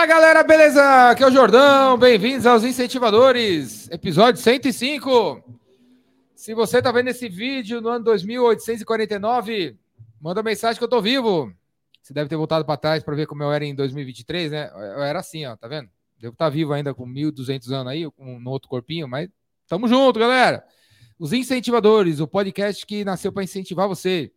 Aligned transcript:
Fala 0.00 0.08
galera, 0.08 0.42
beleza? 0.42 1.10
Aqui 1.10 1.22
é 1.22 1.26
o 1.26 1.30
Jordão, 1.30 1.98
bem-vindos 1.98 2.46
aos 2.46 2.64
Incentivadores, 2.64 3.86
episódio 3.90 4.40
105. 4.40 5.44
Se 6.34 6.54
você 6.54 6.80
tá 6.80 6.90
vendo 6.90 7.08
esse 7.08 7.28
vídeo 7.28 7.82
no 7.82 7.90
ano 7.90 8.06
2849, 8.06 9.76
manda 10.18 10.42
mensagem 10.42 10.78
que 10.78 10.84
eu 10.84 10.88
tô 10.88 11.02
vivo. 11.02 11.52
Você 12.00 12.14
deve 12.14 12.30
ter 12.30 12.36
voltado 12.36 12.64
para 12.64 12.78
trás 12.78 13.02
para 13.02 13.14
ver 13.14 13.26
como 13.26 13.42
eu 13.42 13.52
era 13.52 13.62
em 13.62 13.74
2023, 13.74 14.50
né? 14.50 14.70
Eu 14.72 15.02
era 15.02 15.18
assim, 15.18 15.44
ó, 15.44 15.54
tá 15.54 15.68
vendo? 15.68 15.90
Devo 16.18 16.32
estar 16.32 16.46
tá 16.46 16.48
vivo 16.48 16.72
ainda 16.72 16.94
com 16.94 17.06
1.200 17.06 17.70
anos 17.70 17.92
aí, 17.92 18.10
com 18.10 18.40
no 18.40 18.50
outro 18.50 18.70
corpinho, 18.70 19.06
mas 19.06 19.28
tamo 19.68 19.86
junto, 19.86 20.18
galera. 20.18 20.64
Os 21.18 21.34
Incentivadores, 21.34 22.20
o 22.20 22.26
podcast 22.26 22.86
que 22.86 23.04
nasceu 23.04 23.30
para 23.30 23.44
incentivar 23.44 23.86
você 23.86 24.32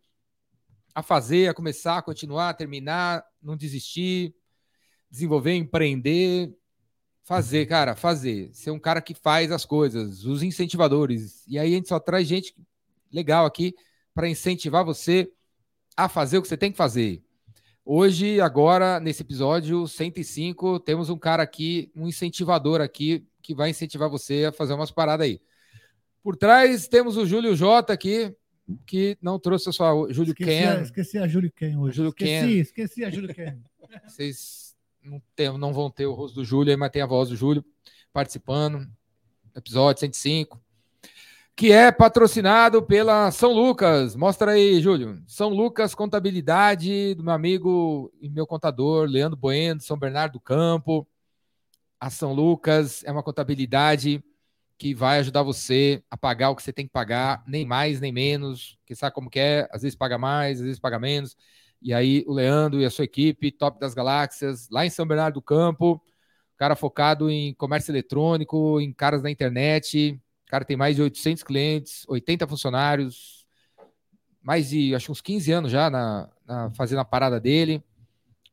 a 0.94 1.02
fazer, 1.02 1.48
a 1.48 1.54
começar, 1.54 1.96
a 1.96 2.02
continuar, 2.02 2.50
a 2.50 2.54
terminar, 2.54 3.24
não 3.42 3.56
desistir, 3.56 4.34
desenvolver, 5.14 5.54
empreender, 5.54 6.52
fazer, 7.22 7.66
cara, 7.66 7.94
fazer. 7.94 8.50
Ser 8.52 8.72
um 8.72 8.80
cara 8.80 9.00
que 9.00 9.14
faz 9.14 9.52
as 9.52 9.64
coisas, 9.64 10.24
os 10.24 10.42
incentivadores. 10.42 11.46
E 11.46 11.56
aí 11.56 11.72
a 11.72 11.76
gente 11.76 11.88
só 11.88 12.00
traz 12.00 12.26
gente 12.26 12.54
legal 13.12 13.46
aqui 13.46 13.74
para 14.12 14.28
incentivar 14.28 14.84
você 14.84 15.30
a 15.96 16.08
fazer 16.08 16.38
o 16.38 16.42
que 16.42 16.48
você 16.48 16.56
tem 16.56 16.72
que 16.72 16.76
fazer. 16.76 17.22
Hoje, 17.84 18.40
agora, 18.40 18.98
nesse 18.98 19.22
episódio 19.22 19.86
105, 19.86 20.80
temos 20.80 21.08
um 21.08 21.18
cara 21.18 21.44
aqui, 21.44 21.92
um 21.94 22.08
incentivador 22.08 22.80
aqui, 22.80 23.24
que 23.40 23.54
vai 23.54 23.70
incentivar 23.70 24.10
você 24.10 24.46
a 24.46 24.52
fazer 24.52 24.72
umas 24.72 24.90
paradas 24.90 25.26
aí. 25.26 25.40
Por 26.24 26.36
trás 26.36 26.88
temos 26.88 27.16
o 27.16 27.24
Júlio 27.24 27.54
J 27.54 27.92
aqui, 27.92 28.34
que 28.84 29.16
não 29.22 29.38
trouxe 29.38 29.68
a 29.68 29.72
sua 29.72 29.92
Júlio 30.10 30.32
esqueci 30.32 30.50
Ken. 30.50 30.66
A, 30.66 30.80
esqueci 30.80 31.18
a 31.18 31.28
Júlio 31.28 31.52
Ken 31.52 31.76
hoje. 31.76 31.96
Júlio 31.98 32.08
esqueci, 32.08 32.30
Ken. 32.30 32.58
esqueci 32.58 33.04
a 33.04 33.10
Júlio 33.10 33.32
Ken. 33.32 33.60
Vocês 34.08 34.63
não, 35.04 35.22
tem, 35.36 35.56
não 35.58 35.72
vão 35.72 35.90
ter 35.90 36.06
o 36.06 36.14
rosto 36.14 36.36
do 36.36 36.44
Júlio, 36.44 36.76
mas 36.78 36.90
tem 36.90 37.02
a 37.02 37.06
voz 37.06 37.28
do 37.28 37.36
Júlio 37.36 37.64
participando. 38.12 38.86
Episódio 39.54 40.00
105. 40.00 40.60
Que 41.54 41.70
é 41.70 41.92
patrocinado 41.92 42.82
pela 42.82 43.30
São 43.30 43.52
Lucas. 43.52 44.16
Mostra 44.16 44.52
aí, 44.52 44.80
Júlio. 44.80 45.22
São 45.26 45.50
Lucas 45.50 45.94
Contabilidade, 45.94 47.14
do 47.14 47.22
meu 47.22 47.32
amigo 47.32 48.12
e 48.20 48.28
meu 48.28 48.46
contador, 48.46 49.06
Leandro 49.06 49.38
Bueno, 49.38 49.80
São 49.80 49.96
Bernardo 49.96 50.32
do 50.32 50.40
Campo. 50.40 51.06
A 52.00 52.10
São 52.10 52.32
Lucas 52.32 53.04
é 53.04 53.12
uma 53.12 53.22
contabilidade 53.22 54.22
que 54.76 54.92
vai 54.92 55.20
ajudar 55.20 55.44
você 55.44 56.02
a 56.10 56.16
pagar 56.16 56.50
o 56.50 56.56
que 56.56 56.62
você 56.62 56.72
tem 56.72 56.86
que 56.86 56.92
pagar, 56.92 57.44
nem 57.46 57.64
mais 57.64 58.00
nem 58.00 58.12
menos, 58.12 58.76
que 58.84 58.96
sabe 58.96 59.14
como 59.14 59.30
que 59.30 59.38
é, 59.38 59.68
às 59.70 59.82
vezes 59.82 59.96
paga 59.96 60.18
mais, 60.18 60.58
às 60.58 60.64
vezes 60.64 60.80
paga 60.80 60.98
menos. 60.98 61.36
E 61.84 61.94
aí 61.94 62.24
o 62.26 62.32
Leandro 62.32 62.80
e 62.80 62.84
a 62.84 62.90
sua 62.90 63.04
equipe, 63.04 63.52
top 63.52 63.78
das 63.78 63.94
galáxias, 63.94 64.68
lá 64.70 64.84
em 64.84 64.90
São 64.90 65.06
Bernardo 65.06 65.34
do 65.34 65.42
Campo, 65.42 66.02
cara 66.56 66.74
focado 66.74 67.30
em 67.30 67.54
comércio 67.54 67.92
eletrônico, 67.92 68.80
em 68.80 68.92
caras 68.92 69.22
da 69.22 69.30
internet, 69.30 70.18
o 70.46 70.50
cara 70.50 70.64
tem 70.64 70.76
mais 70.76 70.96
de 70.96 71.02
800 71.02 71.42
clientes, 71.42 72.04
80 72.08 72.46
funcionários, 72.48 73.46
mais 74.42 74.70
de, 74.70 74.94
acho 74.94 75.12
uns 75.12 75.20
15 75.20 75.52
anos 75.52 75.70
já 75.70 75.90
na, 75.90 76.28
na 76.46 76.70
fazendo 76.70 77.00
a 77.00 77.04
parada 77.04 77.38
dele. 77.38 77.84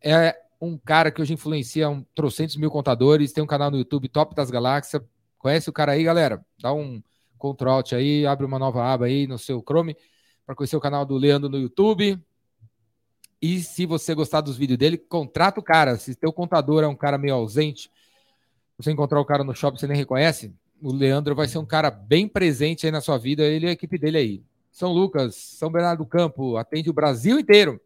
É 0.03 0.35
um 0.59 0.77
cara 0.77 1.09
que 1.09 1.21
hoje 1.21 1.33
influencia 1.33 1.89
um 1.89 2.03
trocentos 2.13 2.57
mil 2.57 2.69
contadores, 2.69 3.31
tem 3.31 3.43
um 3.43 3.47
canal 3.47 3.71
no 3.71 3.77
YouTube 3.77 4.09
top 4.09 4.35
das 4.35 4.51
galáxias, 4.51 5.01
Conhece 5.41 5.71
o 5.71 5.73
cara 5.73 5.93
aí, 5.93 6.03
galera? 6.03 6.45
Dá 6.61 6.71
um 6.71 7.01
Ctrl 7.39 7.67
Alt 7.67 7.93
aí, 7.93 8.27
abre 8.27 8.45
uma 8.45 8.59
nova 8.59 8.85
aba 8.85 9.07
aí 9.07 9.25
no 9.25 9.39
seu 9.39 9.59
Chrome 9.59 9.97
para 10.45 10.53
conhecer 10.53 10.75
o 10.75 10.79
canal 10.79 11.03
do 11.03 11.17
Leandro 11.17 11.49
no 11.49 11.57
YouTube. 11.57 12.23
E 13.41 13.61
se 13.61 13.85
você 13.85 14.13
gostar 14.13 14.41
dos 14.41 14.55
vídeos 14.55 14.77
dele, 14.77 14.97
contrata 14.97 15.59
o 15.59 15.63
cara. 15.63 15.97
Se 15.97 16.13
teu 16.13 16.31
contador 16.31 16.83
é 16.83 16.87
um 16.87 16.95
cara 16.95 17.17
meio 17.17 17.33
ausente, 17.33 17.89
você 18.77 18.91
encontrar 18.91 19.19
o 19.19 19.25
cara 19.25 19.43
no 19.43 19.55
shopping 19.55 19.79
você 19.79 19.87
nem 19.87 19.97
reconhece, 19.97 20.53
o 20.81 20.93
Leandro 20.93 21.35
vai 21.35 21.47
ser 21.47 21.57
um 21.57 21.65
cara 21.65 21.89
bem 21.89 22.27
presente 22.27 22.85
aí 22.85 22.91
na 22.91 23.01
sua 23.01 23.17
vida, 23.17 23.43
ele 23.43 23.65
e 23.65 23.69
a 23.69 23.71
equipe 23.71 23.97
dele 23.97 24.17
aí. 24.17 24.43
São 24.71 24.91
Lucas, 24.91 25.35
São 25.35 25.71
Bernardo 25.71 26.03
do 26.03 26.09
Campo, 26.09 26.57
atende 26.57 26.89
o 26.89 26.93
Brasil 26.93 27.39
inteiro. 27.39 27.81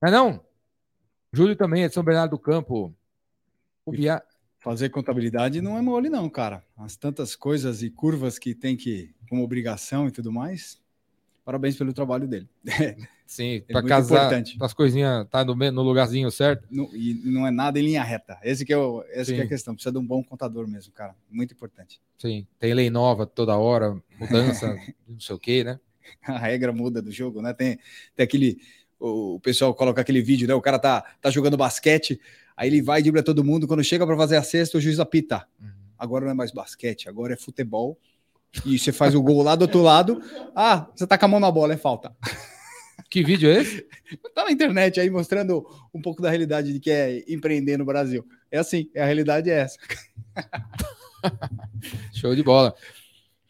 Não 0.00 0.08
é 0.08 0.12
não? 0.12 0.44
Júlio 1.32 1.56
também 1.56 1.82
é 1.82 1.88
de 1.88 1.94
São 1.94 2.02
Bernardo 2.02 2.30
do 2.32 2.38
Campo. 2.38 2.94
O 3.84 3.90
Bia... 3.90 4.22
Fazer 4.60 4.88
contabilidade 4.88 5.60
não 5.60 5.78
é 5.78 5.80
mole, 5.80 6.10
não, 6.10 6.28
cara. 6.28 6.64
As 6.76 6.96
tantas 6.96 7.36
coisas 7.36 7.82
e 7.82 7.90
curvas 7.90 8.38
que 8.38 8.54
tem 8.54 8.76
que, 8.76 9.14
como 9.28 9.44
obrigação 9.44 10.08
e 10.08 10.10
tudo 10.10 10.32
mais. 10.32 10.80
Parabéns 11.48 11.78
pelo 11.78 11.94
trabalho 11.94 12.28
dele. 12.28 12.46
Sim, 13.26 13.62
para 13.72 13.82
casar, 13.82 14.30
as 14.60 14.74
coisinhas 14.74 15.26
tá 15.30 15.42
no, 15.42 15.54
no 15.54 15.80
lugarzinho 15.82 16.30
certo. 16.30 16.68
Não, 16.70 16.94
e 16.94 17.14
não 17.24 17.46
é 17.46 17.50
nada 17.50 17.80
em 17.80 17.84
linha 17.84 18.04
reta. 18.04 18.38
Esse 18.42 18.66
que 18.66 18.72
é, 18.74 18.76
o, 18.76 19.02
essa 19.08 19.32
que 19.32 19.40
é 19.40 19.44
a 19.44 19.48
questão. 19.48 19.72
Precisa 19.72 19.90
de 19.90 19.96
um 19.96 20.06
bom 20.06 20.22
contador 20.22 20.68
mesmo, 20.68 20.92
cara. 20.92 21.14
Muito 21.30 21.54
importante. 21.54 22.02
Sim, 22.18 22.46
tem 22.58 22.74
lei 22.74 22.90
nova 22.90 23.24
toda 23.26 23.56
hora, 23.56 23.98
mudança, 24.20 24.76
não 25.08 25.18
sei 25.18 25.36
o 25.36 25.38
quê, 25.38 25.64
né? 25.64 25.80
A 26.22 26.36
regra 26.36 26.70
muda 26.70 27.00
do 27.00 27.10
jogo, 27.10 27.40
né? 27.40 27.54
Tem, 27.54 27.78
tem 28.14 28.24
aquele. 28.24 28.58
O 29.00 29.40
pessoal 29.40 29.74
coloca 29.74 30.02
aquele 30.02 30.20
vídeo, 30.20 30.46
né? 30.46 30.52
O 30.52 30.60
cara 30.60 30.78
tá, 30.78 31.02
tá 31.18 31.30
jogando 31.30 31.56
basquete, 31.56 32.20
Aí 32.54 32.68
ele 32.68 32.82
vai, 32.82 33.00
dribla 33.00 33.22
todo 33.22 33.42
mundo. 33.42 33.66
Quando 33.66 33.82
chega 33.82 34.06
para 34.06 34.18
fazer 34.18 34.36
a 34.36 34.42
cesta, 34.42 34.76
o 34.76 34.80
juiz 34.82 35.00
apita. 35.00 35.46
Uhum. 35.58 35.70
Agora 35.96 36.26
não 36.26 36.32
é 36.32 36.34
mais 36.34 36.52
basquete, 36.52 37.08
agora 37.08 37.32
é 37.32 37.36
futebol. 37.38 37.98
E 38.64 38.78
você 38.78 38.92
faz 38.92 39.14
o 39.14 39.22
gol 39.22 39.42
lá 39.42 39.54
do 39.54 39.62
outro 39.62 39.82
lado. 39.82 40.22
Ah, 40.54 40.88
você 40.94 41.06
tá 41.06 41.18
com 41.18 41.24
a 41.26 41.28
mão 41.28 41.40
na 41.40 41.50
bola, 41.50 41.74
é 41.74 41.76
falta. 41.76 42.14
Que 43.10 43.22
vídeo 43.22 43.50
é 43.50 43.60
esse? 43.62 43.88
Tá 44.34 44.44
na 44.44 44.50
internet 44.50 44.98
aí 44.98 45.10
mostrando 45.10 45.66
um 45.92 46.00
pouco 46.00 46.22
da 46.22 46.30
realidade 46.30 46.72
de 46.72 46.80
que 46.80 46.90
é 46.90 47.24
empreender 47.28 47.76
no 47.76 47.84
Brasil. 47.84 48.26
É 48.50 48.58
assim, 48.58 48.90
a 48.96 49.04
realidade 49.04 49.50
é 49.50 49.60
essa. 49.60 49.78
Show 52.14 52.34
de 52.34 52.42
bola. 52.42 52.74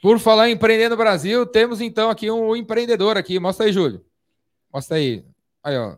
Por 0.02 0.18
falar 0.18 0.48
em 0.48 0.54
empreender 0.54 0.88
no 0.88 0.96
Brasil, 0.96 1.46
temos 1.46 1.80
então 1.80 2.10
aqui 2.10 2.28
um 2.28 2.56
empreendedor 2.56 3.16
aqui. 3.16 3.38
Mostra 3.38 3.66
aí, 3.66 3.72
Júlio. 3.72 4.04
Mostra 4.72 4.96
aí. 4.96 5.24
Aí, 5.62 5.76
ó. 5.76 5.96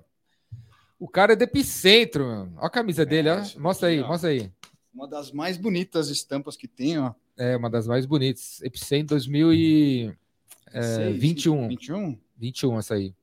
O 0.99 1.09
cara 1.09 1.33
é 1.33 1.37
do 1.37 1.45
epicentro, 1.45 2.27
mano. 2.27 2.53
Olha 2.57 2.67
a 2.67 2.71
camisa 2.71 3.07
dele, 3.07 3.31
ó. 3.31 3.43
Mostra 3.59 3.89
aí, 3.89 4.01
mostra 4.03 4.31
aí. 4.31 4.53
Uma 4.93 5.09
das 5.09 5.33
mais 5.33 5.57
bonitas 5.57 6.09
estampas 6.09 6.57
que 6.57 6.69
tem, 6.69 6.99
ó. 6.99 7.15
É, 7.41 7.57
uma 7.57 7.71
das 7.71 7.87
mais 7.87 8.07
bonitas. 8.07 8.61
Epicentro 8.63 9.17
2021. 9.17 10.15
É, 10.73 11.11
21. 11.11 11.69
21? 11.69 12.19
21, 12.37 12.79
essa 12.79 12.95
aí. 12.95 13.15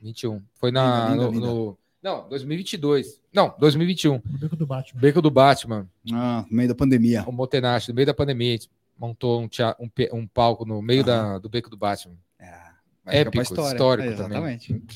21. 0.00 0.42
Foi 0.54 0.70
na, 0.70 1.10
linda, 1.10 1.24
linda, 1.24 1.46
no, 1.46 1.54
no, 1.66 1.78
Não, 2.02 2.28
2022. 2.28 3.20
Não, 3.32 3.54
2021. 3.58 4.22
No 4.24 4.38
Beco 4.38 4.56
do 4.56 4.66
Batman. 4.66 5.00
Beco 5.00 5.22
do 5.22 5.30
Batman. 5.30 5.90
Ah, 6.12 6.44
no 6.48 6.56
meio 6.56 6.68
da 6.68 6.74
pandemia. 6.74 7.24
O 7.26 7.32
Motenache, 7.32 7.90
no 7.90 7.94
meio 7.94 8.06
da 8.06 8.14
pandemia, 8.14 8.50
a 8.50 8.52
gente 8.52 8.70
montou 8.98 9.42
um, 9.42 9.48
teatro, 9.48 9.84
um, 9.84 9.90
um 10.18 10.26
palco 10.26 10.64
no 10.64 10.80
meio 10.80 11.04
da, 11.04 11.38
do 11.38 11.48
Beco 11.48 11.68
do 11.68 11.76
Batman. 11.76 12.16
É, 12.38 13.20
Épico, 13.20 13.42
histórico 13.42 14.08
é, 14.08 14.12
exatamente. 14.12 14.68
também 14.68 14.86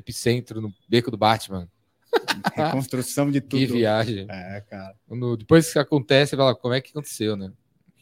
epicentro 0.00 0.60
no 0.60 0.74
beco 0.88 1.10
do 1.10 1.16
Batman. 1.16 1.68
Reconstrução 2.54 3.30
de 3.30 3.40
tudo. 3.40 3.60
Que 3.60 3.66
viagem. 3.66 4.26
É, 4.28 4.60
cara. 4.68 4.94
Quando, 5.06 5.36
depois 5.36 5.72
que 5.72 5.78
acontece, 5.78 6.36
fala, 6.36 6.54
como 6.54 6.74
é 6.74 6.80
que 6.80 6.90
aconteceu, 6.90 7.36
né? 7.36 7.52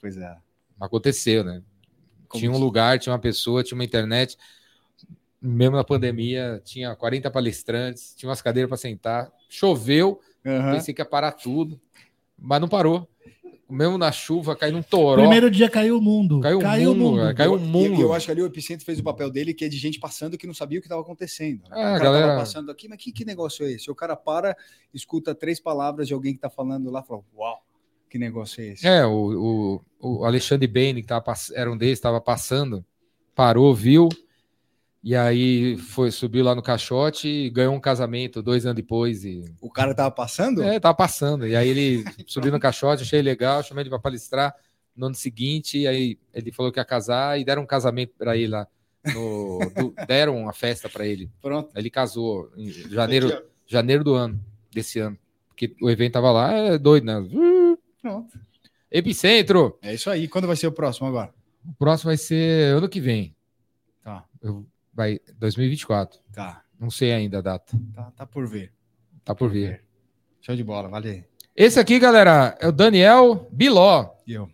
Pois 0.00 0.16
é. 0.16 0.36
Aconteceu, 0.80 1.44
né? 1.44 1.62
Como 2.28 2.40
tinha 2.40 2.52
um 2.52 2.58
lugar, 2.58 2.98
tinha 2.98 3.12
uma 3.12 3.18
pessoa, 3.18 3.62
tinha 3.62 3.76
uma 3.76 3.84
internet. 3.84 4.36
Mesmo 5.40 5.76
na 5.76 5.84
pandemia, 5.84 6.60
tinha 6.64 6.94
40 6.94 7.30
palestrantes, 7.30 8.14
tinha 8.16 8.28
umas 8.28 8.42
cadeiras 8.42 8.68
para 8.68 8.76
sentar. 8.76 9.32
Choveu, 9.48 10.20
uhum. 10.44 10.72
pensei 10.72 10.92
que 10.92 11.00
ia 11.00 11.06
parar 11.06 11.32
tudo, 11.32 11.80
mas 12.36 12.60
não 12.60 12.68
parou 12.68 13.08
mesmo 13.70 13.98
na 13.98 14.10
chuva, 14.10 14.56
caiu 14.56 14.72
num 14.72 14.82
toró. 14.82 15.20
Primeiro 15.20 15.50
dia 15.50 15.68
caiu 15.68 15.98
o 15.98 16.00
mundo. 16.00 16.40
Caiu, 16.40 16.58
caiu 16.58 16.92
o 16.92 16.94
mundo. 16.94 17.20
mundo. 17.20 17.34
Caiu 17.34 17.54
o 17.54 17.58
mundo. 17.58 17.94
E 17.94 18.00
eu, 18.00 18.08
eu, 18.08 18.12
acho 18.14 18.26
que 18.26 18.32
ali 18.32 18.40
o 18.40 18.46
Epicentro 18.46 18.84
fez 18.84 18.98
o 18.98 19.02
papel 19.02 19.30
dele, 19.30 19.52
que 19.52 19.64
é 19.64 19.68
de 19.68 19.76
gente 19.76 20.00
passando 20.00 20.38
que 20.38 20.46
não 20.46 20.54
sabia 20.54 20.78
o 20.78 20.80
que 20.82 20.86
estava 20.86 21.02
acontecendo. 21.02 21.62
Né? 21.68 21.70
Ah, 21.72 21.96
o 21.96 22.02
galera... 22.02 22.36
passando 22.36 22.70
aqui, 22.70 22.88
mas 22.88 22.98
que, 22.98 23.12
que 23.12 23.24
negócio 23.24 23.66
é 23.66 23.72
esse? 23.72 23.90
O 23.90 23.94
cara 23.94 24.16
para, 24.16 24.56
escuta 24.92 25.34
três 25.34 25.60
palavras 25.60 26.08
de 26.08 26.14
alguém 26.14 26.32
que 26.32 26.38
está 26.38 26.48
falando 26.48 26.90
lá, 26.90 27.02
fala, 27.02 27.20
uau, 27.36 27.62
que 28.08 28.18
negócio 28.18 28.62
é 28.62 28.66
esse? 28.68 28.86
É, 28.86 29.04
o, 29.06 29.80
o, 30.00 30.20
o 30.20 30.24
Alexandre 30.24 30.66
Bane, 30.66 31.02
que 31.02 31.08
tava, 31.08 31.32
era 31.54 31.70
um 31.70 31.76
deles, 31.76 31.98
estava 31.98 32.20
passando, 32.20 32.84
parou, 33.34 33.74
viu, 33.74 34.08
e 35.02 35.14
aí 35.14 35.76
foi, 35.76 36.10
subiu 36.10 36.44
lá 36.44 36.54
no 36.54 36.62
caixote 36.62 37.28
e 37.28 37.50
ganhou 37.50 37.72
um 37.72 37.80
casamento 37.80 38.42
dois 38.42 38.66
anos 38.66 38.76
depois. 38.76 39.24
E... 39.24 39.44
O 39.60 39.70
cara 39.70 39.94
tava 39.94 40.10
passando? 40.10 40.62
É, 40.62 40.78
tava 40.80 40.94
passando. 40.94 41.46
E 41.46 41.54
aí 41.54 41.68
ele 41.68 42.04
subiu 42.26 42.50
no 42.50 42.58
caixote, 42.58 43.04
achei 43.04 43.22
legal, 43.22 43.62
chamei 43.62 43.82
ele 43.82 43.90
para 43.90 43.98
palestrar 43.98 44.54
no 44.96 45.06
ano 45.06 45.14
seguinte. 45.14 45.78
E 45.78 45.86
aí 45.86 46.18
ele 46.34 46.50
falou 46.50 46.72
que 46.72 46.80
ia 46.80 46.84
casar 46.84 47.38
e 47.38 47.44
deram 47.44 47.62
um 47.62 47.66
casamento 47.66 48.12
para 48.18 48.36
ele 48.36 48.48
lá. 48.48 48.66
No, 49.14 49.60
do, 49.76 49.94
deram 50.06 50.36
uma 50.36 50.52
festa 50.52 50.88
para 50.88 51.06
ele. 51.06 51.30
Pronto. 51.40 51.70
Ele 51.76 51.88
casou 51.88 52.50
em 52.56 52.68
janeiro, 52.68 53.44
janeiro 53.66 54.02
do 54.02 54.14
ano, 54.14 54.38
desse 54.72 54.98
ano. 54.98 55.16
Porque 55.48 55.74
o 55.80 55.88
evento 55.88 56.14
tava 56.14 56.30
lá, 56.32 56.52
é 56.52 56.78
doido, 56.78 57.04
né? 57.04 57.14
Pronto. 58.00 58.38
Epicentro! 58.90 59.78
É 59.82 59.94
isso 59.94 60.08
aí. 60.10 60.28
Quando 60.28 60.46
vai 60.46 60.56
ser 60.56 60.66
o 60.66 60.72
próximo 60.72 61.06
agora? 61.08 61.32
O 61.68 61.74
próximo 61.74 62.08
vai 62.08 62.16
ser 62.16 62.74
ano 62.74 62.88
que 62.88 63.00
vem. 63.00 63.34
Tá. 64.02 64.24
Eu 64.40 64.66
Vai 64.92 65.20
2024. 65.38 66.18
Tá. 66.32 66.64
Não 66.78 66.90
sei 66.90 67.12
ainda 67.12 67.38
a 67.38 67.40
data. 67.40 67.78
Tá, 67.94 68.10
tá 68.10 68.26
por 68.26 68.46
ver. 68.48 68.72
Tá 69.24 69.32
por 69.34 69.48
ver. 69.50 69.84
Show 70.40 70.56
de 70.56 70.64
bola, 70.64 70.88
valeu. 70.88 71.22
Esse 71.54 71.78
aqui, 71.78 71.98
galera, 72.00 72.56
é 72.60 72.66
o 72.68 72.72
Daniel 72.72 73.48
Biló. 73.52 74.10
E 74.26 74.32
eu. 74.32 74.50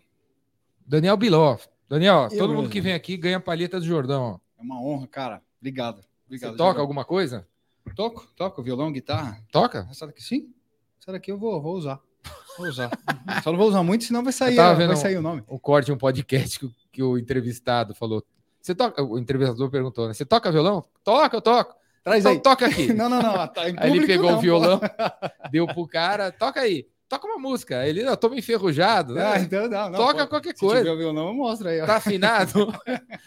Daniel 0.85 1.17
Biló. 1.17 1.57
Daniel, 1.89 2.27
Eu 2.31 2.37
todo 2.37 2.49
mundo 2.49 2.57
mesmo. 2.61 2.71
que 2.73 2.81
vem 2.81 2.93
aqui 2.93 3.15
ganha 3.17 3.39
palheta 3.39 3.79
do 3.79 3.85
Jordão. 3.85 4.39
ó. 4.39 4.39
É 4.59 4.61
uma 4.61 4.79
honra, 4.81 5.07
cara. 5.07 5.41
Obrigado. 5.59 5.97
Você 6.01 6.07
Obrigado. 6.27 6.51
toca 6.51 6.63
Jordão. 6.65 6.81
alguma 6.81 7.05
coisa? 7.05 7.47
Toco, 7.95 8.27
toco, 8.35 8.61
violão, 8.63 8.91
guitarra. 8.91 9.39
Toca? 9.51 9.87
Essa 9.89 10.05
daqui 10.07 10.21
sim. 10.21 10.53
Essa 10.99 11.11
daqui 11.11 11.31
eu 11.31 11.37
vou, 11.37 11.59
vou 11.61 11.75
usar. 11.75 11.99
Vou 12.57 12.67
usar. 12.67 12.89
Só 13.43 13.51
não 13.51 13.57
vou 13.59 13.67
usar 13.67 13.83
muito, 13.83 14.03
senão 14.05 14.23
vai 14.23 14.31
sair, 14.33 14.55
vai 14.55 14.87
um- 14.87 14.95
sair 14.95 15.17
o 15.17 15.21
nome. 15.21 15.43
Um 15.49 15.57
corte, 15.57 15.91
um 15.91 15.97
podcast 15.97 16.59
que, 16.59 16.65
o- 16.65 16.71
que 16.91 17.03
o 17.03 17.17
entrevistado 17.17 17.93
falou. 17.95 18.23
Você 18.61 18.73
toca? 18.73 19.03
O 19.03 19.19
entrevistador 19.19 19.69
perguntou, 19.69 20.07
né? 20.07 20.13
Você 20.13 20.25
toca 20.25 20.51
violão? 20.51 20.83
Toca, 21.03 21.35
eu 21.37 21.41
toco. 21.41 21.75
Traz 22.03 22.19
Então 22.21 22.31
aí. 22.33 22.39
toca 22.39 22.65
aqui. 22.67 22.87
Não, 22.93 23.09
não, 23.09 23.21
não. 23.21 23.47
Tá 23.47 23.61
Aí 23.77 23.91
ele 23.95 24.05
pegou 24.07 24.29
não, 24.31 24.37
o 24.37 24.41
violão, 24.41 24.79
deu 25.51 25.65
pro 25.67 25.87
cara, 25.87 26.31
toca 26.31 26.61
aí, 26.61 26.87
toca 27.09 27.25
uma 27.27 27.37
música. 27.39 27.85
Ele, 27.87 28.03
não, 28.03 28.11
eu 28.11 28.17
tô 28.17 28.29
meio 28.29 28.39
enferrujado. 28.39 29.13
pô. 29.13 29.19
né? 29.19 29.25
Ah, 29.33 29.39
então 29.39 29.67
não, 29.67 29.89
não. 29.89 29.97
toca 29.99 30.13
pode. 30.17 30.29
qualquer 30.29 30.53
Se 30.53 30.59
coisa. 30.59 30.77
tiver 30.83 30.91
o 30.91 30.97
violão, 30.97 31.33
mostra 31.33 31.71
aí. 31.71 31.81
ó. 31.81 31.85
Tá 31.87 31.95
afinado? 31.97 32.69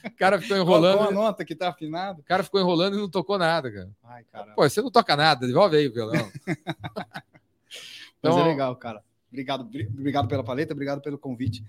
o 0.05 0.17
cara 0.17 0.41
ficou 0.41 0.57
enrolando. 0.57 0.99
Qual 0.99 1.09
a 1.09 1.13
nota 1.13 1.45
que 1.45 1.55
tá 1.57 1.69
afinado? 1.71 2.21
O 2.21 2.25
cara 2.25 2.43
ficou 2.45 2.61
enrolando 2.61 2.97
e 2.97 3.01
não 3.01 3.09
tocou 3.11 3.37
nada, 3.37 3.71
cara. 3.71 3.91
Ai, 4.05 4.25
cara. 4.33 4.53
Pô, 4.55 4.63
você 4.69 4.81
não 4.81 4.91
toca 4.93 5.17
nada, 5.17 5.47
devolve 5.47 5.77
aí 5.77 5.89
o 5.89 5.93
violão. 5.93 6.31
Mas 6.47 8.35
Então- 8.35 8.39
é 8.41 8.45
legal, 8.45 8.75
cara. 8.77 9.03
Obrigado, 9.31 9.65
bri- 9.65 9.87
obrigado 9.87 10.29
pela 10.29 10.43
paleta, 10.43 10.73
obrigado 10.73 11.01
pelo 11.01 11.19
convite. 11.19 11.65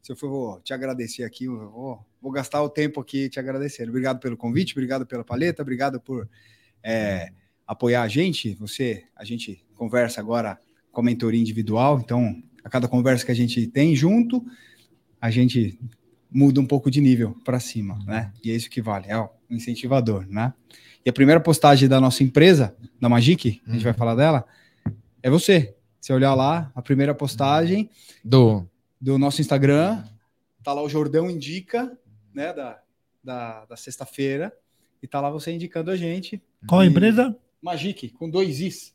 Se 0.00 0.12
eu 0.12 0.16
for 0.16 0.30
vou 0.30 0.60
te 0.60 0.72
agradecer 0.72 1.24
aqui, 1.24 1.46
vou, 1.46 2.04
vou 2.22 2.32
gastar 2.32 2.62
o 2.62 2.70
tempo 2.70 3.00
aqui 3.00 3.28
te 3.28 3.38
agradecendo. 3.38 3.90
Obrigado 3.90 4.18
pelo 4.18 4.36
convite, 4.36 4.72
obrigado 4.72 5.04
pela 5.06 5.22
paleta, 5.24 5.60
obrigado 5.62 6.00
por 6.00 6.28
é, 6.82 7.32
apoiar 7.66 8.02
a 8.02 8.08
gente. 8.08 8.54
Você, 8.54 9.04
a 9.14 9.24
gente 9.24 9.64
conversa 9.74 10.20
agora 10.20 10.58
com 10.90 11.00
a 11.00 11.04
mentoria 11.04 11.40
individual, 11.40 12.00
então 12.00 12.42
a 12.64 12.70
cada 12.70 12.88
conversa 12.88 13.24
que 13.26 13.32
a 13.32 13.34
gente 13.34 13.66
tem 13.66 13.94
junto, 13.94 14.44
a 15.20 15.30
gente 15.30 15.78
muda 16.30 16.60
um 16.60 16.66
pouco 16.66 16.90
de 16.90 17.00
nível 17.00 17.36
para 17.44 17.58
cima, 17.60 17.98
né? 18.06 18.32
E 18.42 18.50
é 18.50 18.54
isso 18.54 18.70
que 18.70 18.80
vale, 18.80 19.06
é 19.08 19.18
o 19.18 19.28
incentivador, 19.50 20.26
né? 20.28 20.54
E 21.04 21.10
a 21.10 21.12
primeira 21.12 21.40
postagem 21.40 21.88
da 21.88 22.00
nossa 22.00 22.22
empresa, 22.22 22.76
da 23.00 23.08
Magic, 23.08 23.60
a 23.66 23.72
gente 23.72 23.82
vai 23.82 23.92
falar 23.92 24.14
dela, 24.14 24.46
é 25.22 25.28
você. 25.28 25.74
Você 26.00 26.12
olhar 26.12 26.34
lá, 26.34 26.72
a 26.74 26.80
primeira 26.80 27.14
postagem 27.14 27.90
Do. 28.24 28.66
do 29.00 29.18
nosso 29.18 29.40
Instagram, 29.40 30.02
tá 30.64 30.72
lá 30.72 30.82
o 30.82 30.88
Jordão 30.88 31.30
Indica, 31.30 31.96
né, 32.34 32.52
da, 32.52 32.82
da, 33.22 33.64
da 33.66 33.76
sexta-feira, 33.76 34.56
e 35.02 35.06
tá 35.06 35.20
lá 35.20 35.28
você 35.28 35.52
indicando 35.52 35.90
a 35.90 35.96
gente. 35.96 36.42
Qual 36.66 36.80
a 36.80 36.86
empresa? 36.86 37.36
Magic, 37.60 38.08
com 38.10 38.30
dois 38.30 38.60
Is. 38.60 38.94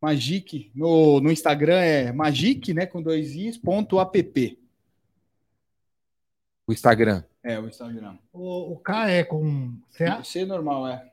Magic, 0.00 0.70
no, 0.74 1.20
no 1.20 1.30
Instagram 1.30 1.80
é 1.80 2.12
magic, 2.12 2.74
né, 2.74 2.86
com 2.86 3.00
dois 3.00 3.34
Is, 3.34 3.56
ponto 3.56 4.00
app. 4.00 4.58
O 6.66 6.72
Instagram. 6.72 7.22
É, 7.42 7.58
o 7.58 7.68
Instagram. 7.68 8.18
O, 8.32 8.72
o 8.72 8.76
K 8.78 9.10
é 9.10 9.24
com 9.24 9.74
CA? 9.96 10.22
C 10.24 10.44
normal, 10.44 10.88
é. 10.88 11.10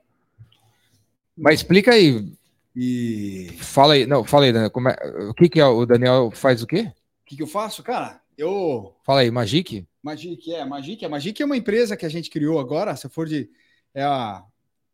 Mas 1.38 1.60
explica 1.60 1.92
aí, 1.92 2.34
E 2.76 3.48
fala 3.60 3.94
aí, 3.94 4.06
não, 4.06 4.24
fala 4.26 4.46
aí, 4.46 4.52
Daniel, 4.52 4.72
como 4.72 4.90
é- 4.90 4.98
o 5.30 5.34
que 5.34 5.48
que 5.48 5.60
é, 5.60 5.66
o 5.66 5.86
Daniel 5.86 6.30
faz 6.32 6.62
o 6.62 6.68
quê? 6.68 6.92
o 7.22 7.26
que, 7.26 7.36
que 7.38 7.42
eu 7.42 7.48
faço, 7.48 7.82
cara? 7.82 8.22
Eu 8.38 8.94
Fala 9.04 9.22
aí, 9.22 9.32
Magic? 9.32 9.88
Magic, 10.04 10.54
é, 10.54 10.64
Magic, 10.66 11.04
a 11.06 11.10
Magic 11.10 11.42
é 11.42 11.46
uma 11.46 11.58
empresa 11.58 11.98
que 11.98 12.06
a 12.06 12.10
gente 12.10 12.30
criou 12.30 12.60
agora, 12.60 12.96
se 12.96 13.08
for 13.10 13.28
de 13.28 13.50
é, 13.94 14.04
a, 14.04 14.44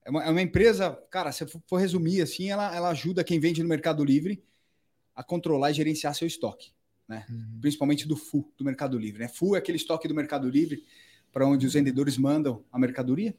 é, 0.05 0.09
uma, 0.09 0.23
é 0.23 0.29
uma 0.29 0.41
empresa, 0.41 0.97
cara, 1.09 1.31
se 1.31 1.45
for 1.45 1.77
resumir 1.77 2.21
assim, 2.21 2.49
ela, 2.49 2.73
ela 2.73 2.89
ajuda 2.89 3.23
quem 3.23 3.39
vende 3.39 3.61
no 3.61 3.67
Mercado 3.67 4.05
Livre 4.05 4.43
a 5.15 5.23
controlar 5.23 5.71
e 5.71 5.73
gerenciar 5.73 6.15
seu 6.15 6.27
estoque, 6.27 6.71
né? 7.07 7.25
Principalmente 7.59 8.07
do 8.07 8.15
FU, 8.15 8.49
do 8.57 8.63
Mercado 8.63 8.97
Livre, 8.97 9.19
né? 9.21 9.27
FU 9.27 9.55
é 9.55 9.59
aquele 9.59 9.77
estoque 9.77 10.07
do 10.07 10.15
Mercado 10.15 10.47
Livre 10.49 10.85
para 11.31 11.45
onde 11.45 11.65
os 11.65 11.73
vendedores 11.73 12.17
mandam 12.17 12.63
a 12.71 12.79
mercadoria. 12.79 13.35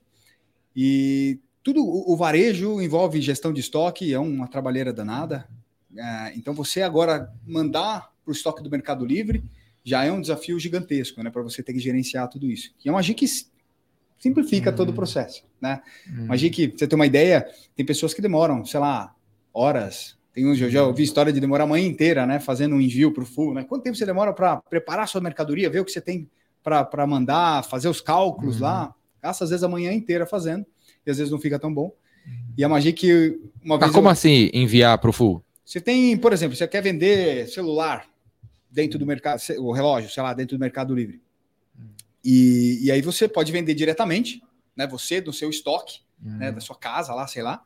E 0.75 1.41
tudo 1.63 1.85
o, 1.85 2.13
o 2.13 2.17
varejo 2.17 2.81
envolve 2.81 3.21
gestão 3.21 3.53
de 3.53 3.61
estoque, 3.61 4.13
é 4.13 4.19
uma 4.19 4.49
trabalheira 4.49 4.93
danada. 4.93 5.49
É, 5.97 6.33
então 6.37 6.55
você 6.55 6.83
agora 6.83 7.33
mandar 7.47 8.11
para 8.25 8.31
o 8.31 8.33
estoque 8.33 8.63
do 8.63 8.71
Mercado 8.71 9.05
Livre 9.05 9.45
já 9.85 10.05
é 10.05 10.13
um 10.13 10.21
desafio 10.21 10.59
gigantesco, 10.59 11.23
né? 11.23 11.31
Para 11.31 11.43
você 11.43 11.63
ter 11.63 11.73
que 11.73 11.79
gerenciar 11.79 12.29
tudo 12.29 12.51
isso. 12.51 12.73
E 12.85 12.89
é 12.89 12.93
uma 12.93 13.03
que 13.03 13.27
simplifica 14.19 14.71
Uhum. 14.71 14.77
todo 14.77 14.89
o 14.91 14.93
processo, 14.95 15.43
né? 15.61 15.83
Hum. 16.09 16.27
Magia 16.27 16.49
que, 16.51 16.69
você 16.69 16.87
ter 16.87 16.95
uma 16.95 17.07
ideia, 17.07 17.45
tem 17.75 17.85
pessoas 17.85 18.15
que 18.15 18.23
demoram, 18.23 18.65
sei 18.65 18.79
lá, 18.79 19.15
horas. 19.53 20.17
Tem 20.33 20.47
uns, 20.47 20.61
eu 20.61 20.71
já 20.71 20.87
ouvi 20.87 21.03
história 21.03 21.33
de 21.33 21.41
demorar 21.41 21.65
a 21.65 21.67
manhã 21.67 21.87
inteira, 21.87 22.25
né? 22.25 22.39
Fazendo 22.39 22.77
um 22.77 22.81
envio 22.81 23.13
para 23.13 23.25
o 23.25 23.27
full, 23.27 23.53
né? 23.53 23.65
Quanto 23.65 23.83
tempo 23.83 23.97
você 23.97 24.07
demora 24.07 24.33
para 24.33 24.57
preparar 24.63 25.05
a 25.05 25.07
sua 25.09 25.21
mercadoria, 25.21 25.69
ver 25.69 25.81
o 25.81 25.85
que 25.85 25.91
você 25.93 26.01
tem 26.01 26.31
para 26.63 27.07
mandar, 27.07 27.65
fazer 27.65 27.89
os 27.89 28.01
cálculos 28.01 28.57
Uhum. 28.57 28.63
lá? 28.63 28.95
Gasta 29.21 29.45
às 29.45 29.51
vezes 29.51 29.65
a 29.65 29.69
manhã 29.69 29.93
inteira 29.93 30.25
fazendo, 30.25 30.65
e 31.07 31.11
às 31.11 31.19
vezes 31.19 31.31
não 31.31 31.39
fica 31.41 31.59
tão 31.59 31.73
bom. 31.73 31.93
E 32.57 32.63
a 32.63 32.69
magia 32.69 32.93
que 32.93 33.39
uma 33.65 33.79
Tá, 33.79 33.87
vez. 33.87 33.95
como 33.95 34.09
eu- 34.09 34.13
assim 34.13 34.51
enviar 34.53 34.97
pro 34.99 35.13
full? 35.13 35.43
você 35.65 35.81
tem, 35.81 36.17
por 36.17 36.33
exemplo, 36.33 36.57
você 36.57 36.67
quer 36.69 36.83
vender 36.83 37.49
celular 37.49 38.07
dentro 38.71 38.99
do 38.99 39.07
mercado, 39.07 39.41
o 39.59 39.73
relógio, 39.73 40.11
sei 40.11 40.23
lá, 40.23 40.33
dentro 40.35 40.57
do 40.57 40.61
Mercado 40.61 40.95
Livre. 40.95 41.21
E, 42.25 42.79
e 42.83 42.91
aí 42.91 43.03
você 43.03 43.27
pode 43.29 43.51
vender 43.51 43.75
diretamente, 43.75 44.43
né? 44.77 44.87
Você 44.87 45.21
do 45.21 45.33
seu 45.33 45.51
estoque, 45.51 46.01
né? 46.21 46.53
Da 46.53 46.61
sua 46.61 46.77
casa 46.77 47.13
lá, 47.15 47.27
sei 47.27 47.43
lá. 47.43 47.63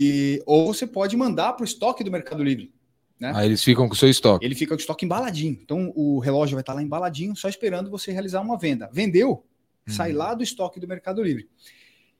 E, 0.00 0.42
ou 0.46 0.72
você 0.72 0.86
pode 0.86 1.16
mandar 1.16 1.52
para 1.54 1.62
o 1.62 1.64
estoque 1.64 2.02
do 2.04 2.10
Mercado 2.10 2.42
Livre. 2.42 2.72
né? 3.18 3.32
Aí 3.34 3.46
eles 3.46 3.62
ficam 3.64 3.88
com 3.88 3.94
o 3.94 3.96
seu 3.96 4.08
estoque. 4.08 4.44
Ele 4.44 4.54
fica 4.54 4.70
com 4.70 4.76
o 4.76 4.80
estoque 4.80 5.04
embaladinho. 5.04 5.58
Então 5.62 5.92
o 5.96 6.18
relógio 6.20 6.54
vai 6.54 6.62
estar 6.62 6.72
lá 6.74 6.82
embaladinho, 6.82 7.34
só 7.36 7.48
esperando 7.48 7.90
você 7.90 8.12
realizar 8.12 8.40
uma 8.40 8.56
venda. 8.56 8.88
Vendeu, 8.92 9.44
sai 9.86 10.12
Uhum. 10.12 10.18
lá 10.18 10.34
do 10.34 10.42
estoque 10.42 10.78
do 10.78 10.86
Mercado 10.88 11.22
Livre. 11.22 11.48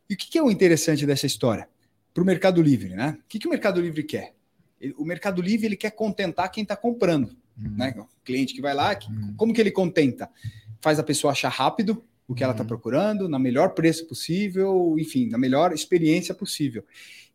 E 0.08 0.14
o 0.14 0.16
que, 0.16 0.30
que 0.30 0.38
é 0.38 0.42
o 0.42 0.50
interessante 0.50 1.04
dessa 1.06 1.26
história? 1.26 1.68
Para 2.14 2.22
o 2.22 2.26
Mercado 2.26 2.62
Livre, 2.62 2.90
né? 2.94 3.18
O 3.20 3.28
que, 3.28 3.38
que 3.38 3.46
o 3.46 3.50
Mercado 3.50 3.80
Livre 3.80 4.02
quer? 4.02 4.34
Ele- 4.80 4.94
O 4.96 5.04
Mercado 5.04 5.42
Livre 5.42 5.66
ele 5.66 5.76
quer 5.76 5.90
contentar 5.90 6.50
quem 6.50 6.62
está 6.62 6.76
comprando, 6.76 7.36
Uhum. 7.60 7.76
né? 7.76 7.94
O 7.98 8.06
cliente 8.24 8.54
que 8.54 8.60
vai 8.62 8.74
lá, 8.74 8.94
que- 8.94 9.10
Uhum. 9.10 9.34
como 9.36 9.52
que 9.52 9.60
ele 9.60 9.70
contenta? 9.70 10.28
Faz 10.80 10.98
a 10.98 11.02
pessoa 11.02 11.32
achar 11.32 11.48
rápido 11.50 12.02
o 12.26 12.34
que 12.34 12.42
ela 12.42 12.52
está 12.52 12.62
Uhum. 12.62 12.68
procurando, 12.68 13.28
na 13.28 13.38
melhor 13.38 13.70
preço 13.70 14.06
possível, 14.06 14.96
enfim, 14.98 15.28
na 15.28 15.38
melhor 15.38 15.72
experiência 15.72 16.34
possível. 16.34 16.84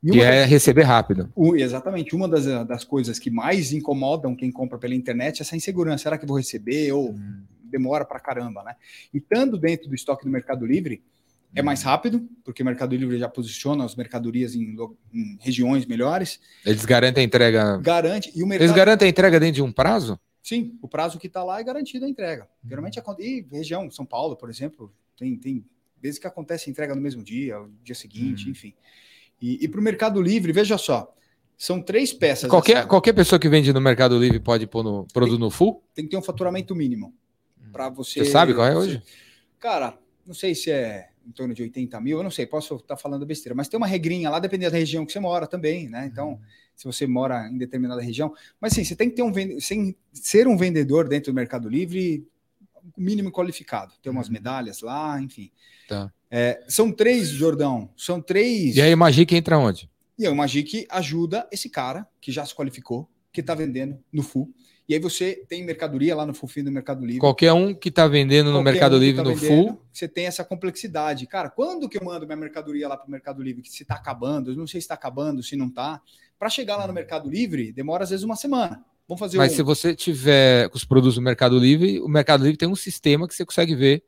E 0.04 0.12
Que 0.12 0.22
é 0.22 0.44
receber 0.44 0.84
rápido. 0.84 1.32
o- 1.36 1.56
exatamente. 1.56 2.16
Uma 2.16 2.28
das, 2.28 2.46
das 2.68 2.84
coisas 2.84 3.18
que 3.20 3.30
mais 3.32 3.72
incomodam 3.72 4.36
quem 4.36 4.52
compra 4.52 4.78
pela 4.78 4.94
internet 4.94 5.40
é 5.40 5.42
essa 5.44 5.56
insegurança. 5.56 6.04
Será 6.04 6.18
que 6.18 6.26
eu 6.26 6.28
vou 6.28 6.38
receber? 6.38 6.92
Ou 6.92 7.16
demora 7.64 8.04
pra 8.06 8.20
caramba, 8.20 8.64
né? 8.64 8.76
E 9.14 9.18
estando 9.18 9.58
dentro 9.58 9.88
do 9.90 9.96
estoque 9.96 10.26
do 10.26 10.30
Mercado 10.32 10.66
Livre, 10.66 11.02
é 11.56 11.62
mais 11.62 11.84
rápido, 11.84 12.28
porque 12.44 12.62
o 12.64 12.66
Mercado 12.66 12.96
Livre 12.96 13.18
já 13.18 13.30
posiciona 13.30 13.84
as 13.86 13.96
mercadorias 13.96 14.56
em, 14.56 14.76
em 15.14 15.38
regiões 15.40 15.86
melhores, 15.86 16.40
Eles 16.66 16.84
garantem 16.86 17.22
a 17.22 17.26
entrega. 17.26 17.78
garante. 17.78 18.30
E 18.30 18.42
o 18.42 18.46
Eles 18.46 18.60
mercado. 18.60 18.76
garantem 18.76 19.06
a 19.08 19.10
entrega 19.10 19.40
dentro 19.40 19.56
de 19.56 19.62
um 19.62 19.72
prazo? 19.72 20.20
Sim, 20.42 20.78
o 20.82 20.88
prazo 20.88 21.18
que 21.20 21.28
está 21.28 21.44
lá 21.44 21.60
é 21.60 21.64
garantido 21.64 22.06
a 22.06 22.10
entrega. 22.10 22.48
Geralmente 22.68 23.00
acontece. 23.00 23.30
E 23.52 23.56
região, 23.58 23.90
São 23.92 24.06
Paulo, 24.06 24.36
por 24.36 24.50
exemplo, 24.50 24.92
tem, 25.18 25.38
tem 25.38 25.66
vezes 26.02 26.20
que 26.20 26.28
acontece 26.28 26.70
a 26.70 26.72
entrega 26.72 26.94
no 26.96 27.02
mesmo 27.02 27.24
dia, 27.24 27.62
o 27.62 27.70
dia 27.84 27.96
seguinte, 27.96 28.46
Uhum. 28.46 28.52
enfim. 28.52 28.74
E, 29.42 29.64
e 29.64 29.68
para 29.68 29.80
o 29.80 29.84
Mercado 29.84 30.22
Livre, 30.22 30.52
veja 30.52 30.78
só, 30.78 31.14
são 31.58 31.82
três 31.82 32.12
peças. 32.12 32.50
Qualquer, 32.50 32.78
assim. 32.80 32.88
qualquer 32.88 33.14
pessoa 33.14 33.40
que 33.40 33.48
vende 33.48 33.72
no 33.72 33.80
Mercado 33.80 34.18
Livre 34.20 34.40
pode 34.40 34.66
pôr 34.68 34.84
no 34.84 35.06
produto 35.14 35.40
no 35.40 35.50
full? 35.50 35.82
tem 35.94 36.04
que 36.06 36.12
ter 36.12 36.18
um 36.18 36.22
faturamento 36.22 36.76
mínimo 36.76 37.14
para 37.72 37.88
você. 37.90 38.26
Você 38.26 38.32
sabe 38.32 38.54
qual 38.54 38.68
é 38.68 38.76
hoje? 38.76 39.02
Cara, 39.60 39.98
não 40.26 40.34
sei 40.34 40.54
se 40.56 40.70
é 40.72 41.10
em 41.26 41.32
torno 41.32 41.54
de 41.54 41.62
80 41.64 42.00
mil, 42.02 42.18
eu 42.18 42.24
não 42.24 42.32
sei, 42.32 42.46
posso 42.46 42.76
estar 42.76 42.98
falando 42.98 43.26
besteira, 43.26 43.56
mas 43.56 43.68
tem 43.68 43.78
uma 43.78 43.88
regrinha 43.88 44.30
lá, 44.30 44.40
dependendo 44.40 44.72
da 44.72 44.78
região 44.78 45.06
que 45.06 45.12
você 45.12 45.20
mora 45.20 45.48
também, 45.48 45.88
né? 45.90 46.06
Então, 46.12 46.40
se 46.76 46.86
você 46.86 47.06
mora 47.08 47.48
em 47.48 47.58
determinada 47.58 48.02
região, 48.02 48.34
mas 48.60 48.74
sim, 48.74 48.84
você 48.84 48.96
tem 48.96 49.10
que 49.10 49.16
ter 49.16 49.24
um 49.24 49.32
sem 49.60 49.96
ser 50.12 50.48
um 50.48 50.58
vendedor 50.58 51.08
dentro 51.08 51.32
do 51.32 51.36
Mercado 51.36 51.70
Livre 51.70 52.28
mínimo 52.98 53.32
qualificado, 53.32 53.94
ter 54.02 54.10
umas 54.10 54.28
Uhum. 54.28 54.34
medalhas 54.34 54.82
lá, 54.82 55.20
enfim. 55.22 55.50
Tá. 55.88 56.12
É, 56.30 56.64
são 56.68 56.92
três, 56.92 57.30
Jordão, 57.30 57.90
são 57.96 58.22
três. 58.22 58.76
E 58.76 58.82
aí, 58.82 58.96
Magic 58.96 59.34
entra 59.36 59.58
onde? 59.58 59.90
E 60.18 60.26
aí 60.28 60.32
o 60.32 60.36
Magic 60.36 60.86
ajuda 60.90 61.48
esse 61.52 61.70
cara 61.70 62.08
que 62.20 62.32
já 62.32 62.46
se 62.46 62.54
qualificou, 62.54 63.10
que 63.32 63.42
está 63.42 63.56
vendendo 63.56 63.98
no 64.12 64.22
full. 64.22 64.54
E 64.88 64.94
aí 64.94 65.00
você 65.00 65.46
tem 65.48 65.64
mercadoria 65.64 66.16
lá 66.16 66.26
no 66.26 66.34
Full 66.34 66.64
do 66.64 66.72
Mercado 66.72 67.06
Livre. 67.06 67.20
Qualquer 67.20 67.54
um 67.54 67.74
que 67.74 67.90
tá 67.90 68.06
vendendo 68.06 68.52
no 68.52 68.62
Mercado 68.62 68.98
um 68.98 69.00
Livre 69.00 69.24
tá 69.24 69.30
no 69.30 69.36
vendendo, 69.36 69.68
full. 69.70 69.82
Você 69.92 70.08
tem 70.08 70.26
essa 70.26 70.44
complexidade. 70.44 71.26
Cara, 71.26 71.50
quando 71.50 71.88
que 71.88 71.98
eu 71.98 72.04
mando 72.04 72.26
minha 72.26 72.36
mercadoria 72.36 72.88
lá 72.88 72.98
para 72.98 73.08
o 73.08 73.12
Mercado 73.12 73.42
Livre? 73.42 73.62
Que 73.62 73.72
se 73.72 73.84
está 73.84 73.96
acabando, 73.96 74.52
eu 74.52 74.58
não 74.58 74.68
sei 74.68 74.82
se 74.82 74.86
está 74.86 74.96
acabando, 74.96 75.42
se 75.42 75.56
não 75.56 75.68
está. 75.68 76.02
Para 76.38 76.50
chegar 76.50 76.76
lá 76.76 76.86
no 76.86 76.94
Mercado 76.94 77.30
Livre, 77.30 77.72
demora 77.72 78.04
às 78.04 78.10
vezes 78.10 78.26
uma 78.26 78.36
semana. 78.36 78.84
Vamos 79.08 79.20
fazer 79.20 79.38
Mas 79.38 79.54
um... 79.54 79.56
se 79.56 79.64
você 79.64 79.96
tiver 79.96 80.70
os 80.74 80.84
produtos 80.84 81.16
do 81.16 81.22
Mercado 81.22 81.58
Livre, 81.58 82.02
o 82.02 82.08
Mercado 82.10 82.44
Livre 82.44 82.58
tem 82.58 82.68
um 82.68 82.76
sistema 82.76 83.28
que 83.28 83.34
você 83.34 83.46
consegue 83.46 83.76
ver 83.76 84.04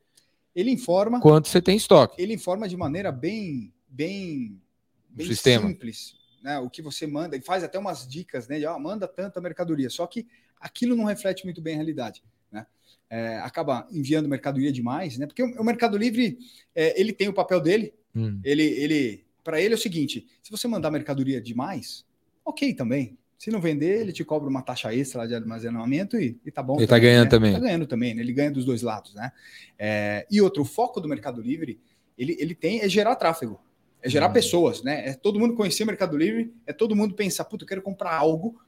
Ele 0.54 0.70
informa, 0.70 1.20
quanto 1.20 1.48
você 1.48 1.62
tem 1.62 1.74
em 1.74 1.78
estoque. 1.78 2.20
ele 2.20 2.34
informa 2.34 2.68
de 2.68 2.76
maneira 2.76 3.10
bem, 3.10 3.72
bem, 3.88 4.60
bem 5.08 5.26
sistema. 5.26 5.68
simples. 5.68 6.16
né, 6.42 6.58
o 6.58 6.68
que 6.68 6.82
você 6.82 7.06
manda, 7.06 7.36
e 7.36 7.40
faz 7.40 7.64
até 7.64 7.78
umas 7.78 8.06
dicas, 8.06 8.46
né? 8.46 8.58
De, 8.58 8.66
manda 8.78 9.08
tanta 9.08 9.40
mercadoria. 9.40 9.90
Só 9.90 10.06
que 10.06 10.26
aquilo 10.60 10.96
não 10.96 11.04
reflete 11.04 11.44
muito 11.44 11.60
bem 11.60 11.74
a 11.74 11.76
realidade. 11.76 12.22
Né? 12.50 12.66
É, 13.10 13.38
acaba 13.38 13.86
enviando 13.90 14.28
mercadoria 14.28 14.72
demais, 14.72 15.18
né? 15.18 15.26
Porque 15.26 15.42
o, 15.42 15.60
o 15.60 15.64
Mercado 15.64 15.96
Livre 15.96 16.38
é, 16.74 16.98
ele 17.00 17.12
tem 17.12 17.28
o 17.28 17.34
papel 17.34 17.60
dele. 17.60 17.94
Hum. 18.14 18.40
Ele, 18.42 18.62
ele 18.62 19.26
para 19.44 19.60
ele 19.60 19.74
é 19.74 19.76
o 19.76 19.80
seguinte: 19.80 20.26
se 20.42 20.50
você 20.50 20.66
mandar 20.66 20.90
mercadoria 20.90 21.40
demais, 21.40 22.04
ok 22.44 22.74
também. 22.74 23.16
Se 23.38 23.50
não 23.50 23.60
vender, 23.60 24.00
ele 24.00 24.12
te 24.12 24.24
cobra 24.24 24.48
uma 24.48 24.62
taxa 24.62 24.94
extra 24.94 25.26
de 25.26 25.34
armazenamento 25.34 26.18
e, 26.18 26.40
e 26.44 26.50
tá 26.50 26.62
bom. 26.62 26.76
Ele 26.76 26.86
tá 26.86 26.98
ganhando 26.98 27.24
né? 27.24 27.30
também. 27.30 27.52
Tá 27.52 27.58
ganhando 27.58 27.86
também, 27.86 28.14
né? 28.14 28.22
Ele 28.22 28.32
ganha 28.32 28.50
dos 28.50 28.64
dois 28.64 28.80
lados, 28.80 29.14
né? 29.14 29.30
É, 29.78 30.26
e 30.30 30.40
outro, 30.40 30.62
o 30.62 30.64
foco 30.64 31.00
do 31.00 31.08
Mercado 31.08 31.42
Livre, 31.42 31.78
ele, 32.16 32.34
ele 32.40 32.54
tem 32.54 32.80
é 32.80 32.88
gerar 32.88 33.14
tráfego, 33.14 33.60
é 34.02 34.08
gerar 34.08 34.30
Hum. 34.30 34.32
pessoas, 34.32 34.82
né? 34.82 35.10
É 35.10 35.12
todo 35.12 35.38
mundo 35.38 35.54
conhecer 35.54 35.82
o 35.82 35.86
Mercado 35.86 36.16
Livre, 36.16 36.54
é 36.66 36.72
todo 36.72 36.96
mundo 36.96 37.14
pensar, 37.14 37.44
puta, 37.44 37.64
eu 37.64 37.68
quero 37.68 37.82
comprar 37.82 38.14
algo, 38.14 38.58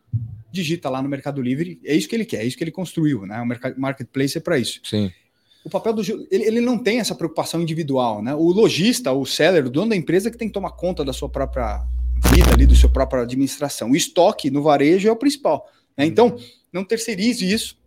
digita 0.51 0.89
lá 0.89 1.03
no 1.03 1.09
Mercado 1.09 1.43
Livre, 1.43 1.81
é 1.85 1.95
isso 1.95 2.09
que 2.09 2.15
ele 2.15 2.25
quer, 2.25 2.43
é 2.43 2.45
isso 2.45 2.57
que 2.57 2.65
ele 2.65 2.71
construiu, 2.71 3.27
né? 3.27 3.41
O 3.41 3.47
mercado, 3.47 3.79
marketplace 3.79 4.39
é 4.39 4.41
para 4.41 4.59
isso. 4.59 4.81
Sim. 4.85 5.13
O 5.65 5.71
papel 5.71 5.93
do 5.93 6.03
ele, 6.31 6.45
ele 6.45 6.61
não 6.61 6.79
tem 6.79 7.01
essa 7.01 7.15
preocupação 7.15 7.61
individual, 7.61 8.23
né? 8.23 8.35
O 8.35 8.51
lojista, 8.53 9.13
o 9.13 9.27
seller, 9.27 9.67
o 9.67 9.71
dono 9.71 9.91
da 9.91 9.97
empresa 9.97 10.31
que 10.31 10.39
tem 10.39 10.49
que 10.49 10.55
tomar 10.55 10.71
conta 10.73 11.05
da 11.05 11.13
sua 11.13 11.29
própria 11.29 11.85
vida 12.33 12.53
ali, 12.53 12.67
do 12.67 12.75
seu 12.75 12.89
própria 12.89 13.23
administração. 13.23 13.91
O 13.91 13.97
estoque 13.97 14.51
no 14.51 14.63
varejo 14.63 15.09
é 15.09 15.13
o 15.13 15.17
principal. 15.17 15.69
Né? 15.97 16.07
Então, 16.07 16.39
não 16.73 16.85
terceirize 16.85 17.51
isso. 17.51 17.79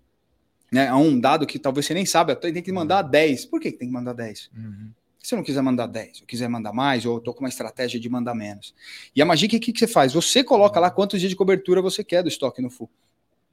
Né? 0.72 0.88
Há 0.88 0.98
um 0.98 1.20
dado 1.20 1.46
que 1.46 1.60
talvez 1.60 1.86
você 1.86 1.94
nem 1.94 2.06
saiba, 2.06 2.36
tem 2.36 2.62
que 2.62 2.72
mandar 2.72 3.01
10. 3.01 3.46
Por 3.46 3.60
que 3.60 3.72
que 3.72 3.77
tem 3.77 3.88
que 3.88 3.94
mandar 3.94 4.13
10? 4.13 4.50
Uhum. 4.56 4.91
Se 5.21 5.35
eu 5.35 5.37
não 5.37 5.43
quiser 5.43 5.61
mandar 5.61 5.87
10, 5.87 6.21
ou 6.21 6.27
quiser 6.27 6.49
mandar 6.49 6.73
mais, 6.73 7.05
ou 7.05 7.17
eu 7.17 7.19
tô 7.21 7.33
com 7.33 7.41
uma 7.41 7.49
estratégia 7.49 7.99
de 7.99 8.09
mandar 8.09 8.33
menos. 8.33 8.73
E 9.15 9.21
a 9.21 9.25
Magic, 9.25 9.55
o 9.55 9.59
que, 9.59 9.71
que 9.71 9.79
você 9.79 9.87
faz? 9.87 10.13
Você 10.13 10.43
coloca 10.43 10.79
lá 10.79 10.89
quantos 10.89 11.19
dias 11.19 11.29
de 11.29 11.35
cobertura 11.35 11.81
você 11.81 12.03
quer 12.03 12.23
do 12.23 12.29
estoque 12.29 12.61
no 12.61 12.69
full. 12.69 12.89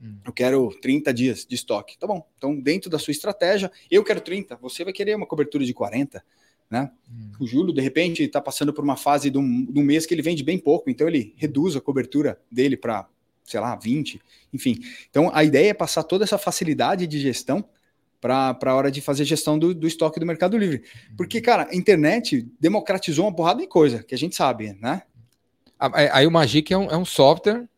Hum. 0.02 0.16
Eu 0.24 0.32
quero 0.32 0.70
30 0.80 1.12
dias 1.12 1.46
de 1.46 1.54
estoque. 1.54 1.98
Tá 1.98 2.06
bom. 2.06 2.26
Então, 2.38 2.58
dentro 2.58 2.88
da 2.88 2.98
sua 2.98 3.10
estratégia, 3.10 3.70
eu 3.90 4.02
quero 4.02 4.20
30, 4.20 4.56
você 4.56 4.82
vai 4.82 4.92
querer 4.92 5.14
uma 5.14 5.26
cobertura 5.26 5.64
de 5.64 5.74
40, 5.74 6.24
né? 6.70 6.90
Hum. 7.10 7.32
O 7.38 7.46
Júlio, 7.46 7.72
de 7.72 7.80
repente, 7.80 8.22
está 8.22 8.40
passando 8.40 8.72
por 8.72 8.82
uma 8.82 8.96
fase 8.96 9.28
de 9.28 9.36
um, 9.36 9.64
de 9.64 9.78
um 9.78 9.82
mês 9.82 10.06
que 10.06 10.14
ele 10.14 10.22
vende 10.22 10.42
bem 10.42 10.58
pouco, 10.58 10.88
então 10.88 11.06
ele 11.06 11.34
reduz 11.36 11.76
a 11.76 11.80
cobertura 11.80 12.40
dele 12.50 12.76
para, 12.76 13.06
sei 13.44 13.60
lá, 13.60 13.76
20, 13.76 14.20
enfim. 14.52 14.78
Então, 15.10 15.30
a 15.34 15.44
ideia 15.44 15.70
é 15.70 15.74
passar 15.74 16.02
toda 16.02 16.24
essa 16.24 16.38
facilidade 16.38 17.06
de 17.06 17.18
gestão 17.18 17.64
para 18.20 18.56
a 18.66 18.74
hora 18.74 18.90
de 18.90 19.00
fazer 19.00 19.24
gestão 19.24 19.58
do, 19.58 19.74
do 19.74 19.86
estoque 19.86 20.18
do 20.18 20.26
Mercado 20.26 20.56
Livre. 20.58 20.82
Porque, 21.16 21.40
cara, 21.40 21.68
a 21.70 21.74
internet 21.74 22.46
democratizou 22.60 23.24
uma 23.26 23.34
porrada 23.34 23.60
de 23.60 23.66
coisa, 23.68 24.02
que 24.02 24.14
a 24.14 24.18
gente 24.18 24.34
sabe, 24.34 24.72
né? 24.80 25.02
Aí 25.78 26.26
o 26.26 26.30
Magic 26.30 26.72
é 26.72 26.76
um, 26.76 26.90
é 26.90 26.96
um 26.96 27.04
software 27.04 27.68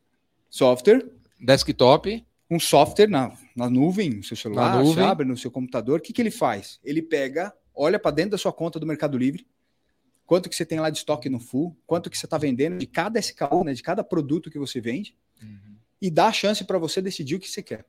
Software, 0.48 1.06
desktop. 1.38 2.26
um 2.50 2.58
software 2.58 3.06
na, 3.08 3.32
na 3.54 3.70
nuvem, 3.70 4.10
no 4.10 4.24
seu 4.24 4.36
celular, 4.36 4.74
Na 4.76 4.82
nuvem. 4.82 5.04
abre 5.04 5.24
no 5.26 5.36
seu 5.36 5.50
computador. 5.50 6.00
O 6.00 6.02
que, 6.02 6.12
que 6.12 6.20
ele 6.20 6.30
faz? 6.30 6.80
Ele 6.82 7.00
pega, 7.00 7.54
olha 7.74 7.98
para 8.00 8.10
dentro 8.10 8.32
da 8.32 8.38
sua 8.38 8.52
conta 8.52 8.80
do 8.80 8.86
Mercado 8.86 9.16
Livre, 9.16 9.46
quanto 10.26 10.48
que 10.48 10.56
você 10.56 10.64
tem 10.66 10.80
lá 10.80 10.90
de 10.90 10.98
estoque 10.98 11.28
no 11.28 11.38
full, 11.38 11.76
quanto 11.86 12.10
que 12.10 12.18
você 12.18 12.26
está 12.26 12.36
vendendo 12.36 12.78
de 12.78 12.86
cada 12.86 13.20
SKU, 13.20 13.62
né, 13.64 13.72
de 13.74 13.82
cada 13.82 14.02
produto 14.02 14.50
que 14.50 14.58
você 14.58 14.80
vende, 14.80 15.14
e 16.02 16.10
dá 16.10 16.26
a 16.26 16.32
chance 16.32 16.64
para 16.64 16.78
você 16.78 17.00
decidir 17.00 17.36
o 17.36 17.38
que 17.40 17.48
você 17.48 17.62
quer. 17.62 17.84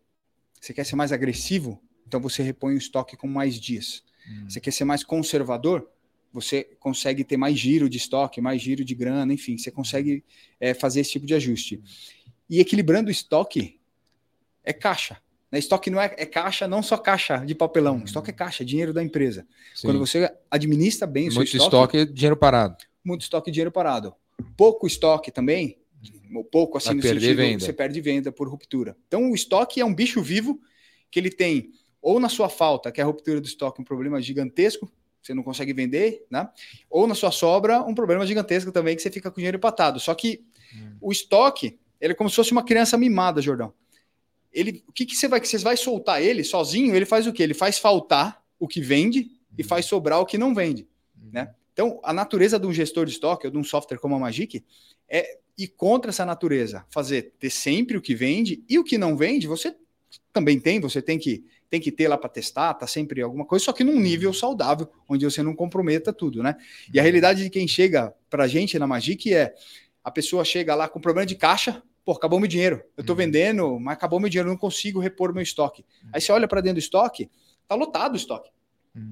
Você 0.60 0.74
quer 0.74 0.84
ser 0.84 0.96
mais 0.96 1.12
agressivo? 1.12 1.82
Então 2.12 2.20
você 2.20 2.44
repõe 2.44 2.74
o 2.74 2.78
estoque 2.78 3.16
com 3.16 3.26
mais 3.26 3.58
dias. 3.58 4.04
Hum. 4.30 4.50
Você 4.50 4.60
quer 4.60 4.72
ser 4.72 4.84
mais 4.84 5.02
conservador? 5.02 5.90
Você 6.34 6.68
consegue 6.78 7.24
ter 7.24 7.38
mais 7.38 7.58
giro 7.58 7.90
de 7.90 7.98
estoque, 7.98 8.42
mais 8.42 8.62
giro 8.62 8.84
de 8.84 8.94
grana, 8.94 9.34
enfim, 9.34 9.58
você 9.58 9.72
consegue 9.72 10.22
é, 10.60 10.74
fazer 10.74 11.00
esse 11.00 11.12
tipo 11.12 11.26
de 11.26 11.34
ajuste. 11.34 11.82
E 12.50 12.60
equilibrando 12.60 13.08
o 13.08 13.12
estoque 13.12 13.80
é 14.62 14.74
caixa. 14.74 15.22
Né? 15.50 15.58
Estoque 15.60 15.90
não 15.90 16.02
é, 16.02 16.14
é 16.18 16.26
caixa, 16.26 16.68
não 16.68 16.84
só 16.84 16.98
caixa 16.98 17.46
de 17.46 17.56
papelão. 17.56 18.04
Estoque 18.04 18.30
é 18.30 18.34
caixa, 18.34 18.66
dinheiro 18.66 18.92
da 18.92 19.02
empresa. 19.02 19.48
Sim. 19.74 19.88
Quando 19.88 20.00
você 20.00 20.30
administra 20.50 21.08
bem 21.08 21.30
o 21.30 21.32
seu 21.32 21.40
Muito 21.40 21.56
estoque, 21.56 21.66
estoque 21.66 21.98
é 21.98 22.06
dinheiro 22.06 22.36
parado. 22.36 22.76
muito 23.06 23.22
estoque 23.22 23.50
e 23.50 23.54
dinheiro 23.54 23.72
parado. 23.72 24.14
Pouco 24.58 24.86
estoque 24.86 25.32
também, 25.32 25.78
ou 26.36 26.44
pouco 26.44 26.78
assim 26.78 26.90
Vai 26.90 26.96
no 26.96 27.04
sentido, 27.04 27.38
venda. 27.38 27.64
você 27.64 27.72
perde 27.72 28.02
venda 28.02 28.34
por 28.34 28.50
ruptura. 28.50 28.98
Então 29.08 29.32
o 29.32 29.36
estoque 29.36 29.80
é 29.80 29.86
um 29.86 29.94
bicho 29.94 30.22
vivo 30.22 30.60
que 31.10 31.18
ele 31.18 31.30
tem 31.30 31.72
ou 32.02 32.20
na 32.20 32.30
sua 32.30 32.50
falta, 32.50 32.92
que 32.92 33.00
é 33.00 33.04
a 33.04 33.08
ruptura 33.08 33.40
do 33.40 33.48
estoque, 33.48 33.82
um 33.82 33.86
problema 33.86 34.22
gigantesco, 34.22 34.92
você 35.22 35.34
não 35.34 35.44
consegue 35.44 35.72
vender, 35.72 36.26
né? 36.32 36.50
Ou 36.90 37.06
na 37.06 37.14
sua 37.14 37.32
sobra, 37.32 37.82
um 37.84 37.94
problema 37.94 38.26
gigantesco 38.26 38.72
também 38.72 38.96
que 38.96 39.02
você 39.02 39.12
fica 39.12 39.30
com 39.30 39.36
dinheiro 39.36 39.58
empatado. 39.58 40.00
Só 40.00 40.16
que 40.16 40.44
Hum. 40.76 40.98
o 41.02 41.12
estoque, 41.12 41.80
ele 42.00 42.14
é 42.14 42.16
como 42.16 42.30
se 42.30 42.36
fosse 42.36 42.52
uma 42.52 42.64
criança 42.64 42.98
mimada, 42.98 43.42
Jordão. 43.42 43.74
Ele, 44.52 44.84
o 44.88 44.92
que, 44.92 45.06
que 45.06 45.16
você 45.16 45.28
vai 45.28 45.40
que 45.40 45.48
você 45.48 45.58
vai 45.58 45.78
soltar 45.78 46.22
ele 46.22 46.44
sozinho? 46.44 46.96
Ele 46.96 47.06
faz 47.06 47.26
o 47.28 47.34
quê? 47.34 47.44
Ele 47.44 47.54
faz 47.54 47.78
faltar 47.78 48.44
o 48.60 48.68
que 48.68 48.82
vende 48.82 49.32
e 49.58 49.64
faz 49.64 49.86
sobrar 49.86 50.20
o 50.20 50.26
que 50.26 50.38
não 50.38 50.54
vende. 50.54 50.88
Né? 51.32 51.54
Então, 51.74 52.00
a 52.04 52.12
natureza 52.12 52.60
de 52.60 52.68
um 52.68 52.74
gestor 52.74 53.06
de 53.06 53.14
estoque 53.14 53.48
ou 53.48 53.52
de 53.52 53.58
um 53.58 53.64
software 53.64 53.98
como 53.98 54.16
a 54.16 54.20
Magic 54.20 54.64
é 55.08 55.40
ir 55.58 55.70
contra 55.70 56.10
essa 56.10 56.26
natureza, 56.26 56.86
fazer 56.90 57.34
ter 57.40 57.50
sempre 57.50 57.96
o 57.96 58.02
que 58.02 58.14
vende 58.14 58.64
e 58.68 58.78
o 58.78 58.84
que 58.84 58.98
não 58.98 59.16
vende, 59.16 59.48
você 59.48 59.76
também 60.34 60.60
tem, 60.60 60.80
você 60.80 61.02
tem 61.02 61.18
que 61.18 61.46
tem 61.72 61.80
que 61.80 61.90
ter 61.92 62.08
lá 62.10 62.18
para 62.18 62.30
testar, 62.30 62.74
tá 62.74 62.86
sempre 62.86 63.22
alguma 63.22 63.46
coisa, 63.46 63.64
só 63.66 63.72
que 63.74 63.82
num 63.84 63.98
nível 63.98 64.34
saudável, 64.34 64.88
onde 65.08 65.24
você 65.26 65.42
não 65.42 65.56
comprometa 65.56 66.12
tudo, 66.12 66.44
né? 66.44 66.58
E 66.94 67.00
a 67.00 67.02
realidade 67.02 67.42
de 67.44 67.50
quem 67.50 67.66
chega 67.66 68.14
pra 68.30 68.46
gente 68.46 68.78
na 68.78 68.86
Magic 68.86 69.34
é 69.34 69.56
a 70.04 70.12
pessoa 70.12 70.44
chega 70.44 70.76
lá 70.76 70.90
com 70.90 71.00
problema 71.00 71.26
de 71.26 71.36
caixa, 71.36 71.82
pô, 72.04 72.12
acabou 72.12 72.40
meu 72.40 72.48
dinheiro. 72.50 72.84
Eu 72.98 73.04
tô 73.06 73.14
Uhum. 73.14 73.18
vendendo, 73.18 73.80
mas 73.80 73.94
acabou 73.94 74.20
meu 74.20 74.28
dinheiro, 74.30 74.50
não 74.50 74.58
consigo 74.58 75.00
repor 75.00 75.34
meu 75.34 75.42
estoque. 75.42 75.86
Aí 76.12 76.20
você 76.20 76.32
olha 76.34 76.48
para 76.48 76.60
dentro 76.60 76.76
do 76.76 76.80
estoque, 76.80 77.30
tá 77.68 77.74
lotado 77.74 78.14
o 78.14 78.18
estoque. 78.18 78.50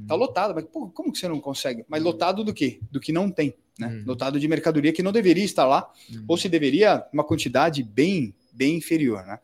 Tá 0.06 0.14
lotado, 0.16 0.54
mas 0.54 0.66
pô, 0.66 0.90
como 0.90 1.14
que 1.14 1.18
você 1.18 1.30
não 1.30 1.40
consegue? 1.40 1.86
Mas 1.88 2.04
lotado 2.04 2.44
do 2.44 2.54
quê? 2.54 2.82
Do 2.92 3.00
que 3.00 3.14
não 3.14 3.32
tem, 3.32 3.54
né? 3.80 3.88
Uhum. 3.88 4.04
Lotado 4.06 4.38
de 4.38 4.46
mercadoria 4.50 4.92
que 4.92 5.02
não 5.02 5.14
deveria 5.14 5.46
estar 5.46 5.66
lá, 5.66 5.90
Uhum. 6.14 6.26
ou 6.28 6.36
se 6.38 6.50
deveria 6.50 7.06
uma 7.14 7.24
quantidade 7.24 7.82
bem, 7.82 8.36
bem 8.52 8.76
inferior, 8.76 9.26
né? 9.26 9.40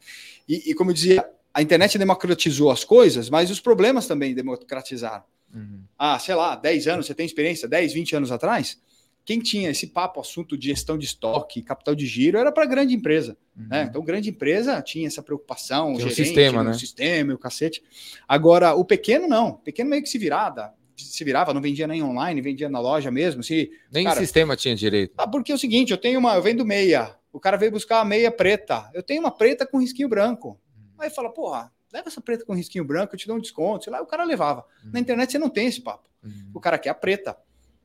E, 0.49 0.71
e 0.71 0.73
como 0.73 0.89
eu 0.89 0.93
dizia, 0.93 1.25
a 1.55 1.61
internet 1.61 1.97
democratizou 1.97 2.69
as 2.69 2.83
coisas, 2.83 3.29
mas 3.29 3.49
os 3.49 3.61
problemas 3.61 4.05
também 4.07 4.35
democratizaram. 4.35 5.23
Uhum. 5.53 5.83
Ah, 5.97 6.19
sei 6.19 6.35
lá, 6.35 6.53
10 6.55 6.85
anos, 6.87 7.05
você 7.05 7.13
tem 7.15 7.25
experiência, 7.25 7.65
10, 7.65 7.93
20 7.93 8.13
anos 8.17 8.29
atrás, 8.29 8.77
quem 9.23 9.39
tinha 9.39 9.69
esse 9.71 9.87
papo, 9.87 10.19
assunto 10.19 10.57
de 10.57 10.67
gestão 10.67 10.97
de 10.97 11.05
estoque, 11.05 11.61
capital 11.61 11.95
de 11.95 12.05
giro, 12.05 12.37
era 12.37 12.51
para 12.51 12.65
grande 12.65 12.93
empresa. 12.93 13.37
Né? 13.55 13.87
Então, 13.89 14.03
grande 14.03 14.29
empresa 14.29 14.81
tinha 14.81 15.07
essa 15.07 15.23
preocupação, 15.23 15.87
o 15.87 15.91
Uhum. 15.93 15.99
Gerente, 15.99 16.15
sistema, 16.15 16.59
o 16.61 16.63
né? 16.65 16.73
sistema, 16.73 17.31
e 17.31 17.35
o 17.35 17.39
cacete. 17.39 17.81
Agora, 18.27 18.75
o 18.75 18.83
pequeno 18.83 19.25
não. 19.27 19.51
O 19.51 19.53
pequeno 19.59 19.89
meio 19.89 20.03
que 20.03 20.09
se 20.09 20.17
virava, 20.17 20.73
se 20.97 21.23
virava, 21.23 21.53
não 21.53 21.61
vendia 21.61 21.87
nem 21.87 22.03
online, 22.03 22.41
vendia 22.41 22.67
na 22.69 22.79
loja 22.81 23.09
mesmo. 23.09 23.41
Se, 23.41 23.71
Nem 23.91 24.03
Cara- 24.03 24.19
sistema 24.19 24.55
tinha 24.57 24.75
direito. 24.75 25.13
ah, 25.17 25.27
porque 25.27 25.51
é 25.53 25.55
o 25.55 25.59
seguinte, 25.59 25.91
eu 25.91 25.97
tenho 25.97 26.19
uma, 26.19 26.35
eu 26.35 26.41
vendo 26.43 26.65
meia, 26.65 27.15
o 27.31 27.39
cara 27.39 27.55
veio 27.57 27.71
buscar 27.71 28.01
a 28.01 28.05
meia 28.05 28.29
preta, 28.29 28.91
eu 28.93 29.01
tenho 29.01 29.21
uma 29.21 29.31
preta 29.31 29.65
com 29.65 29.79
risquinho 29.79 30.09
branco. 30.09 30.59
Aí 30.99 31.09
fala, 31.09 31.29
porra, 31.31 31.71
leva 31.93 32.07
essa 32.07 32.21
preta 32.21 32.45
com 32.45 32.53
risquinho 32.53 32.83
branco, 32.85 33.13
eu 33.15 33.19
te 33.19 33.27
dou 33.27 33.35
um 33.37 33.39
desconto, 33.39 33.83
sei 33.85 33.93
lá, 33.93 34.01
o 34.01 34.05
cara 34.05 34.23
levava. 34.23 34.65
Na 34.91 34.99
internet 34.99 35.31
você 35.31 35.37
não 35.39 35.49
tem 35.49 35.67
esse 35.67 35.81
papo. 35.81 36.09
Uhum. 36.23 36.51
O 36.53 36.59
cara 36.59 36.77
quer 36.77 36.89
a 36.89 36.93
preta. 36.95 37.37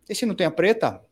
E 0.08 0.14
se 0.14 0.26
não 0.26 0.34
tem 0.34 0.46
a 0.46 0.50
preta, 0.50 1.02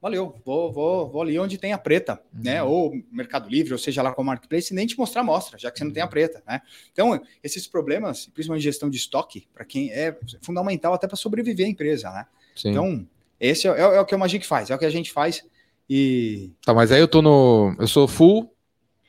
valeu, 0.00 0.40
vou, 0.44 0.72
vou, 0.72 1.08
vou 1.10 1.22
ali 1.22 1.38
onde 1.38 1.58
tem 1.58 1.72
a 1.72 1.78
preta, 1.78 2.20
Uhum. 2.34 2.42
né? 2.42 2.62
Ou 2.62 2.92
Mercado 3.10 3.48
Livre, 3.48 3.72
ou 3.72 3.78
seja 3.78 4.02
lá 4.02 4.12
qual 4.12 4.24
marketplace, 4.24 4.72
nem 4.74 4.86
te 4.86 4.96
mostrar, 4.98 5.22
mostra, 5.22 5.58
já 5.58 5.70
que 5.70 5.78
você 5.78 5.84
não 5.84 5.92
tem 5.92 6.02
a 6.02 6.06
preta, 6.06 6.42
né? 6.46 6.60
Então, 6.92 7.20
esses 7.42 7.66
problemas, 7.66 8.26
principalmente 8.26 8.62
gestão 8.62 8.88
de 8.90 8.96
estoque, 8.96 9.48
para 9.52 9.64
quem 9.64 9.90
é 9.90 10.16
fundamental 10.42 10.92
até 10.94 11.06
para 11.06 11.16
sobreviver 11.16 11.66
a 11.66 11.70
empresa, 11.70 12.10
né? 12.10 12.26
Sim. 12.54 12.70
Então, 12.70 13.06
esse 13.40 13.66
é, 13.68 13.70
é- 13.70 13.96
é 13.96 14.00
o 14.00 14.06
que 14.06 14.14
a 14.14 14.18
Magic 14.18 14.46
faz, 14.46 14.70
é 14.70 14.74
o 14.74 14.78
que 14.78 14.84
a 14.84 14.90
gente 14.90 15.12
faz. 15.12 15.44
E 15.88 16.50
Tá, 16.64 16.74
mas 16.74 16.90
aí 16.90 17.00
eu 17.00 17.06
tô 17.08 17.22
no. 17.22 17.74
Eu 17.78 17.86
sou 17.86 18.08
full, 18.08 18.52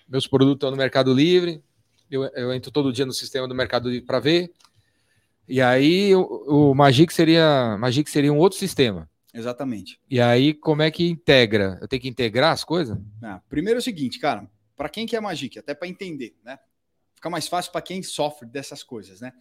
meus 0.07 0.27
produtos 0.27 0.57
estão 0.57 0.69
no 0.71 0.77
Mercado 0.77 1.11
Livre, 1.13 1.63
eu, 2.09 2.23
eu 2.25 2.53
entro 2.53 2.71
todo 2.71 2.91
dia 2.93 3.05
no 3.05 3.13
sistema 3.13 3.47
do 3.47 3.55
Mercado 3.55 3.89
Livre 3.89 4.05
para 4.05 4.19
ver. 4.19 4.51
E 5.47 5.61
aí 5.61 6.13
o, 6.15 6.71
o 6.71 6.75
Magic 6.75 7.13
seria. 7.13 7.77
Magic 7.79 8.09
seria 8.09 8.31
um 8.33 8.37
outro 8.37 8.57
sistema. 8.59 9.09
exatamente. 9.33 9.99
E 10.09 10.19
aí, 10.19 10.53
como 10.53 10.81
é 10.81 10.91
que 10.91 11.07
integra? 11.07 11.77
Eu 11.81 11.87
tenho 11.87 12.01
que 12.01 12.07
integrar 12.09 12.51
as 12.51 12.63
coisas? 12.63 12.97
Ah, 13.21 13.41
primeiro 13.49 13.77
é 13.77 13.81
o 13.81 13.83
seguinte, 13.83 14.19
cara, 14.19 14.49
para 14.75 14.89
quem 14.89 15.05
quer 15.05 15.21
Magic, 15.21 15.57
até 15.57 15.73
para 15.73 15.87
entender, 15.87 16.35
né? 16.43 16.57
Fica 17.15 17.29
mais 17.29 17.47
fácil 17.47 17.71
para 17.71 17.81
quem 17.81 18.03
sofre 18.03 18.47
dessas 18.47 18.83
coisas, 18.83 19.21
né? 19.21 19.31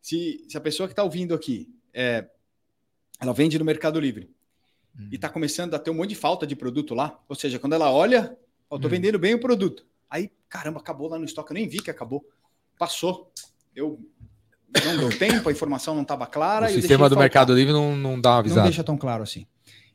Se, 0.00 0.44
se 0.48 0.56
a 0.56 0.60
pessoa 0.60 0.88
que 0.88 0.92
está 0.92 1.04
ouvindo 1.04 1.34
aqui, 1.34 1.68
é, 1.92 2.26
ela 3.20 3.32
vende 3.34 3.58
no 3.58 3.64
Mercado 3.64 4.00
Livre 4.00 4.30
e 5.10 5.14
está 5.14 5.28
começando 5.28 5.74
a 5.74 5.78
ter 5.78 5.90
um 5.90 5.94
monte 5.94 6.08
de 6.10 6.14
falta 6.16 6.46
de 6.46 6.56
produto 6.56 6.94
lá, 6.94 7.18
ou 7.28 7.36
seja, 7.36 7.58
quando 7.58 7.74
ela 7.74 7.92
olha, 7.92 8.36
eu 8.70 8.78
tô 8.78 8.86
Hum. 8.86 8.90
vendendo 8.90 9.18
bem 9.18 9.34
o 9.34 9.38
produto. 9.40 9.86
Aí, 10.08 10.30
caramba, 10.50 10.80
acabou 10.80 11.08
lá 11.08 11.18
no 11.18 11.24
estoque, 11.24 11.52
eu 11.52 11.54
nem 11.54 11.66
vi 11.66 11.78
que 11.80 11.90
acabou. 11.90 12.22
Passou. 12.78 13.32
Eu 13.74 13.98
não 14.84 14.98
deu 14.98 15.18
tempo, 15.18 15.48
a 15.48 15.52
informação 15.52 15.94
não 15.94 16.02
estava 16.02 16.26
clara. 16.26 16.66
o 16.66 16.68
sistema 16.70 17.08
do 17.08 17.14
faltar. 17.14 17.18
Mercado 17.18 17.54
Livre 17.54 17.72
não, 17.72 17.96
não 17.96 18.20
dá 18.20 18.40
uma 18.40 18.42
Não 18.42 18.62
deixa 18.64 18.84
tão 18.84 18.96
claro 18.98 19.22
assim. 19.22 19.46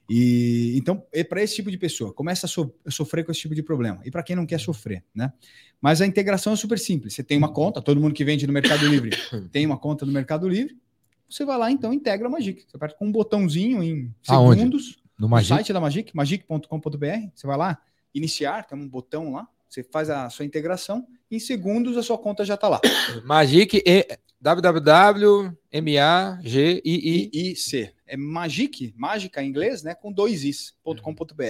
E 0.10 0.74
então, 0.78 1.04
é 1.12 1.24
para 1.24 1.42
esse 1.42 1.56
tipo 1.56 1.72
de 1.72 1.78
pessoa, 1.78 2.14
começa 2.14 2.46
a, 2.46 2.50
so- 2.50 2.72
a 2.86 2.92
sofrer 2.92 3.26
com 3.26 3.32
esse 3.32 3.42
tipo 3.42 3.56
de 3.56 3.64
problema. 3.64 4.02
E 4.06 4.12
para 4.12 4.22
quem 4.22 4.36
não 4.36 4.46
quer 4.46 4.60
sofrer, 4.60 5.04
né? 5.14 5.34
Mas 5.82 6.00
a 6.00 6.06
integração 6.06 6.54
é 6.54 6.56
super 6.56 6.78
simples. 6.78 7.14
Você 7.16 7.24
tem 7.24 7.38
uma 7.38 7.52
conta, 7.52 7.82
todo 7.82 8.00
mundo 8.00 8.14
que 8.14 8.24
vende 8.24 8.46
no 8.46 8.54
Mercado 8.54 8.88
Livre 8.88 9.12
tem 9.52 9.66
uma 9.66 9.78
conta 9.78 10.06
no 10.06 10.12
Mercado 10.12 10.48
Livre. 10.48 10.78
Você 11.28 11.44
vai 11.44 11.58
lá, 11.58 11.72
então, 11.72 11.92
integra 11.92 12.28
a 12.28 12.30
Magic. 12.30 12.62
Você 12.70 12.78
aperta 12.78 12.96
com 12.98 13.08
um 13.08 13.12
botãozinho 13.12 13.82
em 13.82 14.14
Aonde? 14.28 14.60
segundos 14.60 15.04
No 15.18 15.24
no 15.26 15.30
Magic. 15.30 15.50
site 15.56 15.74
da 15.74 15.80
Magic, 15.82 16.16
magic.com.br. 16.16 17.30
Você 17.34 17.48
vai 17.48 17.58
lá, 17.58 17.80
iniciar, 18.14 18.64
tem 18.68 18.78
um 18.78 18.88
botão 18.88 19.32
lá, 19.32 19.48
você 19.76 19.84
faz 19.84 20.10
a 20.10 20.30
sua 20.30 20.46
integração, 20.46 21.06
em 21.30 21.38
segundos 21.40 21.98
a 21.98 22.04
sua 22.04 22.18
conta 22.18 22.46
já 22.46 22.54
está 22.56 22.70
lá. 22.70 22.80
Magic 23.26 23.84
e 23.86 24.08
www.magii 24.40 25.52
IIC. 26.86 27.94
É 28.08 28.16
Magic, 28.16 28.94
mágica 28.96 29.44
em 29.44 29.50
inglês, 29.50 29.84
né? 29.84 29.94
Com 29.94 30.14
dois 30.14 30.44
is.com.br. 30.44 31.44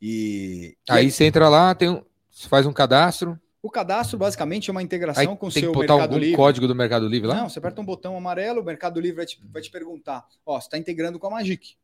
E, 0.00 0.76
e 0.88 0.92
Aí 0.92 1.10
você 1.10 1.24
entra 1.24 1.48
lá, 1.48 1.74
tem 1.74 1.88
um, 1.88 2.04
você 2.30 2.48
faz 2.48 2.64
um 2.66 2.72
cadastro. 2.72 3.40
o 3.62 3.70
cadastro 3.70 4.18
basicamente 4.18 4.70
é 4.70 4.72
uma 4.72 4.80
Aí 4.80 4.84
integração 4.84 5.36
com 5.36 5.48
o 5.48 5.50
tem 5.50 5.62
que 5.62 5.66
seu 5.66 5.72
botar 5.72 5.94
Mercado 5.94 6.02
algum 6.02 6.18
Livre. 6.18 6.36
código 6.36 6.68
do 6.68 6.74
Mercado 6.74 7.08
Livre 7.08 7.26
lá? 7.28 7.36
Não, 7.36 7.48
você 7.48 7.58
aperta 7.58 7.80
um 7.80 7.84
botão 7.84 8.16
amarelo, 8.16 8.60
o 8.60 8.64
Mercado 8.64 9.00
Livre 9.00 9.16
vai 9.16 9.26
te, 9.26 9.40
vai 9.50 9.62
te 9.62 9.70
perguntar: 9.70 10.24
Ó, 10.44 10.60
você 10.60 10.66
está 10.66 10.78
integrando 10.78 11.18
com 11.18 11.26
a 11.26 11.30
Magic. 11.30 11.76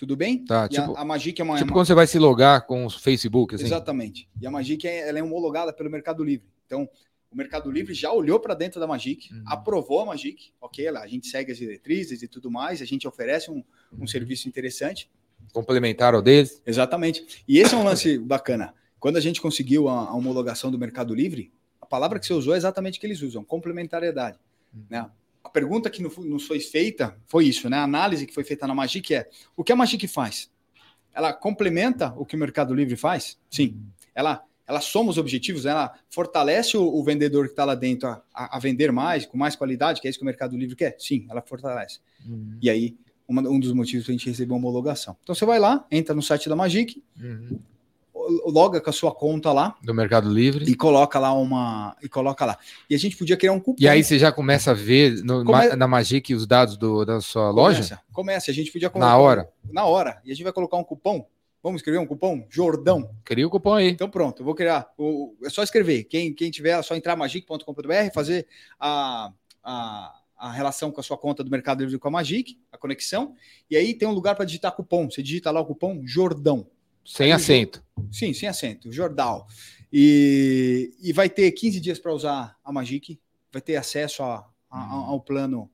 Tudo 0.00 0.16
bem? 0.16 0.42
Tá, 0.46 0.62
E 0.70 0.78
a- 0.78 0.80
tipo, 0.80 0.96
a, 0.96 1.04
Magic 1.04 1.38
é 1.38 1.44
uma. 1.44 1.56
tipo 1.58 1.68
uma- 1.68 1.74
quando 1.74 1.86
você 1.86 1.92
vai 1.92 2.06
se 2.06 2.18
logar 2.18 2.66
com 2.66 2.86
o 2.86 2.90
Facebook, 2.90 3.54
assim. 3.54 3.64
Exatamente. 3.66 4.26
E 4.40 4.46
a 4.46 4.50
Magic 4.50 4.88
é, 4.88 5.06
ela 5.06 5.18
é 5.18 5.22
homologada 5.22 5.74
pelo 5.74 5.90
Mercado 5.90 6.24
Livre. 6.24 6.46
Então, 6.64 6.88
o 7.30 7.36
Mercado 7.36 7.70
Livre 7.70 7.92
já 7.92 8.10
olhou 8.10 8.40
para 8.40 8.54
dentro 8.54 8.80
da 8.80 8.86
Magic, 8.86 9.30
Uhum. 9.30 9.42
aprovou 9.44 10.00
a 10.00 10.06
Magic, 10.06 10.52
ok? 10.58 10.88
A 10.88 11.06
gente 11.06 11.26
segue 11.26 11.52
as 11.52 11.58
diretrizes 11.58 12.22
e 12.22 12.28
tudo 12.28 12.50
mais, 12.50 12.80
a 12.80 12.86
gente 12.86 13.06
oferece 13.06 13.50
um, 13.50 13.62
um 13.92 14.06
serviço 14.06 14.48
interessante. 14.48 15.10
Complementar 15.52 16.14
ao 16.14 16.22
deles. 16.22 16.62
Exatamente. 16.66 17.44
E 17.46 17.58
esse 17.58 17.74
é 17.74 17.76
um 17.76 17.84
lance 17.84 18.16
bacana. 18.18 18.72
Quando 18.98 19.18
a 19.18 19.20
gente 19.20 19.38
conseguiu 19.38 19.86
a, 19.86 20.08
a 20.08 20.14
homologação 20.14 20.70
do 20.70 20.78
Mercado 20.78 21.14
Livre, 21.14 21.52
a 21.78 21.84
palavra 21.84 22.18
que 22.18 22.24
você 22.24 22.32
usou 22.32 22.54
é 22.54 22.56
exatamente 22.56 22.96
o 22.96 23.00
que 23.02 23.06
eles 23.06 23.20
usam, 23.20 23.44
complementariedade. 23.44 24.38
Né? 24.88 25.06
A 25.42 25.48
pergunta 25.48 25.88
que 25.90 26.02
no- 26.02 26.12
nos 26.24 26.46
foi 26.46 26.60
feita 26.60 27.16
foi 27.26 27.46
isso, 27.46 27.68
né? 27.70 27.78
A 27.78 27.84
análise 27.84 28.26
que 28.26 28.34
foi 28.34 28.44
feita 28.44 28.66
na 28.66 28.74
Magic 28.74 29.14
é: 29.14 29.28
o 29.56 29.64
que 29.64 29.72
a 29.72 29.76
Magic 29.76 30.06
faz? 30.08 30.50
Ela 31.12 31.32
complementa 31.32 32.14
o 32.16 32.24
que 32.24 32.36
o 32.36 32.38
Mercado 32.38 32.72
Livre 32.74 32.96
faz? 32.96 33.38
Sim. 33.50 33.80
Ela, 34.14 34.44
ela 34.66 34.80
soma 34.80 35.10
os 35.10 35.18
objetivos, 35.18 35.66
ela 35.66 35.92
fortalece 36.08 36.76
o, 36.76 36.82
o 36.84 37.02
vendedor 37.02 37.46
que 37.46 37.52
está 37.52 37.64
lá 37.64 37.74
dentro 37.74 38.08
a, 38.08 38.22
a- 38.32 38.56
a 38.56 38.58
vender 38.60 38.92
mais, 38.92 39.26
com 39.26 39.36
mais 39.36 39.56
qualidade, 39.56 40.00
que 40.00 40.06
é 40.06 40.10
isso 40.10 40.18
que 40.18 40.24
o 40.24 40.26
Mercado 40.26 40.56
Livre 40.56 40.76
quer? 40.76 40.94
Sim, 40.98 41.26
ela 41.28 41.42
fortalece. 41.42 41.98
Uhum. 42.24 42.58
E 42.62 42.70
aí, 42.70 42.96
uma- 43.26 43.42
um 43.48 43.58
dos 43.58 43.72
motivos 43.72 44.04
para 44.04 44.12
a 44.12 44.16
gente 44.16 44.28
receber 44.28 44.52
uma 44.52 44.58
homologação. 44.58 45.16
Então 45.22 45.34
você 45.34 45.44
vai 45.44 45.58
lá, 45.58 45.84
entra 45.90 46.14
no 46.14 46.22
site 46.22 46.48
da 46.48 46.54
Magic, 46.54 47.02
Uhum. 47.20 47.58
Loga 48.46 48.80
com 48.80 48.90
a 48.90 48.92
sua 48.92 49.12
conta 49.14 49.52
lá 49.52 49.76
Do 49.82 49.92
Mercado 49.94 50.28
Livre. 50.32 50.64
e 50.70 50.74
coloca 50.74 51.18
lá 51.18 51.32
uma. 51.32 51.96
E 52.02 52.08
coloca 52.08 52.44
lá. 52.44 52.58
E 52.88 52.94
a 52.94 52.98
gente 52.98 53.16
podia 53.16 53.36
criar 53.36 53.52
um 53.52 53.60
cupom. 53.60 53.76
E 53.82 53.88
aí 53.88 54.02
você 54.04 54.18
já 54.18 54.30
começa 54.32 54.70
a 54.70 54.74
ver 54.74 55.22
no- 55.24 55.44
Come- 55.44 55.76
na 55.76 55.86
Magic 55.88 56.34
os 56.34 56.46
dados 56.46 56.76
do- 56.76 57.04
da 57.04 57.20
sua 57.20 57.50
loja? 57.50 57.76
Começa, 57.82 58.00
começa. 58.12 58.50
A 58.50 58.54
gente 58.54 58.70
podia 58.72 58.88
colocar. 58.90 59.10
Na 59.10 59.18
hora? 59.18 59.48
Na 59.72 59.84
hora. 59.84 60.20
E 60.24 60.30
a 60.30 60.34
gente 60.34 60.44
vai 60.44 60.52
colocar 60.52 60.76
um 60.76 60.84
cupom. 60.84 61.26
Vamos 61.62 61.80
escrever 61.80 61.98
um 61.98 62.06
cupom? 62.06 62.46
Jordão. 62.48 63.10
Cria 63.22 63.46
o 63.46 63.50
cupom 63.50 63.74
aí. 63.74 63.88
Então 63.90 64.08
pronto, 64.08 64.40
eu 64.40 64.44
vou 64.46 64.54
criar. 64.54 64.88
O, 64.96 65.34
é 65.44 65.50
só 65.50 65.62
escrever. 65.62 66.04
Quem, 66.04 66.32
quem 66.32 66.50
tiver, 66.50 66.70
é 66.70 66.82
só 66.82 66.94
entrar 66.96 67.16
magic.com.br, 67.16 68.12
fazer 68.14 68.46
a, 68.78 69.30
a, 69.62 70.14
a 70.38 70.50
relação 70.52 70.90
com 70.90 71.00
a 71.00 71.02
sua 71.04 71.18
conta 71.18 71.44
do 71.44 71.50
Mercado 71.50 71.80
Livre 71.84 71.98
com 71.98 72.08
a 72.08 72.10
Magic, 72.10 72.58
a 72.72 72.78
conexão. 72.78 73.34
E 73.70 73.76
aí 73.76 73.92
tem 73.92 74.08
um 74.08 74.12
lugar 74.12 74.34
para 74.36 74.46
digitar 74.46 74.72
cupom. 74.72 75.10
Você 75.10 75.22
digita 75.22 75.50
lá 75.50 75.60
o 75.60 75.66
cupom 75.66 76.00
Jordão. 76.06 76.66
Sem 77.12 77.32
acento. 77.32 77.84
Sim, 78.12 78.32
sem 78.32 78.48
acento, 78.48 78.92
Jordal. 78.92 79.46
E, 79.92 80.92
e 81.02 81.12
vai 81.12 81.28
ter 81.28 81.50
15 81.50 81.80
dias 81.80 81.98
para 81.98 82.12
usar 82.14 82.56
a 82.64 82.72
Magic, 82.72 83.18
vai 83.52 83.60
ter 83.60 83.76
acesso 83.76 84.22
a, 84.22 84.48
a- 84.70 84.78
a- 84.78 84.92
ao 85.08 85.20
plano, 85.20 85.68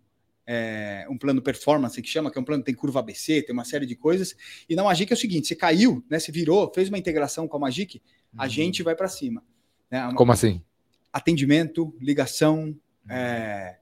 é, 0.46 1.06
um 1.10 1.18
plano 1.18 1.42
performance 1.42 2.00
que 2.00 2.08
chama, 2.08 2.30
que 2.30 2.38
é 2.38 2.40
um 2.40 2.44
plano 2.44 2.62
que 2.62 2.66
tem 2.66 2.74
curva 2.74 3.00
ABC, 3.00 3.42
tem 3.42 3.52
uma 3.52 3.64
série 3.64 3.84
de 3.84 3.94
coisas. 3.94 4.34
E 4.68 4.74
na 4.74 4.82
Magic 4.82 5.12
é 5.12 5.14
o 5.14 5.18
seguinte: 5.18 5.46
você 5.48 5.54
caiu, 5.54 6.02
né? 6.08 6.18
Você 6.18 6.32
virou, 6.32 6.72
fez 6.74 6.88
uma 6.88 6.98
integração 6.98 7.46
com 7.46 7.56
a 7.56 7.60
Magic, 7.60 8.00
a 8.38 8.48
gente 8.48 8.82
vai 8.82 8.94
para 8.96 9.08
cima. 9.08 9.42
Né? 9.90 10.02
Uma- 10.02 10.14
Como 10.14 10.32
assim? 10.32 10.62
Atendimento, 11.12 11.94
ligação, 12.00 12.74
é, 13.08 13.76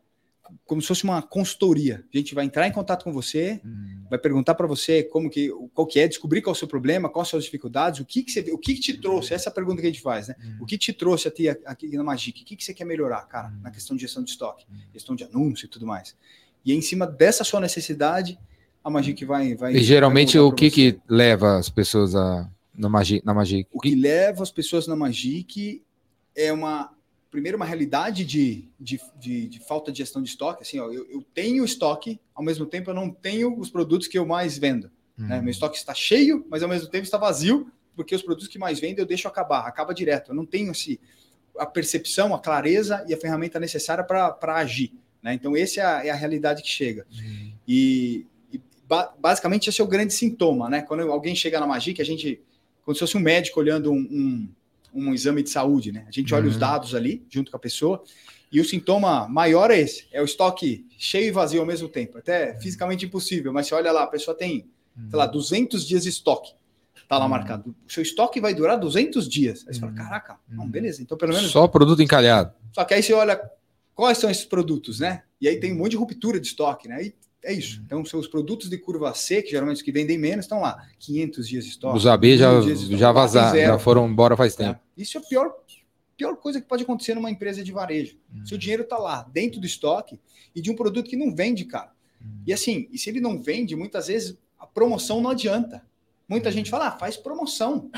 como 0.64 0.80
se 0.80 0.88
fosse 0.88 1.04
uma 1.04 1.22
consultoria. 1.22 2.04
A 2.12 2.16
gente 2.16 2.35
vai 2.35 2.44
entrar 2.44 2.66
em 2.66 2.72
contato 2.72 3.04
com 3.04 3.12
você, 3.12 3.61
vai 4.09 4.18
perguntar 4.18 4.54
para 4.54 4.66
você 4.66 5.02
como 5.02 5.30
que, 5.30 5.50
qual 5.72 5.87
que 5.87 6.00
é, 6.00 6.09
descobrir 6.09 6.42
qual 6.42 6.52
é 6.52 6.57
o 6.57 6.59
seu 6.59 6.68
problema, 6.68 7.09
quais 7.09 7.28
são 7.28 7.38
as 7.38 7.44
dificuldades, 7.44 8.00
o 8.00 8.04
que, 8.04 8.22
que 8.22 8.30
você, 8.30 8.40
o 8.52 8.59
que, 8.59 8.74
que 8.74 8.80
te 8.80 9.00
trouxe, 9.00 9.35
essa 9.35 9.48
é 9.48 9.50
a 9.50 9.54
pergunta 9.54 9.80
que 9.80 9.87
a 9.87 9.90
gente 9.90 10.02
faz, 10.02 10.28
né? 10.28 10.37
O 10.61 10.66
que 10.66 10.76
te 10.76 10.92
trouxe 10.92 11.28
aqui, 11.28 11.48
aqui 11.48 11.96
na 11.96 12.04
Magic? 12.04 12.42
O 12.42 12.44
que, 12.44 12.57
que 12.57 12.64
você 12.64 12.74
quer 12.74 12.85
melhorar, 12.85 13.22
cara, 13.26 13.52
na 13.62 13.70
questão 13.70 13.96
de 13.96 14.02
gestão 14.02 14.22
de 14.22 14.30
estoque, 14.30 14.66
gestão 14.92 15.14
de 15.14 15.24
anúncio 15.24 15.66
e 15.66 15.68
tudo 15.68 15.87
mais. 15.87 16.16
E 16.64 16.72
em 16.72 16.80
cima 16.80 17.07
dessa 17.07 17.44
sua 17.44 17.61
necessidade, 17.61 18.38
a 18.83 18.90
Magic 18.90 19.24
vai. 19.24 19.54
vai 19.54 19.74
E 19.74 19.83
geralmente 19.83 20.37
vai 20.37 20.46
o 20.46 20.52
que, 20.52 20.70
você. 20.70 20.92
que 20.92 21.00
leva 21.09 21.59
as 21.59 21.68
pessoas 21.68 22.14
a 22.14 22.48
na 22.76 22.88
Magic? 22.88 23.24
Na 23.24 23.33
Magic? 23.33 23.68
O 23.72 23.80
que 23.80 23.94
leva 23.94 24.42
as 24.42 24.50
pessoas 24.50 24.87
na 24.87 24.96
Magic 24.96 25.83
é 26.37 26.52
uma. 26.52 26.92
Primeiro, 27.35 27.57
uma 27.57 27.66
realidade 27.66 28.25
de, 28.25 28.68
de, 28.79 29.01
de, 29.18 29.49
de 29.49 29.59
falta 29.59 29.90
de 29.90 29.99
gestão 29.99 30.23
de 30.23 30.29
estoque. 30.29 30.62
Assim, 30.62 30.79
ó, 30.79 30.88
eu, 30.92 31.05
eu 31.11 31.20
tenho 31.35 31.64
estoque, 31.64 32.20
ao 32.33 32.44
mesmo 32.44 32.64
tempo 32.64 32.90
eu 32.90 32.94
não 32.94 33.11
tenho 33.11 33.59
os 33.59 33.68
produtos 33.68 34.07
que 34.07 34.16
eu 34.16 34.25
mais 34.25 34.57
vendo. 34.57 34.88
né? 35.18 35.40
Meu 35.40 35.51
estoque 35.51 35.77
está 35.77 35.92
cheio, 35.92 36.47
mas 36.49 36.62
ao 36.62 36.68
mesmo 36.68 36.88
tempo 36.88 37.03
está 37.03 37.18
vazio, 37.18 37.66
porque 37.97 38.14
os 38.14 38.23
produtos 38.23 38.47
que 38.47 38.57
mais 38.57 38.79
vendem 38.79 39.01
eu 39.01 39.05
deixo 39.07 39.27
acabar, 39.27 39.66
acaba 39.66 39.92
direto. 39.92 40.31
Eu 40.31 40.35
não 40.37 40.47
tenho 40.47 40.70
esse, 40.70 41.01
a 41.59 41.66
percepção, 41.66 42.33
a 42.35 42.38
clareza 42.38 43.05
e 43.09 43.12
a 43.12 43.16
ferramenta 43.16 43.59
necessária 43.59 44.05
para 44.05 44.38
agir. 44.55 44.92
Né? 45.20 45.35
Então, 45.35 45.57
essa 45.57 45.81
é 45.81 45.85
a, 45.85 46.07
é 46.07 46.11
a 46.11 46.14
realidade 46.14 46.62
que 46.62 46.68
chega. 46.68 47.05
E, 47.66 48.27
e 48.53 48.61
ba- 48.87 49.12
basicamente 49.18 49.68
esse 49.68 49.81
é 49.81 49.85
o 49.85 49.88
grande 49.88 50.12
sintoma, 50.14 50.68
né? 50.70 50.83
Quando 50.83 51.01
alguém 51.11 51.35
chega 51.35 51.59
na 51.59 51.66
Magic, 51.66 52.01
a 52.01 52.05
gente, 52.05 52.40
como 52.85 52.94
se 52.94 53.01
fosse 53.01 53.16
um 53.16 53.20
médico 53.20 53.59
olhando 53.59 53.90
um, 53.90 53.97
um, 53.99 54.49
um 54.94 55.12
exame 55.12 55.42
de 55.42 55.50
saúde, 55.50 55.90
né? 55.92 56.04
A 56.07 56.11
gente 56.11 56.33
olha 56.35 56.46
os 56.46 56.54
Uhum. 56.54 56.61
dados 56.61 56.94
ali, 56.94 57.24
junto 57.28 57.50
com 57.50 57.57
a 57.57 57.61
pessoa, 57.61 58.02
e 58.52 58.61
o 58.61 58.64
sintoma 58.64 59.28
maior 59.28 59.70
é 59.70 59.78
esse: 59.80 60.07
é 60.12 60.20
o 60.22 60.24
estoque 60.24 60.87
cheio 60.98 61.26
e 61.28 61.30
vazio 61.30 61.61
ao 61.61 61.66
mesmo 61.66 61.88
tempo. 61.88 62.18
Até 62.18 62.54
fisicamente 62.61 63.04
impossível, 63.04 63.52
mas 63.52 63.66
você 63.66 63.74
olha 63.74 63.90
lá, 63.92 64.04
a 64.04 64.07
pessoa 64.07 64.37
tem, 64.37 64.66
sei 65.09 65.18
lá, 65.18 65.26
200 65.26 65.87
dias 65.87 66.04
de 66.04 66.09
estoque. 66.11 66.52
Tá 67.09 67.18
lá 67.18 67.24
Uhum. 67.24 67.30
marcado. 67.30 67.74
O 67.87 67.92
seu 67.92 68.02
estoque 68.02 68.40
vai 68.40 68.54
durar 68.54 68.78
200 68.78 69.28
dias. 69.28 69.64
Aí 69.68 69.74
você 69.74 69.80
fala, 69.80 69.92
Uhum. 69.92 69.98
caraca, 69.98 70.37
não, 70.48 70.64
Uhum. 70.64 70.70
beleza. 70.70 71.02
Então, 71.02 71.18
pelo 71.18 71.35
menos 71.35 71.50
Só 71.50 71.66
produto 71.68 72.00
encalhado. 72.00 72.54
só 72.72 72.83
que 72.85 72.94
aí 72.94 73.02
você 73.02 73.12
olha 73.12 73.38
quais 73.94 74.16
são 74.18 74.30
esses 74.30 74.44
produtos, 74.46 75.00
né? 75.00 75.22
E 75.40 75.46
aí 75.48 75.61
tem 75.61 75.72
um 75.72 75.76
monte 75.76 75.90
de 75.92 75.96
ruptura 75.98 76.40
de 76.40 76.46
estoque, 76.46 76.88
né? 76.88 77.02
E 77.04 77.14
é 77.44 77.52
isso. 77.52 77.83
Então, 77.85 78.04
são 78.04 78.18
os 78.18 78.26
produtos 78.26 78.68
de 78.68 78.78
curva 78.78 79.14
C, 79.14 79.42
que 79.42 79.50
geralmente 79.50 79.76
os 79.76 79.83
que 79.83 79.92
vendem 79.92 80.18
menos, 80.18 80.44
estão 80.44 80.61
lá. 80.61 80.87
500 80.98 81.48
dias 81.48 81.64
de 81.64 81.70
estoque. 81.70 81.96
Os 81.96 82.07
AB 82.07 82.37
já, 82.37 82.52
1000 82.52 82.61
dias 82.62 82.78
de 82.78 82.85
estoque, 82.85 83.00
já 83.00 83.12
vazaram, 83.12 83.59
já 83.59 83.78
foram 83.78 84.09
embora 84.09 84.37
faz 84.37 84.57
né? 84.57 84.68
tempo. 84.68 84.80
Isso 84.96 85.18
é 85.18 85.20
a 85.20 85.24
pior, 85.24 85.54
pior 86.16 86.37
coisa 86.37 86.61
que 86.61 86.66
pode 86.66 86.83
acontecer 86.83 87.14
numa 87.14 87.30
empresa 87.30 87.62
de 87.62 87.70
varejo. 87.70 88.16
Se 88.44 88.54
o 88.54 88.59
dinheiro 88.59 88.83
está 88.83 88.96
lá, 88.96 89.28
dentro 89.33 89.61
do 89.61 89.66
estoque, 89.66 90.18
e 90.54 90.61
de 90.61 90.70
um 90.70 90.76
produto 90.76 91.09
que 91.09 91.16
não 91.16 91.35
vende, 91.35 91.64
cara. 91.64 91.92
E 92.46 92.52
assim, 92.52 92.88
e 92.90 92.98
se 92.98 93.11
ele 93.11 93.20
não 93.20 93.40
vende, 93.42 93.76
muitas 93.76 94.07
vezes 94.07 94.38
a 94.59 94.66
promoção 94.66 95.20
não 95.20 95.30
adianta. 95.30 95.83
Muita 96.28 96.50
gente 96.50 96.70
fala, 96.70 96.88
ah, 96.88 96.92
faz 96.92 97.16
promoção. 97.16 97.90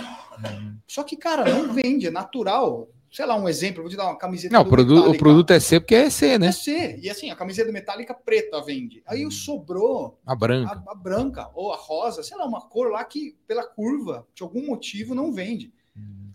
Só 0.87 1.05
que, 1.05 1.17
cara, 1.17 1.49
não 1.49 1.73
vende, 1.73 2.09
é 2.09 2.11
natural. 2.11 2.89
Sei 3.11 3.25
lá, 3.25 3.37
um 3.37 3.49
exemplo, 3.49 3.83
vou 3.83 3.91
te 3.91 3.97
dar 3.97 4.05
uma 4.05 4.19
camiseta. 4.19 4.53
Não, 4.53 4.63
o 4.63 4.69
produto, 4.69 4.93
o 4.93 5.01
Metallica. 5.01 5.25
produto 5.25 5.51
é 5.53 5.61
C 5.61 5.81
porque 5.81 5.95
é 5.95 6.11
C, 6.11 6.39
né? 6.39 6.49
É 6.49 6.53
C. 6.53 6.99
E 7.03 7.09
assim, 7.09 7.31
a 7.31 7.37
camiseta 7.37 7.73
metálica 7.73 8.13
preta 8.13 8.61
vende. 8.63 9.03
Aí 9.07 9.25
o 9.25 9.31
sobrou 9.31 10.19
A 10.27 10.35
branca. 10.35 10.83
a, 10.87 10.93
a 10.93 10.95
branca 10.95 11.51
ou 11.55 11.73
a 11.73 11.77
rosa, 11.77 12.23
sei 12.23 12.37
lá, 12.37 12.45
uma 12.45 12.61
cor 12.61 12.91
lá 12.91 13.05
que, 13.05 13.37
pela 13.47 13.65
curva, 13.65 14.27
de 14.35 14.43
algum 14.43 14.67
motivo, 14.67 15.15
não 15.15 15.33
vende. 15.33 15.73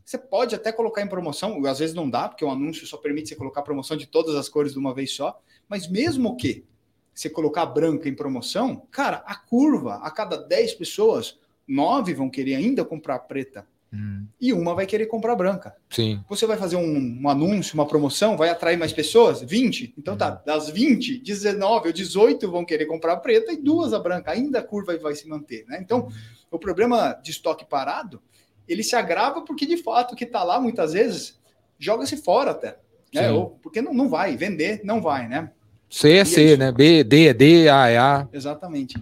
Você 0.03 0.17
pode 0.17 0.55
até 0.55 0.71
colocar 0.71 1.01
em 1.01 1.07
promoção, 1.07 1.63
às 1.65 1.79
vezes 1.79 1.95
não 1.95 2.09
dá, 2.09 2.27
porque 2.27 2.43
o 2.43 2.49
anúncio 2.49 2.85
só 2.87 2.97
permite 2.97 3.29
você 3.29 3.35
colocar 3.35 3.61
promoção 3.61 3.95
de 3.95 4.07
todas 4.07 4.35
as 4.35 4.49
cores 4.49 4.73
de 4.73 4.79
uma 4.79 4.93
vez 4.93 5.13
só, 5.13 5.39
mas 5.69 5.87
mesmo 5.87 6.35
que 6.35 6.65
você 7.13 7.29
colocar 7.29 7.65
branca 7.67 8.09
em 8.09 8.15
promoção, 8.15 8.87
cara, 8.89 9.23
a 9.25 9.35
curva, 9.35 9.95
a 9.97 10.09
cada 10.09 10.35
10 10.37 10.73
pessoas, 10.73 11.39
9 11.67 12.13
vão 12.13 12.29
querer 12.29 12.55
ainda 12.55 12.83
comprar 12.83 13.19
preta 13.19 13.67
Hum, 13.93 14.25
e 14.39 14.53
uma 14.53 14.73
vai 14.73 14.85
querer 14.85 15.07
comprar 15.07 15.35
branca. 15.35 15.75
Sim. 15.89 16.23
Você 16.29 16.45
vai 16.45 16.55
fazer 16.55 16.77
um, 16.77 17.19
um 17.21 17.27
anúncio, 17.27 17.73
uma 17.73 17.85
promoção, 17.85 18.37
vai 18.37 18.49
atrair 18.49 18.77
mais 18.77 18.93
pessoas? 18.93 19.41
20? 19.41 19.95
Então 19.97 20.15
tá, 20.15 20.29
das 20.29 20.69
20, 20.69 21.17
19 21.17 21.87
ou 21.87 21.93
18 21.93 22.49
vão 22.49 22.63
querer 22.63 22.85
comprar 22.85 23.13
a 23.13 23.17
preta 23.17 23.51
e 23.51 23.57
duas 23.57 23.93
a 23.93 23.99
branca. 23.99 24.31
Ainda 24.31 24.59
a 24.59 24.63
curva 24.63 24.97
vai 24.97 25.13
se 25.13 25.27
manter, 25.27 25.65
né? 25.67 25.77
Então, 25.81 26.07
o 26.49 26.57
problema 26.57 27.19
de 27.21 27.31
estoque 27.31 27.65
parado, 27.65 28.21
ele 28.65 28.81
se 28.81 28.95
agrava 28.95 29.41
porque 29.41 29.65
de 29.65 29.75
fato 29.75 30.13
o 30.13 30.15
que 30.15 30.23
está 30.23 30.41
lá 30.41 30.59
muitas 30.59 30.93
vezes 30.93 31.37
joga-se 31.77 32.15
fora 32.15 32.51
até, 32.51 32.77
né? 33.13 33.29
Ou 33.29 33.49
porque 33.61 33.81
não, 33.81 33.93
não 33.93 34.07
vai 34.07 34.37
vender, 34.37 34.79
não 34.85 35.01
vai, 35.01 35.27
né? 35.27 35.51
C 35.89 36.13
é 36.13 36.23
C, 36.23 36.45
isso. 36.51 36.57
né? 36.57 36.71
B, 36.71 37.03
D 37.03 37.27
é 37.27 37.33
D, 37.33 37.67
A 37.67 37.89
é 37.89 37.97
A. 37.97 38.27
Exatamente. 38.31 38.95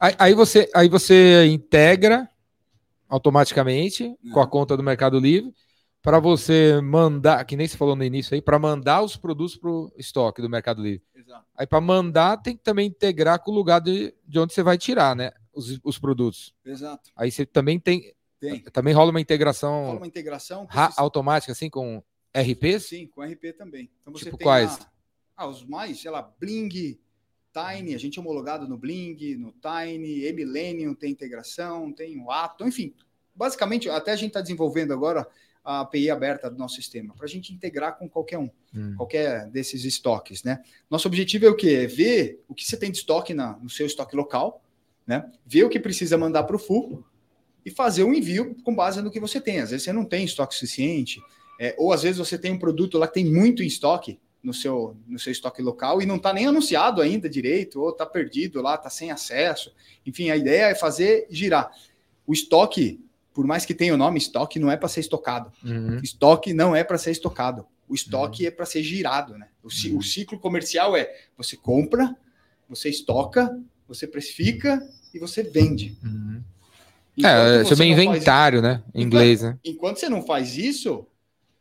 Aí, 0.00 0.14
aí 0.18 0.34
você, 0.34 0.70
aí 0.74 0.88
você 0.88 1.44
integra 1.46 2.26
automaticamente 3.08 4.14
com 4.32 4.40
a 4.40 4.44
Não. 4.44 4.50
conta 4.50 4.76
do 4.76 4.82
Mercado 4.82 5.18
Livre 5.18 5.52
para 6.02 6.18
você 6.18 6.80
mandar, 6.82 7.42
que 7.46 7.56
nem 7.56 7.66
você 7.66 7.76
falou 7.78 7.96
no 7.96 8.04
início 8.04 8.34
aí, 8.34 8.42
para 8.42 8.58
mandar 8.58 9.02
os 9.02 9.16
produtos 9.16 9.56
para 9.56 9.70
o 9.70 9.90
estoque 9.96 10.42
do 10.42 10.50
Mercado 10.50 10.82
Livre. 10.82 11.02
Exato. 11.14 11.46
Aí 11.56 11.66
para 11.66 11.80
mandar 11.80 12.36
tem 12.42 12.56
que 12.56 12.62
também 12.62 12.88
integrar 12.88 13.38
com 13.42 13.50
o 13.50 13.54
lugar 13.54 13.80
de, 13.80 14.14
de 14.26 14.38
onde 14.38 14.52
você 14.52 14.62
vai 14.62 14.76
tirar, 14.76 15.16
né? 15.16 15.32
Os, 15.54 15.78
os 15.82 15.98
produtos. 15.98 16.54
Exato. 16.64 17.10
Aí 17.16 17.30
você 17.30 17.46
também 17.46 17.78
tem, 17.80 18.12
Tem. 18.40 18.60
também 18.64 18.92
rola 18.92 19.10
uma 19.10 19.20
integração 19.20 19.86
Rola 19.86 19.96
uma 19.98 20.06
integração. 20.06 20.66
automática 20.96 21.52
assim 21.52 21.70
com 21.70 22.02
RPs. 22.36 22.86
Sim, 22.86 23.06
com 23.06 23.22
RP 23.22 23.52
também. 23.56 23.90
Então 24.02 24.12
Tipo 24.12 24.36
quais? 24.36 24.78
ah, 25.36 25.46
os 25.46 25.64
mais, 25.64 26.00
sei 26.00 26.10
lá, 26.10 26.22
Bling, 26.38 26.98
Tiny, 27.54 27.94
a 27.94 27.98
gente 27.98 28.18
é 28.18 28.20
homologado 28.20 28.66
no 28.66 28.76
Bling, 28.76 29.36
no 29.36 29.52
Tiny, 29.52 30.26
E-Millennium 30.26 30.94
tem 30.94 31.12
integração, 31.12 31.92
tem 31.92 32.20
o 32.20 32.30
Atom, 32.30 32.66
enfim. 32.66 32.92
Basicamente, 33.34 33.88
até 33.88 34.12
a 34.12 34.16
gente 34.16 34.28
está 34.28 34.40
desenvolvendo 34.40 34.92
agora 34.92 35.26
a 35.64 35.80
API 35.80 36.10
aberta 36.10 36.50
do 36.50 36.58
nosso 36.58 36.74
sistema, 36.74 37.14
para 37.14 37.24
a 37.24 37.28
gente 37.28 37.52
integrar 37.52 37.96
com 37.96 38.08
qualquer 38.08 38.38
um, 38.38 38.50
Hum. 38.74 38.94
qualquer 38.96 39.48
desses 39.50 39.84
estoques, 39.84 40.42
né? 40.42 40.62
Nosso 40.90 41.06
objetivo 41.06 41.46
é 41.46 41.48
o 41.48 41.54
quê? 41.54 41.84
É 41.84 41.86
ver 41.86 42.42
o 42.48 42.54
que 42.54 42.66
você 42.66 42.76
tem 42.76 42.90
de 42.90 42.98
estoque 42.98 43.32
na, 43.32 43.56
no 43.58 43.70
seu 43.70 43.86
estoque 43.86 44.16
local, 44.16 44.62
né? 45.06 45.30
Ver 45.46 45.64
o 45.64 45.68
que 45.68 45.78
precisa 45.78 46.18
mandar 46.18 46.42
para 46.42 46.56
o 46.56 46.58
full 46.58 47.04
e 47.64 47.70
fazer 47.70 48.02
um 48.02 48.12
envio 48.12 48.56
com 48.64 48.74
base 48.74 49.00
no 49.00 49.12
que 49.12 49.20
você 49.20 49.40
tem. 49.40 49.60
Às 49.60 49.70
vezes 49.70 49.84
você 49.84 49.92
não 49.92 50.04
tem 50.04 50.24
estoque 50.24 50.54
suficiente, 50.54 51.22
é, 51.60 51.74
ou 51.78 51.92
às 51.92 52.02
vezes 52.02 52.18
você 52.18 52.36
tem 52.36 52.52
um 52.52 52.58
produto 52.58 52.98
lá 52.98 53.06
que 53.06 53.14
tem 53.14 53.24
muito 53.24 53.62
em 53.62 53.66
estoque 53.66 54.18
no 54.44 54.52
seu, 54.52 54.94
no 55.08 55.18
seu 55.18 55.32
estoque 55.32 55.62
local 55.62 56.02
e 56.02 56.06
não 56.06 56.16
está 56.16 56.32
nem 56.32 56.46
anunciado 56.46 57.00
ainda 57.00 57.28
direito, 57.28 57.80
ou 57.80 57.88
está 57.88 58.04
perdido 58.04 58.60
lá, 58.60 58.74
está 58.74 58.90
sem 58.90 59.10
acesso. 59.10 59.74
Enfim, 60.06 60.30
a 60.30 60.36
ideia 60.36 60.66
é 60.66 60.74
fazer 60.74 61.26
girar. 61.30 61.72
O 62.26 62.32
estoque, 62.32 63.02
por 63.32 63.46
mais 63.46 63.64
que 63.64 63.74
tenha 63.74 63.94
o 63.94 63.96
nome 63.96 64.18
estoque, 64.18 64.58
não 64.58 64.70
é 64.70 64.76
para 64.76 64.88
ser 64.88 65.00
estocado. 65.00 65.50
Uhum. 65.64 65.96
Estoque 66.02 66.52
não 66.52 66.76
é 66.76 66.84
para 66.84 66.98
ser 66.98 67.10
estocado. 67.10 67.66
O 67.88 67.94
estoque 67.94 68.46
é 68.46 68.50
para 68.50 68.66
ser 68.66 68.82
girado, 68.82 69.36
né? 69.38 69.48
O, 69.62 69.68
Uhum. 69.68 69.98
o 69.98 70.02
ciclo 70.02 70.38
comercial 70.38 70.94
é 70.94 71.10
você 71.36 71.56
compra, 71.56 72.14
você 72.68 72.90
estoca, 72.90 73.58
você 73.88 74.06
precifica 74.06 74.80
e 75.12 75.18
você 75.18 75.42
vende. 75.42 75.96
Uhum. 76.04 76.42
Enquanto 77.16 77.32
É, 77.32 77.64
você 77.64 77.76
chama 77.76 77.84
não 77.88 77.96
faz 77.96 78.08
inventário, 78.08 78.60
né? 78.62 78.82
Em 78.94 79.02
inglês, 79.02 79.42
né? 79.42 79.58
enquanto 79.64 79.98
você 80.00 80.08
não 80.08 80.22
faz 80.22 80.56
isso, 80.58 81.06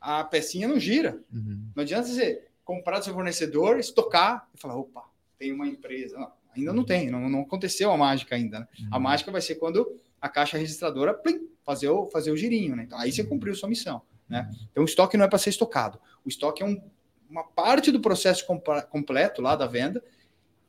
a 0.01 0.23
pecinha 0.23 0.67
não 0.67 0.79
gira. 0.79 1.19
Uhum. 1.31 1.67
Não 1.75 1.83
adianta 1.83 2.07
você 2.07 2.41
comprar 2.65 2.99
do 2.99 3.05
seu 3.05 3.13
fornecedor, 3.13 3.77
estocar 3.79 4.47
e 4.53 4.59
falar, 4.59 4.75
opa, 4.77 5.03
tem 5.37 5.51
uma 5.51 5.67
empresa. 5.67 6.17
Não, 6.17 6.31
ainda 6.55 6.73
não 6.73 6.83
tem, 6.83 7.09
não, 7.09 7.29
não 7.29 7.41
aconteceu 7.41 7.91
a 7.91 7.97
mágica 7.97 8.35
ainda. 8.35 8.59
né? 8.61 8.67
A 8.91 8.99
mágica 8.99 9.31
vai 9.31 9.41
ser 9.41 9.55
quando 9.55 9.95
a 10.21 10.29
caixa 10.29 10.57
registradora 10.57 11.13
plim, 11.13 11.47
fazer, 11.63 11.89
o, 11.89 12.05
fazer 12.07 12.31
o 12.31 12.37
girinho, 12.37 12.75
né? 12.75 12.83
Então, 12.83 12.97
aí 12.97 13.11
você 13.11 13.23
cumpriu 13.23 13.53
sua 13.55 13.67
missão. 13.69 14.01
Né? 14.29 14.49
Então 14.71 14.83
o 14.83 14.85
estoque 14.85 15.17
não 15.17 15.25
é 15.25 15.27
para 15.27 15.37
ser 15.37 15.49
estocado. 15.49 15.99
O 16.25 16.29
estoque 16.29 16.63
é 16.63 16.65
um- 16.65 16.81
uma 17.29 17.43
parte 17.43 17.91
do 17.91 17.99
processo 17.99 18.45
completo 18.89 19.41
lá 19.41 19.55
da 19.55 19.65
venda, 19.67 20.03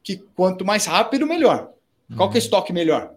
que 0.02 0.16
quanto 0.16 0.64
mais 0.64 0.87
rápido, 0.87 1.26
melhor. 1.26 1.72
Qual 2.16 2.28
que 2.30 2.37
é 2.37 2.38
o 2.38 2.42
estoque 2.42 2.72
melhor 2.72 3.14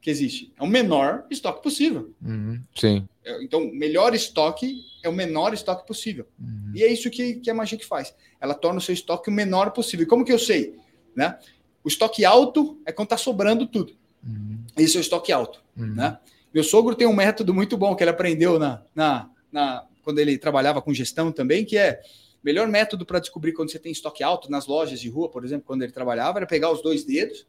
que 0.00 0.10
existe? 0.10 0.52
É 0.58 0.62
o 0.62 0.66
menor 0.66 1.24
estoque 1.30 1.62
possível. 1.62 2.12
Uhum. 2.22 2.60
Sim. 2.74 3.08
É, 3.24 3.42
Então, 3.42 3.60
o 3.64 3.74
melhor 3.74 4.14
estoque 4.14 4.76
é 5.02 5.08
o 5.08 5.12
menor 5.12 5.52
estoque 5.52 5.86
possível. 5.86 6.26
Uhum. 6.38 6.72
E 6.74 6.82
é 6.82 6.92
isso 6.92 7.10
que, 7.10 7.34
que 7.34 7.50
a 7.50 7.54
Magic 7.54 7.84
faz. 7.84 8.14
Ela 8.40 8.54
torna 8.54 8.78
o 8.78 8.82
seu 8.82 8.92
estoque 8.92 9.28
o 9.28 9.32
menor 9.32 9.70
possível. 9.72 10.04
E 10.04 10.08
como 10.08 10.24
que 10.24 10.32
eu 10.32 10.38
sei? 10.38 10.74
Né? 11.14 11.36
O 11.82 11.88
estoque 11.88 12.24
alto 12.24 12.80
é 12.86 12.92
quando 12.92 13.06
está 13.06 13.16
sobrando 13.16 13.66
tudo. 13.66 13.94
Uhum. 14.24 14.58
Esse 14.76 14.96
é 14.96 15.00
o 15.00 15.02
estoque 15.02 15.32
alto. 15.32 15.62
Uhum. 15.76 15.94
Né? 15.94 16.18
Meu 16.54 16.62
sogro 16.64 16.94
tem 16.94 17.06
um 17.06 17.14
método 17.14 17.52
muito 17.52 17.76
bom 17.76 17.94
que 17.94 18.02
ele 18.02 18.10
aprendeu 18.10 18.58
na, 18.58 18.82
na, 18.94 19.30
na- 19.52 19.84
quando 20.02 20.18
ele 20.20 20.38
trabalhava 20.38 20.80
com 20.80 20.94
gestão 20.94 21.30
também, 21.30 21.64
que 21.64 21.76
é 21.76 22.00
o 22.42 22.46
melhor 22.46 22.66
método 22.68 23.04
para 23.04 23.18
descobrir 23.18 23.52
quando 23.52 23.70
você 23.70 23.78
tem 23.78 23.92
estoque 23.92 24.22
alto 24.22 24.50
nas 24.50 24.66
lojas 24.66 24.98
de 25.00 25.08
rua, 25.10 25.28
por 25.28 25.44
exemplo, 25.44 25.66
quando 25.66 25.82
ele 25.82 25.92
trabalhava, 25.92 26.38
era 26.38 26.46
pegar 26.46 26.70
os 26.72 26.80
dois 26.82 27.04
dedos, 27.04 27.46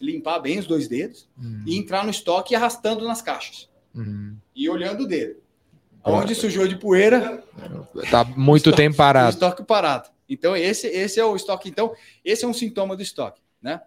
limpar 0.00 0.38
bem 0.38 0.58
os 0.58 0.66
dois 0.66 0.86
dedos 0.88 1.28
Uhum. 1.36 1.64
e 1.66 1.76
entrar 1.76 2.04
no 2.04 2.10
estoque 2.10 2.54
arrastando 2.54 3.06
nas 3.06 3.20
caixas 3.22 3.68
Uhum. 3.94 4.36
e 4.54 4.68
olhando 4.68 5.04
o 5.04 5.06
dedo. 5.06 5.40
Onde 6.04 6.34
sujou 6.34 6.66
de 6.66 6.76
poeira, 6.76 7.44
Tá 8.10 8.24
muito 8.24 8.72
tempo 8.72 8.94
o 8.94 8.96
parado. 8.96 9.30
estoque 9.30 9.62
parado. 9.64 10.08
Então, 10.28 10.56
esse, 10.56 10.86
esse 10.86 11.18
é 11.18 11.24
o 11.24 11.34
estoque. 11.36 11.68
Então, 11.68 11.94
esse 12.24 12.44
é 12.44 12.48
um 12.48 12.52
sintoma 12.54 12.94
do 12.96 13.02
estoque, 13.02 13.40
né? 13.60 13.80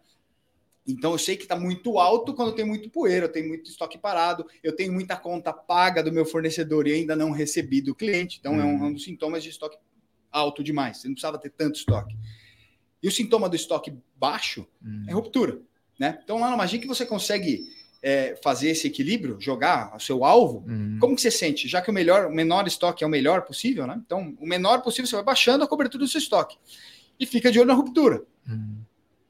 Então, 0.86 1.12
eu 1.13 1.17
sei 1.17 1.38
que 1.38 1.43
está 1.43 1.56
muito 1.56 1.97
alto 2.00 2.34
quando 2.34 2.54
tem 2.54 2.65
muito 2.65 2.89
poeira, 2.89 3.26
eu 3.28 3.32
tenho 3.32 3.47
muito 3.47 3.69
estoque 3.69 3.97
parado, 3.97 4.45
eu 4.63 4.76
tenho 4.76 4.91
muita 4.91 5.15
conta 5.15 5.54
paga 5.54 6.04
do 6.04 6.12
meu 6.12 6.26
fornecedor 6.26 6.88
e 6.88 6.93
ainda 6.93 7.15
não 7.15 7.32
recebi 7.32 7.80
do 7.82 7.93
cliente. 7.95 8.38
Então, 8.39 8.60
é, 8.60 8.63
um, 8.65 8.84
é 8.84 8.88
um 8.88 8.93
dos 8.93 9.04
sintomas 9.04 9.43
de 9.43 9.50
estoque 9.50 9.78
alto 10.32 10.63
demais. 10.63 10.97
Você 10.97 11.08
não 11.08 11.13
precisava 11.13 11.38
ter 11.38 11.52
tanto 11.52 11.76
estoque. 11.78 12.15
E 13.02 13.08
o 13.08 13.12
sintoma 13.12 13.47
do 13.47 13.56
estoque 13.56 13.93
baixo 14.15 14.67
Uhum. 14.84 15.06
é 15.08 15.13
ruptura, 15.13 15.60
né? 16.02 16.18
Então, 16.24 16.40
lá 16.40 16.50
na 16.50 16.58
Magic 16.58 16.88
você 16.88 17.06
consegue 17.06 17.72
é, 18.02 18.36
fazer 18.44 18.70
esse 18.70 18.88
equilíbrio, 18.88 19.40
jogar 19.40 19.96
o 19.96 20.00
seu 20.00 20.26
alvo 20.26 20.66
Uhum. 20.68 20.98
como 21.00 21.16
que 21.16 21.22
você 21.22 21.30
sente? 21.30 21.68
Já 21.68 21.80
que 21.80 21.92
o 21.92 21.94
melhor, 21.94 22.26
o 22.26 22.34
menor 22.34 22.66
estoque 22.66 23.04
é 23.04 23.08
o 23.08 23.10
melhor 23.10 23.44
possível, 23.44 23.86
né? 23.86 24.02
Então, 24.04 24.36
o 24.40 24.48
menor 24.48 24.82
possível 24.82 25.06
você 25.06 25.16
vai 25.16 25.24
baixando 25.24 25.64
a 25.64 25.68
cobertura 25.68 26.04
do 26.04 26.10
seu 26.10 26.18
estoque 26.18 26.58
e 27.20 27.26
fica 27.28 27.52
de 27.52 27.60
olho 27.60 27.68
na 27.68 27.76
ruptura. 27.76 28.24
Uhum. 28.50 28.78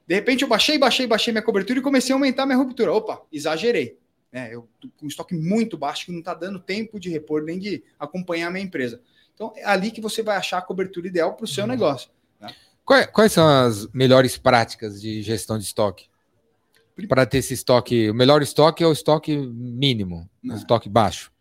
De 0.07 0.15
repente 0.15 0.43
eu 0.43 0.47
baixei, 0.47 0.77
baixei, 0.77 1.05
baixei 1.05 1.33
minha 1.33 1.43
cobertura 1.43 1.77
e 1.77 1.81
comecei 1.81 2.13
a 2.13 2.15
aumentar 2.15 2.45
minha 2.45 2.57
ruptura. 2.57 2.93
Opa, 2.93 3.21
exagerei. 3.29 3.97
Né? 4.31 4.55
Eu 4.55 4.69
com 4.95 5.07
um 5.07 5.09
estoque 5.09 5.35
muito 5.35 5.77
baixo 5.77 6.05
que 6.05 6.13
não 6.13 6.19
está 6.19 6.33
dando 6.33 6.57
tempo 6.57 7.01
de 7.01 7.09
repor 7.09 7.43
nem 7.43 7.59
de 7.59 7.83
acompanhar 7.99 8.47
a 8.47 8.51
minha 8.51 8.63
empresa. 8.63 9.01
Então, 9.35 9.51
é 9.57 9.65
ali 9.65 9.91
que 9.91 9.99
você 9.99 10.23
vai 10.23 10.37
achar 10.37 10.59
a 10.59 10.61
cobertura 10.61 11.05
ideal 11.05 11.33
para 11.33 11.43
o 11.43 11.47
seu 11.49 11.67
negócio. 11.67 12.09
Quais, 12.85 13.07
quais 13.07 13.31
são 13.33 13.45
as 13.45 13.87
melhores 13.91 14.37
práticas 14.37 15.01
de 15.01 15.21
gestão 15.21 15.57
de 15.57 15.65
estoque? 15.65 16.10
Para 17.07 17.25
ter 17.25 17.39
esse 17.39 17.53
estoque, 17.53 18.09
o 18.09 18.13
melhor 18.13 18.41
estoque 18.41 18.83
é 18.83 18.87
o 18.87 18.91
estoque 18.91 19.35
mínimo, 19.37 20.29
o 20.43 20.47
Não. 20.47 20.55
estoque 20.55 20.89
baixo. 20.89 21.31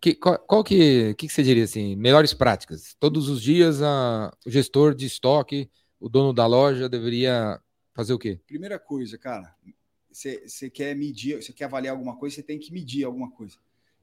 Que, 0.00 0.14
qual, 0.14 0.38
qual 0.38 0.64
que, 0.64 1.14
que, 1.14 1.26
que 1.26 1.32
você 1.32 1.42
diria 1.42 1.64
assim? 1.64 1.94
Melhores 1.94 2.34
práticas. 2.34 2.96
Todos 2.98 3.28
os 3.28 3.40
dias 3.40 3.80
a, 3.82 4.32
o 4.44 4.50
gestor 4.50 4.94
de 4.94 5.06
estoque, 5.06 5.70
o 6.00 6.08
dono 6.08 6.32
da 6.32 6.46
loja 6.46 6.88
deveria 6.88 7.60
fazer 7.94 8.12
o 8.12 8.18
quê? 8.18 8.40
Primeira 8.46 8.78
coisa, 8.78 9.16
cara, 9.16 9.54
você 10.10 10.46
você 10.46 10.68
quer 10.68 10.96
medir, 10.96 11.40
você 11.40 11.52
quer 11.52 11.64
avaliar 11.64 11.94
alguma 11.94 12.16
coisa, 12.16 12.36
você 12.36 12.42
tem 12.42 12.58
que 12.58 12.72
medir 12.72 13.04
alguma 13.04 13.30
coisa. 13.30 13.56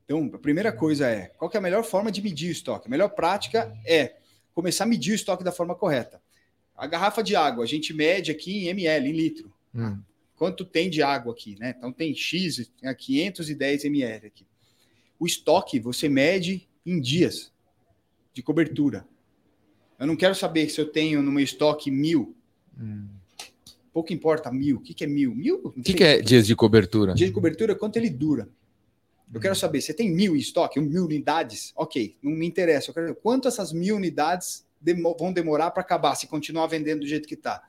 Então, 0.05 0.31
a 0.33 0.39
primeira 0.39 0.71
coisa 0.71 1.07
é, 1.07 1.27
qual 1.27 1.51
é 1.53 1.57
a 1.57 1.61
melhor 1.61 1.83
forma 1.83 2.11
de 2.11 2.21
medir 2.21 2.49
o 2.49 2.51
estoque? 2.51 2.87
A 2.87 2.89
melhor 2.89 3.09
prática 3.09 3.71
é 3.85 4.17
começar 4.53 4.85
a 4.85 4.87
medir 4.87 5.11
o 5.11 5.15
estoque 5.15 5.43
da 5.43 5.51
forma 5.51 5.75
correta. 5.75 6.21
A 6.75 6.87
garrafa 6.87 7.21
de 7.21 7.35
água, 7.35 7.63
a 7.63 7.67
gente 7.67 7.93
mede 7.93 8.31
aqui 8.31 8.65
em 8.65 8.69
ml, 8.69 9.09
em 9.09 9.11
litro. 9.11 9.53
Hum, 9.75 10.01
Quanto 10.39 10.63
tem 10.63 10.89
de 10.89 11.03
água 11.03 11.33
aqui, 11.33 11.57
né? 11.59 11.75
Então 11.77 11.91
tem 11.91 12.15
X, 12.15 12.71
é 12.81 12.93
510 12.93 13.83
ml 13.83 14.27
aqui. 14.27 14.47
O 15.19 15.25
estoque 15.25 15.81
você 15.81 16.07
mede 16.07 16.65
em 16.85 17.01
dias 17.01 17.51
de 18.33 18.41
cobertura. 18.41 19.05
Eu 19.99 20.07
não 20.07 20.15
quero 20.15 20.33
saber 20.33 20.69
se 20.69 20.79
eu 20.79 20.89
tenho 20.89 21.21
no 21.21 21.29
meu 21.29 21.43
estoque 21.43 21.91
mil. 21.91 22.33
hum. 22.79 23.05
Pouco 23.91 24.13
importa 24.13 24.49
mil. 24.49 24.77
O 24.77 24.79
que, 24.79 24.93
que 24.93 25.03
é 25.03 25.07
mil? 25.07 25.35
Mil? 25.35 25.59
O 25.61 25.71
que, 25.71 25.93
que 25.93 26.03
é 26.05 26.21
dias 26.21 26.47
de 26.47 26.55
cobertura? 26.55 27.13
Dia 27.15 27.27
de 27.27 27.33
cobertura, 27.33 27.75
quanto 27.75 27.97
ele 27.97 28.09
dura? 28.09 28.47
Eu 29.33 29.41
quero 29.41 29.55
saber, 29.55 29.81
você 29.81 29.93
tem 29.93 30.09
mil 30.09 30.37
em 30.37 30.39
estoque, 30.39 30.79
mil 30.79 31.03
unidades? 31.03 31.73
Ok, 31.75 32.15
não 32.21 32.31
me 32.31 32.47
interessa. 32.47 32.91
Eu 32.91 32.93
quero 32.93 33.07
saber 33.07 33.19
quanto 33.19 33.49
essas 33.49 33.73
mil 33.73 33.97
unidades 33.97 34.65
vão 35.19 35.33
demorar 35.33 35.71
para 35.71 35.81
acabar, 35.81 36.15
se 36.15 36.27
continuar 36.27 36.67
vendendo 36.67 37.01
do 37.01 37.07
jeito 37.07 37.27
que 37.27 37.33
está. 37.33 37.61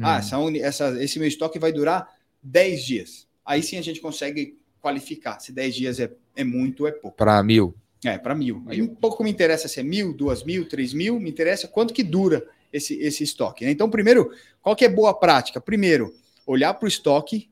Ah, 0.00 0.16
Hum. 0.16 0.56
essa 0.56 0.66
essa- 0.66 1.02
esse 1.02 1.18
meu 1.18 1.28
estoque 1.28 1.58
vai 1.58 1.72
durar 1.72 2.08
10 2.42 2.84
dias. 2.84 3.26
Aí 3.44 3.62
sim 3.62 3.78
a 3.78 3.82
gente 3.82 4.00
consegue 4.00 4.58
qualificar 4.80 5.38
se 5.40 5.52
10 5.52 5.74
dias 5.74 5.98
é, 6.00 6.12
é 6.34 6.44
muito 6.44 6.80
ou 6.82 6.88
é 6.88 6.92
pouco. 6.92 7.16
Para 7.16 7.42
mil. 7.42 7.74
É, 8.04 8.18
para 8.18 8.34
mil. 8.34 8.62
Aí 8.66 8.82
um 8.82 8.94
pouco 8.94 9.24
me 9.24 9.30
interessa 9.30 9.66
se 9.68 9.80
é 9.80 9.82
mil, 9.82 10.12
duas 10.12 10.44
mil, 10.44 10.68
três 10.68 10.92
mil, 10.92 11.18
me 11.18 11.30
interessa 11.30 11.66
quanto 11.66 11.94
que 11.94 12.02
dura 12.02 12.46
esse, 12.72 12.94
esse 13.00 13.24
estoque. 13.24 13.64
né? 13.64 13.70
Então, 13.70 13.88
primeiro, 13.88 14.30
qual 14.60 14.76
que 14.76 14.84
é 14.84 14.88
boa 14.88 15.14
prática? 15.14 15.60
Primeiro, 15.60 16.14
olhar 16.46 16.74
para 16.74 16.84
o 16.84 16.88
estoque 16.88 17.48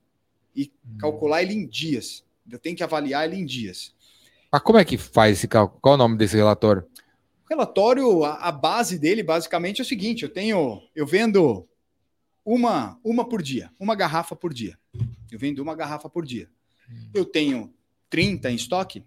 e 0.55 0.71
calcular 0.99 1.43
ele 1.43 1.55
em 1.55 1.67
dias. 1.67 2.23
Eu 2.51 2.59
tenho 2.59 2.77
que 2.77 2.83
avaliar 2.85 3.25
ele 3.27 3.41
em 3.41 3.45
dias. 3.47 3.95
Mas 4.53 4.61
como 4.63 4.79
é 4.79 4.85
que 4.85 4.99
faz 4.99 5.39
esse 5.39 5.49
cálculo? 5.49 5.81
Qual 5.81 5.95
o 5.95 5.99
nome 5.99 6.17
desse 6.17 6.37
relatório? 6.37 6.85
O 7.45 7.49
relatório, 7.49 8.23
a, 8.25 8.35
a 8.35 8.53
base 8.53 8.99
dele, 8.99 9.23
basicamente, 9.23 9.81
é 9.81 9.83
o 9.83 9.87
seguinte: 9.87 10.23
eu 10.23 10.29
tenho, 10.29 10.83
eu 10.95 11.07
vendo 11.07 11.67
uma, 12.45 12.99
uma 13.03 13.29
por 13.29 13.43
dia, 13.43 13.71
uma 13.79 13.95
garrafa 13.95 14.37
por 14.37 14.53
dia. 14.53 14.79
Eu 15.31 15.39
vendo 15.39 15.61
uma 15.61 15.75
garrafa 15.75 16.09
por 16.09 16.25
dia. 16.25 16.49
Eu 17.13 17.25
tenho 17.25 17.73
30 18.11 18.51
em 18.51 18.55
estoque. 18.55 19.05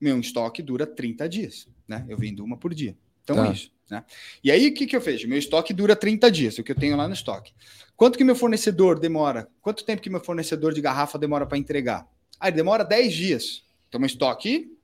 Meu 0.00 0.18
estoque 0.18 0.62
dura 0.62 0.86
30 0.86 1.28
dias, 1.28 1.68
né? 1.86 2.04
Eu 2.08 2.16
vendo 2.18 2.44
uma 2.44 2.56
por 2.56 2.74
dia. 2.74 2.96
Então 3.22 3.36
Tá. 3.36 3.48
é 3.48 3.52
isso. 3.52 3.72
Né? 3.90 4.04
E 4.42 4.50
aí, 4.50 4.68
o 4.68 4.74
que, 4.74 4.86
que 4.86 4.96
eu 4.96 5.00
vejo? 5.00 5.28
Meu 5.28 5.38
estoque 5.38 5.72
dura 5.72 5.94
30 5.94 6.30
dias, 6.30 6.58
o 6.58 6.62
que 6.62 6.72
eu 6.72 6.76
tenho 6.76 6.96
lá 6.96 7.06
no 7.06 7.14
estoque. 7.14 7.52
Quanto 7.96 8.16
que 8.16 8.24
meu 8.24 8.34
fornecedor 8.34 8.98
demora? 8.98 9.48
Quanto 9.60 9.84
tempo 9.84 10.02
que 10.02 10.10
meu 10.10 10.20
fornecedor 10.20 10.72
de 10.72 10.80
garrafa 10.80 11.18
demora 11.18 11.46
para 11.46 11.58
entregar? 11.58 12.08
Ah, 12.40 12.48
ele 12.48 12.56
demora 12.56 12.84
10 12.84 13.12
dias. 13.12 13.64
Então, 13.88 14.00
meu 14.00 14.06
estoque 14.06 14.76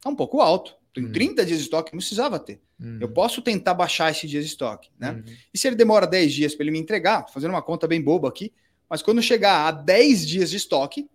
tá 0.00 0.10
um 0.10 0.16
pouco 0.16 0.40
alto. 0.40 0.74
Tenho 0.94 1.08
Hum. 1.08 1.12
30 1.12 1.44
dias 1.44 1.58
de 1.58 1.64
estoque, 1.64 1.92
não 1.92 1.98
precisava 1.98 2.38
ter. 2.38 2.60
Hum. 2.80 2.98
Eu 3.00 3.08
posso 3.08 3.40
tentar 3.42 3.74
baixar 3.74 4.10
esses 4.10 4.28
dias 4.28 4.44
de 4.44 4.50
estoque, 4.50 4.90
né? 4.98 5.12
Uhum. 5.12 5.34
E 5.52 5.58
se 5.58 5.66
ele 5.66 5.76
demora 5.76 6.06
10 6.06 6.32
dias 6.32 6.54
para 6.54 6.64
ele 6.64 6.70
me 6.72 6.78
entregar, 6.78 7.26
fazendo 7.32 7.50
uma 7.50 7.62
conta 7.62 7.86
bem 7.86 8.00
boba 8.00 8.28
aqui, 8.28 8.52
mas 8.88 9.02
quando 9.02 9.22
chegar 9.22 9.66
a 9.66 9.70
10 9.70 10.26
dias 10.26 10.50
de 10.50 10.56
estoque, 10.56 11.08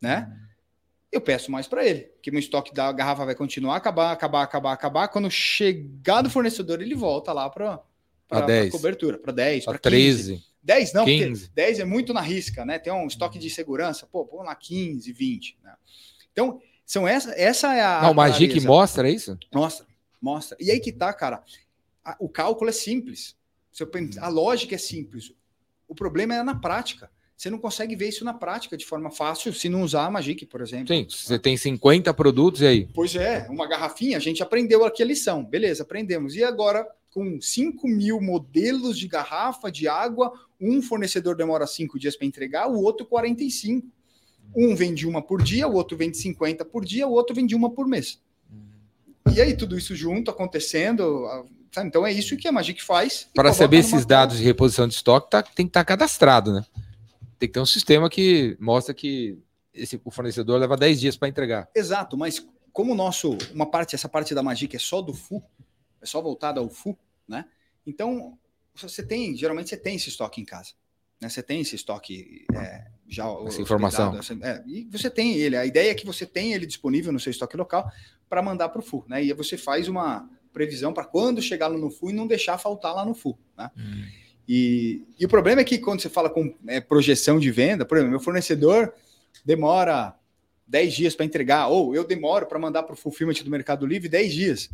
né? 0.00 0.36
Eu 1.10 1.20
peço 1.20 1.50
mais 1.50 1.66
para 1.68 1.84
ele, 1.86 2.08
que 2.22 2.30
meu 2.30 2.40
estoque 2.40 2.72
da 2.72 2.90
garrafa 2.90 3.26
vai 3.26 3.34
continuar 3.34 3.76
acabar, 3.76 4.12
acabar, 4.12 4.42
acabar, 4.42 4.72
acabar. 4.72 5.08
Quando 5.08 5.30
chegar 5.30 6.22
do 6.22 6.30
fornecedor, 6.30 6.80
ele 6.80 6.94
volta 6.94 7.32
lá 7.34 7.50
para 7.50 7.82
10. 8.46 8.72
cobertura, 8.72 9.18
para 9.18 9.30
10, 9.32 9.64
Pra 9.64 9.74
para 9.78 9.90
15. 9.90 10.24
13. 10.24 10.44
10 10.62 10.92
não, 10.94 11.04
15. 11.04 11.40
porque 11.48 11.54
10 11.54 11.80
é 11.80 11.84
muito 11.84 12.14
na 12.14 12.20
risca, 12.22 12.64
né? 12.64 12.78
Tem 12.78 12.90
um 12.92 13.06
estoque 13.06 13.38
de 13.38 13.50
segurança, 13.50 14.06
pô, 14.06 14.24
põe 14.24 14.46
lá 14.46 14.54
15, 14.54 15.12
20, 15.12 15.58
né? 15.62 15.74
Então, 16.32 16.58
são 16.92 17.08
essa, 17.08 17.30
essa 17.40 17.74
é 17.74 17.80
a 17.80 18.02
Não, 18.02 18.12
Magic 18.12 18.48
clareza. 18.48 18.66
mostra 18.68 19.08
isso? 19.10 19.38
Mostra, 19.54 19.86
mostra. 20.20 20.58
E 20.60 20.70
aí 20.70 20.78
que 20.78 20.92
tá, 20.92 21.10
cara. 21.14 21.42
A- 22.04 22.16
o 22.20 22.28
cálculo 22.28 22.68
é 22.68 22.72
simples. 22.72 23.34
A 24.20 24.28
lógica 24.28 24.74
é 24.74 24.78
simples. 24.78 25.32
O 25.88 25.94
problema 25.94 26.34
é 26.34 26.42
na 26.42 26.54
prática. 26.54 27.10
Você 27.34 27.48
não 27.48 27.56
consegue 27.58 27.96
ver 27.96 28.10
isso 28.10 28.26
na 28.26 28.34
prática 28.34 28.76
de 28.76 28.84
forma 28.84 29.10
fácil 29.10 29.54
se 29.54 29.70
não 29.70 29.80
usar 29.82 30.04
a 30.04 30.10
Magic, 30.10 30.44
por 30.44 30.60
exemplo. 30.60 30.94
Sim, 30.94 31.06
você 31.08 31.38
tem 31.38 31.56
50 31.56 32.12
produtos 32.12 32.60
e 32.60 32.66
aí? 32.66 32.86
Pois 32.92 33.16
é, 33.16 33.46
uma 33.48 33.66
garrafinha, 33.66 34.18
a 34.18 34.20
gente 34.20 34.42
aprendeu 34.42 34.84
aqui 34.84 35.02
a 35.02 35.06
lição. 35.06 35.42
Beleza, 35.42 35.82
aprendemos. 35.84 36.36
E 36.36 36.44
agora, 36.44 36.86
com 37.10 37.40
5 37.40 37.88
mil 37.88 38.20
modelos 38.20 38.98
de 38.98 39.08
garrafa 39.08 39.72
de 39.72 39.88
água, 39.88 40.30
um 40.60 40.82
fornecedor 40.82 41.34
demora 41.36 41.66
5 41.66 41.98
dias 41.98 42.14
para 42.16 42.26
entregar, 42.26 42.68
o 42.68 42.82
outro 42.82 43.06
45. 43.06 43.88
Um 44.54 44.74
vende 44.74 45.06
uma 45.06 45.22
por 45.22 45.42
dia, 45.42 45.66
o 45.66 45.74
outro 45.74 45.96
vende 45.96 46.16
50 46.18 46.64
por 46.64 46.84
dia, 46.84 47.06
o 47.06 47.12
outro 47.12 47.34
vende 47.34 47.54
uma 47.54 47.70
por 47.70 47.86
mês. 47.86 48.20
E 49.34 49.40
aí, 49.40 49.56
tudo 49.56 49.78
isso 49.78 49.94
junto, 49.94 50.30
acontecendo. 50.30 51.26
sabe? 51.72 51.88
Então 51.88 52.06
é 52.06 52.12
isso 52.12 52.36
que 52.36 52.46
a 52.48 52.52
Magic 52.52 52.82
faz. 52.82 53.28
Para 53.34 53.52
saber 53.52 53.78
esses 53.78 54.04
dados 54.04 54.36
de 54.36 54.44
reposição 54.44 54.86
de 54.86 54.94
estoque, 54.94 55.30
tá- 55.30 55.42
tem 55.42 55.64
que 55.66 55.70
estar 55.70 55.84
cadastrado, 55.84 56.52
né? 56.52 56.64
Tem 57.38 57.48
que 57.48 57.54
ter 57.54 57.60
um 57.60 57.66
sistema 57.66 58.10
que 58.10 58.56
mostra 58.60 58.92
que 58.92 59.38
esse, 59.72 59.98
o 60.04 60.10
fornecedor 60.10 60.60
leva 60.60 60.76
10 60.76 61.00
dias 61.00 61.16
para 61.16 61.28
entregar. 61.28 61.68
Exato, 61.74 62.16
mas 62.16 62.46
como 62.72 62.92
o 62.92 62.94
nosso, 62.94 63.36
uma 63.54 63.64
parte, 63.66 63.94
essa 63.94 64.08
parte 64.08 64.34
da 64.34 64.42
Magic 64.42 64.74
é 64.76 64.78
só 64.78 65.00
do 65.00 65.14
FU, 65.14 65.42
é 66.00 66.06
só 66.06 66.20
voltada 66.20 66.60
ao 66.60 66.68
FU, 66.68 66.96
né? 67.26 67.46
Então, 67.86 68.36
você 68.74 69.02
tem, 69.02 69.34
geralmente 69.36 69.70
você 69.70 69.76
tem 69.76 69.96
esse 69.96 70.08
estoque 70.10 70.40
em 70.40 70.44
casa, 70.44 70.72
né? 71.22 71.28
Você 71.28 71.42
tem 71.42 71.60
esse 71.60 71.76
estoque 71.76 72.44
é, 72.52 72.86
já 73.08 73.24
Essa 73.46 73.62
informação. 73.62 74.18
essa- 74.18 74.34
é, 74.42 74.62
e 74.66 74.84
você 74.90 75.08
tem 75.08 75.34
ele, 75.36 75.56
a 75.56 75.64
ideia 75.64 75.92
é 75.92 75.94
que 75.94 76.04
você 76.04 76.26
tenha 76.26 76.54
ele 76.56 76.66
disponível 76.66 77.12
no 77.12 77.20
seu 77.20 77.30
estoque 77.30 77.56
local 77.56 77.90
para 78.28 78.42
mandar 78.42 78.68
para 78.70 78.80
o 78.80 78.82
FU, 78.82 79.04
né? 79.08 79.22
E 79.24 79.30
aí 79.30 79.32
você 79.32 79.56
faz 79.56 79.86
uma 79.88 80.28
previsão 80.52 80.92
para 80.92 81.04
quando 81.04 81.40
chegar 81.40 81.68
lá 81.68 81.78
no 81.78 81.90
FU 81.90 82.10
e 82.10 82.12
não 82.12 82.26
deixar 82.26 82.58
faltar 82.58 82.94
lá 82.94 83.04
no 83.04 83.14
FU, 83.14 83.38
né? 83.56 83.70
E, 84.48 85.04
e 85.18 85.24
o 85.24 85.28
problema 85.28 85.60
é 85.60 85.64
que 85.64 85.78
quando 85.78 86.00
você 86.00 86.08
fala 86.08 86.28
com 86.28 86.52
é, 86.66 86.80
projeção 86.80 87.38
de 87.38 87.50
venda, 87.50 87.84
por 87.84 87.96
exemplo, 87.96 88.10
meu 88.10 88.20
fornecedor 88.20 88.92
demora 89.44 90.14
10 90.66 90.92
dias 90.94 91.14
para 91.14 91.24
entregar, 91.24 91.68
ou 91.68 91.94
eu 91.94 92.04
demoro 92.04 92.46
para 92.46 92.58
mandar 92.58 92.82
para 92.82 92.94
o 92.94 92.96
fulfillment 92.96 93.34
do 93.44 93.50
Mercado 93.50 93.86
Livre 93.86 94.08
10 94.08 94.32
dias. 94.32 94.70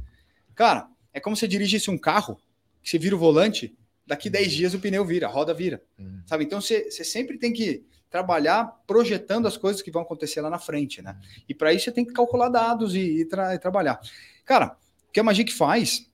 Cara, 0.55 0.89
é 1.13 1.21
como 1.21 1.37
se 1.37 1.41
você 1.41 1.49
dirigisse 1.49 1.91
um 1.91 1.99
carro, 1.99 2.39
que 2.83 2.89
você 2.89 2.99
vira 2.99 3.15
o 3.15 3.19
volante, 3.19 3.77
daqui 4.09 4.29
10 4.31 4.51
dias 4.53 4.75
o 4.75 4.81
pneu 4.81 5.05
vira, 5.05 5.27
a 5.27 5.31
roda 5.31 5.55
vira. 5.55 5.83
Hum. 5.99 6.21
Sabe? 6.27 6.45
Então 6.45 6.61
você, 6.61 6.91
você 6.91 7.05
sempre 7.05 7.39
tem 7.39 7.53
que 7.53 7.85
trabalhar 8.11 8.65
projetando 8.87 9.47
as 9.47 9.57
coisas 9.57 9.83
que 9.83 9.91
vão 9.91 10.03
acontecer 10.03 10.41
lá 10.41 10.49
na 10.51 10.59
frente, 10.59 11.03
né? 11.03 11.17
E 11.49 11.55
para 11.55 11.73
isso 11.73 11.85
você 11.85 11.93
tem 11.93 12.05
que 12.05 12.13
calcular 12.13 12.49
dados 12.49 12.95
e, 12.95 13.01
e 13.21 13.25
tra- 13.27 13.55
e 13.55 13.59
trabalhar. 13.59 14.01
Cara, 14.45 14.77
o 15.09 15.13
que 15.13 15.21
a 15.21 15.23
Magic 15.23 15.53
faz 15.53 16.09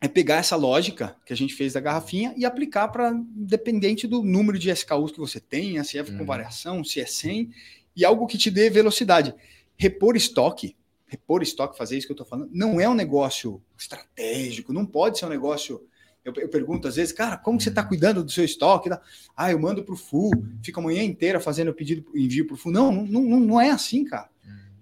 é 0.00 0.08
pegar 0.08 0.36
essa 0.36 0.56
lógica 0.56 1.14
que 1.24 1.32
a 1.32 1.36
gente 1.36 1.54
fez 1.54 1.74
da 1.74 1.80
garrafinha 1.80 2.34
e 2.36 2.44
aplicar 2.44 2.88
para 2.88 3.12
dependente 3.26 4.06
do 4.08 4.22
número 4.24 4.58
de 4.58 4.70
SKUs 4.70 5.12
que 5.12 5.18
você 5.20 5.38
tenha, 5.38 5.84
se 5.84 5.98
é 5.98 6.02
com 6.04 6.10
Uhum. 6.12 6.24
variação, 6.26 6.82
se 6.82 7.00
é 7.00 7.06
sem, 7.06 7.50
e 7.94 8.04
algo 8.04 8.26
que 8.26 8.36
te 8.38 8.50
dê 8.50 8.68
velocidade. 8.70 9.34
Repor 9.76 10.16
estoque, 10.16 10.74
repor 11.06 11.42
estoque, 11.42 11.76
fazer 11.76 11.96
isso 11.98 12.06
que 12.06 12.12
eu 12.12 12.14
estou 12.14 12.26
falando, 12.26 12.50
não 12.52 12.80
é 12.80 12.88
um 12.88 12.94
negócio 12.94 13.62
estratégico, 13.78 14.72
não 14.72 14.84
pode 14.86 15.18
ser 15.18 15.26
um 15.26 15.30
negócio. 15.30 15.86
Eu, 16.24 16.32
eu 16.36 16.48
pergunto 16.48 16.86
às 16.86 16.96
vezes, 16.96 17.12
cara, 17.12 17.36
como 17.38 17.60
você 17.60 17.70
está 17.70 17.82
cuidando 17.82 18.22
do 18.22 18.30
seu 18.30 18.44
estoque? 18.44 18.90
Ah, 19.36 19.50
eu 19.50 19.58
mando 19.58 19.82
para 19.82 19.94
o 19.94 19.96
FU, 19.96 20.30
fico 20.62 20.78
a 20.78 20.82
manhã 20.82 21.02
inteira 21.02 21.40
fazendo 21.40 21.70
o 21.70 21.74
pedido, 21.74 22.04
envio 22.14 22.46
para 22.46 22.54
o 22.54 22.56
FU. 22.58 22.70
Não, 22.70 22.92
não, 22.92 23.22
não, 23.22 23.40
não 23.40 23.60
é 23.60 23.70
assim, 23.70 24.04
cara. 24.04 24.28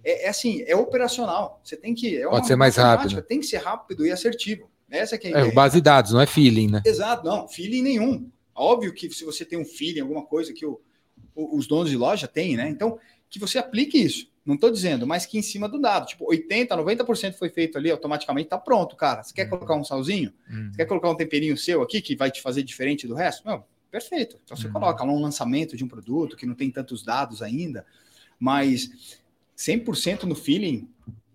É, 0.03 0.27
é 0.27 0.29
assim, 0.29 0.63
é 0.67 0.75
operacional. 0.75 1.61
Você 1.63 1.77
tem 1.77 1.95
que. 1.95 2.17
É 2.17 2.29
Pode 2.29 2.47
ser 2.47 2.57
mais 2.57 2.77
rápido. 2.77 3.23
Tem 3.23 3.39
que 3.41 3.47
ser 3.47 3.59
rápido 3.59 4.05
e 4.07 4.11
assertivo. 4.11 4.69
Essa 4.91 5.17
é 5.17 5.21
É, 5.23 5.29
ideia. 5.31 5.53
base 5.53 5.77
de 5.77 5.83
dados, 5.83 6.13
não 6.13 6.21
é 6.21 6.27
feeling, 6.27 6.69
né? 6.69 6.83
Exato, 6.85 7.25
não, 7.25 7.47
feeling 7.47 7.83
nenhum. 7.83 8.31
Óbvio 8.55 8.93
que 8.93 9.09
se 9.11 9.25
você 9.25 9.45
tem 9.45 9.59
um 9.59 9.65
feeling, 9.65 10.01
alguma 10.01 10.25
coisa 10.25 10.53
que 10.53 10.65
o- 10.67 10.81
os 11.37 11.67
donos 11.69 11.91
de 11.91 11.97
loja 11.97 12.27
têm, 12.27 12.57
né? 12.57 12.69
Então, 12.69 12.99
que 13.31 13.39
você 13.39 13.59
aplique 13.59 13.99
isso. 13.99 14.29
Não 14.49 14.55
estou 14.55 14.71
dizendo, 14.71 15.07
mas 15.07 15.27
que 15.27 15.37
em 15.37 15.43
cima 15.43 15.69
do 15.69 15.79
dado. 15.79 16.07
Tipo, 16.07 16.25
80%, 16.25 16.69
90% 16.69 17.35
foi 17.35 17.51
feito 17.51 17.77
ali, 17.77 17.91
automaticamente 17.91 18.49
tá 18.49 18.57
pronto, 18.57 18.97
cara. 18.97 19.23
Você 19.23 19.35
quer 19.35 19.45
Uhum. 19.45 19.51
colocar 19.51 19.75
um 19.77 19.85
salzinho? 19.85 20.33
Hum. 20.51 20.71
Você 20.73 20.79
quer 20.79 20.87
colocar 20.87 21.11
um 21.11 21.15
temperinho 21.15 21.55
seu 21.59 21.83
aqui 21.83 22.01
que 22.01 22.17
vai 22.17 22.31
te 22.31 22.41
fazer 22.41 22.63
diferente 22.63 23.07
do 23.07 23.15
resto? 23.15 23.47
Não, 23.47 23.63
perfeito. 23.91 24.39
Então 24.43 24.57
você 24.57 24.67
Uhum. 24.67 24.73
coloca 24.73 25.05
lá 25.05 25.13
um 25.13 25.21
lançamento 25.21 25.77
de 25.77 25.85
um 25.85 25.89
produto 25.89 26.35
que 26.35 26.47
não 26.47 26.55
tem 26.55 26.71
tantos 26.71 27.03
dados 27.05 27.43
ainda, 27.43 27.85
mas 28.41 29.21
100% 29.55 30.23
no 30.25 30.35
feeling, 30.35 30.89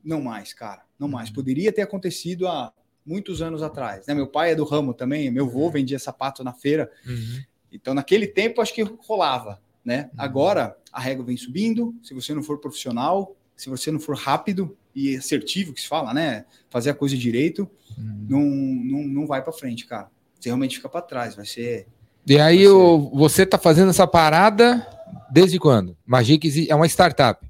não 0.03 0.19
mais, 0.19 0.51
cara. 0.51 0.81
Não 0.97 1.07
mais. 1.07 1.29
Uhum. 1.29 1.35
Poderia 1.35 1.71
ter 1.71 1.83
acontecido 1.83 2.47
há 2.47 2.73
muitos 3.05 3.43
anos 3.43 3.61
atrás. 3.61 4.07
Né? 4.07 4.15
Meu 4.15 4.25
pai 4.25 4.53
é 4.53 4.55
do 4.55 4.63
ramo 4.63 4.91
também, 4.91 5.29
meu 5.29 5.45
avô 5.45 5.69
vendia 5.69 5.99
sapato 5.99 6.43
na 6.43 6.51
feira. 6.53 6.91
Uhum. 7.05 7.43
Então, 7.71 7.93
naquele 7.93 8.25
tempo, 8.25 8.59
acho 8.59 8.73
que 8.73 8.81
rolava. 8.81 9.61
Né? 9.83 10.03
Uhum. 10.05 10.09
Agora, 10.17 10.77
a 10.91 10.99
régua 10.99 11.25
vem 11.25 11.35
subindo. 11.37 11.93
Se 12.03 12.13
você 12.13 12.33
não 12.33 12.41
for 12.43 12.57
profissional, 12.59 13.35
se 13.55 13.69
você 13.69 13.91
não 13.91 13.99
for 13.99 14.15
rápido 14.15 14.77
e 14.95 15.15
assertivo, 15.17 15.73
que 15.73 15.81
se 15.81 15.87
fala, 15.87 16.13
né? 16.13 16.45
Fazer 16.69 16.91
a 16.91 16.93
coisa 16.93 17.17
direito, 17.17 17.69
Uhum. 17.97 18.25
não, 18.29 18.41
não, 18.41 19.07
não 19.07 19.27
vai 19.27 19.43
para 19.43 19.51
frente, 19.53 19.85
cara. 19.85 20.09
Você 20.39 20.49
realmente 20.49 20.77
fica 20.77 20.89
para 20.89 21.01
trás. 21.01 21.35
Vai 21.35 21.45
ser. 21.45 21.87
E 22.25 22.39
aí, 22.39 22.59
ser- 22.59 22.69
o- 22.69 23.09
você 23.13 23.45
tá 23.45 23.57
fazendo 23.57 23.89
essa 23.89 24.07
parada 24.07 24.87
desde 25.31 25.59
quando? 25.59 25.97
Magic 26.05 26.69
é 26.69 26.75
uma 26.75 26.87
startup. 26.87 27.45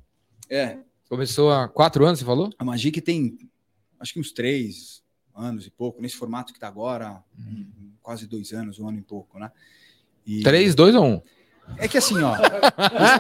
É, 0.50 0.78
Começou 1.10 1.52
há 1.52 1.68
quatro 1.68 2.04
anos, 2.06 2.18
você 2.20 2.26
falou? 2.26 2.50
a 2.58 2.66
Magic 2.66 3.00
tem 3.02 3.38
acho 4.00 4.14
que 4.14 4.20
uns 4.20 4.32
três 4.32 5.04
anos 5.36 5.66
e 5.68 5.70
pouco, 5.72 6.02
nesse 6.02 6.16
formato 6.16 6.52
que 6.52 6.58
está 6.58 6.68
agora, 6.68 7.24
um- 7.40 7.92
quase 8.02 8.26
dois 8.28 8.52
anos, 8.52 8.80
um 8.80 8.88
ano 8.90 8.98
e 8.98 9.02
pouco, 9.02 9.38
né? 9.40 9.52
E- 10.26 10.42
Três, 10.42 10.74
dois 10.76 10.96
ou 10.96 11.06
um? 11.06 11.22
É 11.78 11.88
que 11.88 11.98
assim, 11.98 12.22
ó, 12.22 12.36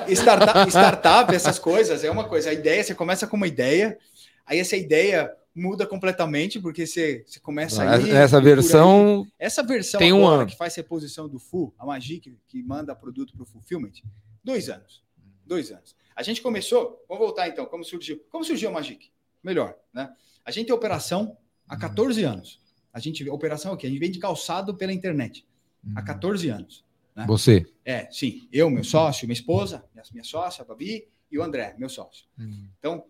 startup, 0.09 0.69
startup, 0.69 1.35
essas 1.35 1.59
coisas, 1.59 2.03
é 2.03 2.11
uma 2.11 2.27
coisa. 2.27 2.49
A 2.49 2.53
ideia, 2.53 2.83
você 2.83 2.93
começa 2.93 3.25
com 3.25 3.35
uma 3.35 3.47
ideia, 3.47 3.97
aí 4.45 4.59
essa 4.59 4.75
ideia 4.75 5.33
muda 5.55 5.85
completamente, 5.85 6.59
porque 6.59 6.85
você, 6.85 7.23
você 7.25 7.39
começa 7.39 7.83
a 7.83 7.99
ir 7.99 8.11
Essa 8.11 8.39
por 8.39 8.47
aí. 8.47 8.55
versão 8.55 9.27
Essa 9.37 9.63
versão 9.63 9.99
Tem 9.99 10.11
um 10.11 10.27
ano. 10.27 10.47
que 10.47 10.57
faz 10.57 10.75
reposição 10.75 11.27
do 11.27 11.39
FU, 11.39 11.73
a 11.77 11.85
Magic, 11.85 12.35
que 12.47 12.63
manda 12.63 12.95
produto 12.95 13.33
para 13.33 13.43
o 13.43 13.45
Fulfillment, 13.45 13.93
dois 14.43 14.69
anos. 14.69 15.03
Dois 15.45 15.71
anos. 15.71 15.95
A 16.15 16.23
gente 16.23 16.41
começou, 16.41 17.03
vamos 17.07 17.23
voltar 17.23 17.47
então, 17.47 17.65
como 17.65 17.83
surgiu? 17.83 18.23
Como 18.29 18.43
surgiu 18.43 18.69
a 18.69 18.71
Magic? 18.71 19.11
Melhor, 19.43 19.75
né? 19.93 20.09
A 20.45 20.51
gente 20.51 20.67
tem 20.67 20.75
operação 20.75 21.37
há 21.67 21.77
14 21.77 22.23
anos. 22.23 22.59
A 22.93 22.99
gente, 22.99 23.27
operação 23.29 23.71
é 23.71 23.75
o 23.75 23.77
quê? 23.77 23.87
A 23.87 23.89
gente 23.89 23.99
vende 23.99 24.19
calçado 24.19 24.75
pela 24.75 24.93
internet 24.93 25.45
há 25.95 26.01
14 26.01 26.49
anos. 26.49 26.83
Né? 27.15 27.25
Você. 27.27 27.65
É, 27.85 28.07
sim. 28.11 28.47
Eu, 28.51 28.69
meu 28.69 28.83
sócio, 28.83 29.27
minha 29.27 29.33
esposa, 29.33 29.83
minha, 29.93 30.03
minha 30.11 30.23
sócia, 30.23 30.61
a 30.61 30.65
Babi, 30.65 31.07
e 31.31 31.37
o 31.37 31.43
André, 31.43 31.75
meu 31.77 31.89
sócio. 31.89 32.25
Então, 32.79 33.03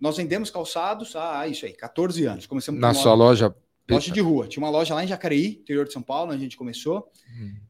nós 0.00 0.16
vendemos 0.16 0.50
calçados 0.50 1.14
há, 1.16 1.46
isso 1.48 1.66
aí, 1.66 1.72
14 1.72 2.24
anos. 2.24 2.46
Começamos 2.46 2.80
Na 2.80 2.88
com 2.88 2.94
sua 2.94 3.14
loja. 3.14 3.54
loja 3.88 4.12
de 4.12 4.20
rua. 4.20 4.46
Tinha 4.48 4.62
uma 4.62 4.70
loja 4.70 4.94
lá 4.94 5.04
em 5.04 5.08
Jacareí, 5.08 5.58
interior 5.60 5.86
de 5.86 5.92
São 5.92 6.02
Paulo, 6.02 6.32
onde 6.32 6.40
a 6.40 6.42
gente 6.44 6.56
começou. 6.56 7.10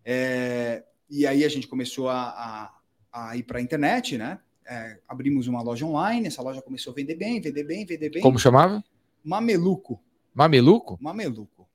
É, 0.04 0.84
e 1.08 1.26
aí 1.26 1.44
a 1.44 1.48
gente 1.48 1.66
começou 1.66 2.08
a, 2.08 2.72
a, 3.12 3.28
a 3.30 3.36
ir 3.36 3.42
para 3.42 3.58
a 3.58 3.62
internet, 3.62 4.18
né? 4.18 4.38
É, 4.66 4.98
abrimos 5.08 5.46
uma 5.46 5.62
loja 5.62 5.86
online, 5.86 6.26
essa 6.26 6.42
loja 6.42 6.60
começou 6.60 6.92
a 6.92 6.96
vender 6.96 7.14
bem, 7.14 7.40
vender 7.40 7.64
bem, 7.64 7.86
vender 7.86 8.10
bem. 8.10 8.22
Como 8.22 8.38
chamava? 8.38 8.84
Mameluco. 9.24 10.02
Mameluco? 10.34 10.98
Mameluco. 11.00 11.66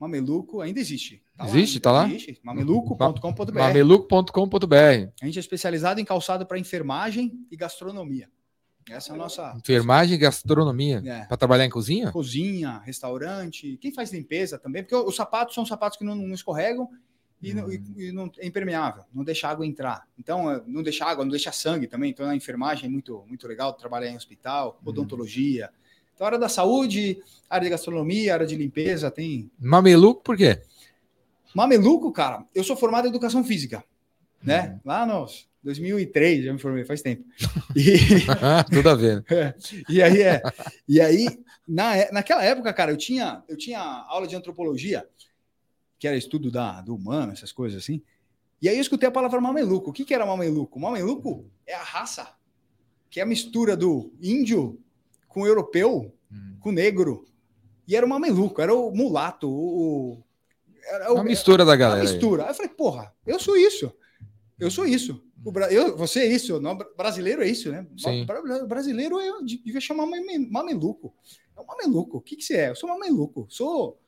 Mameluco 0.00 0.60
ainda 0.62 0.80
existe. 0.80 1.22
Existe? 1.44 1.80
Tá 1.80 1.90
lá? 1.90 2.06
Existe. 2.08 2.38
Mameluco.com.br. 2.42 3.52
Mameluco.com.br. 3.52 5.08
A 5.20 5.26
gente 5.26 5.38
é 5.38 5.40
especializado 5.40 6.00
em 6.00 6.04
calçado 6.04 6.46
para 6.46 6.58
enfermagem 6.58 7.32
e 7.50 7.56
gastronomia. 7.56 8.28
Essa 8.88 9.12
é 9.12 9.14
a 9.14 9.16
nossa 9.16 9.54
Enfermagem 9.56 10.14
e 10.14 10.18
gastronomia. 10.18 11.02
é, 11.06 11.24
Para 11.24 11.36
trabalhar 11.36 11.64
em 11.64 11.70
cozinha? 11.70 12.10
cozinha, 12.10 12.78
restaurante. 12.84 13.76
Quem 13.80 13.92
faz 13.92 14.12
limpeza 14.12 14.58
também, 14.58 14.82
porque 14.82 14.94
os 14.96 15.14
sapatos 15.14 15.54
são 15.54 15.64
sapatos 15.64 15.96
que 15.96 16.04
não, 16.04 16.16
não 16.16 16.34
escorregam 16.34 16.88
e, 17.40 17.54
não, 17.54 17.70
e- 17.72 17.82
e 17.96 18.12
não 18.12 18.30
é 18.38 18.46
impermeável, 18.46 19.04
não 19.14 19.22
deixa 19.22 19.48
água 19.48 19.64
entrar. 19.64 20.06
Então, 20.18 20.50
é, 20.50 20.60
não 20.66 20.82
deixa 20.82 21.04
água, 21.04 21.24
não 21.24 21.30
deixa 21.30 21.52
sangue 21.52 21.86
também. 21.86 22.10
Então, 22.10 22.28
a 22.28 22.34
enfermagem 22.36 22.86
é 22.86 22.88
muito, 22.90 23.24
muito 23.28 23.46
legal 23.46 23.72
trabalhar 23.72 24.10
em 24.10 24.16
hospital, 24.16 24.80
odontologia. 24.84 25.70
Então, 26.14 26.26
área 26.26 26.38
da 26.38 26.48
saúde, 26.48 27.18
área 27.48 27.64
de 27.64 27.70
gastronomia, 27.70 28.34
área 28.34 28.46
de 28.46 28.56
limpeza, 28.56 29.10
tem 29.12 29.48
Mameluco, 29.60 30.22
por 30.22 30.36
quê? 30.36 30.60
Mameluco, 31.54 32.12
cara, 32.12 32.44
eu 32.54 32.64
sou 32.64 32.76
formado 32.76 33.06
em 33.06 33.10
educação 33.10 33.44
física, 33.44 33.84
né? 34.42 34.80
Lá 34.84 35.04
nos 35.06 35.48
2003, 35.62 36.44
já 36.44 36.52
me 36.52 36.58
formei, 36.58 36.84
faz 36.84 37.02
tempo. 37.02 37.24
E, 37.76 37.96
Tudo 38.72 38.90
a 38.90 38.94
ver. 38.94 39.24
né? 39.30 39.54
e 39.88 40.02
aí 40.02 40.22
é, 40.22 40.42
e 40.88 41.00
aí 41.00 41.26
na, 41.66 41.96
é- 41.96 42.10
naquela 42.12 42.44
época, 42.44 42.72
cara, 42.72 42.90
eu 42.92 42.96
tinha 42.96 43.42
eu 43.48 43.56
tinha 43.56 43.80
aula 43.80 44.26
de 44.26 44.34
antropologia, 44.36 45.06
que 45.98 46.06
era 46.08 46.16
estudo 46.16 46.50
da 46.50 46.80
do 46.80 46.94
humano, 46.94 47.32
essas 47.32 47.52
coisas 47.52 47.82
assim. 47.82 48.02
E 48.60 48.68
aí 48.68 48.76
eu 48.76 48.80
escutei 48.82 49.08
a 49.08 49.12
palavra 49.12 49.40
mameluco. 49.40 49.90
O 49.90 49.92
que 49.92 50.04
que 50.04 50.14
era 50.14 50.24
mameluco? 50.26 50.78
Mameluco 50.78 51.46
é 51.66 51.74
a 51.74 51.82
raça, 51.82 52.28
que 53.10 53.18
é 53.20 53.22
a 53.22 53.26
mistura 53.26 53.76
do 53.76 54.12
índio 54.22 54.78
com 55.28 55.42
o 55.42 55.46
europeu, 55.46 56.14
Hum. 56.30 56.56
com 56.60 56.68
o 56.70 56.72
negro. 56.72 57.26
E 57.86 57.94
era 57.96 58.06
o 58.06 58.08
mameluco, 58.08 58.60
era 58.62 58.74
o 58.74 58.90
mulato, 58.90 59.50
o- 59.50 60.22
era 60.84 61.10
o- 61.10 61.14
Uma 61.14 61.24
mistura 61.24 61.64
da 61.64 61.70
uma 61.72 61.76
galera. 61.76 62.02
aí. 62.02 62.08
mistura. 62.12 62.42
Aí 62.44 62.50
eu 62.50 62.54
falei, 62.54 62.70
porra, 62.72 63.12
eu 63.26 63.38
sou 63.38 63.56
isso. 63.56 63.92
Eu 64.58 64.70
sou 64.70 64.86
isso. 64.86 65.22
O 65.44 65.50
Bra- 65.50 65.72
eu, 65.72 65.96
você 65.96 66.20
é 66.20 66.26
isso. 66.26 66.60
Não, 66.60 66.78
brasileiro 66.96 67.42
é 67.42 67.48
isso, 67.48 67.70
né? 67.70 67.86
Sim. 67.96 68.24
Bra- 68.24 68.64
Brasileiro 68.64 69.18
é, 69.18 69.30
devia 69.42 69.80
chamar 69.80 70.06
mame- 70.06 70.48
mameluco. 70.50 71.12
É 71.56 71.60
um 71.60 71.66
mameluco. 71.66 72.18
O 72.18 72.20
que, 72.20 72.36
que 72.36 72.44
você 72.44 72.54
é? 72.54 72.70
Eu 72.70 72.76
sou 72.76 72.88
mameluco. 72.88 73.46
Sou. 73.48 73.98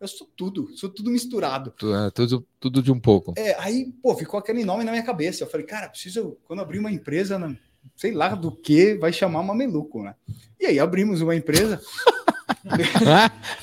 Eu 0.00 0.08
sou 0.08 0.28
tudo. 0.36 0.68
Sou 0.76 0.88
tudo 0.88 1.10
misturado. 1.10 1.72
Tu- 1.76 1.92
é, 1.94 2.10
Tudo, 2.10 2.46
tudo 2.58 2.82
de 2.82 2.90
um 2.92 2.98
pouco. 3.00 3.34
É, 3.36 3.54
aí, 3.58 3.92
pô, 4.02 4.14
ficou 4.16 4.38
aquele 4.38 4.64
nome 4.64 4.84
na 4.84 4.92
minha 4.92 5.02
cabeça. 5.02 5.42
Eu 5.44 5.48
falei, 5.50 5.66
cara, 5.66 5.88
preciso. 5.88 6.38
Quando 6.44 6.60
abrir 6.62 6.78
uma 6.78 6.90
empresa, 6.90 7.38
não- 7.38 7.56
sei 7.96 8.12
lá 8.12 8.34
do 8.34 8.50
que, 8.50 8.94
vai 8.94 9.12
chamar 9.12 9.42
mameluco, 9.42 10.02
né? 10.02 10.14
E 10.58 10.66
aí 10.66 10.78
abrimos 10.78 11.20
uma 11.20 11.34
empresa. 11.36 11.80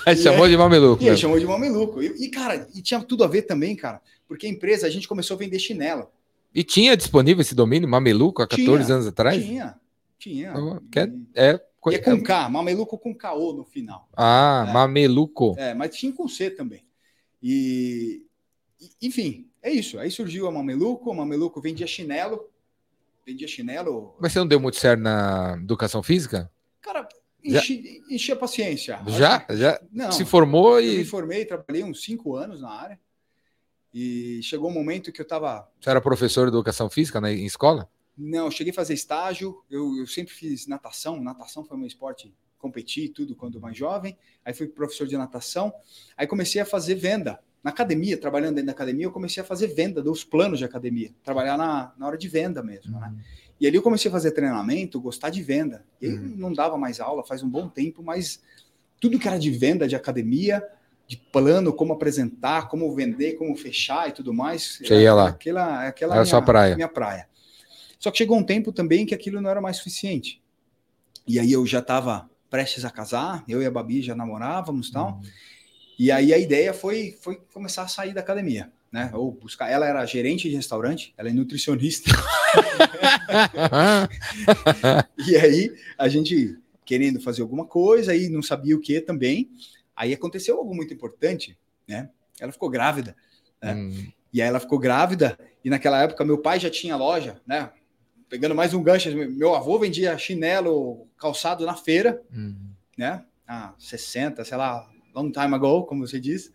Aí 0.05 0.15
chamou 0.17 0.47
de 0.47 0.57
mameluco. 0.57 1.03
E 1.03 1.09
né? 1.09 1.15
chamou 1.17 1.39
de 1.39 1.45
mameluco. 1.45 2.01
E, 2.01 2.25
e, 2.25 2.29
cara, 2.29 2.67
e 2.73 2.81
tinha 2.81 3.01
tudo 3.03 3.23
a 3.23 3.27
ver 3.27 3.43
também, 3.43 3.75
cara. 3.75 4.01
Porque 4.27 4.47
a 4.47 4.49
empresa, 4.49 4.87
a 4.87 4.89
gente 4.89 5.07
começou 5.07 5.35
a 5.35 5.37
vender 5.37 5.59
chinelo. 5.59 6.09
E 6.53 6.63
tinha 6.63 6.95
disponível 6.95 7.41
esse 7.41 7.53
domínio, 7.53 7.87
mameluco, 7.87 8.41
há 8.41 8.47
14 8.47 8.63
Tinha, 8.85 8.95
anos 8.95 9.07
atrás? 9.07 9.43
Tinha, 9.43 9.75
tinha. 10.17 10.53
Oh, 10.57 10.79
quer- 10.89 11.09
E- 11.09 11.25
É. 11.35 11.61
co- 11.79 11.91
E 11.91 11.95
é 11.95 11.99
com 11.99 12.21
K, 12.23 12.49
mameluco 12.49 12.97
com 12.97 13.13
KO 13.13 13.53
no 13.53 13.65
final. 13.65 14.07
Ah, 14.15 14.65
É. 14.67 14.71
mameluco. 14.73 15.55
É, 15.57 15.73
mas 15.73 15.95
tinha 15.95 16.13
com 16.13 16.27
C 16.27 16.49
também. 16.49 16.83
E, 17.43 18.23
enfim, 19.01 19.47
é 19.61 19.69
isso. 19.69 19.99
Aí 19.99 20.09
surgiu 20.09 20.47
a 20.47 20.51
mameluco, 20.51 21.11
a 21.11 21.15
mameluco 21.15 21.61
vendia 21.61 21.85
chinelo, 21.85 22.49
vendia 23.25 23.47
chinelo. 23.47 24.15
Mas 24.19 24.31
você 24.31 24.39
não 24.39 24.47
deu 24.47 24.59
muito 24.59 24.77
certo 24.77 25.01
na 25.01 25.57
educação 25.61 26.01
física? 26.01 26.49
Cara, 26.81 27.07
enchi, 27.45 28.03
enchi 28.09 28.31
a 28.31 28.35
paciência. 28.35 28.99
Já? 29.07 29.45
Já 29.49 29.79
Não, 29.91 30.11
se 30.11 30.25
formou 30.25 30.79
eu 30.79 30.85
me 30.85 31.01
e 31.01 31.05
formei, 31.05 31.45
trabalhei 31.45 31.83
uns 31.83 32.03
cinco 32.03 32.35
anos 32.35 32.61
na 32.61 32.69
área. 32.69 32.99
E 33.93 34.41
chegou 34.43 34.69
um 34.69 34.73
momento 34.73 35.11
que 35.11 35.21
eu 35.21 35.25
tava 35.25 35.69
você 35.79 35.89
era 35.89 36.01
professor 36.01 36.45
de 36.45 36.49
educação 36.49 36.89
física 36.89 37.21
na, 37.21 37.31
em 37.31 37.45
escola? 37.45 37.89
Não, 38.17 38.45
eu 38.45 38.51
cheguei 38.51 38.71
a 38.71 38.73
fazer 38.73 38.93
estágio, 38.93 39.63
eu, 39.69 39.97
eu 39.97 40.07
sempre 40.07 40.33
fiz 40.33 40.67
natação, 40.67 41.21
natação 41.21 41.63
foi 41.63 41.77
meu 41.77 41.87
esporte, 41.87 42.33
competi 42.57 43.09
tudo 43.09 43.35
quando 43.35 43.59
mais 43.59 43.77
jovem, 43.77 44.17
aí 44.43 44.53
fui 44.53 44.67
professor 44.67 45.05
de 45.05 45.17
natação, 45.17 45.73
aí 46.17 46.25
comecei 46.25 46.61
a 46.61 46.65
fazer 46.65 46.95
venda. 46.95 47.39
Na 47.63 47.71
academia, 47.71 48.17
trabalhando 48.17 48.55
dentro 48.55 48.67
da 48.67 48.71
academia, 48.73 49.05
eu 49.05 49.11
comecei 49.11 49.41
a 49.41 49.45
fazer 49.45 49.67
venda 49.67 50.01
dos 50.01 50.23
planos 50.23 50.59
de 50.59 50.65
academia, 50.65 51.11
trabalhar 51.23 51.57
na, 51.57 51.93
na 51.97 52.07
hora 52.07 52.17
de 52.17 52.27
venda 52.27 52.61
mesmo, 52.61 52.99
né? 52.99 53.13
E 53.59 53.65
ali 53.67 53.77
eu 53.77 53.81
comecei 53.81 54.09
a 54.09 54.11
fazer 54.11 54.31
treinamento, 54.31 54.99
gostar 54.99 55.29
de 55.29 55.41
venda. 55.41 55.85
E 56.01 56.07
aí 56.07 56.13
Uhum. 56.13 56.33
não 56.37 56.53
dava 56.53 56.77
mais 56.77 56.99
aula 56.99 57.23
faz 57.23 57.41
um 57.41 57.49
bom 57.49 57.69
tempo, 57.69 58.03
mas 58.03 58.41
tudo 58.99 59.17
que 59.19 59.27
era 59.27 59.39
de 59.39 59.49
venda, 59.51 59.87
de 59.87 59.95
academia, 59.95 60.63
de 61.07 61.17
plano, 61.17 61.71
como 61.71 61.93
apresentar, 61.93 62.67
como 62.67 62.93
vender, 62.93 63.33
como 63.33 63.55
fechar 63.55 64.09
e 64.09 64.11
tudo 64.11 64.33
mais. 64.33 64.79
Você 64.83 65.01
ia 65.01 65.13
lá. 65.13 65.29
Aquela, 65.29 65.87
aquela 65.87 66.13
Era 66.15 66.21
minha, 66.23 66.29
sua 66.29 66.41
praia. 66.41 66.75
minha 66.75 66.87
praia. 66.89 67.29
Só 67.99 68.11
que 68.11 68.17
chegou 68.17 68.37
um 68.37 68.43
tempo 68.43 68.71
também 68.71 69.05
que 69.05 69.13
aquilo 69.15 69.39
não 69.39 69.49
era 69.49 69.61
mais 69.61 69.77
suficiente. 69.77 70.41
E 71.27 71.39
aí 71.39 71.51
eu 71.51 71.65
já 71.65 71.79
estava 71.79 72.29
prestes 72.49 72.85
a 72.85 72.89
casar, 72.91 73.43
eu 73.47 73.61
e 73.61 73.65
a 73.65 73.71
Babi 73.71 74.01
já 74.01 74.15
namorávamos 74.15 74.89
e 74.89 74.91
tal. 74.91 75.21
E 75.97 76.11
aí 76.11 76.33
a 76.33 76.37
ideia 76.37 76.73
foi, 76.73 77.17
foi 77.21 77.39
começar 77.53 77.83
a 77.83 77.87
sair 77.87 78.13
da 78.13 78.19
academia, 78.21 78.71
né? 78.91 79.09
Ou 79.13 79.31
buscar. 79.31 79.69
Ela 79.69 79.87
era 79.87 80.05
gerente 80.05 80.49
de 80.49 80.55
restaurante, 80.55 81.13
ela 81.17 81.29
é 81.29 81.33
nutricionista. 81.33 82.11
E 85.27 85.35
aí 85.35 85.73
a 85.97 86.07
gente 86.07 86.57
querendo 86.85 87.19
fazer 87.19 87.41
alguma 87.41 87.65
coisa 87.65 88.15
e 88.15 88.29
não 88.29 88.41
sabia 88.41 88.75
o 88.75 88.79
que 88.79 89.01
também. 89.01 89.49
Aí 89.95 90.13
aconteceu 90.13 90.57
algo 90.57 90.75
muito 90.75 90.93
importante, 90.93 91.57
né? 91.87 92.09
Ela 92.39 92.51
ficou 92.51 92.69
grávida. 92.69 93.15
É. 93.61 93.73
Hum. 93.73 94.07
E 94.31 94.41
aí 94.41 94.47
ela 94.47 94.59
ficou 94.59 94.77
grávida 94.77 95.37
e 95.63 95.69
naquela 95.69 96.01
época 96.03 96.23
meu 96.25 96.37
pai 96.37 96.59
já 96.59 96.69
tinha 96.69 96.95
loja, 96.95 97.41
né? 97.47 97.71
Pegando 98.29 98.53
mais 98.55 98.73
um 98.73 98.83
gancho, 98.83 99.09
meu 99.15 99.55
avô 99.55 99.79
vendia 99.79 100.17
chinelo, 100.17 101.07
calçado 101.17 101.65
na 101.65 101.75
feira, 101.75 102.21
Hum. 102.33 102.55
né? 102.97 103.23
Ah, 103.47 103.73
60, 103.77 104.43
sei 104.43 104.57
lá, 104.57 104.87
long 105.13 105.31
time 105.31 105.53
ago, 105.55 105.83
como 105.85 106.05
você 106.07 106.19
diz. 106.19 106.51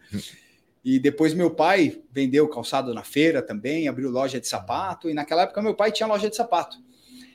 E 0.84 0.98
depois 0.98 1.34
meu 1.34 1.50
pai 1.50 2.00
vendeu 2.10 2.48
calçado 2.48 2.94
na 2.94 3.02
feira 3.02 3.42
também, 3.42 3.86
abriu 3.88 4.10
loja 4.10 4.40
de 4.40 4.48
sapato. 4.48 5.10
E 5.10 5.14
naquela 5.14 5.42
época 5.42 5.60
meu 5.62 5.74
pai 5.74 5.92
tinha 5.92 6.06
loja 6.06 6.30
de 6.30 6.36
sapato. 6.36 6.76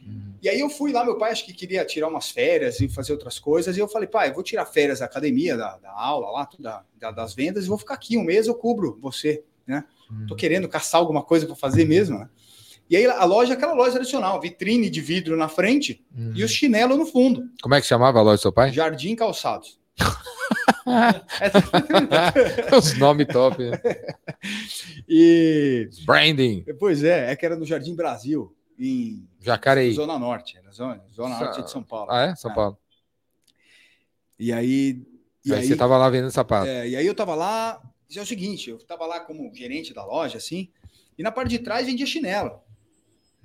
Hum. 0.05 0.33
E 0.41 0.49
aí 0.49 0.59
eu 0.59 0.69
fui 0.69 0.91
lá, 0.91 1.03
meu 1.05 1.17
pai 1.17 1.31
acho 1.31 1.45
que 1.45 1.53
queria 1.53 1.85
tirar 1.85 2.07
umas 2.07 2.29
férias 2.29 2.79
e 2.79 2.87
fazer 2.87 3.11
outras 3.13 3.37
coisas. 3.39 3.77
E 3.77 3.79
eu 3.79 3.87
falei, 3.87 4.07
pai, 4.07 4.29
eu 4.29 4.33
vou 4.33 4.43
tirar 4.43 4.65
férias 4.65 4.99
da 4.99 5.05
academia, 5.05 5.55
da, 5.55 5.77
da 5.77 5.91
aula 5.91 6.29
lá, 6.31 6.49
da, 6.59 6.83
da- 6.99 7.11
das 7.11 7.33
vendas, 7.35 7.65
e 7.65 7.67
vou 7.67 7.77
ficar 7.77 7.93
aqui 7.95 8.17
um 8.17 8.23
mês, 8.23 8.47
eu 8.47 8.55
cubro 8.55 8.97
você. 9.01 9.43
Tô 10.27 10.35
querendo 10.35 10.69
caçar 10.69 11.01
alguma 11.01 11.23
coisa 11.23 11.47
para 11.47 11.55
fazer 11.55 11.85
mesmo, 11.85 12.19
né? 12.19 12.29
E 12.87 12.95
aí 12.95 13.07
a 13.07 13.23
loja, 13.25 13.53
aquela 13.55 13.73
loja 13.73 13.93
tradicional, 13.93 14.39
vitrine 14.39 14.87
de 14.91 15.01
vidro 15.01 15.35
na 15.35 15.47
frente 15.47 16.05
Hum. 16.15 16.31
e 16.35 16.43
os 16.43 16.51
chinelos 16.51 16.95
no 16.97 17.05
fundo. 17.07 17.43
Como 17.61 17.73
é 17.73 17.81
que 17.81 17.87
chamava 17.87 18.19
a 18.19 18.21
loja 18.21 18.37
do 18.37 18.41
seu 18.41 18.51
pai? 18.53 18.71
Jardim 18.71 19.15
Calçados. 19.15 19.79
Os 22.77 22.97
nomes 22.97 23.27
top. 23.27 23.63
né? 23.63 23.81
e 25.07 25.89
Branding. 26.05 26.63
pois 26.79 27.03
é, 27.03 27.31
é 27.31 27.35
que 27.35 27.45
era 27.45 27.55
no 27.55 27.65
Jardim 27.65 27.95
Brasil, 27.95 28.55
em 28.77 29.27
Jacareí. 29.41 29.93
Zona 29.93 30.19
Norte, 30.19 30.57
era 30.57 30.71
zona, 30.71 31.01
zona 31.13 31.39
Norte 31.39 31.63
de 31.63 31.71
São 31.71 31.83
Paulo. 31.83 32.11
Ah, 32.11 32.25
é? 32.25 32.35
São 32.35 32.51
É. 32.51 32.55
Paulo. 32.55 32.77
E 34.37 34.51
aí, 34.53 35.01
e 35.43 35.53
aí, 35.53 35.59
aí, 35.59 35.67
você 35.67 35.75
tava 35.75 35.97
lá 35.97 36.09
vendendo 36.09 36.31
sapato. 36.31 36.67
é, 36.67 36.89
e 36.89 36.95
aí 36.95 37.05
eu 37.05 37.15
tava 37.15 37.33
lá, 37.35 37.81
é 38.15 38.21
o 38.21 38.25
seguinte, 38.25 38.69
eu 38.69 38.77
tava 38.79 39.05
lá 39.05 39.19
como 39.21 39.53
gerente 39.53 39.93
da 39.93 40.05
loja, 40.05 40.37
assim, 40.37 40.69
e 41.17 41.23
na 41.23 41.31
parte 41.31 41.49
de 41.49 41.59
trás 41.59 41.87
vendia 41.87 42.05
chinelo. 42.05 42.61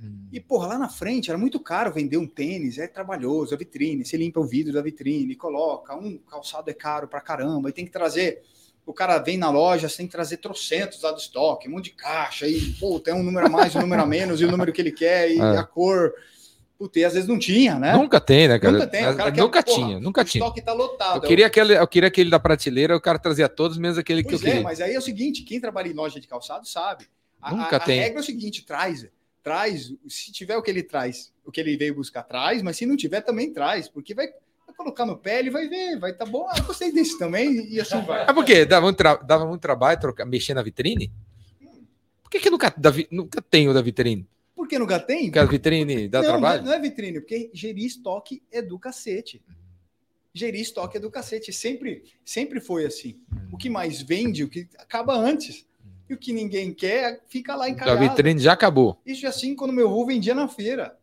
Hum. 0.03 0.29
E, 0.33 0.41
porra, 0.41 0.69
lá 0.69 0.79
na 0.79 0.89
frente 0.89 1.29
era 1.31 1.39
muito 1.39 1.61
caro 1.61 1.93
vender 1.93 2.17
um 2.17 2.27
tênis, 2.27 2.79
é 2.79 2.87
trabalhoso, 2.87 3.55
a 3.55 3.59
vitrine, 3.59 4.05
você 4.05 4.17
limpa 4.17 4.41
o 4.41 4.45
vidro 4.47 4.73
da 4.73 4.81
vitrine, 4.81 5.35
coloca, 5.37 5.95
um 5.95 6.17
calçado 6.19 6.71
é 6.71 6.73
caro 6.75 7.07
pra 7.07 7.21
caramba, 7.21 7.69
e 7.69 7.73
tem 7.73 7.85
que 7.85 7.91
trazer, 7.91 8.43
o 8.87 8.95
cara 8.95 9.19
vem 9.19 9.37
na 9.37 9.51
loja, 9.51 9.89
você 9.89 9.99
tem 9.99 10.07
que 10.07 10.13
trazer 10.13 10.39
trocentos 10.39 11.03
lá 11.03 11.13
do 11.13 11.19
estoque, 11.19 11.69
um 11.69 11.73
monte 11.73 11.85
de 11.85 11.91
caixa, 11.91 12.47
e, 12.49 12.73
pô, 12.81 12.99
tem 12.99 13.13
um 13.13 13.23
número 13.23 13.47
a 13.47 13.51
mais, 13.51 13.75
um 13.77 13.81
número 13.81 14.03
a 14.03 14.07
menos, 14.07 14.41
e 14.41 14.45
o 14.47 14.51
número 14.51 14.73
que 14.73 14.81
ele 14.81 14.93
quer, 14.93 15.31
e 15.33 15.37
É. 15.41 15.59
a 15.59 15.65
cor, 15.65 16.15
puta, 16.79 16.99
e 16.99 17.05
às 17.05 17.13
vezes 17.13 17.29
não 17.29 17.39
tinha, 17.39 17.79
né? 17.79 17.93
Nunca 17.93 18.19
tem, 18.19 18.49
né, 18.49 18.59
cara? 18.59 18.73
Nunca 18.73 18.87
tem, 18.87 19.07
o 19.07 19.17
cara 19.17 19.33
quer- 19.33 19.41
nunca 19.43 19.63
porra, 19.63 19.77
tinha, 19.77 20.01
nunca 20.01 20.21
o 20.23 20.25
tinha. 20.25 20.43
estoque 20.43 20.63
tá 20.63 20.73
lotado. 20.73 21.17
Eu 21.17 21.21
queria, 21.29 21.47
aquele, 21.47 21.77
eu 21.77 21.87
queria 21.87 22.09
aquele 22.09 22.31
da 22.31 22.41
prateleira, 22.41 22.97
o 22.97 23.01
cara 23.03 23.19
trazia 23.19 23.51
todos, 23.51 23.77
menos 23.77 23.99
aquele 23.99 24.23
que 24.23 24.31
Pois 24.31 24.41
eu 24.41 24.49
é, 24.49 24.51
queria. 24.53 24.65
mas 24.65 24.81
aí 24.81 24.95
é 24.95 24.99
o 24.99 25.03
seguinte, 25.03 25.43
quem 25.43 25.61
trabalha 25.61 25.89
em 25.89 25.93
loja 25.93 26.19
de 26.19 26.27
calçado 26.27 26.67
sabe. 26.67 27.05
A, 27.43 27.51
Nunca 27.55 27.77
a- 27.77 27.81
a 27.81 27.85
tem. 27.85 28.01
regra 28.01 28.21
é 28.21 28.23
o 28.23 28.25
seguinte, 28.25 28.65
traz, 28.65 29.07
traz, 29.51 29.93
se 30.07 30.31
tiver 30.31 30.57
o 30.57 30.63
que 30.63 30.71
ele 30.71 30.81
traz, 30.85 31.33
o 31.45 31.51
que 31.51 31.61
ele 31.61 31.77
veio 31.77 31.93
buscar, 31.93 32.23
traz, 32.23 32.63
mas 32.63 32.77
se 32.77 32.87
não 32.87 32.97
tiver, 32.97 33.21
também 33.21 33.53
traz, 33.53 33.89
porque 33.89 34.15
vai, 34.15 34.29
vai 34.65 34.77
colocar 34.77 35.05
no 35.05 35.19
pé, 35.19 35.41
ele 35.41 35.51
vai 35.51 35.67
ver, 35.69 35.99
vai 35.99 36.13
tá 36.13 36.25
bom, 36.25 36.47
ah, 36.49 36.61
gostei 36.61 36.93
desse 36.93 37.19
também, 37.19 37.67
e 37.69 37.81
assim 37.81 38.01
vai. 38.03 38.23
É 38.31 38.33
porque 38.33 38.65
dava, 38.65 38.87
um 38.87 38.93
tra- 38.93 39.17
dava 39.17 39.45
muito 39.45 39.61
trabalho 39.61 39.99
trocar, 39.99 40.25
mexer 40.25 40.55
na 40.55 40.63
vitrine? 40.63 41.11
Por 42.23 42.31
que, 42.31 42.39
que 42.39 42.49
nunca, 42.49 42.73
da 42.77 42.93
nunca 43.11 43.43
tem 43.43 43.69
o 43.69 43.75
da 43.75 43.83
vitrine? 43.83 44.25
Por 44.55 44.69
que 44.69 44.79
nunca 44.79 45.01
tem? 45.01 45.25
Porque 45.25 45.39
a 45.41 45.45
vitrine 45.45 46.09
dá 46.09 46.23
não, 46.23 46.29
não 46.29 46.37
é- 46.37 46.39
trabalho? 46.39 46.63
Não 46.63 46.73
é 46.73 46.79
vitrine, 46.79 47.21
porque 47.21 47.51
gerir 47.53 47.87
estoque 47.87 48.41
é 48.53 48.63
do 48.63 48.79
cacete. 48.79 49.43
Gerir 50.33 50.61
estoque 50.61 50.97
é 50.97 51.01
do 51.01 51.11
cacete, 51.11 51.53
sempre, 51.53 52.05
sempre 52.25 52.61
foi 52.61 52.87
assim. 52.87 53.19
O 53.51 53.59
que 53.59 53.69
mais 53.69 54.01
vende, 54.01 54.45
o 54.45 54.49
que 54.49 54.69
acaba 54.79 55.13
antes. 55.17 55.67
E 56.11 56.15
o 56.15 56.19
que 56.19 56.33
ninguém 56.33 56.75
quer, 56.75 57.21
fica 57.29 57.55
lá 57.55 57.69
encalhado. 57.69 58.01
vitrine 58.01 58.41
já 58.41 58.53
acabou. 58.53 59.01
Isso 59.07 59.25
é 59.25 59.29
assim 59.29 59.55
quando 59.55 59.73
meu 59.73 59.87
avô 59.89 60.05
vendia 60.05 60.35
na 60.35 60.49
feira. 60.49 60.99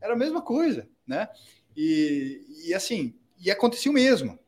Era 0.00 0.12
a 0.14 0.16
mesma 0.16 0.40
coisa, 0.40 0.88
né? 1.04 1.28
E, 1.76 2.40
e 2.68 2.72
assim, 2.72 3.12
e 3.40 3.50
aconteceu 3.50 3.92
mesmo. 3.92 4.38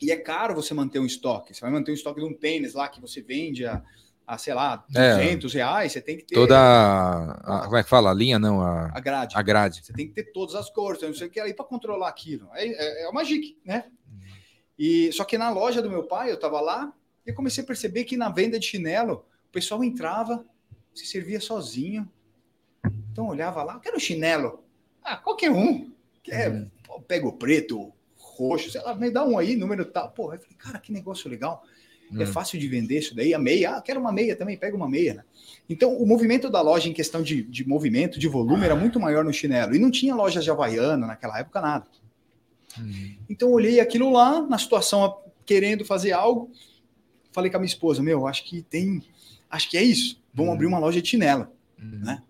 E 0.00 0.12
é 0.12 0.16
caro 0.16 0.54
você 0.54 0.72
manter 0.72 1.00
um 1.00 1.04
estoque. 1.04 1.52
Você 1.52 1.60
vai 1.62 1.70
manter 1.70 1.90
um 1.90 1.94
estoque 1.94 2.20
de 2.20 2.26
um 2.26 2.32
tênis 2.32 2.74
lá 2.74 2.88
que 2.88 3.00
você 3.00 3.20
vende 3.20 3.66
a, 3.66 3.82
a 4.24 4.38
sei 4.38 4.54
lá, 4.54 4.84
É. 4.94 5.16
200 5.16 5.52
reais, 5.52 5.90
você 5.92 6.00
tem 6.00 6.16
que 6.16 6.22
ter 6.24 6.34
Toda. 6.36 6.56
a- 6.56 7.62
como 7.64 7.76
é 7.76 7.82
que 7.82 7.88
fala? 7.88 8.10
A 8.12 8.14
linha, 8.14 8.38
não, 8.38 8.60
a, 8.62 8.90
a 8.94 9.00
grade. 9.00 9.34
a 9.36 9.42
grade. 9.42 9.84
Você 9.84 9.92
tem 9.92 10.06
que 10.06 10.14
ter 10.14 10.30
todas 10.32 10.54
as 10.54 10.70
cores, 10.70 11.02
não 11.02 11.12
sei 11.12 11.26
o 11.26 11.30
que 11.30 11.40
aí 11.40 11.52
para 11.52 11.64
controlar 11.64 12.08
aquilo. 12.08 12.48
É, 12.54 12.66
é, 12.68 13.02
é 13.02 13.06
uma 13.08 13.14
magic, 13.20 13.58
né? 13.64 13.86
E 14.78 15.10
só 15.12 15.24
que 15.24 15.36
na 15.36 15.50
loja 15.50 15.82
do 15.82 15.90
meu 15.90 16.04
pai, 16.04 16.30
eu 16.30 16.38
tava 16.38 16.60
lá 16.60 16.92
e 17.26 17.32
comecei 17.32 17.64
a 17.64 17.66
perceber 17.66 18.04
que 18.04 18.16
na 18.16 18.30
venda 18.30 18.58
de 18.60 18.64
chinelo, 18.66 19.26
o 19.50 19.52
pessoal 19.52 19.82
entrava, 19.82 20.44
se 20.94 21.04
servia 21.06 21.40
sozinho. 21.40 22.08
Então 23.12 23.26
olhava 23.28 23.62
lá, 23.62 23.78
quero 23.80 23.98
chinelo. 24.00 24.62
Ah, 25.02 25.16
qualquer 25.16 25.50
um. 25.50 25.90
Quer, 26.22 26.50
Uhum. 26.50 26.70
pô, 26.86 27.00
pega 27.00 27.26
o 27.26 27.32
preto, 27.32 27.92
roxo, 28.16 28.70
sei 28.70 28.80
lá, 28.80 28.94
me 28.94 29.10
dá 29.10 29.24
um 29.24 29.36
aí, 29.38 29.56
número 29.56 29.84
tal. 29.84 30.10
Pô, 30.10 30.32
eu 30.32 30.38
falei, 30.38 30.56
cara, 30.56 30.78
que 30.78 30.92
negócio 30.92 31.28
legal. 31.28 31.64
É 32.18 32.24
Hum. 32.24 32.26
fácil 32.26 32.58
de 32.58 32.66
vender 32.68 32.98
isso 32.98 33.14
daí. 33.14 33.32
A 33.34 33.38
meia, 33.38 33.76
ah, 33.76 33.82
quero 33.82 34.00
uma 34.00 34.12
meia 34.12 34.34
também, 34.36 34.56
pega 34.56 34.76
uma 34.76 34.88
meia. 34.88 35.14
Né? 35.14 35.24
Então, 35.68 35.96
o 35.96 36.04
movimento 36.06 36.48
da 36.50 36.60
loja 36.60 36.88
em 36.88 36.92
questão 36.92 37.22
de, 37.22 37.42
de 37.42 37.66
movimento, 37.66 38.18
de 38.18 38.26
volume, 38.28 38.64
era 38.64 38.74
muito 38.74 38.98
maior 38.98 39.24
no 39.24 39.32
chinelo. 39.32 39.74
E 39.74 39.78
não 39.78 39.90
tinha 39.90 40.14
lojas 40.14 40.42
de 40.44 40.50
Havaiana 40.50 41.06
naquela 41.06 41.38
época, 41.38 41.60
nada. 41.60 41.86
Hum. 42.78 43.16
Então, 43.28 43.50
olhei 43.52 43.78
aquilo 43.80 44.10
lá, 44.12 44.40
na 44.42 44.58
situação, 44.58 45.20
querendo 45.46 45.84
fazer 45.84 46.12
algo. 46.12 46.50
Falei 47.32 47.50
com 47.50 47.56
a 47.58 47.60
minha 47.60 47.68
esposa, 47.68 48.02
meu, 48.02 48.26
acho 48.26 48.44
que 48.44 48.62
tem... 48.62 49.02
Acho 49.50 49.68
que 49.68 49.76
é 49.76 49.82
isso. 49.82 50.22
Vamos 50.32 50.52
Hum. 50.52 50.54
abrir 50.54 50.66
uma 50.66 50.78
loja 50.78 51.02
de 51.02 51.08
chinelo. 51.08 51.48
Hum. 51.78 52.00
Né? 52.04 52.22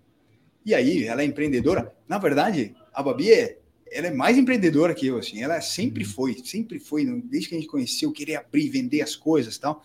E 0.64 0.74
aí, 0.74 1.04
ela 1.04 1.22
é 1.22 1.24
empreendedora. 1.24 1.94
Na 2.08 2.18
verdade, 2.18 2.74
a 2.92 3.02
Babi 3.02 3.30
é, 3.32 3.58
ela 3.92 4.06
é 4.06 4.10
mais 4.10 4.38
empreendedora 4.38 4.94
que 4.94 5.06
eu, 5.06 5.18
assim. 5.18 5.42
Ela 5.42 5.60
sempre 5.60 6.04
foi, 6.04 6.36
sempre 6.44 6.78
foi, 6.78 7.04
não- 7.04 7.18
desde 7.20 7.48
que 7.48 7.54
a 7.54 7.58
gente 7.58 7.68
conheceu, 7.70 8.10
querer 8.12 8.36
abrir, 8.36 8.68
vender 8.68 9.02
as 9.02 9.14
coisas 9.16 9.56
e 9.56 9.60
tal. 9.60 9.82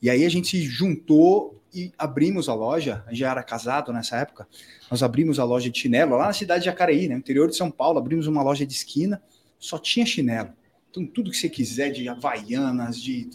E 0.00 0.08
aí 0.10 0.24
a 0.24 0.28
gente 0.28 0.48
se 0.48 0.62
juntou 0.62 1.60
e 1.74 1.92
abrimos 1.98 2.48
a 2.48 2.54
loja. 2.54 3.04
Já 3.10 3.30
era 3.30 3.42
casado 3.42 3.92
nessa 3.92 4.16
época. 4.16 4.46
Nós 4.90 5.02
abrimos 5.02 5.38
a 5.38 5.44
loja 5.44 5.68
de 5.70 5.78
chinelo 5.78 6.16
lá 6.16 6.26
na 6.28 6.32
cidade 6.32 6.60
de 6.60 6.66
Jacareí, 6.66 7.08
né? 7.08 7.14
no 7.14 7.20
interior 7.20 7.48
de 7.48 7.56
São 7.56 7.70
Paulo. 7.70 7.98
Abrimos 7.98 8.26
uma 8.26 8.42
loja 8.42 8.64
de 8.64 8.72
esquina, 8.72 9.20
só 9.58 9.78
tinha 9.78 10.06
chinelo. 10.06 10.50
Então, 10.90 11.06
tudo 11.06 11.30
que 11.30 11.36
você 11.36 11.48
quiser 11.48 11.90
de 11.90 12.08
havaianas, 12.08 13.00
de 13.00 13.28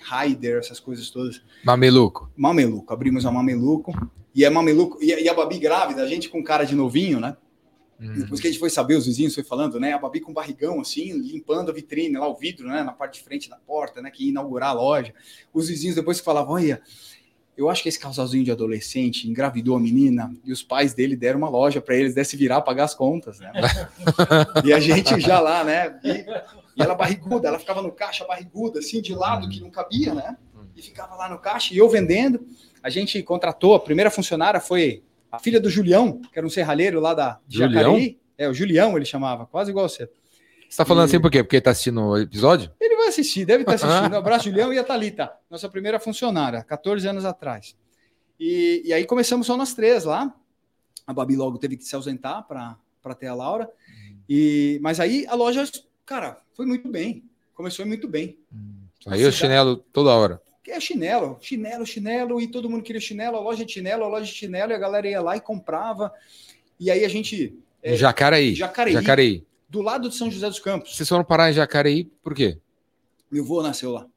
rider, 0.00 0.58
essas 0.58 0.78
coisas 0.78 1.10
todas. 1.10 1.42
Mameluco. 1.64 2.30
Mameluco, 2.36 2.92
abrimos 2.92 3.26
a 3.26 3.32
Mameluco. 3.32 3.92
E 4.34 4.44
é 4.44 4.50
Mameluco, 4.50 5.02
e 5.02 5.12
a, 5.12 5.20
e 5.20 5.28
a 5.28 5.34
Babi 5.34 5.58
grávida, 5.58 6.02
a 6.02 6.06
gente 6.06 6.28
com 6.28 6.42
cara 6.42 6.64
de 6.64 6.74
novinho, 6.74 7.18
né? 7.18 7.36
Hum. 8.00 8.14
Depois 8.14 8.40
que 8.40 8.46
a 8.46 8.50
gente 8.50 8.60
foi 8.60 8.70
saber, 8.70 8.96
os 8.96 9.06
vizinhos 9.06 9.34
foi 9.34 9.44
falando, 9.44 9.78
né? 9.78 9.92
A 9.92 9.98
Babi 9.98 10.20
com 10.20 10.32
barrigão, 10.32 10.80
assim, 10.80 11.12
limpando 11.12 11.70
a 11.70 11.74
vitrine, 11.74 12.16
lá 12.16 12.28
o 12.28 12.36
vidro, 12.36 12.68
né? 12.68 12.82
Na 12.82 12.92
parte 12.92 13.18
de 13.18 13.24
frente 13.24 13.50
da 13.50 13.56
porta, 13.56 14.00
né? 14.00 14.10
Que 14.10 14.24
ia 14.24 14.30
inaugurar 14.30 14.70
a 14.70 14.72
loja. 14.72 15.12
Os 15.52 15.68
vizinhos 15.68 15.96
depois 15.96 16.18
que 16.20 16.24
falavam, 16.24 16.54
olha, 16.54 16.80
eu 17.56 17.68
acho 17.68 17.82
que 17.82 17.90
esse 17.90 17.98
casalzinho 17.98 18.44
de 18.44 18.50
adolescente 18.50 19.28
engravidou 19.28 19.76
a 19.76 19.80
menina 19.80 20.32
e 20.44 20.50
os 20.50 20.62
pais 20.62 20.94
dele 20.94 21.14
deram 21.14 21.38
uma 21.38 21.48
loja 21.50 21.80
para 21.80 21.94
eles, 21.94 22.14
desse 22.14 22.36
virar 22.36 22.62
pagar 22.62 22.84
as 22.84 22.94
contas, 22.94 23.38
né? 23.38 23.52
e 24.64 24.72
a 24.72 24.80
gente 24.80 25.20
já 25.20 25.40
lá, 25.40 25.62
né? 25.62 26.00
E, 26.02 26.24
e 26.80 26.82
ela 26.82 26.94
barriguda, 26.94 27.48
ela 27.48 27.58
ficava 27.58 27.82
no 27.82 27.92
caixa 27.92 28.24
barriguda, 28.24 28.78
assim, 28.80 29.00
de 29.00 29.14
lado, 29.14 29.48
que 29.48 29.60
não 29.60 29.70
cabia, 29.70 30.14
né? 30.14 30.36
E 30.74 30.82
ficava 30.82 31.14
lá 31.14 31.28
no 31.28 31.38
caixa 31.38 31.74
e 31.74 31.78
eu 31.78 31.88
vendendo. 31.88 32.44
A 32.82 32.88
gente 32.90 33.22
contratou, 33.22 33.74
a 33.74 33.80
primeira 33.80 34.10
funcionária 34.10 34.60
foi 34.60 35.02
a 35.30 35.38
filha 35.38 35.60
do 35.60 35.68
Julião, 35.70 36.20
que 36.32 36.38
era 36.38 36.46
um 36.46 36.50
serralheiro 36.50 36.98
lá 37.00 37.14
da 37.14 37.38
de 37.46 37.58
Julião? 37.58 37.82
Jacareí. 37.82 38.18
É, 38.38 38.48
o 38.48 38.54
Julião 38.54 38.96
ele 38.96 39.04
chamava, 39.04 39.46
quase 39.46 39.70
igual 39.70 39.88
você. 39.88 40.08
Você 40.68 40.76
tá 40.76 40.84
falando 40.84 41.06
E- 41.06 41.10
assim 41.10 41.20
por 41.20 41.30
quê? 41.30 41.42
Porque 41.42 41.60
tá 41.60 41.70
assistindo 41.72 42.00
o 42.00 42.16
episódio? 42.16 42.70
Ele 42.80 42.96
vai 42.96 43.08
assistir, 43.08 43.44
deve 43.44 43.62
estar 43.64 43.74
assistindo. 43.74 44.14
Um 44.14 44.18
abraço, 44.18 44.44
Julião 44.44 44.72
e 44.72 44.78
a 44.78 44.84
Thalita, 44.84 45.30
nossa 45.50 45.68
primeira 45.68 45.98
funcionária, 46.00 46.62
14 46.64 47.06
anos 47.08 47.24
atrás. 47.24 47.76
E, 48.38 48.82
e 48.86 48.92
aí 48.92 49.04
começamos 49.04 49.46
só 49.46 49.56
nós 49.56 49.74
três 49.74 50.04
lá. 50.04 50.34
A 51.06 51.12
Babi 51.12 51.36
logo 51.36 51.58
teve 51.58 51.76
que 51.76 51.84
se 51.84 51.94
ausentar 51.94 52.46
para 52.46 53.14
ter 53.18 53.26
a 53.26 53.34
Laura. 53.34 53.68
E, 54.28 54.78
mas 54.80 55.00
aí 55.00 55.26
a 55.28 55.34
loja, 55.34 55.64
cara, 56.10 56.40
foi 56.54 56.66
muito 56.66 56.88
bem. 56.88 57.22
Começou 57.54 57.86
muito 57.86 58.08
bem. 58.08 58.36
Aí 59.06 59.24
o 59.24 59.30
chinelo 59.30 59.76
toda 59.76 60.10
hora. 60.10 60.42
Que 60.64 60.72
é 60.72 60.80
chinelo, 60.80 61.38
chinelo, 61.40 61.86
chinelo, 61.86 62.40
e 62.40 62.48
todo 62.48 62.68
mundo 62.68 62.82
queria 62.82 63.00
chinelo, 63.00 63.36
a 63.36 63.40
loja 63.40 63.64
de 63.64 63.72
chinelo, 63.72 64.02
a 64.02 64.08
loja 64.08 64.26
de 64.26 64.32
chinelo, 64.32 64.72
e 64.72 64.74
a 64.74 64.78
galera 64.78 65.08
ia 65.08 65.20
lá 65.22 65.36
e 65.36 65.40
comprava. 65.40 66.12
E 66.80 66.90
aí 66.90 67.04
a 67.04 67.08
gente, 67.08 67.56
É, 67.80 67.94
Jacareí. 67.94 68.56
Jacareí. 68.56 68.92
Jacareí. 68.92 69.46
do 69.68 69.80
lado 69.82 70.08
de 70.08 70.16
São 70.16 70.28
José 70.28 70.48
dos 70.48 70.58
Campos, 70.58 70.96
Vocês 70.96 71.08
foram 71.08 71.22
parar 71.24 71.48
em 71.48 71.52
Jacareí 71.52 72.04
por 72.24 72.34
quê? 72.34 72.58
meu 73.30 73.44
avô 73.44 73.62
nasceu 73.62 73.92
lá. 73.92 74.08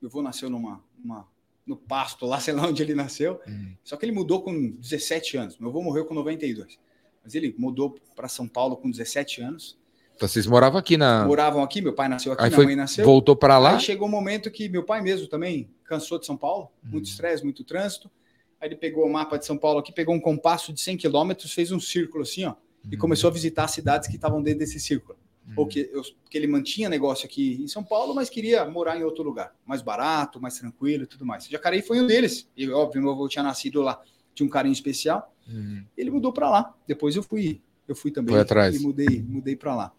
Meu 0.00 0.08
avô 0.08 0.22
nasceu 0.22 0.48
numa, 0.48 0.80
uma, 1.04 1.26
no 1.66 1.76
pasto 1.76 2.26
lá, 2.26 2.38
sei 2.40 2.54
lá 2.54 2.68
onde 2.68 2.80
ele 2.80 2.94
nasceu. 2.94 3.40
Só 3.82 3.96
que 3.96 4.04
ele 4.04 4.12
mudou 4.12 4.40
com 4.40 4.70
17 4.70 5.36
anos. 5.36 5.58
Meu 5.58 5.68
avô 5.70 5.82
morreu 5.82 6.04
com 6.04 6.14
92. 6.14 6.78
Mas 7.24 7.34
ele 7.34 7.52
mudou 7.58 7.98
para 8.14 8.28
São 8.28 8.46
Paulo 8.46 8.76
com 8.76 8.88
17 8.88 9.42
anos. 9.42 9.76
Então 10.16 10.28
vocês 10.28 10.46
moravam 10.46 10.78
aqui 10.78 10.96
na. 10.96 11.26
Moravam 11.26 11.62
aqui, 11.62 11.80
meu 11.80 11.92
pai 11.92 12.08
nasceu 12.08 12.32
aqui, 12.32 12.42
Aí 12.42 12.48
minha 12.50 12.56
foi, 12.56 12.66
mãe 12.66 12.76
nasceu. 12.76 13.04
voltou 13.04 13.34
para 13.34 13.58
lá. 13.58 13.72
Aí 13.74 13.80
chegou 13.80 14.06
um 14.06 14.10
momento 14.10 14.50
que 14.50 14.68
meu 14.68 14.84
pai 14.84 15.00
mesmo 15.02 15.26
também 15.26 15.68
cansou 15.84 16.18
de 16.18 16.26
São 16.26 16.36
Paulo, 16.36 16.70
muito 16.82 17.06
Uhum. 17.06 17.10
estresse, 17.10 17.42
muito 17.44 17.64
trânsito. 17.64 18.10
Aí 18.60 18.68
ele 18.68 18.76
pegou 18.76 19.04
o 19.04 19.12
mapa 19.12 19.36
de 19.38 19.44
São 19.44 19.58
Paulo 19.58 19.80
aqui, 19.80 19.92
pegou 19.92 20.14
um 20.14 20.20
compasso 20.20 20.72
de 20.72 20.80
100 20.80 20.96
quilômetros, 20.96 21.52
fez 21.52 21.70
um 21.72 21.80
círculo 21.80 22.22
assim, 22.22 22.44
ó, 22.44 22.54
e 22.90 22.96
começou 22.96 23.28
a 23.28 23.32
visitar 23.32 23.64
as 23.64 23.72
cidades 23.72 24.08
que 24.08 24.14
estavam 24.16 24.40
dentro 24.42 24.60
desse 24.60 24.78
círculo. 24.80 25.18
Uhum. 25.48 25.54
Ou 25.58 25.66
que, 25.66 25.90
eu, 25.92 26.00
que 26.30 26.38
ele 26.38 26.46
mantinha 26.46 26.88
negócio 26.88 27.26
aqui 27.26 27.58
em 27.62 27.68
São 27.68 27.82
Paulo, 27.84 28.14
mas 28.14 28.30
queria 28.30 28.64
morar 28.64 28.96
em 28.98 29.02
outro 29.02 29.22
lugar, 29.22 29.52
mais 29.66 29.82
barato, 29.82 30.40
mais 30.40 30.56
tranquilo 30.58 31.02
e 31.02 31.06
tudo 31.06 31.26
mais. 31.26 31.46
Jacareí 31.46 31.82
foi 31.82 32.00
um 32.00 32.06
deles. 32.06 32.48
E 32.56 32.70
óbvio, 32.70 33.02
meu 33.02 33.10
avô 33.10 33.28
tinha 33.28 33.42
nascido 33.42 33.82
lá, 33.82 34.00
tinha 34.34 34.46
um 34.46 34.50
carinho 34.50 34.72
especial. 34.72 35.34
Uhum. 35.46 35.84
Ele 35.96 36.10
mudou 36.10 36.32
para 36.32 36.48
lá. 36.48 36.74
Depois 36.86 37.14
eu 37.16 37.22
fui, 37.22 37.60
eu 37.86 37.94
fui 37.94 38.10
também 38.10 38.32
Foi 38.32 38.40
atrás. 38.40 38.74
e 38.76 38.78
mudei, 38.78 39.22
mudei 39.28 39.56
para 39.56 39.74
lá. 39.74 39.92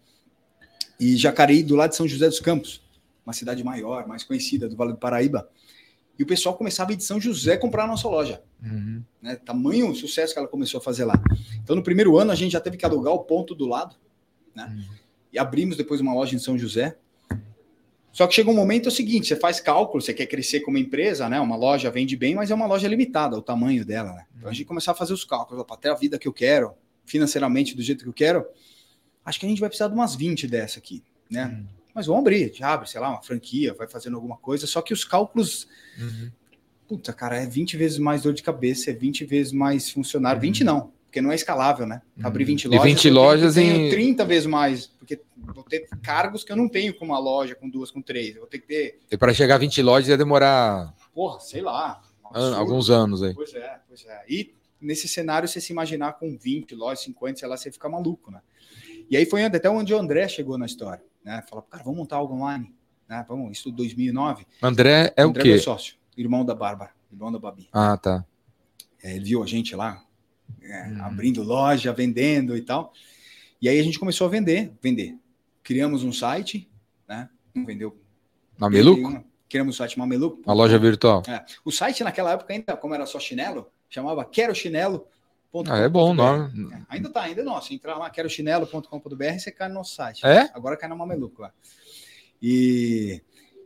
E 0.98 1.16
Jacareí, 1.16 1.62
do 1.62 1.76
lado 1.76 1.90
de 1.90 1.96
São 1.96 2.08
José 2.08 2.26
dos 2.26 2.40
Campos, 2.40 2.82
uma 3.24 3.32
cidade 3.32 3.62
maior, 3.62 4.06
mais 4.06 4.24
conhecida 4.24 4.68
do 4.68 4.76
Vale 4.76 4.92
do 4.92 4.98
Paraíba. 4.98 5.48
E 6.18 6.22
o 6.22 6.26
pessoal 6.26 6.56
começava 6.56 6.90
a 6.90 6.94
ir 6.94 6.96
de 6.96 7.04
São 7.04 7.20
José 7.20 7.56
comprar 7.56 7.84
a 7.84 7.86
nossa 7.86 8.08
loja. 8.08 8.42
Uhum. 8.62 9.02
Né? 9.20 9.36
Tamanho 9.36 9.94
sucesso 9.94 10.32
que 10.32 10.38
ela 10.38 10.48
começou 10.48 10.78
a 10.78 10.80
fazer 10.80 11.04
lá. 11.04 11.20
Então, 11.62 11.76
no 11.76 11.82
primeiro 11.82 12.16
ano, 12.16 12.30
a 12.30 12.34
gente 12.34 12.52
já 12.52 12.60
teve 12.60 12.76
que 12.76 12.86
alugar 12.86 13.12
o 13.12 13.18
ponto 13.20 13.54
do 13.54 13.66
lado, 13.66 13.96
né? 14.54 14.74
E 15.32 15.38
abrimos 15.38 15.76
depois 15.76 16.00
uma 16.00 16.14
loja 16.14 16.34
em 16.34 16.38
São 16.38 16.56
José. 16.56 16.96
Só 18.10 18.26
que 18.26 18.34
chega 18.34 18.50
um 18.50 18.54
momento 18.54 18.86
é 18.86 18.88
o 18.88 18.92
seguinte: 18.92 19.26
você 19.26 19.36
faz 19.36 19.60
cálculo, 19.60 20.00
você 20.00 20.14
quer 20.14 20.24
crescer 20.24 20.60
como 20.60 20.78
empresa, 20.78 21.28
né? 21.28 21.38
Uma 21.38 21.56
loja 21.56 21.90
vende 21.90 22.16
bem, 22.16 22.34
mas 22.34 22.50
é 22.50 22.54
uma 22.54 22.66
loja 22.66 22.88
limitada, 22.88 23.36
o 23.36 23.42
tamanho 23.42 23.84
dela, 23.84 24.14
né? 24.14 24.24
Então 24.38 24.48
a 24.48 24.52
gente 24.54 24.64
começar 24.64 24.92
a 24.92 24.94
fazer 24.94 25.12
os 25.12 25.24
cálculos, 25.24 25.62
para 25.66 25.76
ter 25.76 25.90
a 25.90 25.94
vida 25.94 26.18
que 26.18 26.26
eu 26.26 26.32
quero, 26.32 26.72
financeiramente 27.04 27.76
do 27.76 27.82
jeito 27.82 28.04
que 28.04 28.08
eu 28.08 28.14
quero, 28.14 28.46
acho 29.26 29.38
que 29.38 29.44
a 29.44 29.48
gente 29.48 29.60
vai 29.60 29.68
precisar 29.68 29.88
de 29.88 29.94
umas 29.94 30.14
20 30.14 30.46
dessa 30.46 30.78
aqui, 30.78 31.02
né? 31.30 31.62
Mas 31.94 32.06
vamos 32.06 32.20
abrir, 32.20 32.52
já 32.54 32.72
abre, 32.72 32.88
sei 32.88 33.00
lá, 33.00 33.10
uma 33.10 33.22
franquia, 33.22 33.74
vai 33.74 33.86
fazendo 33.88 34.14
alguma 34.16 34.36
coisa, 34.38 34.66
só 34.66 34.80
que 34.80 34.92
os 34.94 35.04
cálculos 35.04 35.66
Uhum. 35.98 36.30
Puta, 36.88 37.12
cara, 37.12 37.36
é 37.42 37.46
20 37.46 37.76
vezes 37.76 37.98
mais 37.98 38.22
dor 38.22 38.32
de 38.32 38.44
cabeça, 38.44 38.90
é 38.90 38.94
20 38.94 39.24
vezes 39.24 39.52
mais 39.52 39.90
funcionário. 39.90 40.40
20 40.40 40.62
não, 40.62 40.92
porque 41.04 41.20
não 41.20 41.32
é 41.32 41.34
escalável, 41.34 41.84
né? 41.84 42.00
Abrir 42.22 42.44
20 42.44 42.66
Uhum. 42.68 42.74
E 42.74 42.76
lojas. 42.76 42.92
20 42.92 42.96
eu 43.08 43.12
tenho- 43.12 43.24
lojas 43.24 43.56
eu 43.56 43.62
tenho 43.64 43.86
em- 43.86 43.90
30 43.90 44.24
vezes 44.24 44.46
mais, 44.46 44.86
porque 44.86 45.20
vou 45.36 45.64
ter 45.64 45.88
cargos 46.00 46.44
que 46.44 46.52
eu 46.52 46.56
não 46.56 46.68
tenho 46.68 46.94
com 46.96 47.04
uma 47.04 47.18
loja, 47.18 47.56
com 47.56 47.68
duas, 47.68 47.90
com 47.90 48.00
três. 48.00 48.36
Eu 48.36 48.42
vou 48.42 48.48
ter 48.48 48.60
que 48.60 48.68
ter, 48.68 49.00
E 49.10 49.16
para 49.16 49.34
chegar 49.34 49.56
a 49.56 49.58
20 49.58 49.82
lojas 49.82 50.08
ia 50.10 50.16
demorar 50.16 50.94
porra, 51.12 51.40
sei 51.40 51.60
lá. 51.60 52.00
absurdo. 52.24 52.54
alguns 52.56 52.88
anos 52.90 53.20
aí. 53.22 53.34
Pois 53.34 53.52
é, 53.54 53.80
pois 53.88 54.04
é. 54.06 54.24
E 54.28 54.54
nesse 54.80 55.08
cenário, 55.08 55.48
você 55.48 55.60
se 55.60 55.72
imaginar 55.72 56.12
com 56.12 56.36
20 56.38 56.72
lojas, 56.76 57.00
50, 57.02 57.38
sei 57.40 57.48
lá, 57.48 57.56
você 57.56 57.72
fica 57.72 57.88
maluco, 57.88 58.30
né? 58.30 58.40
E 59.10 59.16
aí 59.16 59.26
foi 59.26 59.44
até 59.44 59.68
onde 59.70 59.94
o 59.94 59.98
André 59.98 60.26
chegou 60.28 60.58
na 60.58 60.66
história, 60.66 61.04
né? 61.24 61.42
Fala, 61.48 61.62
cara, 61.62 61.82
vamos 61.82 61.98
montar 61.98 62.16
algo 62.16 62.34
online, 62.34 62.74
né? 63.08 63.24
Vamos, 63.28 63.56
isso 63.56 63.70
2009. 63.70 64.46
André 64.62 65.12
é 65.16 65.24
o 65.24 65.28
André 65.30 65.42
quê? 65.42 65.48
meu 65.50 65.60
sócio, 65.60 65.96
irmão 66.16 66.44
da 66.44 66.54
Bárbara, 66.54 66.90
irmão 67.12 67.30
da 67.30 67.38
Babi. 67.38 67.68
Ah, 67.72 67.96
tá. 67.96 68.24
É, 69.02 69.14
ele 69.14 69.24
viu 69.24 69.42
a 69.42 69.46
gente 69.46 69.74
lá 69.76 70.02
é, 70.62 70.88
Uhum. 70.88 71.04
abrindo 71.04 71.42
loja, 71.42 71.92
vendendo 71.92 72.56
e 72.56 72.62
tal. 72.62 72.92
E 73.60 73.68
aí 73.68 73.78
a 73.78 73.82
gente 73.82 73.98
começou 73.98 74.26
a 74.26 74.30
vender, 74.30 74.72
vender. 74.82 75.16
Criamos 75.62 76.04
um 76.04 76.12
site, 76.12 76.70
né? 77.08 77.28
Não 77.54 77.64
vendeu. 77.64 77.96
Mameluco? 78.58 79.24
Criamos 79.48 79.76
o 79.76 79.78
site 79.78 79.98
Mameluco. 79.98 80.42
Uma 80.44 80.54
loja 80.54 80.78
virtual. 80.78 81.22
É. 81.28 81.44
O 81.64 81.70
site 81.70 82.02
naquela 82.02 82.32
época 82.32 82.52
ainda, 82.52 82.76
como 82.76 82.94
era 82.94 83.06
só 83.06 83.18
chinelo, 83.20 83.68
chamava 83.88 84.24
quero 84.24 84.54
chinelo. 84.54 85.06
Ah, 85.68 85.78
é 85.78 85.88
bom 85.88 86.10
o 86.10 86.14
nome. 86.14 86.50
Ainda 86.88 87.10
tá, 87.10 87.22
ainda 87.22 87.40
é 87.40 87.44
nosso. 87.44 87.72
Entra 87.72 87.96
lá, 87.96 88.10
quero 88.10 88.28
chinelo.com.br 88.28 89.38
você 89.38 89.52
cai 89.52 89.68
no 89.68 89.74
nosso 89.74 89.94
site. 89.94 90.26
É? 90.26 90.50
Agora 90.54 90.76
cai 90.76 90.88
no 90.88 90.96
Mameluco 90.96 91.42
lá. 91.42 91.52
E, 92.42 93.22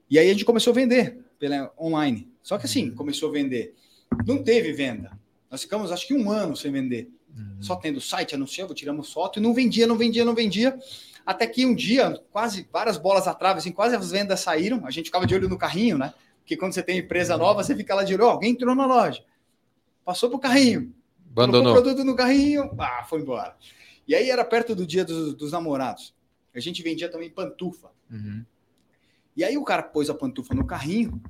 e 0.09 0.19
aí 0.19 0.29
a 0.29 0.33
gente 0.33 0.45
começou 0.45 0.73
a 0.73 0.75
vender 0.75 1.19
pela 1.39 1.73
online. 1.79 2.31
Só 2.43 2.59
que 2.59 2.67
assim, 2.67 2.91
começou 2.91 3.31
a 3.31 3.33
vender. 3.33 3.75
Não 4.27 4.43
teve 4.43 4.73
venda. 4.73 5.19
Nós 5.51 5.63
ficamos 5.63 5.91
acho 5.91 6.07
que 6.07 6.15
um 6.15 6.31
ano 6.31 6.57
sem 6.57 6.71
vender. 6.71 7.11
Só 7.61 7.77
tendo 7.77 8.01
site, 8.01 8.35
anunciava, 8.35 8.75
tiramos 8.75 9.13
foto 9.13 9.39
e 9.39 9.43
não 9.43 9.55
vendia, 9.55 9.87
não 9.87 9.97
vendia, 9.97 10.25
não 10.25 10.35
vendia. 10.35 10.79
Até 11.25 11.47
que 11.47 11.65
um 11.65 11.75
dia, 11.75 12.21
quase 12.33 12.67
várias 12.73 12.97
bolas 12.97 13.29
atrás, 13.29 13.59
assim, 13.59 13.71
quase 13.71 13.95
as 13.95 14.11
vendas 14.11 14.41
saíram. 14.41 14.85
A 14.87 14.91
gente 14.91 15.07
ficava 15.07 15.27
de 15.27 15.35
olho 15.35 15.49
no 15.49 15.59
carrinho, 15.59 15.97
né? 15.97 16.13
Porque 16.41 16.57
quando 16.57 16.73
você 16.73 16.83
tem 16.83 16.99
empresa 16.99 17.37
nova, 17.37 17.63
você 17.63 17.77
fica 17.77 17.95
lá 17.95 18.03
de 18.03 18.15
olho, 18.15 18.25
"Ó, 18.25 18.31
alguém 18.31 18.53
entrou 18.53 18.75
na 18.75 18.87
loja. 18.87 19.23
Passou 20.05 20.29
pro 20.29 20.39
carrinho. 20.39 20.93
Abandonou. 21.31 21.73
Colocou 21.73 21.81
o 21.81 21.85
produto 21.95 22.05
no 22.07 22.17
carrinho, 22.17 22.71
ah, 22.79 23.05
foi 23.09 23.21
embora. 23.21 23.57
E 24.07 24.15
aí 24.15 24.29
era 24.31 24.45
perto 24.45 24.75
do 24.75 24.87
dia 24.87 25.05
dos, 25.05 25.35
dos 25.35 25.53
namorados. 25.53 26.15
A 26.55 26.61
gente 26.61 26.83
vendia 26.83 27.09
também 27.09 27.31
pantufa. 27.31 27.91
Uhum. 28.11 28.45
E 29.37 29.45
aí 29.45 29.57
o 29.57 29.65
cara 29.65 29.83
pôs 29.83 30.11
a 30.11 30.15
pantufa 30.15 30.55
no 30.55 30.67
carrinho 30.67 31.23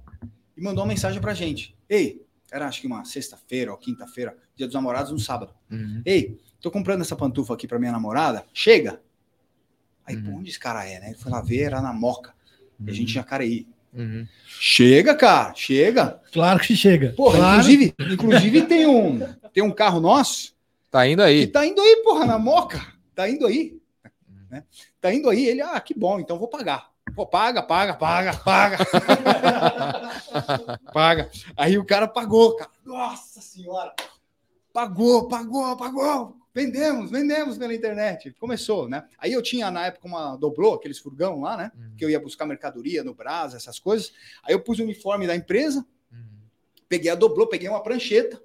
e 0.56 0.62
mandou 0.62 0.82
uma 0.82 0.88
mensagem 0.88 1.20
pra 1.20 1.34
gente. 1.34 1.76
Ei, 1.88 2.24
era 2.50 2.66
acho 2.66 2.80
que 2.80 2.86
uma 2.86 3.04
sexta-feira 3.04 3.70
ou 3.70 3.76
quinta-feira, 3.76 4.36
dia 4.56 4.66
dos 4.66 4.74
namorados, 4.74 5.12
no 5.12 5.18
sábado. 5.18 5.54
Uhum. 5.70 6.02
Ei, 6.04 6.38
tô 6.60 6.70
comprando 6.70 7.02
essa 7.02 7.14
pantufa 7.14 7.54
aqui 7.54 7.68
pra 7.68 7.78
minha 7.78 7.92
namorada, 7.92 8.44
chega. 8.54 9.00
Aí, 10.06 10.16
Uhum. 10.16 10.24
pô, 10.24 10.30
onde 10.38 10.50
esse 10.50 10.58
cara 10.58 10.84
é, 10.84 10.98
né? 10.98 11.06
Ele 11.10 11.18
foi 11.18 11.30
lá 11.30 11.40
ver, 11.40 11.60
era 11.60 11.80
na 11.80 11.92
Moca. 11.92 12.34
E 12.84 12.90
a 12.90 12.92
gente 12.94 13.12
já 13.12 13.20
Jacareí. 13.20 13.68
Uhum. 13.92 14.26
Chega, 14.46 15.14
cara, 15.14 15.52
chega. 15.54 16.20
Claro 16.32 16.60
que 16.60 16.74
chega. 16.74 17.12
Porra, 17.12 17.36
claro. 17.38 17.60
inclusive, 17.60 17.94
inclusive 18.12 18.62
tem 18.62 18.86
um 18.86 19.18
tem 19.52 19.62
um 19.62 19.72
carro 19.72 20.00
nosso 20.00 20.54
Tá 20.90 21.06
indo 21.06 21.22
que 21.22 21.28
aí. 21.28 21.46
tá 21.46 21.64
indo 21.64 21.80
aí, 21.80 22.02
porra, 22.02 22.26
na 22.26 22.38
Moca. 22.38 22.84
Tá 23.14 23.28
indo 23.28 23.46
aí. 23.46 23.80
Né? 24.50 24.64
Tá 25.00 25.14
indo 25.14 25.30
aí. 25.30 25.46
Ele, 25.46 25.62
ah, 25.62 25.80
que 25.80 25.94
bom, 25.94 26.18
então 26.18 26.38
vou 26.38 26.48
pagar. 26.48 26.90
Pô, 27.14 27.24
paga, 27.26 27.62
paga, 27.62 27.94
paga, 27.94 28.36
paga. 28.36 28.78
paga. 30.92 31.30
Aí 31.56 31.78
o 31.78 31.84
cara 31.84 32.08
pagou, 32.08 32.56
cara. 32.56 32.70
Nossa 32.84 33.40
senhora. 33.40 33.94
Pagou, 34.72 35.28
pagou, 35.28 35.76
pagou. 35.76 36.36
Vendemos, 36.52 37.10
vendemos 37.10 37.56
pela 37.56 37.74
internet. 37.74 38.32
Começou, 38.32 38.88
né? 38.88 39.04
Aí 39.18 39.32
eu 39.32 39.42
tinha 39.42 39.70
na 39.70 39.86
época 39.86 40.08
uma 40.08 40.36
doblô, 40.36 40.74
aqueles 40.74 40.98
furgão 40.98 41.40
lá, 41.40 41.56
né? 41.56 41.72
Uhum. 41.76 41.94
Que 41.96 42.04
eu 42.04 42.10
ia 42.10 42.20
buscar 42.20 42.44
mercadoria 42.46 43.04
no 43.04 43.14
Brás, 43.14 43.54
essas 43.54 43.78
coisas. 43.78 44.12
Aí 44.42 44.52
eu 44.52 44.60
pus 44.60 44.78
o 44.80 44.82
uniforme 44.82 45.26
da 45.26 45.36
empresa, 45.36 45.86
Uhum. 46.10 46.18
peguei 46.88 47.10
a 47.10 47.14
doblô, 47.14 47.46
peguei 47.46 47.68
uma 47.68 47.82
prancheta, 47.82 48.42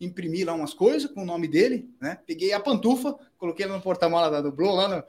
imprimi 0.00 0.44
lá 0.44 0.52
umas 0.54 0.74
coisas 0.74 1.10
com 1.10 1.22
o 1.22 1.26
nome 1.26 1.48
dele, 1.48 1.88
né? 2.00 2.18
Peguei 2.26 2.52
a 2.52 2.60
pantufa, 2.60 3.16
coloquei 3.38 3.66
no 3.66 3.80
porta-mala 3.80 4.30
da 4.30 4.40
doblô 4.40 4.72
lá 4.74 4.88
no- 4.88 5.04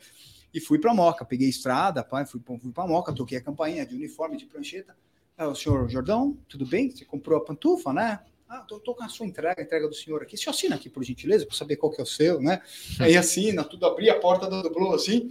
e 0.53 0.59
fui 0.59 0.79
pra 0.79 0.93
Moca. 0.93 1.25
Peguei 1.25 1.49
estrada, 1.49 2.03
pai, 2.03 2.25
fui, 2.25 2.41
fui 2.59 2.71
pra 2.71 2.88
Moca, 2.88 3.13
toquei 3.13 3.38
a 3.38 3.41
campainha 3.41 3.85
de 3.85 3.95
uniforme, 3.95 4.38
de 4.38 4.45
prancheta. 4.45 4.95
Ah, 5.38 5.47
o 5.49 5.55
senhor 5.55 5.88
Jordão, 5.89 6.38
tudo 6.47 6.65
bem? 6.65 6.89
Você 6.89 7.05
comprou 7.05 7.38
a 7.38 7.43
pantufa, 7.43 7.93
né? 7.93 8.19
Ah, 8.49 8.59
tô, 8.59 8.79
tô 8.79 8.95
com 8.95 9.03
a 9.03 9.09
sua 9.09 9.25
entrega, 9.25 9.61
a 9.61 9.63
entrega 9.63 9.87
do 9.87 9.93
senhor 9.93 10.21
aqui. 10.21 10.37
Você 10.37 10.49
assina 10.49 10.75
aqui, 10.75 10.89
por 10.89 11.03
gentileza, 11.03 11.45
para 11.45 11.55
saber 11.55 11.75
qual 11.75 11.91
que 11.91 11.99
é 11.99 12.03
o 12.03 12.07
seu, 12.07 12.41
né? 12.41 12.61
Aí 12.99 13.17
assina, 13.17 13.63
tudo, 13.63 13.85
abri 13.85 14.09
a 14.09 14.17
porta 14.19 14.49
da 14.49 14.61
doblô 14.61 14.93
assim. 14.93 15.29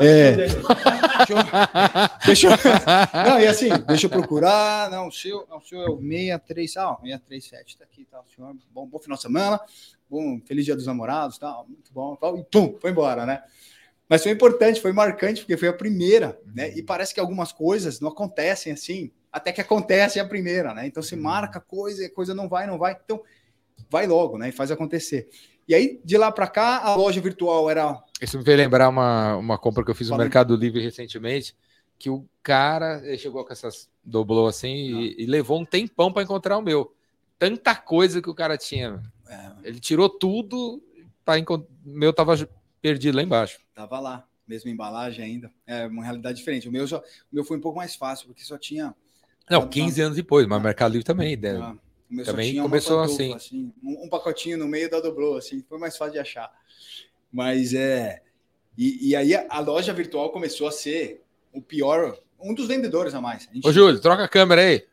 É. 0.00 0.32
Deixa 0.32 0.56
eu- 0.58 0.62
deixa 2.26 2.46
eu- 2.48 2.50
não, 3.24 3.40
e 3.40 3.46
assim, 3.46 3.68
deixa 3.86 4.06
eu 4.06 4.10
procurar. 4.10 4.90
Não, 4.90 5.08
o 5.08 5.12
seu, 5.12 5.46
não, 5.48 5.58
o 5.58 5.62
seu 5.62 5.80
é 5.80 5.88
o 5.88 5.96
63, 5.98 6.76
ah, 6.76 6.96
637, 7.00 7.78
tá 7.78 7.84
aqui, 7.84 8.04
tá, 8.04 8.20
o 8.20 8.34
senhor. 8.34 8.54
Bom, 8.72 8.86
bom 8.86 8.98
final 8.98 9.16
de 9.16 9.22
semana, 9.22 9.60
bom, 10.10 10.40
feliz 10.44 10.64
dia 10.64 10.74
dos 10.76 10.86
namorados, 10.86 11.38
tá, 11.38 11.62
muito 11.68 11.92
bom, 11.92 12.16
tal, 12.16 12.36
e 12.36 12.44
pum, 12.44 12.76
foi 12.80 12.90
embora, 12.90 13.24
né? 13.24 13.42
Mas 14.08 14.22
foi 14.22 14.32
importante, 14.32 14.80
foi 14.80 14.92
marcante, 14.92 15.40
porque 15.42 15.56
foi 15.56 15.68
a 15.68 15.72
primeira, 15.72 16.38
né? 16.54 16.76
E 16.76 16.82
parece 16.82 17.14
que 17.14 17.20
algumas 17.20 17.50
coisas 17.52 17.98
não 18.00 18.08
acontecem 18.10 18.72
assim, 18.72 19.10
até 19.36 19.52
que 19.52 19.60
acontece 19.60 20.18
a 20.18 20.26
primeira, 20.26 20.72
né? 20.72 20.86
Então 20.86 21.02
você 21.02 21.14
marca 21.14 21.60
coisa 21.60 22.02
e 22.02 22.06
a 22.06 22.10
coisa 22.10 22.34
não 22.34 22.48
vai, 22.48 22.66
não 22.66 22.78
vai. 22.78 22.98
Então, 23.04 23.22
vai 23.90 24.06
logo, 24.06 24.38
né? 24.38 24.48
E 24.48 24.52
faz 24.52 24.70
acontecer. 24.70 25.28
E 25.68 25.74
aí, 25.74 26.00
de 26.02 26.16
lá 26.16 26.32
para 26.32 26.46
cá, 26.46 26.78
a 26.78 26.94
loja 26.94 27.20
virtual 27.20 27.68
era 27.68 28.02
Isso 28.20 28.38
me 28.38 28.44
fez 28.44 28.56
lembrar 28.56 28.88
uma, 28.88 29.36
uma 29.36 29.58
compra 29.58 29.84
que 29.84 29.90
eu 29.90 29.94
fiz 29.94 30.08
no. 30.08 30.16
Mercado 30.16 30.56
Livre 30.56 30.80
recentemente, 30.80 31.54
que 31.98 32.08
o 32.08 32.26
cara 32.42 33.02
chegou 33.18 33.44
com 33.44 33.52
essas 33.52 33.90
doblou 34.02 34.46
assim 34.46 34.72
e, 34.72 35.22
e 35.22 35.26
levou 35.26 35.60
um 35.60 35.64
tempão 35.64 36.10
para 36.10 36.22
encontrar 36.22 36.56
o 36.56 36.62
meu. 36.62 36.94
Tanta 37.38 37.74
coisa 37.74 38.22
que 38.22 38.30
o 38.30 38.34
cara 38.34 38.56
tinha. 38.56 39.02
é, 39.28 39.52
Ele 39.64 39.78
tirou 39.78 40.08
tudo 40.08 40.82
para 41.24 41.38
encontrar. 41.38 41.68
O 41.84 41.90
meu 41.90 42.12
tava 42.12 42.34
perdido 42.80 43.16
lá 43.16 43.22
embaixo. 43.22 43.58
Tava 43.74 44.00
lá, 44.00 44.26
mesma 44.48 44.70
embalagem 44.70 45.24
ainda. 45.24 45.52
É 45.66 45.86
uma 45.86 46.02
realidade 46.02 46.38
diferente. 46.38 46.68
O 46.68 46.72
meu, 46.72 46.86
o 46.86 47.02
meu 47.30 47.44
foi 47.44 47.58
um 47.58 47.60
pouco 47.60 47.76
mais 47.76 47.94
fácil, 47.96 48.28
porque 48.28 48.42
só 48.42 48.56
tinha. 48.56 48.94
Não, 49.50 49.62
Tá- 49.62 49.68
15 49.68 50.00
anos 50.00 50.16
depois, 50.16 50.46
mas 50.46 50.58
o 50.58 50.62
Mercado 50.62 50.92
Livre 50.92 51.04
também. 51.04 51.36
né? 51.36 51.56
ah, 51.62 51.76
o 52.10 52.14
meu 52.14 52.24
Também 52.24 52.56
começou 52.60 53.00
pantufa, 53.02 53.36
assim, 53.36 53.72
um, 53.82 54.04
um 54.04 54.08
pacotinho 54.08 54.58
no 54.58 54.66
meio 54.66 54.90
da 54.90 55.00
dobrou, 55.00 55.36
assim, 55.36 55.62
foi 55.68 55.78
mais 55.78 55.96
fácil 55.96 56.14
de 56.14 56.18
achar. 56.18 56.52
Mas 57.32 57.74
é. 57.74 58.22
E, 58.78 59.10
e 59.10 59.16
aí 59.16 59.34
a, 59.34 59.46
a 59.48 59.58
loja 59.60 59.92
virtual 59.92 60.30
começou 60.30 60.66
a 60.68 60.72
ser 60.72 61.22
o 61.52 61.60
pior, 61.62 62.16
um 62.40 62.54
dos 62.54 62.68
vendedores 62.68 63.14
a 63.14 63.20
mais. 63.20 63.48
A 63.50 63.54
gente- 63.54 63.66
Ô, 63.66 63.72
Júlio, 63.72 64.00
troca 64.00 64.24
a 64.24 64.28
câmera 64.28 64.62
aí. 64.62 64.86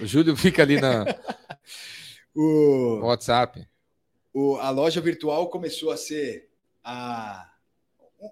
O 0.00 0.06
Júlio 0.06 0.34
fica 0.36 0.62
ali 0.62 0.80
na, 0.80 1.04
o, 2.34 3.00
WhatsApp. 3.02 3.66
o- 4.32 4.56
a 4.56 4.70
loja 4.70 5.00
virtual 5.00 5.48
começou 5.50 5.90
a 5.90 5.96
ser 5.96 6.48
a, 6.84 7.50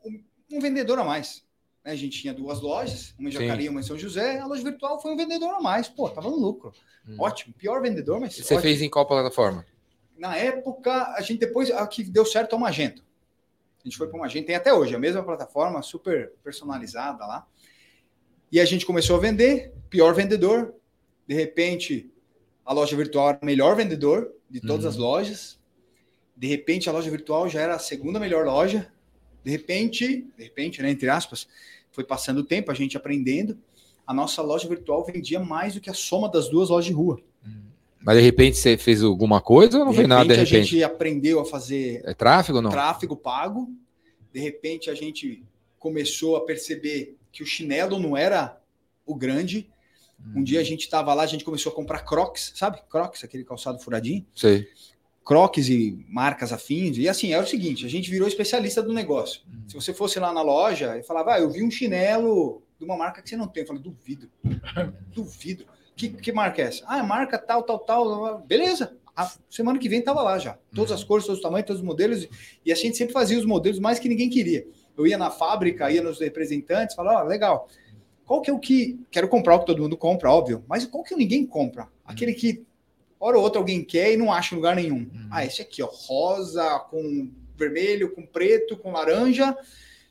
um, 0.04 0.22
um 0.52 0.60
vendedor 0.60 0.98
a 0.98 1.04
mais. 1.04 1.44
Né? 1.84 1.92
A 1.92 1.96
gente 1.96 2.20
tinha 2.20 2.32
duas 2.34 2.60
lojas, 2.60 3.14
uma 3.18 3.28
em. 3.28 3.32
Jacareí 3.32 3.66
e 3.66 3.68
uma 3.68 3.80
em 3.80 3.82
São 3.82 3.98
José. 3.98 4.38
A 4.38 4.46
loja 4.46 4.62
virtual 4.62 5.00
foi 5.00 5.12
um 5.12 5.16
vendedor 5.16 5.50
a 5.54 5.60
mais. 5.60 5.88
Pô, 5.88 6.08
tava 6.08 6.28
no 6.30 6.36
lucro. 6.36 6.72
Hum. 7.08 7.16
Ótimo. 7.18 7.54
Pior 7.54 7.80
vendedor, 7.82 8.20
mas 8.20 8.34
Você 8.34 8.42
ótimo. 8.54 8.60
fez 8.60 8.82
em 8.82 8.90
qual 8.90 9.06
plataforma? 9.06 9.64
Na 10.18 10.36
época, 10.36 11.14
a 11.14 11.20
gente 11.22 11.38
depois, 11.40 11.70
a 11.70 11.86
que 11.86 12.02
deu 12.04 12.26
certo 12.26 12.54
é 12.54 12.58
o 12.58 12.60
Magento. 12.60 13.02
A 13.82 13.88
gente 13.88 13.96
foi 13.96 14.06
para 14.08 14.16
o 14.16 14.20
Magento, 14.20 14.46
tem 14.46 14.54
até 14.56 14.74
hoje, 14.74 14.94
a 14.94 14.98
mesma 14.98 15.22
plataforma, 15.22 15.80
super 15.80 16.32
personalizada 16.44 17.24
lá. 17.26 17.46
E 18.52 18.60
a 18.60 18.64
gente 18.66 18.84
começou 18.84 19.16
a 19.16 19.20
vender, 19.20 19.72
pior 19.88 20.12
vendedor. 20.14 20.74
De 21.26 21.34
repente, 21.34 22.12
a 22.66 22.74
loja 22.74 22.94
virtual 22.94 23.30
era 23.30 23.38
o 23.40 23.46
melhor 23.46 23.74
vendedor 23.76 24.30
de 24.50 24.60
todas 24.60 24.84
Uhum. 24.84 24.90
as 24.90 24.96
lojas. 24.96 25.58
De 26.36 26.46
repente, 26.48 26.90
a 26.90 26.92
loja 26.92 27.10
virtual 27.10 27.48
já 27.48 27.60
era 27.60 27.74
a 27.76 27.78
segunda 27.78 28.20
melhor 28.20 28.44
loja. 28.44 28.92
De 29.44 29.50
repente, 29.50 30.26
de 30.36 30.44
repente, 30.44 30.82
né, 30.82 30.90
entre 30.90 31.08
aspas, 31.08 31.46
foi 31.92 32.04
passando 32.04 32.38
o 32.38 32.44
tempo, 32.44 32.70
a 32.70 32.74
gente 32.74 32.96
aprendendo. 32.96 33.58
A 34.06 34.12
nossa 34.12 34.42
loja 34.42 34.68
virtual 34.68 35.04
vendia 35.04 35.40
mais 35.40 35.74
do 35.74 35.80
que 35.80 35.88
a 35.90 35.94
soma 35.94 36.28
das 36.28 36.48
duas 36.48 36.68
lojas 36.68 36.86
de 36.86 36.92
rua. 36.92 37.20
Mas 38.02 38.16
de 38.16 38.22
repente 38.22 38.56
você 38.56 38.76
fez 38.78 39.02
alguma 39.02 39.40
coisa 39.42 39.78
ou 39.78 39.84
não 39.84 39.92
fez 39.92 40.08
nada 40.08 40.24
de 40.24 40.40
a 40.40 40.44
repente? 40.44 40.70
gente 40.70 40.82
aprendeu 40.82 41.38
a 41.38 41.44
fazer 41.44 42.00
É 42.04 42.14
tráfego 42.14 42.62
não? 42.62 42.70
tráfego 42.70 43.14
pago. 43.14 43.68
De 44.32 44.40
repente 44.40 44.88
a 44.88 44.94
gente 44.94 45.44
começou 45.78 46.36
a 46.36 46.44
perceber 46.44 47.16
que 47.30 47.42
o 47.42 47.46
chinelo 47.46 47.98
não 47.98 48.16
era 48.16 48.58
o 49.04 49.14
grande. 49.14 49.68
Um 50.34 50.42
dia 50.42 50.60
a 50.60 50.64
gente 50.64 50.80
estava 50.82 51.12
lá, 51.14 51.22
a 51.22 51.26
gente 51.26 51.44
começou 51.44 51.72
a 51.72 51.74
comprar 51.74 52.00
Crocs, 52.00 52.52
sabe? 52.54 52.80
Crocs, 52.88 53.22
aquele 53.24 53.44
calçado 53.44 53.78
furadinho. 53.78 54.26
Sei. 54.34 54.66
Crocs 55.30 55.68
e 55.68 56.04
marcas 56.08 56.52
afins. 56.52 56.98
E 56.98 57.08
assim, 57.08 57.32
era 57.32 57.44
o 57.44 57.46
seguinte, 57.46 57.86
a 57.86 57.88
gente 57.88 58.10
virou 58.10 58.26
especialista 58.26 58.82
do 58.82 58.92
negócio. 58.92 59.42
Se 59.68 59.76
você 59.76 59.94
fosse 59.94 60.18
lá 60.18 60.32
na 60.32 60.42
loja 60.42 60.98
e 60.98 61.04
falava, 61.04 61.34
ah, 61.34 61.38
eu 61.38 61.48
vi 61.48 61.62
um 61.62 61.70
chinelo 61.70 62.64
de 62.76 62.84
uma 62.84 62.96
marca 62.96 63.22
que 63.22 63.28
você 63.28 63.36
não 63.36 63.46
tem. 63.46 63.62
Eu 63.62 63.68
falei, 63.68 63.80
duvido. 63.80 64.28
duvido. 65.14 65.66
Que, 65.94 66.08
que 66.08 66.32
marca 66.32 66.62
é 66.62 66.64
essa? 66.64 66.84
Ah, 66.84 66.98
é 66.98 67.02
marca 67.04 67.38
tal, 67.38 67.62
tal, 67.62 67.78
tal. 67.78 68.40
Beleza. 68.40 68.96
A 69.14 69.32
semana 69.48 69.78
que 69.78 69.88
vem 69.88 70.02
tava 70.02 70.20
lá 70.20 70.36
já. 70.36 70.58
Todas 70.74 70.90
as 70.90 71.04
cores, 71.04 71.24
todos 71.24 71.38
os 71.38 71.42
tamanhos, 71.44 71.68
todos 71.68 71.80
os 71.80 71.86
modelos. 71.86 72.26
E 72.66 72.72
a 72.72 72.74
gente 72.74 72.96
sempre 72.96 73.12
fazia 73.12 73.38
os 73.38 73.44
modelos 73.44 73.78
mais 73.78 74.00
que 74.00 74.08
ninguém 74.08 74.28
queria. 74.28 74.66
Eu 74.98 75.06
ia 75.06 75.16
na 75.16 75.30
fábrica, 75.30 75.92
ia 75.92 76.02
nos 76.02 76.18
representantes, 76.18 76.96
falava, 76.96 77.22
legal. 77.22 77.68
Qual 78.26 78.42
que 78.42 78.50
é 78.50 78.52
o 78.52 78.58
que. 78.58 78.98
Quero 79.12 79.28
comprar 79.28 79.54
o 79.54 79.60
que 79.60 79.66
todo 79.66 79.80
mundo 79.80 79.96
compra, 79.96 80.28
óbvio. 80.28 80.64
Mas 80.66 80.86
qual 80.86 81.04
que 81.04 81.14
ninguém 81.14 81.46
compra? 81.46 81.86
Aquele 82.04 82.34
que, 82.34 82.64
hora 83.20 83.36
ou 83.36 83.44
outra, 83.44 83.60
alguém 83.60 83.84
quer 83.84 84.12
e 84.12 84.16
não 84.16 84.32
acha 84.32 84.54
em 84.54 84.56
lugar 84.56 84.74
nenhum. 84.74 85.00
Uhum. 85.00 85.28
Ah, 85.30 85.44
esse 85.44 85.60
aqui, 85.60 85.82
ó. 85.82 85.86
Rosa, 85.92 86.78
com 86.90 87.30
vermelho, 87.56 88.14
com 88.14 88.24
preto, 88.26 88.76
com 88.76 88.90
laranja 88.90 89.54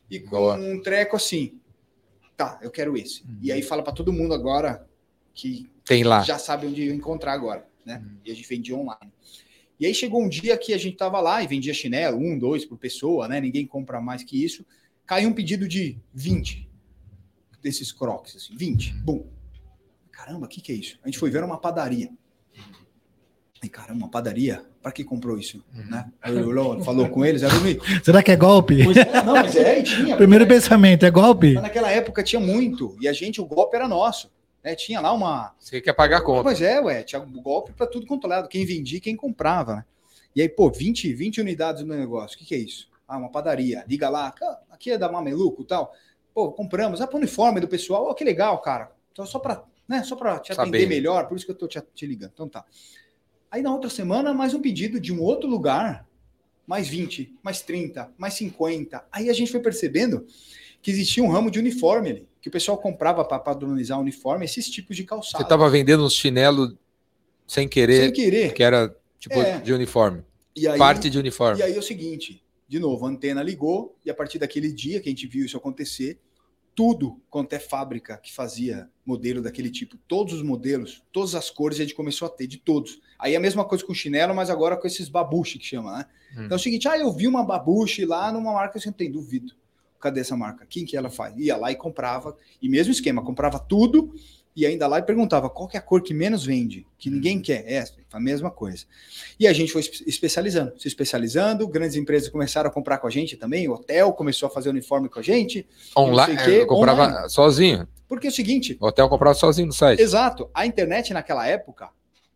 e 0.09 0.19
com 0.19 0.29
Boa. 0.29 0.55
um 0.55 0.79
treco 0.81 1.15
assim. 1.15 1.59
Tá, 2.37 2.59
eu 2.61 2.69
quero 2.69 2.95
esse. 2.95 3.23
Uhum. 3.23 3.39
E 3.41 3.51
aí 3.51 3.61
fala 3.61 3.83
para 3.83 3.91
todo 3.91 4.13
mundo 4.13 4.33
agora 4.33 4.87
que 5.33 5.69
Tem 5.83 6.03
lá. 6.03 6.21
já 6.21 6.37
sabe 6.37 6.67
onde 6.67 6.87
encontrar 6.89 7.33
agora, 7.33 7.67
né? 7.83 8.01
Uhum. 8.05 8.17
E 8.23 8.31
a 8.31 8.35
gente 8.35 8.47
vendia 8.47 8.75
online. 8.75 9.11
E 9.79 9.85
aí 9.85 9.93
chegou 9.93 10.21
um 10.21 10.29
dia 10.29 10.57
que 10.57 10.73
a 10.73 10.77
gente 10.77 10.97
tava 10.97 11.19
lá 11.19 11.41
e 11.41 11.47
vendia 11.47 11.73
chinelo, 11.73 12.17
um, 12.17 12.37
dois 12.37 12.65
por 12.65 12.77
pessoa, 12.77 13.27
né? 13.27 13.39
Ninguém 13.39 13.65
compra 13.65 13.99
mais 13.99 14.23
que 14.23 14.43
isso. 14.43 14.65
Caiu 15.05 15.29
um 15.29 15.33
pedido 15.33 15.67
de 15.67 15.97
20 16.13 16.69
desses 17.61 17.91
crocs, 17.91 18.35
assim, 18.35 18.55
20. 18.55 18.93
Bum. 19.03 19.25
Caramba, 20.11 20.45
o 20.45 20.49
que, 20.49 20.61
que 20.61 20.71
é 20.71 20.75
isso? 20.75 20.99
A 21.01 21.07
gente 21.07 21.17
foi 21.17 21.29
ver 21.29 21.43
uma 21.43 21.57
padaria. 21.57 22.11
E 23.61 23.67
caramba, 23.67 24.05
uma 24.05 24.09
padaria? 24.09 24.63
Para 24.81 24.91
que 24.91 25.03
comprou 25.03 25.37
isso? 25.37 25.63
Uhum. 25.75 25.89
Né? 25.89 26.05
Aí 26.21 26.33
o 26.35 26.49
Lolo 26.49 26.83
falou 26.83 27.09
com 27.09 27.25
eles, 27.25 27.43
era 27.43 27.53
o 27.53 27.59
Será 28.03 28.23
que 28.23 28.31
é 28.31 28.35
golpe? 28.35 28.83
Pois 28.85 28.95
é, 28.95 29.23
não, 29.23 29.33
mas 29.33 29.55
é, 29.55 29.81
tinha. 29.81 30.15
Primeiro 30.15 30.45
porque 30.45 30.55
pensamento, 30.55 31.05
é 31.05 31.11
golpe? 31.11 31.53
naquela 31.55 31.91
época 31.91 32.23
tinha 32.23 32.39
muito, 32.39 32.95
e 33.01 33.07
a 33.07 33.13
gente, 33.13 33.41
o 33.41 33.45
golpe 33.45 33.75
era 33.75 33.87
nosso. 33.87 34.31
Né? 34.63 34.75
Tinha 34.75 35.01
lá 35.01 35.11
uma. 35.11 35.53
Você 35.59 35.81
quer 35.81 35.93
pagar 35.93 36.17
a 36.17 36.21
conta. 36.21 36.43
Pois 36.43 36.61
é, 36.61 36.79
ué, 36.79 37.03
tinha 37.03 37.19
golpe 37.19 37.73
para 37.73 37.85
tudo 37.87 38.05
controlado, 38.05 38.47
quem 38.47 38.65
vendia 38.65 38.97
e 38.97 39.01
quem 39.01 39.15
comprava, 39.15 39.75
né? 39.75 39.85
E 40.35 40.41
aí, 40.41 40.47
pô, 40.47 40.69
20, 40.69 41.11
20 41.13 41.41
unidades 41.41 41.83
no 41.83 41.93
negócio, 41.95 42.35
o 42.35 42.39
que, 42.39 42.45
que 42.45 42.55
é 42.55 42.59
isso? 42.59 42.87
Ah, 43.07 43.17
uma 43.17 43.29
padaria. 43.29 43.83
Liga 43.87 44.07
lá, 44.09 44.31
"Cá, 44.31 44.59
aqui 44.69 44.91
é 44.91 44.97
da 44.97 45.11
Mameluco 45.11 45.63
e 45.63 45.65
tal. 45.65 45.91
Pô, 46.33 46.51
compramos. 46.51 47.01
Ah, 47.01 47.07
pro 47.07 47.17
uniforme 47.17 47.59
do 47.59 47.67
pessoal. 47.67 48.05
Ó, 48.05 48.13
que 48.13 48.23
legal, 48.23 48.61
cara. 48.61 48.91
Então, 49.11 49.25
só 49.25 49.39
pra, 49.39 49.63
né, 49.87 50.03
só 50.03 50.15
te 50.15 50.53
atender 50.53 50.83
Saber. 50.83 50.87
melhor, 50.87 51.27
por 51.27 51.35
isso 51.35 51.45
que 51.45 51.51
eu 51.51 51.55
tô 51.55 51.67
te, 51.67 51.81
te 51.93 52.05
ligando. 52.05 52.31
Então 52.33 52.47
tá. 52.47 52.63
Aí 53.51 53.61
na 53.61 53.73
outra 53.73 53.89
semana, 53.89 54.33
mais 54.33 54.53
um 54.53 54.61
pedido 54.61 54.99
de 54.99 55.11
um 55.11 55.21
outro 55.21 55.49
lugar, 55.49 56.07
mais 56.67 56.87
20, 56.87 57.35
mais 57.41 57.61
30, 57.61 58.11
mais 58.17 58.35
50. 58.35 59.03
Aí 59.11 59.29
a 59.29 59.33
gente 59.33 59.51
foi 59.51 59.59
percebendo 59.59 60.25
que 60.81 60.91
existia 60.91 61.23
um 61.23 61.29
ramo 61.29 61.49
de 61.49 61.57
uniforme 61.59 62.09
ali, 62.09 62.27
que 62.41 62.47
o 62.47 62.51
pessoal 62.51 62.77
comprava 62.77 63.25
para 63.25 63.39
padronizar 63.39 63.97
o 63.97 64.01
uniforme, 64.01 64.45
esses 64.45 64.69
tipos 64.69 64.95
de 64.95 65.03
calçado. 65.03 65.43
Você 65.43 65.49
tava 65.49 65.67
vendendo 65.69 66.05
uns 66.05 66.13
chinelos 66.13 66.75
sem 67.47 67.67
querer, 67.67 68.03
Sem 68.03 68.13
querer. 68.13 68.53
que 68.53 68.61
era 68.61 68.95
tipo 69.17 69.35
É. 69.35 69.59
de 69.59 69.73
uniforme. 69.73 70.23
Aí, 70.57 70.77
Parte 70.77 71.09
de 71.09 71.17
uniforme. 71.17 71.59
E 71.59 71.63
aí 71.63 71.75
é 71.75 71.79
o 71.79 71.83
seguinte, 71.83 72.43
de 72.67 72.79
novo, 72.79 73.05
a 73.05 73.09
antena 73.09 73.41
ligou 73.41 73.97
e 74.05 74.11
a 74.11 74.13
partir 74.13 74.37
daquele 74.37 74.71
dia 74.71 74.99
que 75.01 75.09
a 75.09 75.11
gente 75.11 75.25
viu 75.25 75.45
isso 75.45 75.57
acontecer, 75.57 76.19
tudo 76.75 77.19
quanto 77.29 77.53
é 77.53 77.59
fábrica 77.59 78.17
que 78.17 78.31
fazia 78.31 78.87
modelo 79.05 79.41
daquele 79.41 79.69
tipo, 79.71 79.97
todos 80.07 80.35
os 80.35 80.43
modelos, 80.43 81.01
todas 81.11 81.33
as 81.33 81.49
cores 81.49 81.79
a 81.79 81.81
gente 81.83 81.95
começou 81.95 82.27
a 82.27 82.29
ter, 82.29 82.45
de 82.45 82.57
todos. 82.57 83.01
Aí 83.19 83.35
a 83.35 83.39
mesma 83.39 83.65
coisa 83.65 83.85
com 83.85 83.93
chinelo, 83.93 84.33
mas 84.33 84.49
agora 84.49 84.77
com 84.77 84.87
esses 84.87 85.09
babuche 85.09 85.59
que 85.59 85.65
chama, 85.65 85.97
né? 85.97 86.05
Hum. 86.37 86.45
Então 86.45 86.55
é 86.55 86.59
o 86.59 86.63
seguinte, 86.63 86.87
ah, 86.87 86.97
eu 86.97 87.11
vi 87.11 87.27
uma 87.27 87.43
babuche 87.43 88.05
lá 88.05 88.31
numa 88.31 88.53
marca 88.53 88.79
que 88.79 88.87
eu 88.87 88.93
tenho, 88.93 89.11
duvido. 89.11 89.53
Cadê 89.99 90.21
essa 90.21 90.37
marca? 90.37 90.65
Quem 90.67 90.85
que 90.85 90.95
ela 90.95 91.09
faz? 91.09 91.35
Ia 91.37 91.57
lá 91.57 91.69
e 91.71 91.75
comprava, 91.75 92.35
e 92.61 92.69
mesmo 92.69 92.91
esquema, 92.93 93.21
comprava 93.21 93.59
tudo 93.59 94.13
e 94.55 94.65
ainda 94.65 94.87
lá 94.87 94.99
e 94.99 95.03
perguntava 95.03 95.49
qual 95.49 95.67
que 95.67 95.75
é 95.77 95.79
a 95.79 95.83
cor 95.83 96.01
que 96.01 96.13
menos 96.13 96.43
vende, 96.45 96.85
que 96.97 97.09
ninguém 97.09 97.41
quer. 97.41 97.63
É, 97.71 97.83
a 98.11 98.19
mesma 98.19 98.49
coisa. 98.49 98.85
E 99.39 99.45
a 99.47 99.53
gente 99.53 99.71
foi 99.71 99.81
espe- 99.81 100.03
especializando, 100.07 100.73
se 100.79 100.87
especializando, 100.87 101.67
grandes 101.67 101.95
empresas 101.97 102.29
começaram 102.29 102.69
a 102.69 102.73
comprar 102.73 102.97
com 102.97 103.07
a 103.07 103.09
gente 103.09 103.35
também, 103.37 103.67
o 103.67 103.73
hotel 103.73 104.11
começou 104.13 104.47
a 104.47 104.49
fazer 104.49 104.69
uniforme 104.69 105.07
com 105.09 105.19
a 105.19 105.21
gente, 105.21 105.67
Online, 105.97 106.33
não 106.35 106.43
quê, 106.43 106.51
eu 106.61 106.67
comprava 106.67 107.03
online. 107.07 107.29
sozinho. 107.29 107.87
porque 108.07 108.27
é 108.27 108.29
o 108.29 108.33
seguinte, 108.33 108.77
O 108.81 108.87
hotel 108.87 109.07
comprava 109.09 109.35
sozinho 109.35 109.67
no 109.67 109.73
site. 109.73 110.01
Exato. 110.01 110.49
A 110.53 110.65
internet 110.65 111.13
naquela 111.13 111.45
época 111.45 111.89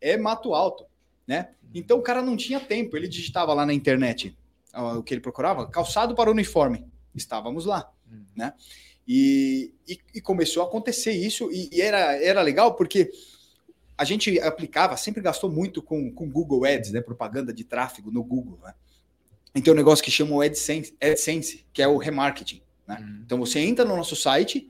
é 0.03 0.17
mato 0.17 0.53
alto, 0.53 0.85
né? 1.25 1.49
Então 1.73 1.97
o 1.97 2.01
cara 2.03 2.21
não 2.21 2.35
tinha 2.35 2.59
tempo. 2.59 2.95
Ele 2.97 3.07
digitava 3.07 3.53
lá 3.53 3.65
na 3.65 3.73
internet 3.73 4.37
ó, 4.73 4.97
o 4.97 5.03
que 5.03 5.13
ele 5.13 5.21
procurava, 5.21 5.65
calçado 5.67 6.13
para 6.13 6.29
uniforme. 6.29 6.85
Estávamos 7.15 7.65
lá, 7.65 7.89
Hum. 8.11 8.25
né? 8.35 8.53
E, 9.07 9.73
e, 9.87 9.99
e 10.15 10.21
começou 10.21 10.63
a 10.63 10.65
acontecer 10.65 11.11
isso 11.11 11.51
e, 11.51 11.69
e 11.71 11.81
era, 11.81 12.15
era 12.23 12.41
legal 12.41 12.75
porque 12.75 13.11
a 13.97 14.05
gente 14.05 14.39
aplicava, 14.39 14.95
sempre 14.95 15.21
gastou 15.21 15.51
muito 15.51 15.81
com, 15.81 16.11
com 16.11 16.29
Google 16.29 16.65
Ads, 16.65 16.91
né? 16.91 17.01
Propaganda 17.01 17.53
de 17.53 17.63
tráfego 17.63 18.11
no 18.11 18.23
Google, 18.23 18.59
né? 18.63 18.73
Então, 19.55 19.73
um 19.73 19.77
negócio 19.77 20.03
que 20.03 20.09
chama 20.09 20.35
o 20.35 20.41
AdSense, 20.41 20.95
AdSense 20.99 21.65
que 21.71 21.81
é 21.81 21.87
o 21.87 21.97
remarketing. 21.97 22.61
Né? 22.87 22.97
Hum. 22.99 23.21
Então, 23.25 23.37
você 23.37 23.59
entra 23.59 23.85
no 23.85 23.95
nosso 23.95 24.15
site 24.15 24.67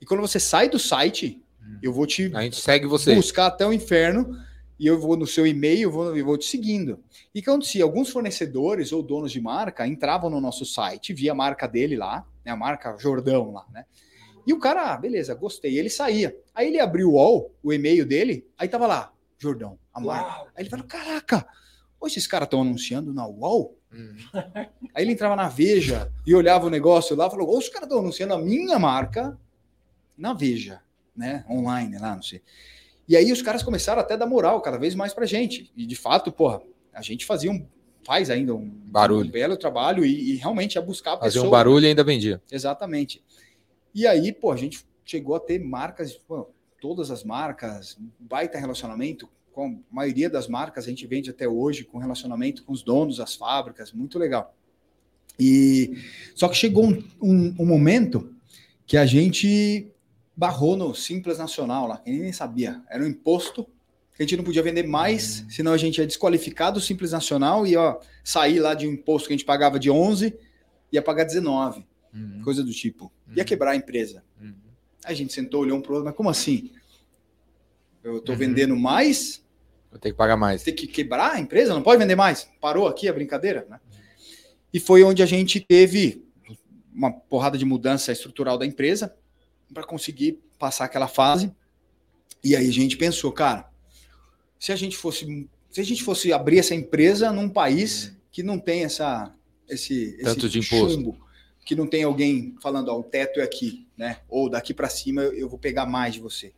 e 0.00 0.04
quando 0.04 0.20
você 0.20 0.38
sai 0.38 0.68
do 0.68 0.78
site. 0.78 1.40
Eu 1.82 1.92
vou 1.92 2.06
te 2.06 2.30
A 2.34 2.42
gente 2.42 2.60
segue 2.60 2.86
você. 2.86 3.14
buscar 3.14 3.46
até 3.46 3.66
o 3.66 3.72
inferno 3.72 4.36
e 4.78 4.86
eu 4.86 5.00
vou 5.00 5.16
no 5.16 5.26
seu 5.26 5.46
e-mail, 5.46 5.82
eu 5.82 5.90
vou, 5.90 6.16
eu 6.16 6.24
vou 6.24 6.36
te 6.36 6.44
seguindo. 6.46 7.00
E 7.34 7.40
o 7.40 7.42
que 7.42 7.50
acontecia? 7.50 7.82
Alguns 7.82 8.10
fornecedores 8.10 8.92
ou 8.92 9.02
donos 9.02 9.32
de 9.32 9.40
marca 9.40 9.86
entravam 9.86 10.28
no 10.28 10.40
nosso 10.40 10.64
site, 10.64 11.14
via 11.14 11.32
a 11.32 11.34
marca 11.34 11.66
dele 11.66 11.96
lá, 11.96 12.26
né, 12.44 12.52
a 12.52 12.56
marca 12.56 12.96
Jordão 12.98 13.52
lá, 13.52 13.64
né? 13.72 13.84
E 14.46 14.52
o 14.52 14.60
cara, 14.60 14.92
ah, 14.92 14.96
beleza, 14.96 15.34
gostei. 15.34 15.76
Ele 15.76 15.90
saía. 15.90 16.36
Aí 16.54 16.68
ele 16.68 16.78
abriu 16.78 17.08
o 17.08 17.14
UOL, 17.14 17.54
o 17.62 17.72
e-mail 17.72 18.06
dele, 18.06 18.46
aí 18.56 18.68
tava 18.68 18.86
lá, 18.86 19.12
Jordão, 19.38 19.78
a 19.92 20.00
marca. 20.00 20.50
Aí 20.54 20.62
ele 20.62 20.70
falou, 20.70 20.86
caraca, 20.86 21.46
ô, 21.98 22.06
esses 22.06 22.26
caras 22.26 22.46
estão 22.46 22.60
anunciando 22.60 23.12
na 23.12 23.26
UOL? 23.26 23.76
Hum. 23.92 24.14
Aí 24.94 25.04
ele 25.04 25.12
entrava 25.12 25.36
na 25.36 25.48
Veja 25.48 26.12
e 26.26 26.34
olhava 26.34 26.66
o 26.66 26.70
negócio 26.70 27.14
lá 27.16 27.28
e 27.28 27.30
falou: 27.30 27.48
"Ô, 27.48 27.56
os 27.58 27.68
caras 27.68 27.86
estão 27.86 28.00
anunciando 28.00 28.34
a 28.34 28.38
minha 28.38 28.78
marca 28.78 29.38
na 30.18 30.34
Veja, 30.34 30.82
né? 31.16 31.44
Online 31.50 31.98
lá, 31.98 32.14
não 32.14 32.22
sei. 32.22 32.40
E 33.08 33.16
aí 33.16 33.30
os 33.32 33.40
caras 33.42 33.62
começaram 33.62 34.00
até 34.00 34.14
a 34.14 34.16
dar 34.16 34.26
moral 34.26 34.60
cada 34.60 34.78
vez 34.78 34.94
mais 34.94 35.14
pra 35.14 35.26
gente. 35.26 35.70
E 35.76 35.86
de 35.86 35.94
fato, 35.96 36.32
porra, 36.32 36.60
a 36.92 37.02
gente 37.02 37.24
fazia 37.24 37.50
um. 37.50 37.64
faz 38.04 38.30
ainda 38.30 38.54
um 38.54 38.68
Barulho. 38.68 39.28
um 39.28 39.30
belo 39.30 39.56
trabalho 39.56 40.04
e, 40.04 40.32
e 40.32 40.36
realmente 40.36 40.78
buscar 40.80 41.12
a 41.14 41.18
Fazia 41.18 41.28
pessoa. 41.40 41.46
um 41.46 41.50
barulho 41.50 41.84
e 41.84 41.88
ainda 41.88 42.02
vendia. 42.04 42.42
Exatamente. 42.50 43.22
E 43.94 44.06
aí, 44.06 44.32
pô, 44.32 44.50
a 44.52 44.56
gente 44.56 44.84
chegou 45.04 45.34
a 45.36 45.40
ter 45.40 45.58
marcas, 45.58 46.14
pô, 46.14 46.48
todas 46.80 47.10
as 47.10 47.22
marcas, 47.24 47.96
baita 48.18 48.58
relacionamento 48.58 49.28
com 49.52 49.68
a 49.90 49.94
maioria 49.94 50.28
das 50.28 50.46
marcas 50.48 50.84
a 50.84 50.88
gente 50.88 51.06
vende 51.06 51.30
até 51.30 51.48
hoje 51.48 51.82
com 51.84 51.96
relacionamento 51.98 52.62
com 52.64 52.72
os 52.72 52.82
donos 52.82 53.16
das 53.16 53.34
fábricas, 53.34 53.90
muito 53.92 54.18
legal. 54.18 54.54
E 55.38 55.96
só 56.34 56.48
que 56.48 56.56
chegou 56.56 56.84
um, 56.86 57.02
um- 57.22 57.54
um 57.60 57.66
momento 57.66 58.34
que 58.86 58.96
a 58.96 59.06
gente 59.06 59.90
barrou 60.36 60.76
no 60.76 60.94
Simples 60.94 61.38
Nacional 61.38 61.86
lá, 61.86 61.96
que 61.98 62.10
nem 62.10 62.32
sabia, 62.32 62.82
era 62.90 63.02
um 63.02 63.06
imposto 63.06 63.64
que 64.14 64.22
a 64.22 64.26
gente 64.26 64.36
não 64.36 64.44
podia 64.44 64.62
vender 64.62 64.86
mais, 64.86 65.44
senão 65.48 65.72
a 65.72 65.76
gente 65.76 65.98
ia 65.98 66.06
desqualificar 66.06 66.72
do 66.72 66.80
Simples 66.80 67.12
Nacional 67.12 67.66
e 67.66 67.76
ó, 67.76 67.98
sair 68.24 68.60
lá 68.60 68.74
de 68.74 68.86
um 68.86 68.92
imposto 68.92 69.28
que 69.28 69.34
a 69.34 69.36
gente 69.36 69.44
pagava 69.46 69.78
de 69.78 69.90
11 69.90 70.34
ia 70.92 71.02
pagar 71.02 71.24
19 71.24 71.86
Hum. 72.14 72.40
coisa 72.42 72.62
do 72.64 72.70
tipo. 72.72 73.12
Ia 73.34 73.42
Uhum. 73.42 73.44
quebrar 73.46 73.72
a 73.72 73.76
empresa. 73.76 74.24
Hum. 74.40 74.54
A 75.04 75.12
gente 75.12 75.32
sentou, 75.34 75.60
olhou 75.62 75.76
um 75.76 75.82
pro 75.82 75.92
outro, 75.94 76.06
mas 76.06 76.16
como 76.16 76.30
assim? 76.30 76.70
Eu 78.02 78.20
tô 78.20 78.32
Uhum. 78.32 78.38
vendendo 78.38 78.76
mais, 78.76 79.44
Vou 79.90 79.98
ter 80.00 80.12
que 80.12 80.16
pagar 80.16 80.36
mais. 80.36 80.62
tem 80.62 80.74
que 80.74 80.86
quebrar 80.86 81.32
a 81.34 81.40
empresa? 81.40 81.74
Não 81.74 81.82
pode 81.82 81.98
vender 82.00 82.14
mais? 82.16 82.48
Parou 82.60 82.86
aqui 82.86 83.06
a 83.08 83.12
brincadeira, 83.12 83.66
né? 83.68 83.78
E 84.72 84.80
foi 84.80 85.02
onde 85.02 85.22
a 85.22 85.26
gente 85.26 85.60
teve 85.60 86.24
uma 86.94 87.12
porrada 87.12 87.58
de 87.58 87.64
mudança 87.66 88.10
estrutural 88.12 88.56
da 88.56 88.64
empresa 88.64 89.14
para 89.72 89.84
conseguir 89.84 90.38
passar 90.58 90.84
aquela 90.84 91.08
fase. 91.08 91.52
E 92.42 92.54
aí 92.56 92.68
a 92.68 92.72
gente 92.72 92.96
pensou, 92.96 93.32
cara, 93.32 93.68
se 94.58 94.72
a 94.72 94.76
gente 94.76 94.96
fosse, 94.96 95.48
se 95.70 95.80
a 95.80 95.84
gente 95.84 96.02
fosse 96.02 96.32
abrir 96.32 96.58
essa 96.58 96.74
empresa 96.74 97.32
num 97.32 97.48
país 97.48 98.16
que 98.30 98.42
não 98.42 98.58
tem 98.58 98.84
essa 98.84 99.32
esse, 99.68 100.16
Tanto 100.22 100.46
esse 100.46 100.48
de 100.50 100.58
imposto. 100.60 100.94
chumbo, 100.94 101.18
que 101.64 101.74
não 101.74 101.86
tem 101.88 102.04
alguém 102.04 102.54
falando, 102.62 102.88
ó, 102.88 103.00
o 103.00 103.02
teto 103.02 103.40
é 103.40 103.42
aqui, 103.42 103.86
né? 103.96 104.18
Ou 104.28 104.48
daqui 104.48 104.72
para 104.72 104.88
cima 104.88 105.22
eu- 105.22 105.48
vou 105.48 105.58
pegar 105.58 105.84
mais 105.86 106.14
de 106.14 106.20
você. 106.20 106.52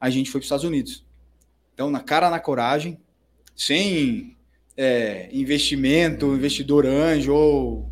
A 0.00 0.08
gente 0.10 0.30
foi 0.30 0.40
para 0.40 0.44
os 0.44 0.46
Estados 0.46 0.64
Unidos. 0.64 1.04
Então, 1.74 1.90
na 1.90 2.00
cara, 2.00 2.30
na 2.30 2.38
coragem, 2.38 2.98
sem 3.56 4.36
é, 4.76 5.28
investimento, 5.32 6.26
investidor 6.36 6.86
anjo 6.86 7.34
ou 7.34 7.90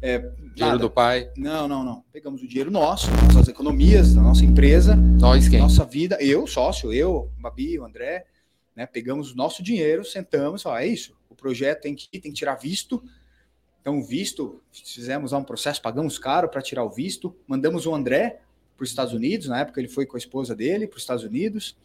é, 0.00 0.18
Dinheiro 0.54 0.76
nada. 0.76 0.88
do 0.88 0.90
pai. 0.90 1.30
Não, 1.36 1.66
não, 1.66 1.82
não. 1.82 2.04
Pegamos 2.12 2.42
o 2.42 2.46
dinheiro 2.46 2.70
nosso, 2.70 3.10
nossas 3.10 3.48
economias, 3.48 4.14
da 4.14 4.22
nossa 4.22 4.44
empresa, 4.44 4.94
Nós 4.94 5.48
quem? 5.48 5.58
nossa 5.58 5.84
vida, 5.84 6.16
eu, 6.20 6.46
sócio, 6.46 6.92
eu, 6.92 7.30
Babi, 7.38 7.78
o 7.78 7.84
André, 7.84 8.24
né? 8.74 8.86
Pegamos 8.86 9.32
o 9.32 9.36
nosso 9.36 9.62
dinheiro, 9.62 10.04
sentamos, 10.04 10.60
e 10.60 10.64
falamos, 10.64 10.84
é 10.84 10.86
isso, 10.88 11.16
o 11.28 11.34
projeto 11.34 11.82
tem 11.82 11.94
que 11.94 12.08
ir, 12.12 12.20
tem 12.20 12.30
que 12.30 12.38
tirar 12.38 12.54
visto. 12.54 13.02
Então, 13.80 14.02
visto, 14.02 14.62
fizemos 14.72 15.32
lá 15.32 15.38
um 15.38 15.44
processo, 15.44 15.82
pagamos 15.82 16.18
caro 16.18 16.48
para 16.48 16.62
tirar 16.62 16.84
o 16.84 16.90
visto, 16.90 17.36
mandamos 17.46 17.84
o 17.84 17.94
André 17.94 18.40
para 18.76 18.84
os 18.84 18.88
Estados 18.88 19.12
Unidos, 19.12 19.48
na 19.48 19.60
época 19.60 19.80
ele 19.80 19.88
foi 19.88 20.06
com 20.06 20.16
a 20.16 20.18
esposa 20.18 20.54
dele 20.54 20.86
para 20.86 20.96
os 20.96 21.02
Estados 21.02 21.24
Unidos. 21.24 21.76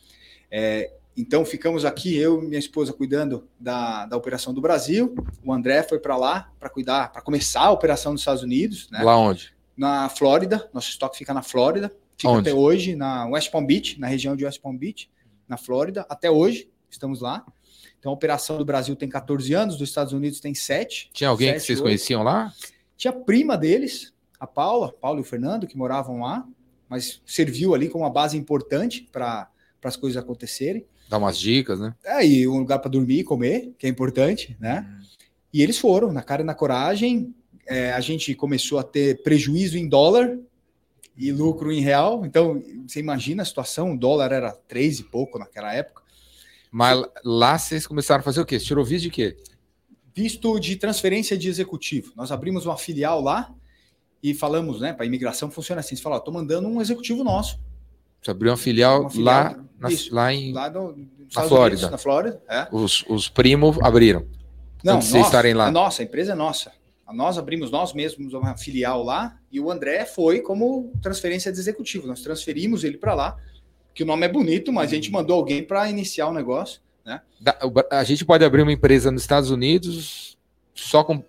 É, 0.51 0.93
então, 1.21 1.43
ficamos 1.43 1.85
aqui, 1.85 2.15
eu 2.15 2.43
e 2.43 2.47
minha 2.47 2.59
esposa, 2.59 2.93
cuidando 2.93 3.47
da, 3.59 4.05
da 4.05 4.15
operação 4.15 4.53
do 4.53 4.61
Brasil. 4.61 5.15
O 5.43 5.51
André 5.51 5.83
foi 5.83 5.99
para 5.99 6.15
lá 6.15 6.51
para 6.59 6.69
cuidar, 6.69 7.11
para 7.11 7.21
começar 7.21 7.61
a 7.61 7.71
operação 7.71 8.13
dos 8.13 8.21
Estados 8.21 8.43
Unidos, 8.43 8.89
né? 8.91 9.01
Lá 9.03 9.17
onde? 9.17 9.53
na 9.79 10.09
Flórida. 10.09 10.69
Nosso 10.73 10.89
estoque 10.89 11.17
fica 11.17 11.33
na 11.33 11.41
Flórida. 11.41 11.89
Fica 12.17 12.33
Onde? 12.33 12.49
até 12.49 12.53
hoje 12.53 12.97
na 12.97 13.25
West 13.27 13.49
Palm 13.49 13.65
Beach, 13.65 13.97
na 13.97 14.07
região 14.07 14.35
de 14.35 14.43
West 14.43 14.59
Palm 14.59 14.75
Beach, 14.75 15.09
na 15.47 15.55
Flórida. 15.55 16.05
Até 16.09 16.29
hoje 16.29 16.69
estamos 16.89 17.21
lá. 17.21 17.45
Então 17.97 18.11
a 18.11 18.13
operação 18.13 18.57
do 18.57 18.65
Brasil 18.65 18.93
tem 18.93 19.07
14 19.07 19.53
anos, 19.53 19.77
dos 19.77 19.87
Estados 19.87 20.11
Unidos 20.11 20.41
tem 20.41 20.53
7. 20.53 21.11
Tinha 21.13 21.29
alguém 21.29 21.53
que 21.53 21.59
Sete, 21.61 21.67
vocês 21.67 21.79
oito. 21.79 21.85
conheciam 21.85 22.23
lá? 22.23 22.53
Tinha 22.97 23.11
a 23.11 23.15
prima 23.15 23.57
deles, 23.57 24.13
a 24.37 24.45
Paula, 24.45 24.91
Paulo 24.91 25.19
e 25.19 25.21
o 25.21 25.23
Fernando, 25.25 25.65
que 25.65 25.77
moravam 25.77 26.19
lá, 26.19 26.45
mas 26.89 27.21
serviu 27.25 27.73
ali 27.73 27.87
como 27.87 28.03
uma 28.03 28.09
base 28.09 28.37
importante 28.37 29.07
para 29.09 29.49
as 29.81 29.95
coisas 29.95 30.21
acontecerem. 30.21 30.85
Dá 31.09 31.17
umas 31.17 31.39
dicas, 31.39 31.79
né? 31.79 31.95
É, 32.05 32.23
e 32.23 32.47
um 32.47 32.59
lugar 32.59 32.77
para 32.77 32.91
dormir 32.91 33.21
e 33.21 33.23
comer, 33.23 33.73
que 33.79 33.87
é 33.87 33.89
importante, 33.89 34.55
né? 34.59 34.87
E 35.51 35.63
eles 35.63 35.79
foram, 35.79 36.11
na 36.13 36.21
cara 36.21 36.43
e 36.43 36.45
na 36.45 36.53
coragem. 36.53 37.33
É, 37.65 37.91
a 37.93 37.99
gente 37.99 38.35
começou 38.35 38.77
a 38.77 38.83
ter 38.83 39.23
prejuízo 39.23 39.75
em 39.75 39.89
dólar 39.89 40.37
e 41.17 41.31
lucro 41.31 41.71
em 41.71 41.81
real. 41.81 42.23
Então, 42.25 42.63
você 42.87 42.99
imagina 42.99 43.41
a 43.41 43.45
situação, 43.45 43.93
o 43.93 43.97
dólar 43.97 44.31
era 44.31 44.51
três 44.51 44.99
e 44.99 45.03
pouco 45.03 45.39
naquela 45.39 45.73
época. 45.73 46.03
Mas 46.71 47.03
lá 47.25 47.57
vocês 47.57 47.87
começaram 47.87 48.21
a 48.21 48.23
fazer 48.23 48.41
o 48.41 48.45
quê? 48.45 48.59
Você 48.59 48.65
tirou 48.67 48.85
visto 48.85 49.05
de 49.05 49.09
quê? 49.09 49.35
Visto 50.13 50.59
de 50.59 50.75
transferência 50.75 51.35
de 51.35 51.49
executivo. 51.49 52.13
Nós 52.15 52.31
abrimos 52.31 52.67
uma 52.67 52.77
filial 52.77 53.19
lá 53.19 53.51
e 54.21 54.35
falamos, 54.35 54.79
né, 54.79 54.93
para 54.93 55.03
a 55.03 55.07
imigração 55.07 55.49
funciona 55.49 55.79
assim. 55.79 55.95
Você 55.95 56.03
fala, 56.03 56.17
estou 56.17 56.33
mandando 56.33 56.67
um 56.67 56.79
executivo 56.79 57.23
nosso. 57.23 57.59
Você 58.21 58.29
abriu 58.29 58.51
uma 58.51 58.57
filial, 58.57 59.01
Uma 59.01 59.09
filial, 59.09 59.25
lá, 59.25 59.65
na- 59.79 59.89
isso. 59.89 60.13
lá 60.13 60.33
em. 60.33 60.53
Lá 60.53 60.69
no, 60.69 60.95
Na 61.35 61.43
Flórida. 61.43 61.75
Unidos, 61.75 61.91
na 61.91 61.97
Flórida, 61.97 62.43
é. 62.49 62.67
Os, 62.71 63.03
os 63.07 63.29
primos 63.29 63.77
abriram. 63.81 64.25
Não, 64.83 64.95
Antes 64.95 65.13
estarem 65.13 65.53
lá. 65.53 65.67
É 65.67 65.71
nossa, 65.71 66.01
a 66.01 66.05
empresa 66.05 66.31
é 66.33 66.35
nossa. 66.35 66.71
Nós 67.11 67.37
abrimos 67.37 67.71
nós 67.71 67.91
mesmos 67.91 68.33
uma 68.33 68.55
filial 68.55 69.03
lá 69.03 69.37
e 69.51 69.59
o 69.59 69.71
André 69.71 70.05
foi 70.05 70.41
como 70.41 70.93
transferência 71.01 71.51
de 71.51 71.59
executivo. 71.59 72.05
Nós 72.07 72.21
transferimos 72.21 72.83
ele 72.83 72.97
para 72.97 73.15
lá, 73.15 73.37
que 73.95 74.03
o 74.03 74.05
nome 74.05 74.25
é 74.25 74.29
bonito, 74.29 74.71
mas 74.71 74.91
a 74.91 74.95
gente 74.95 75.11
mandou 75.11 75.35
alguém 75.35 75.63
para 75.63 75.89
iniciar 75.89 76.27
o 76.27 76.33
negócio. 76.33 76.81
Né? 77.03 77.19
A 77.89 78.03
gente 78.03 78.23
pode 78.23 78.45
abrir 78.45 78.61
uma 78.61 78.71
empresa 78.71 79.11
nos 79.11 79.23
Estados 79.23 79.49
Unidos 79.49 80.37
só 80.75 81.03
com 81.03 81.23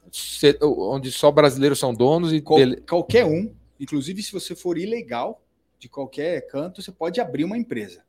onde 0.63 1.11
só 1.11 1.31
brasileiros 1.31 1.79
são 1.79 1.93
donos 1.95 2.33
e 2.33 2.41
Qual, 2.41 2.61
qualquer 2.89 3.25
um, 3.25 3.53
inclusive 3.81 4.23
se 4.23 4.33
você 4.33 4.55
for 4.55 4.79
ilegal 4.79 5.43
de 5.79 5.89
qualquer 5.89 6.47
canto, 6.47 6.83
você 6.83 6.93
pode 6.93 7.21
abrir 7.21 7.45
uma 7.45 7.57
empresa. 7.57 8.03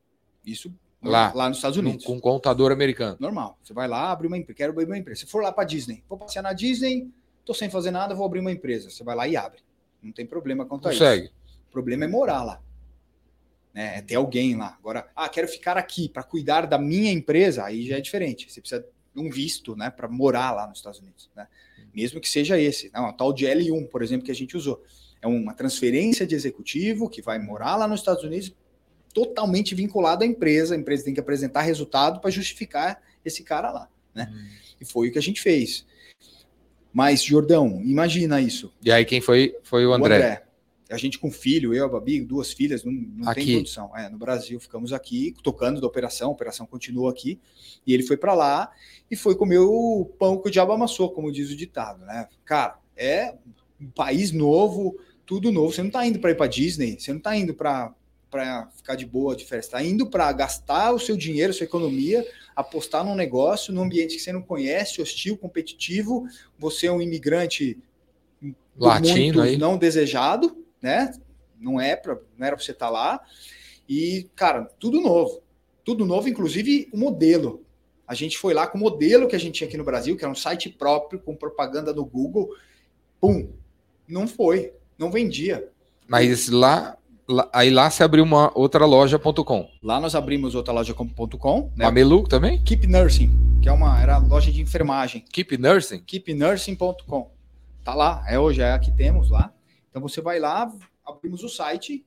Isso 0.46 0.74
lá, 1.02 1.32
lá 1.34 1.50
nos 1.50 1.58
Estados 1.58 1.78
Unidos. 1.78 2.06
Com 2.06 2.14
um 2.14 2.20
contador 2.20 2.72
americano. 2.72 3.18
Normal. 3.20 3.58
Você 3.64 3.74
vai 3.74 3.88
lá, 3.88 4.12
abre 4.12 4.28
uma 4.28 4.38
empresa. 4.38 4.58
Quero 4.58 4.72
abrir 4.74 4.86
uma 4.86 4.98
empresa. 4.98 5.22
Se 5.22 5.26
for 5.26 5.42
lá 5.42 5.52
para 5.52 5.64
Disney, 5.64 6.04
vou 6.08 6.18
passear 6.18 6.42
na 6.42 6.54
Disney, 6.54 7.10
tô 7.46 7.54
sem 7.54 7.70
fazer 7.70 7.92
nada, 7.92 8.14
vou 8.14 8.26
abrir 8.26 8.39
uma 8.39 8.52
empresa. 8.52 8.89
Você 8.89 9.04
vai 9.04 9.16
lá 9.16 9.28
e 9.28 9.36
abre. 9.36 9.60
Não 10.02 10.12
tem 10.12 10.26
problema 10.26 10.66
quanto 10.66 10.88
a 10.88 10.92
Consegue. 10.92 11.26
isso. 11.26 11.34
O 11.70 11.72
problema 11.72 12.06
é 12.06 12.08
morar 12.08 12.44
lá. 12.44 12.62
Né? 13.74 13.98
É 13.98 14.02
ter 14.02 14.16
alguém 14.16 14.56
lá. 14.56 14.76
Agora, 14.80 15.10
ah, 15.16 15.30
quero 15.30 15.48
ficar 15.48 15.78
aqui 15.78 16.10
para 16.10 16.24
cuidar 16.24 16.66
da 16.66 16.78
minha 16.78 17.12
empresa, 17.12 17.64
aí 17.64 17.88
já 17.88 17.98
é 17.98 18.02
diferente. 18.02 18.52
Você 18.52 18.60
precisa 18.60 18.86
de 19.14 19.22
um 19.22 19.30
visto, 19.30 19.76
né, 19.76 19.89
para 19.89 20.08
morar 20.08 20.52
lá 20.52 20.68
nos 20.68 20.80
Estados 20.80 21.00
Unidos, 21.00 21.30
né? 21.36 21.48
Mesmo 21.94 22.22
que 22.22 22.30
seja 22.30 22.58
esse, 22.58 22.89
não, 22.94 23.08
a 23.08 23.14
tal 23.14 23.34
de 23.34 23.46
L1, 23.46 23.89
por 23.89 24.02
exemplo, 24.02 24.26
que 24.26 24.32
a 24.32 24.36
gente 24.36 24.56
usou. 24.56 24.82
É 25.22 25.28
uma 25.28 25.54
transferência 25.54 26.26
de 26.26 26.34
executivo 26.34 27.10
que 27.10 27.22
vai 27.22 27.38
morar 27.38 27.76
lá 27.76 27.88
nos 27.88 28.00
Estados 28.00 28.24
Unidos 28.24 28.56
totalmente 29.12 29.76
vinculado 29.76 30.24
à 30.24 30.28
empresa. 30.28 30.76
A 30.76 30.78
empresa 30.78 31.05
tem 31.05 31.14
que 31.14 31.20
apresentar 31.20 31.62
resultado 31.62 32.20
para 32.20 32.32
justificar 32.32 33.01
esse 33.24 33.43
cara 33.43 33.72
lá, 33.72 33.89
né? 34.14 34.32
Hum. 34.32 34.47
E 34.80 34.86
foi 34.86 35.09
o 35.09 35.12
que 35.12 35.20
a 35.20 35.22
gente 35.22 35.41
fez. 35.41 35.86
Mas, 36.93 37.24
Jordão, 37.24 37.82
imagina 37.84 38.41
isso. 38.41 38.74
E 38.84 38.91
aí 38.91 39.05
quem 39.05 39.22
foi? 39.22 39.55
Foi 39.64 39.86
o 39.86 39.93
André. 39.93 40.14
O 40.14 40.18
André. 40.18 40.43
A 40.89 40.97
gente 40.97 41.18
com 41.18 41.32
filho, 41.32 41.74
eu, 41.74 41.86
a 41.86 41.88
Babi, 41.88 42.20
duas 42.20 42.51
filhas, 42.51 42.84
não, 42.84 42.91
não 42.91 43.34
tem 43.34 43.57
condição. 43.57 43.95
É, 43.95 44.09
no 44.09 44.18
Brasil, 44.18 44.59
ficamos 44.59 44.91
aqui 44.91 45.34
tocando 45.41 45.80
da 45.80 45.88
operação, 45.88 46.28
a 46.28 46.34
operação 46.34 46.66
continuou 46.66 47.07
aqui. 47.07 47.39
E 47.88 47.93
ele 47.93 48.03
foi 48.03 48.18
para 48.18 48.34
lá 48.34 48.70
e 49.09 49.16
foi 49.16 49.34
comer 49.36 49.59
o 49.59 50.05
pão 50.20 50.38
que 50.38 50.49
o 50.49 50.51
diabo 50.51 50.74
amassou, 50.74 51.12
como 51.12 51.32
diz 51.32 51.49
o 51.49 51.55
ditado, 51.55 52.05
né? 52.05 52.28
Cara, 52.43 52.78
é 52.97 53.34
um 53.80 53.89
país 53.89 54.34
novo, 54.34 54.97
tudo 55.26 55.49
novo. 55.49 55.72
Você 55.72 55.82
não 55.82 55.88
está 55.88 56.05
indo 56.05 56.20
para 56.20 56.32
ir 56.32 56.36
para 56.36 56.47
Disney, 56.47 56.99
você 56.99 57.12
não 57.12 57.20
está 57.20 57.38
indo 57.38 57.53
para 57.53 57.95
para 58.32 58.70
ficar 58.78 58.96
de 58.96 59.06
boa 59.06 59.36
de 59.36 59.44
festa, 59.44 59.78
está 59.78 59.84
indo 59.84 60.10
para 60.10 60.32
gastar 60.32 60.94
o 60.94 61.00
seu 61.00 61.18
dinheiro, 61.18 61.54
sua 61.54 61.66
economia, 61.66 62.26
apostar 62.56 63.04
num 63.04 63.14
negócio, 63.14 63.74
num 63.74 63.84
ambiente 63.84 64.16
que 64.16 64.22
você 64.22 64.32
não 64.32 64.42
conhece, 64.42 65.02
hostil, 65.02 65.38
competitivo. 65.38 66.26
Você 66.58 66.88
é 66.88 66.92
um 66.92 67.02
imigrante 67.02 67.78
latino 68.78 69.42
aí. 69.42 69.58
não 69.58 69.78
desejado, 69.78 70.58
né? 70.82 71.14
Não 71.60 71.80
é 71.80 71.96
para 71.96 72.18
não 72.38 72.48
era 72.48 72.56
para 72.56 72.66
você 72.66 72.72
estar 72.72 72.88
tá 72.88 72.92
lá. 72.92 73.22
E, 73.88 74.30
cara, 74.36 74.72
tudo 74.80 75.02
novo. 75.02 75.44
Tudo 75.84 76.06
novo, 76.06 76.30
inclusive 76.30 76.88
o 76.94 76.98
modelo. 76.98 77.66
A 78.08 78.14
gente 78.14 78.38
foi 78.38 78.54
lá 78.54 78.66
com 78.66 78.78
o 78.78 78.82
modelo 78.82 79.28
que 79.28 79.36
a 79.36 79.40
gente 79.40 79.56
tinha 79.56 79.68
aqui 79.68 79.78
no 79.78 79.84
Brasil, 79.84 80.16
que 80.16 80.24
era 80.24 80.32
um 80.32 80.36
site 80.36 80.70
próprio, 80.70 81.20
com 81.20 81.36
propaganda 81.36 81.94
no 81.94 82.06
Google. 82.06 82.50
Pum! 83.20 83.50
Não 84.08 84.28
foi. 84.28 84.74
Não 84.98 85.12
vendia. 85.12 85.70
Mas 86.08 86.50
lá, 86.50 86.70
lá 86.70 86.98
aí 87.54 87.70
lá 87.70 87.90
se 87.90 88.04
abriu 88.04 88.24
uma 88.24 88.52
outra 88.56 88.86
loja.com. 88.86 89.70
Lá 89.82 90.00
nós 90.00 90.16
abrimos 90.16 90.56
outra 90.56 90.74
loja.com. 90.74 91.72
Né? 91.76 91.86
Mameluco 91.86 92.28
também? 92.28 92.62
Keep 92.64 92.88
Nursing, 92.88 93.60
que 93.62 93.70
é 93.70 93.72
uma 93.72 94.02
era 94.02 94.18
loja 94.18 94.52
de 94.52 94.62
enfermagem. 94.62 95.24
Keep 95.32 95.58
Nursing? 95.58 96.04
KeepNursing.com. 96.04 97.32
Tá 97.84 97.94
lá, 97.96 98.24
é 98.28 98.40
hoje, 98.40 98.62
é 98.62 98.72
aqui 98.72 98.92
temos 98.92 99.30
lá. 99.30 99.54
Então 99.90 100.02
você 100.02 100.22
vai 100.22 100.40
lá, 100.40 100.72
abrimos 101.06 101.44
o 101.44 101.50
site. 101.50 102.06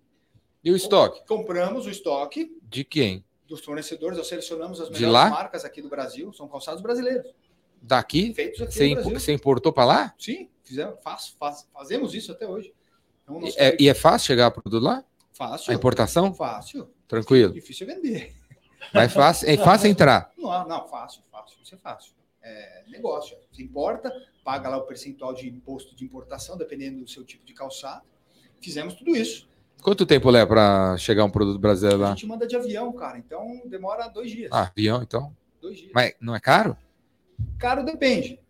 E 0.63 0.71
o 0.71 0.77
estoque? 0.77 1.27
Compramos 1.27 1.87
o 1.87 1.91
estoque. 1.91 2.57
De 2.63 2.85
quem? 2.85 3.25
Dos 3.47 3.63
fornecedores, 3.63 4.17
nós 4.17 4.27
selecionamos 4.27 4.81
as 4.81 4.89
melhores 4.89 5.31
marcas 5.31 5.65
aqui 5.65 5.83
do 5.83 5.89
Brasil, 5.89 6.33
são 6.33 6.49
calçados 6.49 6.81
brasileiros. 6.81 7.31
Daqui? 7.83 8.33
Feitos 8.33 8.63
aqui 8.63 8.73
você, 8.73 8.87
imp 8.87 9.03
você 9.03 9.33
importou 9.33 9.73
para 9.73 9.85
lá? 9.85 10.15
Sim, 10.19 10.49
fizemos, 10.63 10.95
faz, 11.03 11.37
faz, 11.39 11.69
fazemos 11.73 12.15
isso 12.15 12.33
até 12.33 12.49
hoje. 12.49 12.73
Então, 13.23 13.41
é, 13.57 13.77
e 13.79 13.89
é 13.89 13.95
fácil 13.95 14.27
chegar 14.27 14.51
produto 14.51 14.83
lá? 14.83 15.05
Fácil. 15.37 15.73
A 15.73 15.75
importação? 15.75 16.33
Fácil. 16.33 16.91
Tranquilo. 17.07 17.53
Difícil 17.53 17.89
é 17.91 17.95
vender. 17.95 18.35
Mas 18.93 19.13
fácil, 19.13 19.49
é 19.49 19.57
fácil 19.57 19.89
entrar. 19.89 20.31
Não, 20.39 20.67
não, 20.67 20.89
fácil, 20.89 21.23
fácil. 21.31 21.59
Isso 21.63 21.75
é 21.75 21.79
fácil. 21.79 22.13
É 22.43 22.85
negócio. 22.89 23.37
Você 23.51 23.63
importa, 23.63 24.13
paga 24.45 24.69
lá 24.69 24.77
o 24.77 24.83
percentual 24.83 25.35
de 25.35 25.49
imposto 25.49 25.95
de 25.97 26.05
importação, 26.05 26.57
dependendo 26.57 27.01
do 27.01 27.09
seu 27.09 27.25
tipo 27.25 27.45
de 27.45 27.53
calçado 27.53 28.03
fizemos 28.65 28.95
tudo 28.95 29.15
isso. 29.15 29.47
Quanto 29.83 30.07
tempo 30.07 30.31
leva 30.31 30.47
para 30.47 30.97
chegar 30.97 31.25
um 31.25 31.31
produto 31.31 31.59
brasileiro 31.59 32.01
lá? 32.01 32.09
A 32.09 32.15
gente 32.15 32.27
manda 32.27 32.47
de 32.47 32.57
avião, 32.57 32.91
cara. 32.93 33.19
Então 33.19 33.63
demora 33.67 34.09
dois 34.09 34.31
dias. 34.31 34.51
Ah, 34.51 34.63
avião, 34.63 35.03
então? 35.03 35.37
Dois 35.61 35.77
dias. 35.77 35.93
Mas 35.95 36.15
não 36.19 36.35
é 36.35 36.41
caro? 36.41 36.77
Caro 37.59 37.85
depende. 37.85 38.41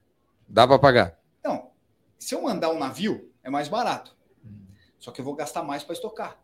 Dá 0.48 0.66
para 0.66 0.78
pagar? 0.78 1.18
Não. 1.42 1.70
Se 2.18 2.34
eu 2.34 2.42
mandar 2.42 2.70
um 2.70 2.78
navio, 2.78 3.32
é 3.42 3.50
mais 3.50 3.66
barato. 3.66 4.16
Hum. 4.44 4.66
Só 4.98 5.10
que 5.10 5.20
eu 5.20 5.24
vou 5.24 5.34
gastar 5.34 5.64
mais 5.64 5.82
para 5.82 5.94
estocar. 5.94 6.38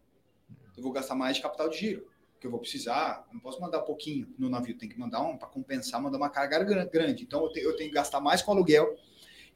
Eu 0.81 0.83
vou 0.83 0.93
gastar 0.93 1.15
mais 1.15 1.37
de 1.37 1.43
capital 1.43 1.69
de 1.69 1.77
giro. 1.77 2.07
Que 2.41 2.47
eu 2.47 2.51
vou 2.51 2.59
precisar. 2.59 3.27
Não 3.31 3.39
posso 3.39 3.61
mandar 3.61 3.81
pouquinho 3.81 4.27
no 4.39 4.49
navio. 4.49 4.77
Tem 4.77 4.89
que 4.89 4.99
mandar 4.99 5.21
um 5.21 5.37
para 5.37 5.47
compensar, 5.47 6.01
mandar 6.01 6.17
uma 6.17 6.31
carga 6.31 6.65
grande. 6.85 7.23
Então 7.23 7.45
eu, 7.45 7.53
te, 7.53 7.61
eu 7.61 7.77
tenho 7.77 7.91
que 7.91 7.95
gastar 7.95 8.21
mais 8.21 8.41
com 8.41 8.51
aluguel. 8.51 8.97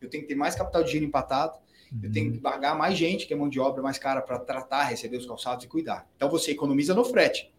Eu 0.01 0.11
tenho 0.11 0.23
que 0.23 0.29
ter 0.29 0.35
mais 0.35 0.55
capital 0.55 0.85
de 0.85 0.93
giro 0.93 1.05
empatado 1.05 1.59
eu 2.03 2.11
tenho 2.11 2.33
que 2.33 2.39
pagar 2.39 2.77
mais 2.77 2.97
gente, 2.97 3.27
que 3.27 3.33
é 3.33 3.37
mão 3.37 3.49
de 3.49 3.61
obra 3.61 3.83
mais 3.83 3.99
cara, 3.99 4.21
para 4.21 4.39
tratar, 4.39 4.85
receber 4.85 5.17
os 5.17 5.27
calçados 5.27 5.65
e 5.65 5.69
cuidar. 5.69 6.09
Então 6.17 6.29
você 6.29 6.51
economiza 6.51 6.95
no 6.95 7.05
frete. 7.05 7.53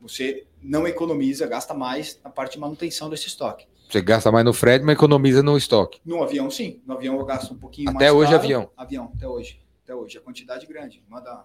Você 0.00 0.46
não 0.60 0.86
economiza, 0.86 1.46
gasta 1.46 1.74
mais 1.74 2.20
na 2.22 2.30
parte 2.30 2.52
de 2.52 2.58
manutenção 2.58 3.08
desse 3.08 3.26
estoque. 3.26 3.66
Você 3.88 4.00
gasta 4.00 4.30
mais 4.30 4.44
no 4.44 4.52
frete, 4.52 4.84
mas 4.84 4.94
economiza 4.94 5.42
no 5.42 5.56
estoque. 5.56 6.00
No 6.04 6.22
avião, 6.22 6.50
sim. 6.50 6.80
No 6.86 6.94
avião 6.94 7.18
eu 7.18 7.24
gasto 7.24 7.52
um 7.52 7.58
pouquinho 7.58 7.90
até 7.90 7.98
mais. 7.98 8.10
Até 8.10 8.12
hoje, 8.16 8.30
caro. 8.30 8.42
avião. 8.42 8.70
Avião, 8.76 9.12
até 9.14 9.28
hoje. 9.28 9.60
Até 9.82 9.94
hoje. 9.94 10.18
A 10.18 10.20
quantidade 10.20 10.66
grande. 10.66 11.04
Manda 11.08 11.44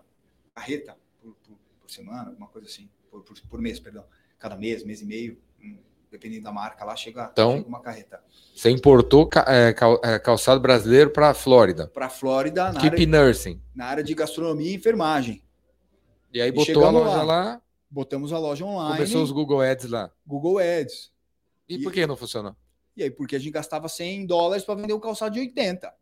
carreta 0.55 0.95
por, 1.27 1.35
por, 1.43 1.57
por 1.81 1.91
semana, 1.91 2.29
alguma 2.29 2.47
coisa 2.47 2.67
assim. 2.67 2.89
Por, 3.09 3.23
por, 3.23 3.61
mês, 3.61 3.79
perdão. 3.79 4.03
Cada 4.37 4.55
mês, 4.55 4.83
mês 4.83 5.01
e 5.01 5.05
meio 5.05 5.37
dependendo 6.09 6.43
da 6.43 6.51
marca, 6.51 6.85
lá 6.85 6.95
chega, 6.95 7.29
então, 7.31 7.57
chega 7.57 7.67
uma 7.67 7.81
carreta. 7.81 8.23
Você 8.55 8.69
importou 8.69 9.29
é, 9.45 9.75
é, 10.03 10.19
calçado 10.19 10.59
brasileiro 10.59 11.09
para 11.09 11.29
a 11.29 11.33
Flórida? 11.33 11.87
Para 11.87 12.05
a 12.05 12.09
Flórida, 12.09 12.71
na 12.71 12.79
Keep 12.79 12.95
área, 12.95 13.07
Nursing. 13.07 13.61
Na 13.75 13.85
área 13.85 14.03
de 14.03 14.13
gastronomia 14.13 14.71
e 14.71 14.75
enfermagem. 14.75 15.43
E 16.33 16.41
aí 16.41 16.49
e 16.49 16.51
botou 16.51 16.85
a 16.85 16.89
loja 16.89 17.17
lá, 17.17 17.23
lá, 17.23 17.61
Botamos 17.89 18.33
a 18.33 18.39
loja 18.39 18.65
online. 18.65 18.97
Começou 18.97 19.23
os 19.23 19.31
Google 19.31 19.61
Ads 19.61 19.89
lá. 19.89 20.11
Google 20.25 20.59
Ads. 20.59 21.11
E, 21.67 21.75
e 21.75 21.83
por 21.83 21.91
que 21.91 22.05
não 22.07 22.17
funcionou? 22.17 22.55
E 22.95 23.03
aí, 23.03 23.11
porque 23.11 23.35
a 23.35 23.39
gente 23.39 23.51
gastava 23.51 23.87
100 23.87 24.25
dólares 24.25 24.65
para 24.65 24.75
vender 24.75 24.93
um 24.93 24.99
calçado 24.99 25.33
de 25.33 25.39
80. 25.39 25.93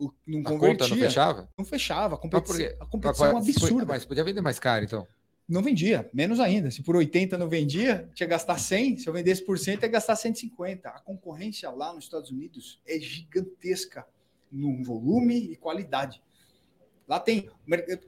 O, 0.00 0.10
não 0.26 0.40
a 0.40 0.44
convertia. 0.44 0.68
Conta 0.68 0.88
não 0.88 0.96
fechava? 0.96 1.48
Não 1.58 1.64
fechava. 1.64 2.14
A 2.14 2.18
competição, 2.18 2.66
a 2.80 2.86
competição 2.86 3.26
é 3.26 3.30
uma 3.30 3.40
absurda. 3.40 3.84
Mas 3.84 4.04
podia 4.04 4.24
vender 4.24 4.40
mais 4.40 4.58
caro, 4.58 4.84
então 4.84 5.06
não 5.50 5.62
vendia, 5.62 6.08
menos 6.14 6.38
ainda. 6.38 6.70
Se 6.70 6.80
por 6.80 6.94
80 6.94 7.36
não 7.36 7.48
vendia, 7.48 8.08
tinha 8.14 8.26
que 8.26 8.30
gastar 8.30 8.56
100. 8.56 8.98
Se 8.98 9.08
eu 9.08 9.12
vendesse 9.12 9.44
por 9.44 9.58
100, 9.58 9.80
ia 9.82 9.88
gastar 9.88 10.14
150. 10.14 10.88
A 10.88 11.00
concorrência 11.00 11.68
lá 11.70 11.92
nos 11.92 12.04
Estados 12.04 12.30
Unidos 12.30 12.80
é 12.86 13.00
gigantesca 13.00 14.06
no 14.50 14.82
volume 14.84 15.36
e 15.36 15.56
qualidade. 15.56 16.22
Lá 17.08 17.18
tem. 17.18 17.50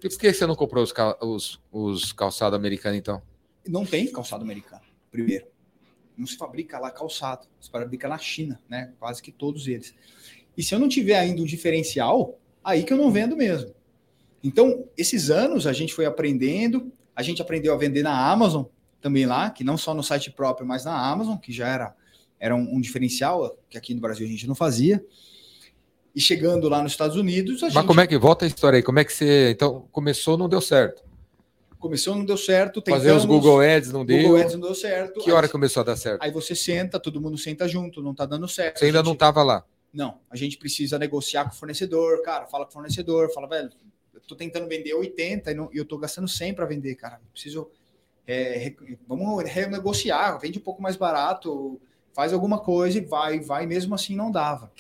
Por 0.01 0.19
que 0.19 0.33
você 0.33 0.47
não 0.47 0.55
comprou 0.55 0.85
os, 0.85 0.95
os, 1.21 1.61
os 1.73 2.13
calçados 2.13 2.57
americanos, 2.57 2.99
então? 2.99 3.21
Não 3.67 3.85
tem 3.85 4.07
calçado 4.07 4.45
americano, 4.45 4.83
primeiro. 5.11 5.47
Não 6.17 6.27
se 6.27 6.37
fabrica 6.37 6.79
lá 6.79 6.93
calçado. 6.93 7.49
Se 7.61 7.69
fabrica 7.69 8.07
na 8.07 8.19
China, 8.19 8.61
né? 8.69 8.93
Quase 9.01 9.21
que 9.21 9.33
todos 9.33 9.67
eles. 9.67 9.93
E 10.57 10.63
se 10.63 10.75
eu 10.75 10.79
não 10.79 10.89
tiver 10.89 11.19
ainda 11.19 11.43
um 11.43 11.47
diferencial, 11.47 12.39
aí 12.63 12.83
que 12.85 12.93
eu 12.93 12.97
não 12.97 13.11
vendo 13.11 13.37
mesmo. 13.37 13.75
Então, 14.43 14.85
esses 14.97 15.31
anos 15.31 15.67
a 15.67 15.73
gente 15.73 15.95
foi 15.95 16.05
aprendendo, 16.05 16.93
a 17.15 17.23
gente 17.23 17.41
aprendeu 17.41 17.73
a 17.73 17.77
vender 17.77 18.03
na 18.03 18.31
Amazon 18.31 18.65
também 19.01 19.27
lá, 19.27 19.51
que 19.51 19.65
não 19.65 19.77
só 19.77 19.95
no 19.95 20.03
site 20.03 20.31
próprio, 20.31 20.67
mas 20.67 20.85
na 20.85 20.97
Amazon, 20.97 21.37
que 21.37 21.53
já 21.53 21.69
era, 21.69 21.95
era 22.39 22.55
um, 22.55 22.77
um 22.77 22.81
diferencial 22.81 23.57
que 23.69 23.79
aqui 23.79 23.95
no 23.95 24.01
Brasil 24.01 24.27
a 24.27 24.31
gente 24.31 24.47
não 24.47 24.55
fazia. 24.55 25.05
E 26.15 26.21
chegando 26.21 26.69
lá 26.69 26.83
nos 26.83 26.93
Estados 26.93 27.17
Unidos, 27.17 27.63
a 27.63 27.67
Mas 27.67 27.75
gente... 27.75 27.87
como 27.87 28.01
é 28.01 28.07
que 28.07 28.19
volta 28.19 28.45
a 28.45 28.49
história 28.49 28.77
aí? 28.77 28.83
Como 28.83 28.99
é 28.99 29.05
que 29.05 29.13
você 29.13 29.51
então 29.51 29.89
começou, 29.91 30.37
não 30.37 30.49
deu 30.49 30.61
certo? 30.61 31.03
Começou, 31.79 32.15
não 32.15 32.25
deu 32.25 32.37
certo. 32.37 32.81
Tentamos, 32.81 33.03
Fazer 33.03 33.17
os 33.17 33.25
Google 33.25 33.61
Ads 33.61 33.91
não 33.91 34.05
deu. 34.05 34.23
Google 34.23 34.41
Ads 34.41 34.53
não 34.55 34.61
deu 34.61 34.75
certo. 34.75 35.21
Que 35.21 35.33
hora 35.33 35.49
começou 35.49 35.81
a 35.81 35.85
dar 35.85 35.97
certo? 35.97 36.23
Aí 36.23 36.31
você 36.31 36.55
senta, 36.55 37.01
todo 37.01 37.21
mundo 37.21 37.37
senta 37.39 37.67
junto, 37.67 38.03
não 38.03 38.15
tá 38.15 38.25
dando 38.27 38.47
certo. 38.47 38.79
Você 38.79 38.85
ainda 38.85 38.99
gente... 38.99 39.07
não 39.07 39.15
estava 39.15 39.43
lá? 39.43 39.65
Não, 39.93 40.19
a 40.31 40.37
gente 40.37 40.57
precisa 40.57 40.99
negociar 40.99 41.45
com 41.45 41.51
o 41.51 41.55
fornecedor, 41.59 42.23
cara, 42.23 42.47
fala 42.47 42.65
com 42.65 42.71
o 42.71 42.75
fornecedor, 42.75 43.31
fala, 43.33 43.47
velho, 43.49 43.71
tô 44.27 44.35
tentando 44.35 44.67
vender 44.69 44.95
80 44.95 45.51
e, 45.51 45.55
não, 45.55 45.69
eu 45.73 45.85
tô 45.85 45.99
gastando 45.99 46.27
100 46.29 46.55
para 46.55 46.65
vender, 46.67 46.95
cara. 46.95 47.21
Preciso. 47.33 47.69
É, 48.27 48.73
vamos 49.07 49.43
renegociar, 49.45 50.39
vende 50.41 50.59
um 50.59 50.63
pouco 50.63 50.81
mais 50.81 50.97
barato, 50.97 51.81
faz 52.15 52.33
alguma 52.33 52.61
coisa 52.61 52.99
e 52.99 53.01
vai, 53.05 53.41
vai, 53.41 53.67
mesmo 53.67 53.95
assim 53.95 54.15
não 54.15 54.31
dava. 54.31 54.73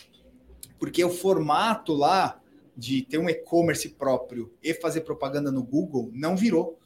Porque 0.78 1.04
o 1.04 1.10
formato 1.10 1.92
lá 1.92 2.40
de 2.76 3.02
ter 3.02 3.18
um 3.18 3.28
e-commerce 3.28 3.88
próprio 3.90 4.52
e 4.62 4.72
fazer 4.72 5.02
propaganda 5.02 5.50
no 5.50 5.62
Google 5.62 6.08
não 6.14 6.36
virou. 6.36 6.78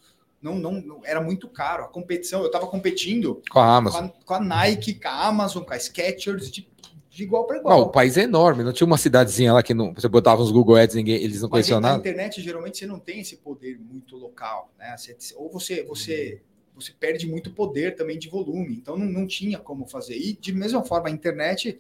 Não, 0.43 0.55
não, 0.55 0.73
não- 0.73 1.01
era 1.05 1.21
muito 1.21 1.49
caro. 1.49 1.85
A 1.85 1.89
competição, 1.89 2.41
eu 2.41 2.47
estava 2.47 2.67
competindo 2.67 3.41
Com 3.51 3.59
a 3.59 3.63
com 3.65 3.71
Amazon. 3.71 4.05
a, 4.07 4.09
com 4.25 4.35
a 4.35 4.41
Nike, 4.41 4.95
com 4.95 5.09
a 5.09 5.27
Amazon, 5.27 5.63
com 5.63 5.73
a 5.73 5.79
Skechers, 5.79 6.51
de, 6.51 6.69
de 7.17 7.23
igual 7.23 7.47
para 7.47 7.57
igual. 7.57 7.81
o 7.83 7.89
país 7.89 8.17
é 8.19 8.23
enorme, 8.23 8.63
não 8.63 8.73
tinha 8.73 8.87
uma 8.87 8.99
cidadezinha 8.99 9.53
lá 9.53 9.63
que 9.63 9.73
não, 9.73 9.95
você 9.95 10.07
botava 10.09 10.43
uns 10.43 10.51
Google 10.53 10.77
Ads, 10.77 10.95
ninguém, 10.95 11.17
eles 11.17 11.41
não 11.41 11.49
conheciam 11.49 11.81
na 11.81 11.89
nada. 11.89 12.01
internet, 12.01 12.43
geralmente, 12.43 12.79
você 12.79 12.87
não 12.87 12.99
tem 12.99 13.21
esse 13.21 13.37
poder 13.39 13.79
muito 13.81 14.17
local, 14.17 14.71
né? 14.79 14.95
Você- 14.97 15.17
ou 15.37 15.51
você, 15.51 15.83
você, 15.85 16.43
você 16.75 16.93
perde 16.93 17.27
muito 17.27 17.51
poder 17.51 17.95
também 17.97 18.19
de 18.19 18.29
volume. 18.29 18.75
Então, 18.75 18.99
não, 18.99 19.07
não 19.07 19.27
tinha 19.27 19.59
como 19.59 19.87
fazer. 19.87 20.17
E, 20.17 20.35
de 20.35 20.53
mesma 20.53 20.85
forma, 20.85 21.09
a 21.09 21.11
internet, 21.11 21.79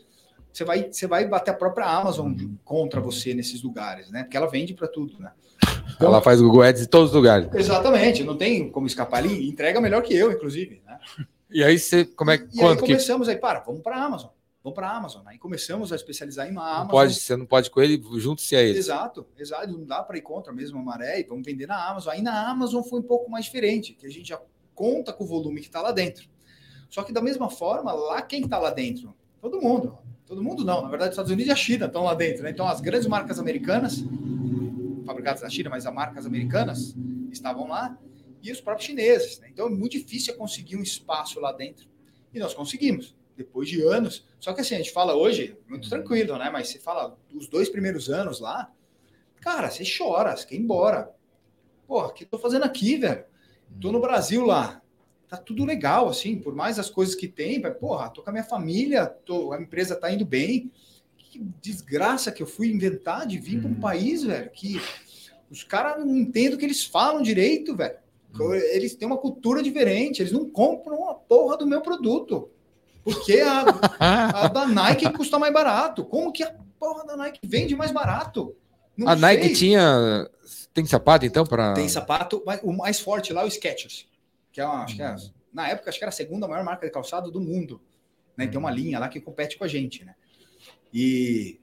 você 0.50 0.64
vai, 0.64 0.90
você 0.90 1.06
vai 1.06 1.26
bater 1.28 1.50
a 1.50 1.54
própria 1.54 1.86
Amazon 1.86 2.32
contra 2.64 2.98
você 3.00 3.34
nesses 3.34 3.62
lugares, 3.62 4.10
né? 4.10 4.22
Porque 4.22 4.36
ela 4.38 4.46
vende 4.50 4.72
para 4.72 4.88
tudo, 4.88 5.18
né? 5.20 5.32
Então, 5.94 6.08
Ela 6.08 6.22
faz 6.22 6.40
Google 6.40 6.62
Ads 6.62 6.82
em 6.82 6.86
todos 6.86 7.10
os 7.10 7.14
lugares. 7.14 7.48
Exatamente, 7.54 8.24
não 8.24 8.36
tem 8.36 8.70
como 8.70 8.86
escapar 8.86 9.18
ali. 9.18 9.48
Entrega 9.48 9.80
melhor 9.80 10.02
que 10.02 10.14
eu, 10.14 10.32
inclusive, 10.32 10.80
né? 10.86 10.98
E 11.48 11.62
aí 11.62 11.78
você, 11.78 12.04
como 12.04 12.32
é 12.32 12.34
E 12.34 12.38
aí 12.40 12.48
quanto 12.58 12.80
que 12.80 12.86
começamos 12.86 13.28
aí, 13.28 13.36
para, 13.36 13.60
vamos 13.60 13.80
para 13.80 13.96
a 13.96 14.04
Amazon. 14.04 14.30
Vamos 14.66 14.74
para 14.74 14.90
a 14.90 14.96
Amazon. 14.96 15.22
Aí 15.26 15.38
começamos 15.38 15.92
a 15.92 15.94
especializar 15.94 16.48
em 16.48 16.50
uma 16.50 16.64
não 16.64 16.70
Amazon. 16.70 16.90
pode, 16.90 17.14
você 17.14 17.36
não 17.36 17.46
pode 17.46 17.70
com 17.70 17.80
ele, 17.80 18.02
junte-se 18.16 18.56
a 18.56 18.62
ele. 18.64 18.76
Exato, 18.76 19.24
exato. 19.38 19.70
Não 19.70 19.84
dá 19.84 20.02
para 20.02 20.18
ir 20.18 20.22
contra 20.22 20.52
a 20.52 20.54
mesma 20.56 20.82
maré 20.82 21.20
e 21.20 21.22
vamos 21.22 21.46
vender 21.46 21.68
na 21.68 21.88
Amazon. 21.88 22.12
Aí 22.12 22.20
na 22.20 22.50
Amazon 22.50 22.82
foi 22.82 22.98
um 22.98 23.04
pouco 23.04 23.30
mais 23.30 23.44
diferente, 23.44 23.92
que 23.92 24.04
a 24.04 24.10
gente 24.10 24.28
já 24.28 24.42
conta 24.74 25.12
com 25.12 25.22
o 25.22 25.26
volume 25.28 25.60
que 25.60 25.68
está 25.68 25.80
lá 25.80 25.92
dentro. 25.92 26.28
Só 26.90 27.04
que 27.04 27.12
da 27.12 27.22
mesma 27.22 27.48
forma, 27.48 27.92
lá 27.92 28.20
quem 28.22 28.42
está 28.42 28.58
lá 28.58 28.70
dentro? 28.70 29.14
Todo 29.40 29.62
mundo. 29.62 29.96
Todo 30.26 30.42
mundo 30.42 30.64
não. 30.64 30.82
Na 30.82 30.88
verdade, 30.88 31.10
os 31.10 31.14
Estados 31.14 31.30
Unidos 31.30 31.48
e 31.48 31.52
a 31.52 31.56
China 31.56 31.86
estão 31.86 32.02
lá 32.02 32.14
dentro. 32.14 32.42
Né? 32.42 32.50
Então 32.50 32.66
as 32.66 32.80
grandes 32.80 33.06
marcas 33.06 33.38
americanas, 33.38 34.04
fabricadas 35.06 35.42
na 35.42 35.48
China, 35.48 35.70
mas 35.70 35.86
as 35.86 35.94
marcas 35.94 36.26
americanas 36.26 36.92
estavam 37.30 37.68
lá, 37.68 37.96
e 38.42 38.50
os 38.50 38.60
próprios 38.60 38.86
chineses. 38.88 39.38
Né? 39.38 39.48
Então 39.52 39.68
é 39.68 39.70
muito 39.70 39.92
difícil 39.92 40.34
conseguir 40.34 40.74
um 40.74 40.82
espaço 40.82 41.38
lá 41.38 41.52
dentro. 41.52 41.88
E 42.34 42.40
nós 42.40 42.52
conseguimos, 42.52 43.14
depois 43.36 43.68
de 43.68 43.82
anos. 43.82 44.24
Só 44.40 44.52
que 44.52 44.60
assim, 44.60 44.74
a 44.74 44.78
gente 44.78 44.92
fala 44.92 45.14
hoje, 45.14 45.56
muito 45.68 45.88
tranquilo, 45.88 46.36
né? 46.38 46.50
Mas 46.50 46.68
você 46.68 46.78
fala 46.78 47.18
os 47.34 47.48
dois 47.48 47.68
primeiros 47.68 48.08
anos 48.08 48.40
lá, 48.40 48.72
cara, 49.40 49.70
você 49.70 49.84
chora, 49.84 50.36
você 50.36 50.46
quer 50.46 50.54
ir 50.56 50.60
embora. 50.60 51.10
Porra, 51.86 52.08
o 52.08 52.12
que 52.12 52.24
eu 52.24 52.28
tô 52.28 52.38
fazendo 52.38 52.64
aqui, 52.64 52.96
velho? 52.96 53.24
Tô 53.80 53.92
no 53.92 54.00
Brasil 54.00 54.44
lá. 54.44 54.80
Tá 55.28 55.36
tudo 55.36 55.64
legal, 55.64 56.08
assim, 56.08 56.38
por 56.38 56.54
mais 56.54 56.78
as 56.78 56.88
coisas 56.88 57.14
que 57.14 57.26
tem, 57.26 57.60
mas, 57.60 57.76
porra, 57.76 58.08
tô 58.10 58.22
com 58.22 58.30
a 58.30 58.32
minha 58.32 58.44
família, 58.44 59.06
tô, 59.06 59.52
a 59.52 59.60
empresa 59.60 59.96
tá 59.96 60.10
indo 60.10 60.24
bem. 60.24 60.70
Que 61.18 61.40
desgraça 61.60 62.30
que 62.32 62.42
eu 62.42 62.46
fui 62.46 62.68
inventar 62.70 63.26
de 63.26 63.36
vir 63.38 63.60
para 63.60 63.68
um 63.68 63.74
Uhum. 63.74 63.80
país, 63.80 64.22
velho, 64.22 64.48
que 64.50 64.80
os 65.50 65.62
caras 65.64 66.04
não 66.04 66.16
entendem 66.16 66.54
o 66.54 66.58
que 66.58 66.64
eles 66.64 66.84
falam 66.84 67.22
direito, 67.22 67.76
velho. 67.76 67.98
Eles 68.72 68.94
têm 68.94 69.06
uma 69.06 69.16
cultura 69.16 69.62
diferente, 69.62 70.20
eles 70.20 70.32
não 70.32 70.48
compram 70.48 71.08
a 71.08 71.14
porra 71.14 71.56
do 71.56 71.66
meu 71.66 71.80
produto. 71.80 72.50
Porque 73.06 73.40
a, 73.40 73.64
a 74.00 74.48
da 74.48 74.66
Nike 74.66 75.08
custa 75.12 75.38
mais 75.38 75.52
barato. 75.52 76.04
Como 76.04 76.32
que 76.32 76.42
a 76.42 76.52
porra 76.76 77.06
da 77.06 77.16
Nike 77.16 77.38
vende 77.44 77.76
mais 77.76 77.92
barato? 77.92 78.56
Não 78.96 79.08
A 79.08 79.14
Nike 79.14 79.44
sei. 79.44 79.54
tinha. 79.54 80.28
Tem 80.74 80.84
sapato 80.84 81.24
então 81.24 81.46
para. 81.46 81.72
Tem 81.72 81.88
sapato, 81.88 82.42
mas 82.44 82.60
o 82.64 82.72
mais 82.72 82.98
forte 82.98 83.32
lá 83.32 83.42
é 83.42 83.44
o 83.44 83.50
Skechers, 83.50 84.08
que 84.50 84.60
é 84.60 84.66
uma, 84.66 84.82
acho 84.82 84.96
que 84.96 85.02
é, 85.02 85.14
na 85.52 85.68
época 85.68 85.88
acho 85.88 85.98
que 85.98 86.04
era 86.04 86.08
a 86.08 86.12
segunda 86.12 86.48
maior 86.48 86.64
marca 86.64 86.84
de 86.84 86.92
calçado 86.92 87.30
do 87.30 87.40
mundo, 87.40 87.80
né? 88.36 88.48
Tem 88.48 88.58
uma 88.58 88.72
linha 88.72 88.98
lá 88.98 89.08
que 89.08 89.20
compete 89.20 89.56
com 89.56 89.62
a 89.62 89.68
gente, 89.68 90.04
né? 90.04 90.16
E, 90.92 91.60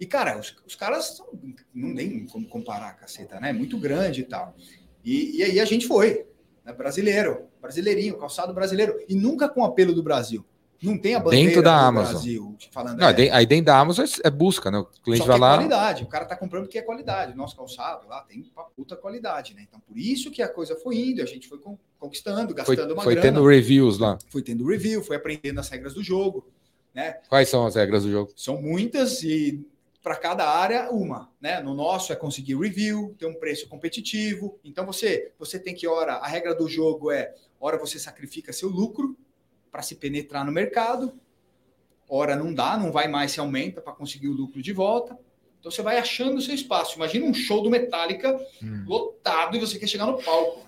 e 0.00 0.06
cara, 0.06 0.38
os, 0.38 0.56
os 0.66 0.74
caras 0.74 1.18
são, 1.18 1.26
não 1.74 1.94
tem 1.94 2.24
como 2.24 2.48
comparar, 2.48 2.94
caceta, 2.94 3.38
né? 3.38 3.50
É 3.50 3.52
muito 3.52 3.78
grande 3.78 4.22
e 4.22 4.24
tal. 4.24 4.56
E, 5.04 5.36
e 5.36 5.42
aí 5.42 5.60
a 5.60 5.64
gente 5.66 5.86
foi, 5.86 6.26
né? 6.64 6.72
brasileiro, 6.72 7.48
brasileirinho, 7.60 8.16
calçado 8.16 8.54
brasileiro, 8.54 8.98
e 9.06 9.14
nunca 9.14 9.46
com 9.46 9.62
apelo 9.62 9.94
do 9.94 10.02
Brasil. 10.02 10.42
Não 10.82 10.98
tem 10.98 11.14
a 11.14 11.20
bandeira 11.20 11.46
Dentro 11.46 11.62
da 11.62 11.78
do 11.80 11.84
Amazon. 11.86 12.12
Brasil 12.12 12.56
falando. 12.70 12.98
Não, 12.98 13.08
é, 13.08 13.30
aí 13.30 13.46
dentro 13.46 13.64
da 13.66 13.78
Amazon 13.78 14.04
é 14.22 14.30
busca, 14.30 14.70
né? 14.70 14.78
O 14.78 14.84
cliente 14.84 15.20
só 15.24 15.26
vai 15.26 15.36
é 15.36 15.40
lá. 15.40 15.54
qualidade. 15.56 16.04
O 16.04 16.06
cara 16.06 16.24
tá 16.24 16.36
comprando 16.36 16.64
porque 16.64 16.78
é 16.78 16.82
qualidade. 16.82 17.32
O 17.32 17.36
nosso 17.36 17.56
calçado 17.56 18.06
lá 18.08 18.20
tem 18.22 18.48
uma 18.54 18.64
puta 18.64 18.94
qualidade, 18.96 19.54
né? 19.54 19.64
Então, 19.66 19.80
por 19.80 19.96
isso 19.98 20.30
que 20.30 20.42
a 20.42 20.48
coisa 20.48 20.76
foi 20.76 20.96
indo, 20.96 21.22
a 21.22 21.26
gente 21.26 21.48
foi 21.48 21.58
con- 21.58 21.78
conquistando, 21.98 22.48
Foi, 22.64 22.76
gastando 22.76 22.92
uma 22.94 23.02
foi 23.02 23.14
grana. 23.14 23.28
tendo 23.32 23.46
reviews 23.46 23.98
lá. 23.98 24.18
Foi 24.28 24.42
tendo 24.42 24.66
review, 24.66 25.02
foi 25.02 25.16
aprendendo 25.16 25.58
as 25.60 25.68
regras 25.68 25.94
do 25.94 26.02
jogo, 26.02 26.46
né? 26.94 27.18
Quais 27.28 27.48
são 27.48 27.66
as 27.66 27.74
regras 27.74 28.02
do 28.04 28.10
jogo? 28.10 28.32
São 28.36 28.60
muitas 28.60 29.22
e 29.22 29.64
para 30.02 30.14
cada 30.14 30.48
área 30.48 30.88
uma, 30.92 31.30
né? 31.40 31.60
No 31.60 31.74
nosso 31.74 32.12
é 32.12 32.16
conseguir 32.16 32.56
review, 32.56 33.14
ter 33.18 33.26
um 33.26 33.34
preço 33.34 33.66
competitivo. 33.68 34.56
Então 34.64 34.86
você 34.86 35.32
você 35.38 35.58
tem 35.58 35.74
que 35.74 35.88
hora 35.88 36.14
a 36.14 36.26
regra 36.28 36.54
do 36.54 36.68
jogo 36.68 37.10
é 37.10 37.34
hora 37.58 37.76
você 37.76 37.98
sacrifica 37.98 38.52
seu 38.52 38.68
lucro 38.68 39.16
para 39.76 39.82
se 39.82 39.94
penetrar 39.96 40.42
no 40.42 40.50
mercado. 40.50 41.12
Hora 42.08 42.34
não 42.34 42.54
dá, 42.54 42.78
não 42.78 42.90
vai 42.90 43.08
mais 43.08 43.32
se 43.32 43.40
aumenta 43.40 43.82
para 43.82 43.92
conseguir 43.92 44.28
o 44.28 44.32
lucro 44.32 44.62
de 44.62 44.72
volta. 44.72 45.18
Então 45.60 45.70
você 45.70 45.82
vai 45.82 45.98
achando 45.98 46.38
o 46.38 46.40
seu 46.40 46.54
espaço. 46.54 46.96
Imagina 46.96 47.26
um 47.26 47.34
show 47.34 47.62
do 47.62 47.68
Metallica 47.68 48.40
Hum. 48.62 48.84
lotado 48.86 49.54
e 49.54 49.60
você 49.60 49.78
quer 49.78 49.86
chegar 49.86 50.06
no 50.06 50.16
palco. 50.22 50.65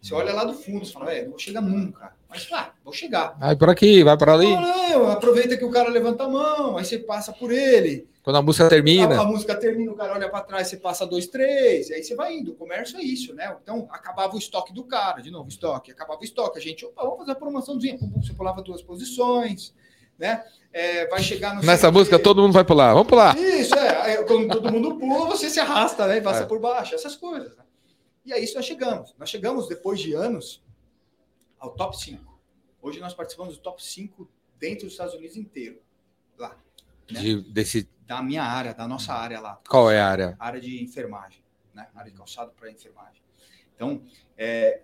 Você 0.00 0.14
olha 0.14 0.32
lá 0.32 0.44
do 0.44 0.54
fundo, 0.54 0.84
você 0.84 0.92
fala, 0.92 1.06
velho, 1.06 1.24
não 1.24 1.30
vou 1.30 1.38
chegar 1.38 1.60
nunca. 1.60 2.12
Mas, 2.28 2.48
ah, 2.52 2.70
vou 2.84 2.92
chegar. 2.92 3.36
Vai 3.38 3.54
por 3.56 3.68
aqui, 3.68 4.02
vai 4.02 4.16
por 4.16 4.28
ali. 4.30 4.46
Não, 4.54 4.60
não, 4.90 5.10
aproveita 5.10 5.56
que 5.56 5.64
o 5.64 5.70
cara 5.70 5.90
levanta 5.90 6.24
a 6.24 6.28
mão, 6.28 6.76
aí 6.78 6.84
você 6.84 6.98
passa 6.98 7.32
por 7.32 7.52
ele. 7.52 8.08
Quando 8.22 8.36
a 8.36 8.42
música 8.42 8.66
A, 8.66 8.68
termina. 8.68 9.20
a 9.20 9.24
música 9.24 9.54
termina, 9.54 9.92
o 9.92 9.94
cara 9.96 10.12
olha 10.14 10.28
para 10.28 10.40
trás, 10.44 10.68
você 10.68 10.76
passa 10.76 11.06
dois, 11.06 11.26
três, 11.26 11.90
aí 11.90 12.02
você 12.02 12.14
vai 12.14 12.34
indo. 12.34 12.52
O 12.52 12.54
comércio 12.54 12.98
é 12.98 13.02
isso, 13.02 13.34
né? 13.34 13.54
Então, 13.62 13.88
acabava 13.90 14.34
o 14.34 14.38
estoque 14.38 14.72
do 14.72 14.84
cara, 14.84 15.20
de 15.20 15.30
novo, 15.30 15.48
estoque, 15.48 15.90
acabava 15.90 16.20
o 16.20 16.24
estoque. 16.24 16.58
A 16.58 16.62
gente, 16.62 16.84
opa, 16.84 17.02
vamos 17.02 17.18
fazer 17.18 17.32
a 17.32 17.34
promoçãozinha. 17.34 17.98
Você 18.16 18.32
pulava 18.32 18.62
duas 18.62 18.82
posições, 18.82 19.74
né? 20.18 20.44
É, 20.72 21.06
vai 21.08 21.22
chegar 21.22 21.54
no. 21.56 21.62
Nessa 21.62 21.90
música 21.90 22.18
todo 22.18 22.40
mundo 22.42 22.52
vai 22.52 22.62
pular. 22.64 22.92
Vamos 22.92 23.08
pular. 23.08 23.36
Isso, 23.36 23.74
é. 23.74 24.22
Quando 24.24 24.48
todo 24.48 24.70
mundo 24.72 24.96
pula, 24.96 25.26
você 25.26 25.50
se 25.50 25.58
arrasta, 25.58 26.06
né? 26.06 26.18
E 26.18 26.20
passa 26.20 26.42
É. 26.42 26.46
por 26.46 26.60
baixo, 26.60 26.94
essas 26.94 27.16
coisas. 27.16 27.56
Né? 27.56 27.64
E 28.24 28.32
aí 28.32 28.44
isso 28.44 28.54
nós 28.54 28.64
chegamos. 28.66 29.14
Nós 29.18 29.28
chegamos, 29.30 29.68
depois 29.68 30.00
de 30.00 30.12
anos, 30.14 30.62
ao 31.58 31.70
top 31.74 31.96
5. 31.98 32.38
Hoje 32.82 33.00
nós 33.00 33.14
participamos 33.14 33.56
do 33.56 33.62
top 33.62 33.82
5 33.82 34.28
dentro 34.58 34.84
dos 34.84 34.92
Estados 34.92 35.14
Unidos 35.14 35.36
inteiro. 35.36 35.80
Lá. 36.38 36.56
Né? 37.10 37.20
De- 37.20 37.42
desse, 37.52 37.88
Da 38.06 38.22
minha 38.22 38.42
área, 38.42 38.74
da 38.74 38.86
nossa 38.86 39.12
área 39.14 39.40
lá. 39.40 39.60
qual 39.68 39.90
é 39.90 40.00
a 40.00 40.06
área? 40.08 40.36
Área 40.38 40.60
de 40.60 40.82
enfermagem. 40.82 41.42
Né? 41.74 41.88
Área 41.94 42.10
de 42.10 42.16
calçado 42.16 42.52
para 42.52 42.70
enfermagem. 42.70 43.22
Então, 43.74 44.02
é, 44.36 44.82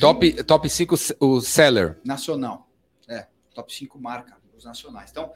Top, 0.00 0.42
top 0.44 0.68
5, 0.70 0.94
o 1.20 1.40
seller. 1.40 1.98
nacional. 2.04 2.68
É, 3.08 3.26
top 3.54 3.72
5 3.74 3.98
marca, 3.98 4.38
os 4.56 4.64
nacionais. 4.64 5.10
Então, 5.10 5.32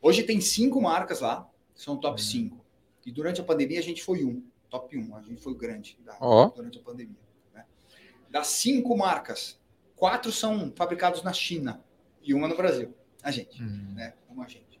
hoje 0.00 0.22
tem 0.22 0.40
cinco 0.40 0.80
marcas 0.80 1.20
lá, 1.20 1.48
são 1.74 1.96
top 1.96 2.22
5. 2.22 2.64
E 3.04 3.10
durante 3.10 3.40
a 3.40 3.44
pandemia 3.44 3.78
a 3.80 3.82
gente 3.82 4.02
foi 4.02 4.24
um, 4.24 4.42
top 4.74 4.96
1, 4.98 5.16
a 5.16 5.22
gente 5.22 5.40
foi 5.40 5.52
o 5.52 5.56
grande 5.56 5.96
da- 6.04 6.16
Ó. 6.20 6.48
durante 6.48 6.78
a 6.78 6.82
pandemia. 6.82 7.16
né? 7.54 7.64
Das 8.28 8.48
cinco 8.48 8.96
marcas, 8.96 9.60
quatro 9.94 10.32
são 10.32 10.72
fabricados 10.74 11.22
na 11.22 11.32
China 11.32 11.80
e 12.20 12.34
uma 12.34 12.48
no 12.48 12.56
Brasil. 12.56 12.92
A 13.22 13.30
gente, 13.30 13.62
né? 13.62 14.14
Uma 14.28 14.44
a 14.44 14.48
gente. 14.48 14.80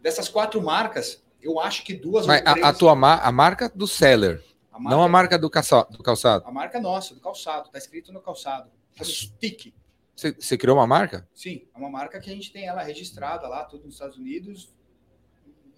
Dessas 0.00 0.28
quatro 0.28 0.62
marcas, 0.62 1.22
eu 1.42 1.60
acho 1.60 1.84
que 1.84 1.92
duas 1.92 2.26
Mas 2.26 2.40
três... 2.40 2.64
a 2.64 2.72
tua 2.72 2.94
ma- 2.94 3.20
a 3.20 3.30
marca 3.30 3.68
do 3.68 3.86
seller, 3.86 4.42
a 4.72 4.80
não 4.80 5.02
a 5.02 5.08
marca 5.08 5.36
do, 5.38 5.50
do 5.90 6.02
calçado. 6.02 6.46
A 6.46 6.50
marca 6.50 6.80
nossa, 6.80 7.14
do 7.14 7.20
calçado, 7.20 7.68
tá 7.68 7.76
escrito 7.78 8.12
no 8.12 8.20
calçado. 8.22 8.70
Chama 8.94 9.10
Stick. 9.10 9.74
Você, 10.16 10.32
você 10.32 10.56
criou 10.56 10.76
uma 10.78 10.86
marca? 10.86 11.28
Sim, 11.34 11.68
é 11.72 11.78
uma 11.78 11.90
marca 11.90 12.18
que 12.18 12.28
a 12.30 12.32
gente 12.32 12.50
tem 12.50 12.66
ela 12.66 12.82
registrada 12.82 13.46
lá, 13.46 13.64
tudo 13.64 13.84
nos 13.84 13.94
Estados 13.94 14.16
Unidos. 14.16 14.74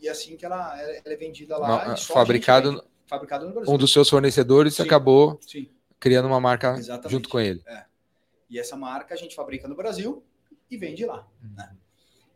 E 0.01 0.09
assim 0.09 0.34
que 0.36 0.46
ela, 0.46 0.80
ela 0.80 1.03
é 1.05 1.16
vendida 1.16 1.59
lá. 1.59 1.94
Fabricado. 1.96 2.82
Fabricado 3.11 3.46
no 3.46 3.52
Brasil. 3.52 3.74
um 3.74 3.76
dos 3.76 3.92
seus 3.92 4.08
fornecedores 4.08 4.74
Sim. 4.74 4.84
acabou 4.84 5.38
Sim, 5.42 5.68
criando 5.98 6.26
uma 6.26 6.40
marca 6.40 6.76
Exatamente. 6.78 7.11
junto 7.11 7.28
com 7.28 7.40
ele. 7.40 7.62
e 8.48 8.58
essa 8.58 8.76
marca 8.76 9.12
a 9.12 9.16
gente 9.16 9.34
fabrica 9.34 9.66
no 9.68 9.74
Brasil 9.74 10.22
e 10.70 10.76
vende 10.76 11.04
lá. 11.04 11.26
né? 11.42 11.76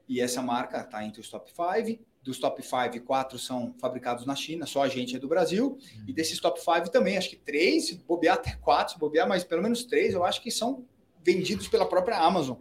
E 0.09 0.21
essa 0.21 0.43
marca 0.43 0.81
está 0.81 1.03
entre 1.05 1.21
os 1.21 1.31
top 1.31 1.51
5. 1.51 2.03
Dos 2.23 2.39
top 2.39 2.63
5, 2.63 3.05
quatro 3.05 3.39
são 3.39 3.75
fabricados 3.79 4.25
na 4.27 4.35
China, 4.35 4.67
só 4.67 4.83
a 4.83 4.89
gente 4.89 5.15
é 5.15 5.19
do 5.19 5.29
Brasil. 5.29 5.79
E 6.07 6.13
desses 6.13 6.41
top 6.41 6.59
5 6.59 6.91
também, 6.91 7.17
acho 7.19 7.31
que 7.31 7.37
três, 7.37 7.87
se 7.87 7.97
bobear 7.97 8.37
até 8.37 8.55
quatro, 8.57 8.95
se 8.95 8.99
bobear, 8.99 9.29
mas 9.29 9.45
pelo 9.45 9.63
menos 9.63 9.85
três, 9.85 10.15
eu 10.15 10.25
acho 10.25 10.43
que 10.43 10.51
são 10.51 10.85
vendidos 11.23 11.69
pela 11.69 11.87
própria 11.87 12.19
Amazon. 12.19 12.59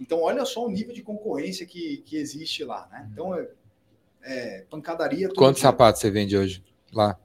Então, 0.00 0.22
olha 0.22 0.44
só 0.44 0.64
o 0.66 0.70
nível 0.70 0.92
de 0.92 1.02
concorrência 1.02 1.64
que, 1.66 1.98
que 1.98 2.16
existe 2.16 2.64
lá, 2.64 2.88
né? 2.90 3.08
Então, 3.12 3.34
é, 3.34 3.48
é 4.22 4.60
pancadaria. 4.70 5.28
Quantos 5.34 5.60
sapatos 5.62 6.00
você 6.00 6.10
vende 6.10 6.36
hoje 6.36 6.62
lá? 6.96 7.18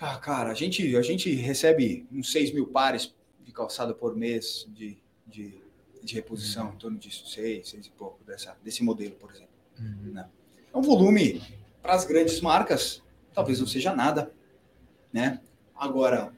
Ah, 0.00 0.16
cara, 0.16 0.50
a 0.50 0.54
gente, 0.54 0.96
a 0.96 1.02
gente 1.02 1.32
recebe 1.34 2.06
uns 2.12 2.32
6 2.32 2.52
mil 2.52 2.66
pares 2.66 3.14
de 3.40 3.52
calçado 3.52 3.94
por 3.94 4.16
mês 4.16 4.66
de, 4.70 4.98
de, 5.26 5.54
de 6.02 6.14
reposição, 6.14 6.72
em 6.74 6.76
torno 6.76 6.98
disso, 6.98 7.28
6, 7.28 7.68
6 7.68 7.86
e 7.86 7.90
pouco, 7.90 8.22
dessa, 8.24 8.56
desse 8.64 8.82
modelo, 8.82 9.14
por 9.14 9.30
exemplo. 9.30 9.52
né? 9.78 10.28
É 10.74 10.76
um 10.76 10.82
volume 10.82 11.40
para 11.80 11.94
as 11.94 12.04
grandes 12.04 12.40
marcas, 12.40 13.02
talvez 13.32 13.60
não 13.60 13.66
seja 13.66 13.94
nada, 13.94 14.32
né? 15.12 15.40
Agora, 15.76 16.32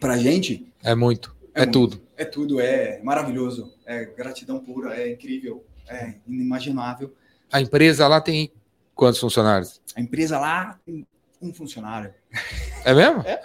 para 0.00 0.14
a 0.14 0.18
gente, 0.18 0.66
É 0.82 0.94
muito. 0.94 1.34
É, 1.54 1.60
muito. 1.60 1.72
tudo. 1.72 2.02
é 2.16 2.24
tudo, 2.24 2.60
é 2.60 3.00
maravilhoso, 3.02 3.72
é 3.86 4.04
gratidão 4.04 4.58
pura, 4.58 4.96
é 4.96 5.12
incrível, 5.12 5.64
é 5.86 6.14
inimaginável. 6.26 7.14
A 7.52 7.60
empresa 7.60 8.08
lá 8.08 8.20
tem 8.20 8.52
quantos 8.94 9.20
funcionários? 9.20 9.80
A 9.94 10.00
empresa 10.00 10.38
lá 10.40 10.80
tem 10.84 11.06
um 11.40 11.52
funcionário. 11.52 12.14
É 12.84 12.92
mesmo? 12.94 13.22
É. 13.22 13.40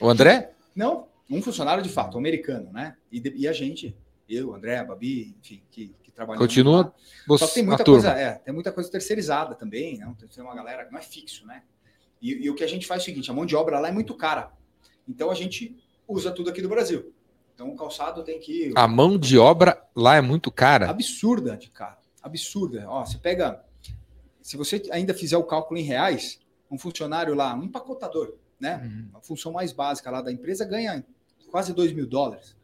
O 0.00 0.08
André? 0.08 0.52
Não, 0.74 1.06
um 1.30 1.42
funcionário 1.42 1.82
de 1.82 1.88
fato, 1.88 2.16
um 2.16 2.18
americano, 2.20 2.72
né? 2.72 2.96
E, 3.10 3.20
de- 3.20 3.34
e 3.36 3.48
a 3.48 3.52
gente, 3.52 3.96
eu, 4.28 4.54
André, 4.54 4.78
a 4.78 4.84
Babi, 4.84 5.36
enfim, 5.38 5.62
que, 5.70 5.94
que 6.02 6.10
trabalhamos 6.10 6.46
Continua 6.46 6.94
você, 7.26 7.44
Só 7.44 7.48
que 7.48 7.54
tem 7.54 7.64
muita 7.64 7.84
coisa, 7.84 8.10
é, 8.10 8.34
tem 8.34 8.52
muita 8.54 8.72
coisa 8.72 8.90
terceirizada 8.90 9.54
também, 9.54 9.98
né? 9.98 10.14
Tem 10.34 10.42
uma 10.44 10.54
galera 10.54 10.84
que 10.84 10.92
não 10.92 10.98
é 10.98 11.02
fixo, 11.02 11.46
né? 11.46 11.62
E, 12.20 12.44
e 12.44 12.50
o 12.50 12.54
que 12.54 12.62
a 12.64 12.68
gente 12.68 12.86
faz 12.86 13.00
é 13.00 13.02
o 13.02 13.04
seguinte: 13.06 13.30
a 13.30 13.34
mão 13.34 13.44
de 13.46 13.56
obra 13.56 13.78
lá 13.80 13.88
é 13.88 13.92
muito 13.92 14.14
cara. 14.14 14.52
Então 15.08 15.30
a 15.30 15.34
gente 15.34 15.76
usa 16.06 16.30
tudo 16.30 16.50
aqui 16.50 16.62
do 16.62 16.68
Brasil. 16.68 17.12
Então 17.54 17.70
o 17.70 17.76
calçado 17.76 18.22
tem 18.22 18.38
que. 18.38 18.72
A 18.74 18.86
mão 18.88 19.18
de 19.18 19.38
obra 19.38 19.82
lá 19.94 20.16
é 20.16 20.20
muito 20.20 20.50
cara. 20.50 20.88
absurda 20.88 21.56
de 21.56 21.70
cara. 21.70 21.98
Absurda. 22.22 22.84
Ó, 22.88 23.04
você 23.04 23.18
pega. 23.18 23.64
Se 24.40 24.56
você 24.56 24.82
ainda 24.90 25.14
fizer 25.14 25.36
o 25.36 25.44
cálculo 25.44 25.78
em 25.78 25.84
reais, 25.84 26.40
um 26.72 26.78
funcionário 26.78 27.34
lá, 27.34 27.54
um 27.54 27.64
empacotador, 27.64 28.34
né? 28.58 28.80
Uhum. 28.82 29.08
A 29.14 29.20
função 29.20 29.52
mais 29.52 29.72
básica 29.72 30.10
lá 30.10 30.22
da 30.22 30.32
empresa 30.32 30.64
ganha 30.64 31.04
quase 31.50 31.72
2 31.74 31.92
mil 31.92 32.06
dólares 32.06 32.56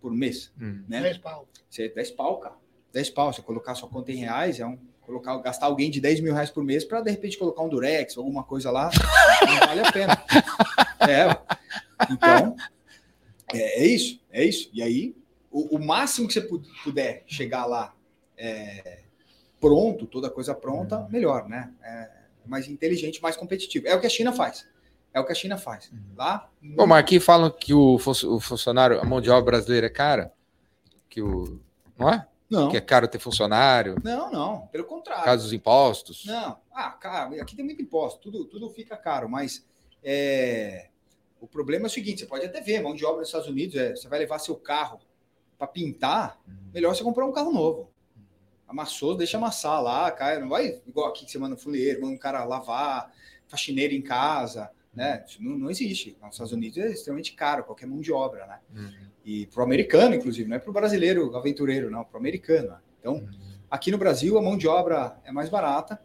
por 0.00 0.12
mês, 0.12 0.52
Uhum. 0.60 0.84
né? 0.86 1.00
10 1.00 1.18
pau. 1.18 1.48
Você 1.68 1.88
10 1.88 2.10
pau, 2.10 2.38
cara. 2.38 2.54
10 2.92 3.10
pau. 3.10 3.32
Você 3.32 3.40
colocar 3.42 3.74
sua 3.74 3.88
conta 3.88 4.12
em 4.12 4.16
reais, 4.16 4.60
é 4.60 4.66
um. 4.66 4.78
Colocar, 5.00 5.36
gastar 5.38 5.66
alguém 5.66 5.90
de 5.90 6.00
10 6.00 6.20
mil 6.20 6.32
reais 6.32 6.48
por 6.50 6.64
mês 6.64 6.82
para 6.82 7.02
de 7.02 7.10
repente 7.10 7.36
colocar 7.38 7.62
um 7.62 7.68
durex, 7.68 8.16
alguma 8.16 8.42
coisa 8.42 8.70
lá, 8.70 8.90
não 9.46 9.66
vale 9.66 9.80
a 9.80 9.92
pena. 9.92 10.14
É. 11.06 11.28
Então, 12.10 12.56
é, 13.52 13.82
é 13.82 13.86
isso, 13.86 14.18
é 14.30 14.42
isso. 14.42 14.70
E 14.72 14.82
aí, 14.82 15.14
o, 15.50 15.76
o 15.76 15.84
máximo 15.84 16.26
que 16.26 16.32
você 16.32 16.40
pu- 16.40 16.62
puder 16.82 17.22
chegar 17.26 17.66
lá 17.66 17.94
é, 18.38 19.02
pronto, 19.60 20.06
toda 20.06 20.30
coisa 20.30 20.54
pronta, 20.54 21.06
melhor, 21.10 21.46
né? 21.46 21.70
É 21.82 22.23
mais 22.46 22.68
inteligente, 22.68 23.22
mais 23.22 23.36
competitivo. 23.36 23.86
É 23.88 23.94
o 23.94 24.00
que 24.00 24.06
a 24.06 24.10
China 24.10 24.32
faz. 24.32 24.66
É 25.12 25.20
o 25.20 25.24
que 25.24 25.32
a 25.32 25.34
China 25.34 25.56
faz. 25.56 25.90
Lá. 26.16 26.50
Bom, 26.60 26.86
mas 26.86 26.98
aqui 27.00 27.20
falam 27.20 27.50
que 27.50 27.72
o, 27.72 27.98
fun- 27.98 28.34
o 28.34 28.40
funcionário, 28.40 29.00
a 29.00 29.04
mão 29.04 29.20
de 29.20 29.30
obra 29.30 29.52
brasileira 29.52 29.86
é 29.86 29.90
cara. 29.90 30.32
Que 31.08 31.22
o, 31.22 31.60
não 31.96 32.10
é? 32.10 32.26
não, 32.50 32.68
Que 32.68 32.76
é 32.76 32.80
caro 32.80 33.06
ter 33.06 33.18
funcionário, 33.20 33.96
não, 34.02 34.30
não. 34.30 34.66
Pelo 34.68 34.84
contrário. 34.84 35.24
causa 35.24 35.42
dos 35.44 35.52
impostos. 35.52 36.24
Não, 36.26 36.58
ah, 36.72 36.90
cara, 36.90 37.40
aqui 37.40 37.54
tem 37.54 37.64
muito 37.64 37.80
imposto, 37.80 38.20
tudo, 38.20 38.44
tudo 38.46 38.68
fica 38.70 38.96
caro, 38.96 39.28
mas 39.28 39.64
é, 40.02 40.88
o 41.40 41.46
problema 41.46 41.86
é 41.86 41.88
o 41.88 41.90
seguinte: 41.90 42.20
você 42.20 42.26
pode 42.26 42.44
até 42.44 42.60
ver, 42.60 42.82
mão 42.82 42.94
de 42.94 43.04
obra 43.04 43.20
nos 43.20 43.28
Estados 43.28 43.48
Unidos, 43.48 43.76
é, 43.76 43.94
você 43.94 44.08
vai 44.08 44.18
levar 44.18 44.38
seu 44.40 44.56
carro 44.56 45.00
para 45.56 45.66
pintar, 45.68 46.40
melhor 46.72 46.94
você 46.94 47.04
comprar 47.04 47.24
um 47.24 47.32
carro 47.32 47.52
novo. 47.52 47.90
Amassou, 48.68 49.16
deixa 49.16 49.36
amassar 49.36 49.82
lá, 49.82 50.10
cai, 50.10 50.38
não 50.40 50.48
vai 50.48 50.80
igual 50.86 51.08
aqui 51.08 51.24
que 51.24 51.30
você 51.30 51.38
manda 51.38 51.54
um 51.54 51.58
fuleiro, 51.58 52.00
manda 52.02 52.14
um 52.14 52.18
cara 52.18 52.44
lavar, 52.44 53.12
faxineiro 53.46 53.92
em 53.94 54.02
casa, 54.02 54.70
né? 54.94 55.22
Isso 55.26 55.42
não, 55.42 55.56
não 55.58 55.70
existe. 55.70 56.16
Nos 56.22 56.32
Estados 56.32 56.52
Unidos 56.52 56.78
é 56.78 56.90
extremamente 56.90 57.34
caro, 57.34 57.64
qualquer 57.64 57.86
mão 57.86 58.00
de 58.00 58.12
obra, 58.12 58.46
né? 58.46 58.58
Uhum. 58.74 58.90
E 59.24 59.46
pro 59.46 59.62
americano, 59.62 60.14
inclusive, 60.14 60.48
não 60.48 60.56
é 60.56 60.58
pro 60.58 60.72
brasileiro 60.72 61.36
aventureiro, 61.36 61.90
não, 61.90 62.04
pro 62.04 62.18
americano. 62.18 62.68
né? 62.68 62.78
Então, 63.00 63.26
Aqui 63.70 63.90
no 63.90 63.98
Brasil, 63.98 64.38
a 64.38 64.42
mão 64.42 64.56
de 64.56 64.68
obra 64.68 65.16
é 65.24 65.32
mais 65.32 65.48
barata. 65.48 66.00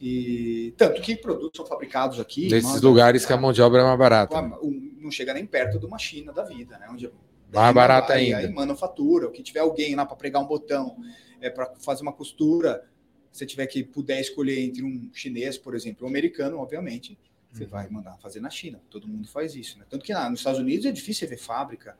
E 0.00 0.72
tanto 0.78 1.00
que 1.02 1.14
produtos 1.14 1.52
são 1.56 1.66
fabricados 1.66 2.18
aqui. 2.18 2.48
Nesses 2.48 2.80
lugares 2.80 3.26
que 3.26 3.32
a 3.32 3.36
mão 3.36 3.52
de 3.52 3.60
obra 3.60 3.82
é 3.82 3.84
mais 3.84 3.98
barata. 3.98 4.40
Um- 4.62 4.96
não 4.98 5.10
chega 5.10 5.34
nem 5.34 5.44
perto 5.44 5.78
de 5.78 5.84
uma 5.84 5.98
China 5.98 6.32
da 6.32 6.42
vida, 6.42 6.78
né? 6.78 6.88
Onde 6.90 7.12
Mais 7.52 7.74
barata 7.74 8.14
ainda. 8.14 8.38
Aí 8.38 8.48
manufatura, 8.50 9.26
o 9.28 9.30
que 9.30 9.42
tiver 9.42 9.60
alguém 9.60 9.94
lá 9.94 10.06
para 10.06 10.16
pregar 10.16 10.40
um 10.42 10.46
botão, 10.46 10.96
é 11.42 11.50
para 11.50 11.74
fazer 11.76 12.02
uma 12.02 12.12
costura, 12.12 12.84
se 13.30 13.44
tiver 13.44 13.66
que 13.66 13.82
puder 13.82 14.20
escolher 14.20 14.60
entre 14.60 14.82
um 14.82 15.10
chinês, 15.12 15.58
por 15.58 15.74
exemplo, 15.74 16.06
um 16.06 16.10
americano, 16.10 16.58
obviamente, 16.58 17.18
você 17.50 17.64
Uhum. 17.64 17.70
vai 17.70 17.88
mandar 17.88 18.16
fazer 18.18 18.40
na 18.40 18.48
China. 18.50 18.80
Todo 18.88 19.06
mundo 19.08 19.28
faz 19.28 19.54
isso, 19.54 19.78
né? 19.78 19.84
Tanto 19.90 20.04
que 20.04 20.12
lá 20.14 20.28
nos 20.30 20.40
Estados 20.40 20.60
Unidos 20.60 20.86
é 20.86 20.92
difícil 20.92 21.28
ver 21.28 21.36
fábrica, 21.38 21.96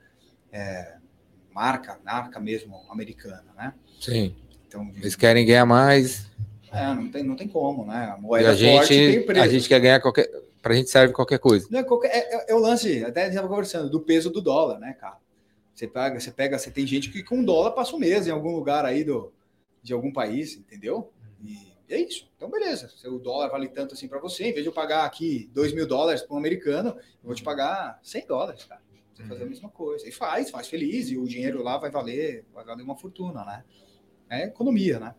é, 0.51 0.97
marca, 1.53 1.99
marca 2.05 2.40
mesmo 2.40 2.76
americana, 2.90 3.45
né? 3.57 3.74
Sim. 4.01 4.34
Então, 4.66 4.90
Eles 4.97 5.14
querem 5.16 5.45
ganhar 5.45 5.66
mais. 5.66 6.26
é, 6.70 6.86
não 6.95 7.11
tem, 7.11 7.22
não 7.22 7.36
tem 7.36 7.49
como, 7.49 7.84
né? 7.84 8.12
A 8.14 8.18
E 8.18 8.20
moeda 8.20 8.51
a 8.51 8.55
gente, 8.55 8.76
forte 8.78 8.95
tem 8.95 9.26
preço. 9.26 9.43
a 9.45 9.49
gente 9.49 9.68
quer 9.68 9.80
ganhar 9.80 10.01
qualquer. 10.01 10.30
Pra 10.62 10.74
gente 10.74 10.88
serve 10.90 11.12
qualquer 11.12 11.38
coisa. 11.40 11.66
Não 11.70 11.80
é, 11.80 11.82
qualquer- 11.82 12.09
é- 12.14 12.34
é- 12.36 12.53
é 12.53 12.55
o 12.55 12.59
lance, 12.59 13.05
até 13.05 13.22
a 13.22 13.24
gente 13.24 13.32
estava 13.32 13.49
conversando, 13.49 13.90
do 13.90 14.01
peso 14.01 14.30
do 14.30 14.40
dólar, 14.40 14.78
né, 14.78 14.93
cara? 14.95 15.18
Você 15.75 15.87
pega, 15.87 16.20
você 16.20 16.31
pega, 16.31 16.59
você 16.59 16.70
tem 16.70 16.87
gente 16.87 17.11
que 17.11 17.23
com 17.23 17.43
dólar 17.43 17.73
passa 17.73 17.97
um 17.97 17.99
mês 17.99 18.27
em 18.27 18.31
algum 18.31 18.55
lugar 18.55 18.85
aí 18.85 19.05
do, 19.05 19.33
de 19.83 19.93
algum 19.93 20.12
país, 20.12 20.57
entendeu? 20.57 21.12
E 21.43 21.57
é 21.89 22.01
isso. 22.01 22.31
Então, 22.37 22.51
beleza. 22.51 22.89
Se 22.89 23.09
o 23.09 23.18
dólar 23.18 23.49
vale 23.49 23.68
tanto 23.68 23.95
assim 23.95 24.09
para 24.09 24.18
você, 24.18 24.45
em 24.45 24.53
vez 24.53 24.62
de 24.62 24.68
eu 24.68 24.73
pagar 24.73 25.05
aqui 25.05 25.51
2 25.53 25.73
mil 25.75 25.87
dólares 25.87 26.23
para 26.23 26.35
um 26.35 26.39
americano, 26.39 26.91
eu 26.91 27.25
vou 27.25 27.35
te 27.35 27.43
pagar 27.43 27.99
100 28.03 28.27
dólares, 28.27 28.64
cara. 28.64 28.83
Você 29.14 29.25
fazer 29.25 29.45
a 29.45 29.47
mesma 29.47 29.68
coisa. 29.68 30.09
E 30.09 30.12
faz, 30.12 30.51
faz 30.51 30.68
feliz, 30.68 31.11
e 31.11 31.18
o 31.18 31.27
dinheiro 31.27 31.62
lá 31.62 31.77
vai 31.77 31.91
valer, 31.91 32.47
vai 32.53 32.64
valer 32.64 32.83
uma 32.83 32.97
fortuna, 32.97 33.45
né? 33.45 33.64
É 34.31 34.45
economia, 34.45 34.99
né? 34.99 35.14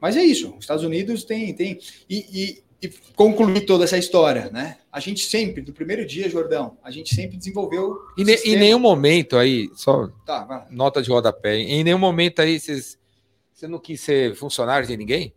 Mas 0.00 0.16
é 0.16 0.24
isso. 0.24 0.50
Os 0.54 0.64
Estados 0.64 0.84
Unidos 0.84 1.24
tem. 1.24 1.54
tem 1.54 1.78
e, 2.10 2.64
e, 2.82 2.86
e 2.86 2.88
concluir 3.14 3.64
toda 3.64 3.84
essa 3.84 3.96
história, 3.96 4.50
né? 4.50 4.78
A 4.94 5.00
gente 5.00 5.24
sempre, 5.24 5.60
do 5.60 5.72
primeiro 5.72 6.06
dia, 6.06 6.30
Jordão, 6.30 6.78
a 6.80 6.88
gente 6.88 7.12
sempre 7.12 7.36
desenvolveu. 7.36 7.98
E 8.16 8.22
ne- 8.22 8.36
em 8.44 8.54
nenhum 8.56 8.78
momento 8.78 9.36
aí, 9.36 9.68
só 9.74 10.06
Tá, 10.24 10.68
nota 10.70 11.02
de 11.02 11.10
rodapé, 11.10 11.56
em 11.56 11.82
nenhum 11.82 11.98
momento 11.98 12.38
aí 12.40 12.60
vocês, 12.60 12.96
você 13.52 13.66
não 13.66 13.80
quis 13.80 14.00
ser 14.00 14.36
funcionário 14.36 14.86
de 14.86 14.96
ninguém? 14.96 15.34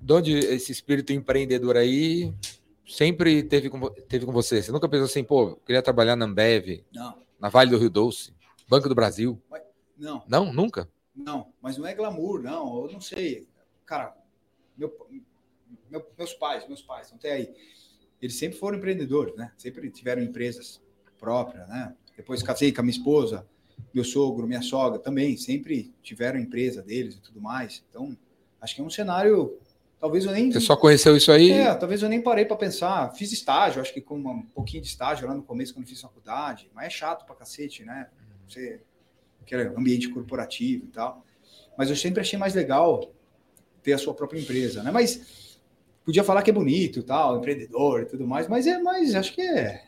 De 0.00 0.10
onde 0.10 0.38
esse 0.38 0.72
espírito 0.72 1.12
empreendedor 1.12 1.76
aí 1.76 2.32
sempre 2.86 3.42
teve 3.42 3.68
com, 3.68 3.78
teve 3.90 4.24
com 4.24 4.32
você? 4.32 4.62
Você 4.62 4.72
nunca 4.72 4.88
pensou 4.88 5.04
assim, 5.04 5.22
pô, 5.22 5.56
queria 5.66 5.82
trabalhar 5.82 6.16
na 6.16 6.24
Ambev, 6.24 6.82
Não, 6.90 7.18
na 7.38 7.50
Vale 7.50 7.70
do 7.70 7.76
Rio 7.76 7.90
Doce, 7.90 8.32
Banco 8.66 8.88
do 8.88 8.94
Brasil? 8.94 9.38
não, 9.98 10.22
Não, 10.26 10.50
nunca? 10.50 10.88
não. 11.14 11.52
Mas 11.60 11.76
não 11.76 11.86
é 11.86 11.92
glamour, 11.92 12.40
não. 12.42 12.86
Eu 12.86 12.92
não 12.92 13.02
sei. 13.02 13.46
Cara, 13.84 14.16
meu, 14.78 14.90
meu- 15.90 16.06
meus 16.16 16.32
pais, 16.32 16.66
meus 16.66 16.80
pais, 16.80 17.02
estão 17.08 17.18
até 17.18 17.32
aí. 17.32 17.54
Eles 18.20 18.36
sempre 18.36 18.58
foram 18.58 18.78
empreendedores, 18.78 19.34
né? 19.36 19.52
Sempre 19.56 19.90
tiveram 19.90 20.22
empresas 20.22 20.80
próprias, 21.18 21.68
né? 21.68 21.94
Depois 22.16 22.42
casei 22.42 22.72
com 22.72 22.80
a 22.80 22.84
minha 22.84 22.96
esposa, 22.96 23.46
meu 23.94 24.04
sogro, 24.04 24.46
minha 24.46 24.62
sogra 24.62 24.98
também, 24.98 25.36
sempre 25.36 25.94
tiveram 26.02 26.38
empresa 26.38 26.82
deles 26.82 27.14
e 27.14 27.20
tudo 27.20 27.40
mais. 27.40 27.84
Então, 27.88 28.16
acho 28.60 28.74
que 28.74 28.80
é 28.80 28.84
um 28.84 28.90
cenário. 28.90 29.56
Talvez 30.00 30.24
eu 30.24 30.32
nem. 30.32 30.50
Você 30.50 30.60
só 30.60 30.76
conheceu 30.76 31.16
isso 31.16 31.30
aí? 31.30 31.50
É, 31.50 31.74
talvez 31.74 32.02
eu 32.02 32.08
nem 32.08 32.20
parei 32.20 32.44
para 32.44 32.56
pensar. 32.56 33.12
Fiz 33.14 33.32
estágio, 33.32 33.80
acho 33.80 33.92
que 33.94 34.00
com 34.00 34.18
um 34.18 34.42
pouquinho 34.42 34.82
de 34.82 34.88
estágio 34.88 35.26
lá 35.26 35.34
no 35.34 35.42
começo, 35.42 35.74
quando 35.74 35.86
fiz 35.86 36.00
faculdade, 36.00 36.70
mas 36.74 36.86
é 36.86 36.90
chato 36.90 37.24
pra 37.24 37.34
cacete, 37.34 37.84
né? 37.84 38.08
Você 38.48 38.80
aquele 39.42 39.62
ambiente 39.68 40.08
corporativo 40.08 40.84
e 40.84 40.88
tal. 40.88 41.24
Mas 41.76 41.88
eu 41.88 41.96
sempre 41.96 42.20
achei 42.20 42.38
mais 42.38 42.54
legal 42.54 43.12
ter 43.82 43.92
a 43.94 43.98
sua 43.98 44.12
própria 44.12 44.38
empresa, 44.38 44.82
né? 44.82 44.90
Mas 44.90 45.47
podia 46.08 46.24
falar 46.24 46.40
que 46.42 46.48
é 46.48 46.54
bonito 46.54 47.02
tal, 47.02 47.36
empreendedor 47.36 48.00
e 48.00 48.06
tudo 48.06 48.26
mais, 48.26 48.48
mas 48.48 48.66
é 48.66 48.78
mais, 48.78 49.14
acho 49.14 49.34
que 49.34 49.42
é. 49.42 49.82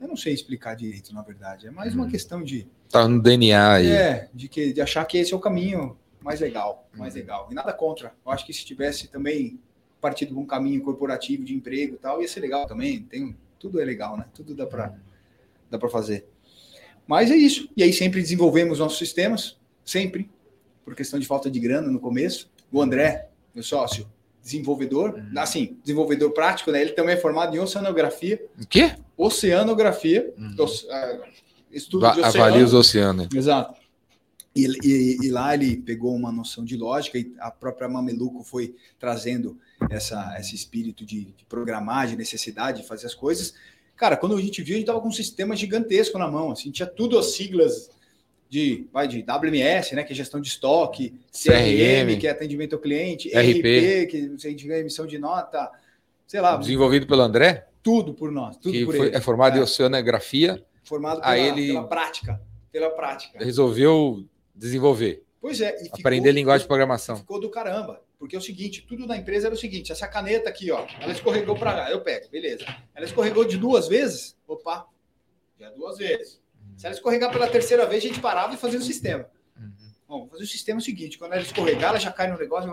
Eu 0.00 0.06
não 0.06 0.16
sei 0.16 0.32
explicar 0.32 0.76
direito, 0.76 1.12
na 1.12 1.20
verdade. 1.20 1.66
É 1.66 1.70
mais 1.72 1.96
uma 1.96 2.04
Uhum. 2.04 2.10
questão 2.10 2.44
de, 2.44 2.64
Tá 2.88 3.08
no 3.08 3.20
DNA 3.20 3.72
aí. 3.72 3.88
é, 3.90 4.28
de, 4.32 4.48
que, 4.48 4.72
de 4.72 4.80
achar 4.80 5.04
que 5.04 5.18
esse 5.18 5.34
é 5.34 5.36
o 5.36 5.40
caminho 5.40 5.98
mais 6.20 6.38
legal, 6.38 6.88
mais 6.96 7.14
Uhum. 7.14 7.20
legal. 7.20 7.48
E 7.50 7.54
nada 7.54 7.72
contra. 7.72 8.14
Eu 8.24 8.30
acho 8.30 8.46
que 8.46 8.52
se 8.52 8.64
tivesse 8.64 9.08
também 9.08 9.58
partido 10.00 10.32
por 10.32 10.40
um 10.40 10.46
caminho 10.46 10.80
corporativo 10.80 11.42
de 11.44 11.52
emprego 11.56 11.96
e 11.96 11.98
tal, 11.98 12.22
ia 12.22 12.28
ser 12.28 12.38
legal 12.38 12.64
também. 12.68 13.02
Tem, 13.02 13.36
tudo 13.58 13.80
é 13.80 13.84
legal, 13.84 14.16
né? 14.16 14.26
Tudo 14.32 14.54
dá 14.54 14.64
para 14.64 14.94
dá 15.68 15.76
para 15.76 15.88
fazer. 15.88 16.24
Mas 17.04 17.32
é 17.32 17.36
isso. 17.36 17.68
E 17.76 17.82
aí 17.82 17.92
sempre 17.92 18.22
desenvolvemos 18.22 18.78
nossos 18.78 18.96
sistemas, 18.98 19.58
sempre, 19.84 20.30
por 20.84 20.94
questão 20.94 21.18
de 21.18 21.26
falta 21.26 21.50
de 21.50 21.58
grana 21.58 21.88
no 21.90 21.98
começo. 21.98 22.48
O 22.70 22.80
André, 22.80 23.28
meu 23.52 23.64
sócio, 23.64 24.08
desenvolvedor, 24.42 25.14
Uhum. 25.14 25.30
assim, 25.38 25.76
desenvolvedor 25.82 26.30
prático, 26.32 26.70
né? 26.70 26.80
Ele 26.80 26.92
também 26.92 27.14
é 27.14 27.18
formado 27.18 27.54
em 27.54 27.58
oceanografia, 27.58 28.44
O 28.60 28.66
quê? 28.66 28.94
oceanografia, 29.16 30.32
Uhum. 30.38 30.54
oce- 30.58 30.86
ah, 30.90 31.20
estudo 31.72 32.02
Va- 32.02 32.12
de 32.12 32.20
oceano. 32.20 32.44
Avalia 32.46 32.64
os 32.64 32.74
oceanos. 32.74 33.28
Exato. 33.34 33.78
E, 34.56 34.66
e- 34.82 35.18
e 35.26 35.30
lá 35.30 35.54
ele 35.54 35.76
pegou 35.76 36.14
uma 36.14 36.32
noção 36.32 36.64
de 36.64 36.76
lógica 36.76 37.18
e 37.18 37.32
a 37.38 37.50
própria 37.50 37.88
Mameluco 37.88 38.42
foi 38.42 38.74
trazendo 38.98 39.56
essa, 39.90 40.36
esse 40.40 40.54
espírito 40.54 41.04
de, 41.06 41.26
de 41.26 41.44
programar, 41.48 42.08
de 42.08 42.16
necessidade 42.16 42.82
de 42.82 42.88
fazer 42.88 43.06
as 43.06 43.14
coisas. 43.14 43.54
Cara, 43.96 44.16
quando 44.16 44.36
a 44.36 44.40
gente 44.40 44.62
viu, 44.62 44.74
a 44.74 44.78
gente 44.78 44.84
estava 44.84 45.00
com 45.00 45.08
um 45.08 45.12
sistema 45.12 45.54
gigantesco 45.54 46.18
na 46.18 46.28
mão. 46.30 46.50
Assim, 46.50 46.70
tinha 46.70 46.86
tudo 46.88 47.18
as 47.18 47.34
siglas 47.34 47.90
de, 48.48 48.88
vai 48.92 49.06
de 49.06 49.22
WMS, 49.22 49.94
né, 49.94 50.02
que 50.04 50.12
é 50.12 50.16
gestão 50.16 50.40
de 50.40 50.48
estoque, 50.48 51.10
CRM, 51.32 52.06
CRM, 52.12 52.18
que 52.18 52.26
é 52.26 52.30
atendimento 52.30 52.74
ao 52.74 52.80
cliente, 52.80 53.28
RP, 53.28 53.58
RP, 53.60 54.06
que 54.10 54.48
indica 54.50 54.78
emissão 54.78 55.06
de 55.06 55.18
nota, 55.18 55.70
sei 56.26 56.40
lá, 56.40 56.56
Desenvolvido 56.56 57.06
pelo 57.06 57.22
André, 57.22 57.66
tudo 57.82 58.14
por 58.14 58.30
nós, 58.32 58.56
tudo 58.56 58.72
que 58.72 58.84
por 58.84 58.96
foi- 58.96 59.06
ele. 59.08 59.16
é 59.16 59.20
formado 59.20 59.56
em 59.56 59.60
É, 59.60 59.62
oceanografia, 59.62 60.64
formado 60.84 61.20
pela, 61.20 61.38
ele- 61.38 61.66
pela 61.68 61.86
prática, 61.86 62.40
pela 62.72 62.90
prática. 62.90 63.38
resolveu 63.42 64.24
desenvolver, 64.54 65.22
Pois 65.40 65.60
é, 65.60 65.76
e 65.76 65.84
ficou- 65.84 66.00
aprender 66.00 66.32
linguagem 66.32 66.64
de 66.64 66.68
programação. 66.68 67.16
ficou 67.16 67.38
do 67.40 67.50
caramba. 67.50 68.02
Porque 68.18 68.34
é 68.34 68.38
o 68.38 68.42
seguinte, 68.42 68.84
tudo 68.88 69.06
na 69.06 69.16
empresa 69.16 69.46
era 69.46 69.54
o 69.54 69.58
seguinte, 69.58 69.92
essa 69.92 70.08
caneta 70.08 70.48
aqui, 70.48 70.72
ó, 70.72 70.84
ela 71.00 71.12
escorregou 71.12 71.54
para 71.56 71.72
cá, 71.72 71.90
eu 71.92 72.00
pego, 72.00 72.28
beleza. 72.28 72.64
Ela 72.92 73.04
escorregou 73.06 73.44
de 73.44 73.56
duas 73.56 73.86
vezes, 73.86 74.36
opa, 74.48 74.86
já 75.60 75.70
duas 75.70 75.98
vezes. 75.98 76.40
Se 76.78 76.86
ela 76.86 76.94
escorregar 76.94 77.32
pela 77.32 77.48
terceira 77.48 77.84
vez, 77.84 78.04
a 78.04 78.06
gente 78.06 78.20
parava 78.20 78.54
e 78.54 78.56
fazia 78.56 78.78
o 78.78 78.82
sistema. 78.82 79.26
Bom, 80.08 80.20
vamos 80.20 80.30
fazer 80.30 80.44
o 80.44 80.46
sistema 80.46 80.80
seguinte, 80.80 81.18
quando 81.18 81.32
ela 81.32 81.42
escorregar, 81.42 81.90
ela 81.90 81.98
já 81.98 82.10
cai 82.10 82.30
no 82.30 82.38
negócio 82.38 82.70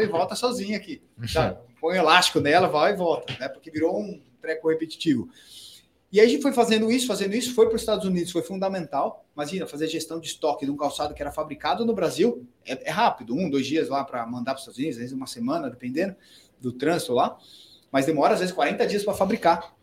e 0.00 0.06
volta 0.06 0.34
sozinha 0.34 0.76
aqui. 0.76 1.00
Tá? 1.32 1.56
Põe 1.80 1.94
o 1.94 1.96
elástico 1.98 2.40
nela, 2.40 2.68
vai 2.68 2.92
e 2.92 2.96
volta, 2.96 3.32
né? 3.38 3.48
Porque 3.48 3.70
virou 3.70 3.98
um 3.98 4.20
treco 4.42 4.68
repetitivo. 4.68 5.30
E 6.12 6.20
aí 6.20 6.26
a 6.26 6.28
gente 6.28 6.42
foi 6.42 6.52
fazendo 6.52 6.90
isso, 6.90 7.06
fazendo 7.06 7.34
isso, 7.34 7.54
foi 7.54 7.66
para 7.66 7.76
os 7.76 7.82
Estados 7.82 8.04
Unidos, 8.04 8.30
foi 8.30 8.42
fundamental. 8.42 9.24
Imagina, 9.34 9.66
fazer 9.66 9.88
gestão 9.88 10.20
de 10.20 10.26
estoque 10.26 10.66
de 10.66 10.70
um 10.70 10.76
calçado 10.76 11.14
que 11.14 11.22
era 11.22 11.32
fabricado 11.32 11.86
no 11.86 11.94
Brasil, 11.94 12.46
é, 12.66 12.88
é 12.88 12.90
rápido, 12.90 13.34
um, 13.34 13.48
dois 13.48 13.66
dias 13.66 13.88
lá 13.88 14.04
para 14.04 14.26
mandar 14.26 14.52
para 14.52 14.56
os 14.56 14.60
Estados 14.62 14.78
Unidos, 14.78 14.96
às 14.96 15.00
vezes 15.00 15.16
uma 15.16 15.26
semana, 15.26 15.70
dependendo 15.70 16.14
do 16.60 16.70
trânsito 16.72 17.14
lá, 17.14 17.38
mas 17.90 18.04
demora 18.04 18.34
às 18.34 18.40
vezes 18.40 18.54
40 18.54 18.86
dias 18.86 19.04
para 19.04 19.14
fabricar. 19.14 19.73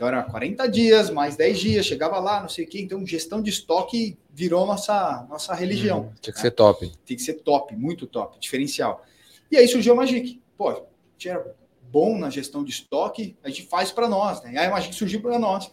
Então 0.00 0.08
era 0.08 0.22
40 0.22 0.66
dias, 0.66 1.10
mais 1.10 1.36
10 1.36 1.58
dias, 1.58 1.84
chegava 1.84 2.18
lá, 2.18 2.40
não 2.40 2.48
sei 2.48 2.64
o 2.64 2.66
quê. 2.66 2.80
Então 2.80 3.04
gestão 3.04 3.42
de 3.42 3.50
estoque 3.50 4.16
virou 4.30 4.64
nossa, 4.64 5.26
nossa 5.28 5.54
religião. 5.54 6.08
Hum, 6.10 6.12
Tinha 6.22 6.32
que 6.32 6.40
ser 6.40 6.52
top. 6.52 6.90
Tem 7.04 7.14
que 7.18 7.22
ser 7.22 7.34
top, 7.34 7.76
muito 7.76 8.06
top, 8.06 8.40
diferencial. 8.40 9.04
E 9.50 9.58
aí 9.58 9.68
surgiu 9.68 9.92
a 9.92 9.96
Magic. 9.96 10.40
Pô, 10.56 10.70
a 10.70 10.82
gente 11.12 11.28
era 11.28 11.54
bom 11.82 12.16
na 12.16 12.30
gestão 12.30 12.64
de 12.64 12.70
estoque, 12.70 13.36
a 13.44 13.50
gente 13.50 13.66
faz 13.66 13.92
para 13.92 14.08
nós, 14.08 14.42
né? 14.42 14.58
Aí 14.58 14.68
a 14.68 14.70
Magic 14.70 14.94
surgiu 14.94 15.20
para 15.20 15.38
nós. 15.38 15.70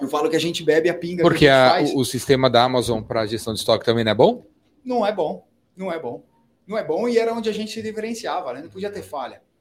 Eu 0.00 0.06
falo 0.06 0.30
que 0.30 0.36
a 0.36 0.40
gente 0.40 0.62
bebe 0.62 0.88
a 0.88 0.94
pinga 0.94 1.24
Porque 1.24 1.40
que 1.40 1.48
a 1.48 1.80
o, 1.96 2.04
sistema 2.04 2.48
da 2.48 2.62
Amazon 2.62 3.02
para 3.02 3.26
gestão 3.26 3.52
de 3.52 3.58
estoque 3.58 3.84
também 3.84 4.04
não 4.04 4.12
é 4.12 4.14
bom? 4.14 4.46
Não 4.84 5.04
é 5.04 5.12
bom, 5.12 5.44
não 5.76 5.90
é 5.90 5.98
bom. 5.98 6.22
Não 6.64 6.78
é 6.78 6.84
bom 6.84 7.08
e 7.08 7.18
era 7.18 7.34
onde 7.34 7.48
a 7.48 7.52
gente 7.52 7.72
se 7.72 7.82
diferenciava, 7.82 8.52
né? 8.52 8.62
Não 8.62 8.70
podia 8.70 8.88
ter 8.88 9.02
falha, 9.02 9.38
né? 9.38 9.51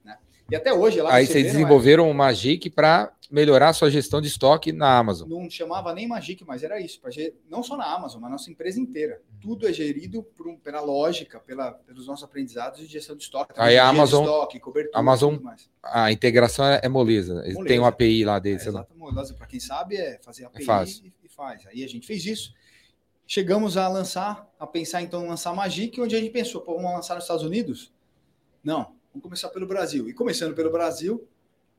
E 0.51 0.55
até 0.55 0.73
hoje 0.73 1.01
lá 1.01 1.13
Aí 1.13 1.25
você 1.25 1.33
vocês 1.33 1.43
vê, 1.45 1.49
não 1.49 1.49
é- 1.49 1.53
desenvolveram 1.63 2.11
o 2.11 2.13
Magic 2.13 2.69
para 2.69 3.13
melhorar 3.31 3.69
a 3.69 3.73
sua 3.73 3.89
gestão 3.89 4.19
de 4.19 4.27
estoque 4.27 4.73
na 4.73 4.97
Amazon. 4.97 5.29
não 5.29 5.49
chamava 5.49 5.93
nem 5.93 6.05
Magic, 6.05 6.43
mas 6.45 6.61
era 6.63 6.81
isso. 6.81 6.99
pra 6.99 7.09
ge- 7.09 7.33
Não 7.49 7.63
só 7.63 7.77
na 7.77 7.85
Amazon, 7.85 8.19
mas 8.19 8.29
na 8.29 8.35
nossa 8.35 8.51
empresa 8.51 8.77
inteira. 8.79 9.21
Tudo 9.39 9.65
é 9.65 9.71
gerido 9.71 10.25
um- 10.45 10.57
pela 10.57 10.81
lógica, 10.81 11.39
pela, 11.39 11.71
pelos 11.71 12.05
nossos 12.07 12.25
aprendizados 12.25 12.79
de 12.81 12.85
gestão 12.87 13.15
de 13.15 13.23
estoque. 13.23 13.53
Aí 13.55 13.77
a 13.77 13.87
Amazon- 13.87 14.25
estoque, 14.25 14.59
cobertura, 14.59 14.99
Amazon-. 14.99 15.37
A 15.81 16.11
integração 16.11 16.65
é 16.65 16.81
é 16.83 16.89
moleza. 16.89 17.35
Moleza. 17.35 17.63
têm 17.65 17.79
um 17.79 17.85
API 17.85 18.25
lá 18.25 18.35
É, 18.35 18.39
deles. 18.41 18.63
sei 18.63 18.71
lá. 18.73 18.85
exato, 19.11 19.33
para 19.35 19.47
quem 19.47 19.59
sabe 19.61 19.95
é 19.95 20.19
fazer 20.21 20.43
API 20.45 20.65
fácil. 20.65 21.05
e, 21.05 21.13
e 21.25 21.29
faz. 21.29 21.65
Aí 21.67 21.83
a 21.85 21.87
gente 21.87 22.05
fez 22.05 22.25
isso. 22.25 22.53
Chegamos 23.25 23.77
a 23.77 23.87
lançar, 23.87 24.45
a 24.59 24.67
pensar 24.67 25.01
então 25.01 25.23
em 25.23 25.27
lançar 25.29 25.53
Magic, 25.55 26.01
onde 26.01 26.13
a 26.15 26.19
gente 26.19 26.31
pensou, 26.31 26.59
pô, 26.59 26.75
vamos 26.75 26.91
lançar 26.91 27.15
nos 27.15 27.23
Estados 27.23 27.43
Unidos? 27.45 27.93
Não, 28.61 28.93
vamos 29.11 29.23
começar 29.23 29.49
pelo 29.49 29.65
Brasil. 29.65 30.09
E 30.09 30.13
começando 30.13 30.55
pelo 30.55 30.71
Brasil, 30.71 31.27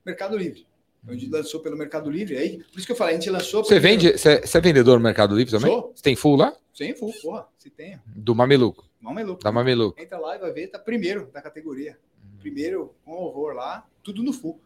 Mercado 0.05 0.37
Livre. 0.37 0.65
Onde 1.07 1.29
lançou 1.29 1.59
pelo 1.59 1.75
Mercado 1.75 2.09
Livre, 2.09 2.37
aí, 2.37 2.63
por 2.63 2.77
isso 2.77 2.85
que 2.85 2.93
eu 2.93 2.95
falei, 2.95 3.15
a 3.15 3.19
gente 3.19 3.29
lançou. 3.29 3.63
Você 3.63 3.77
vende, 3.77 4.17
você 4.17 4.39
você 4.39 4.57
é 4.57 4.61
vendedor 4.61 4.97
no 4.97 5.03
Mercado 5.03 5.35
Livre 5.35 5.51
também? 5.51 5.69
Sou. 5.69 5.91
Você 5.93 6.01
tem 6.01 6.15
full 6.15 6.37
lá? 6.37 6.55
Sem 6.73 6.95
full, 6.95 7.13
porra, 7.21 7.45
se 7.59 7.69
tem. 7.69 7.99
Do 8.05 8.33
Mameluco. 8.33 8.85
Louco. 9.01 9.43
Da 9.43 9.51
Mameluco. 9.51 10.01
Entra 10.01 10.17
lá 10.17 10.35
e 10.37 10.39
vai 10.39 10.51
ver, 10.53 10.67
tá 10.67 10.79
primeiro 10.79 11.29
da 11.33 11.41
categoria. 11.41 11.99
Primeiro 12.39 12.95
com 13.03 13.11
louvor 13.11 13.53
lá, 13.53 13.85
tudo 14.01 14.23
no 14.23 14.31
full. 14.31 14.59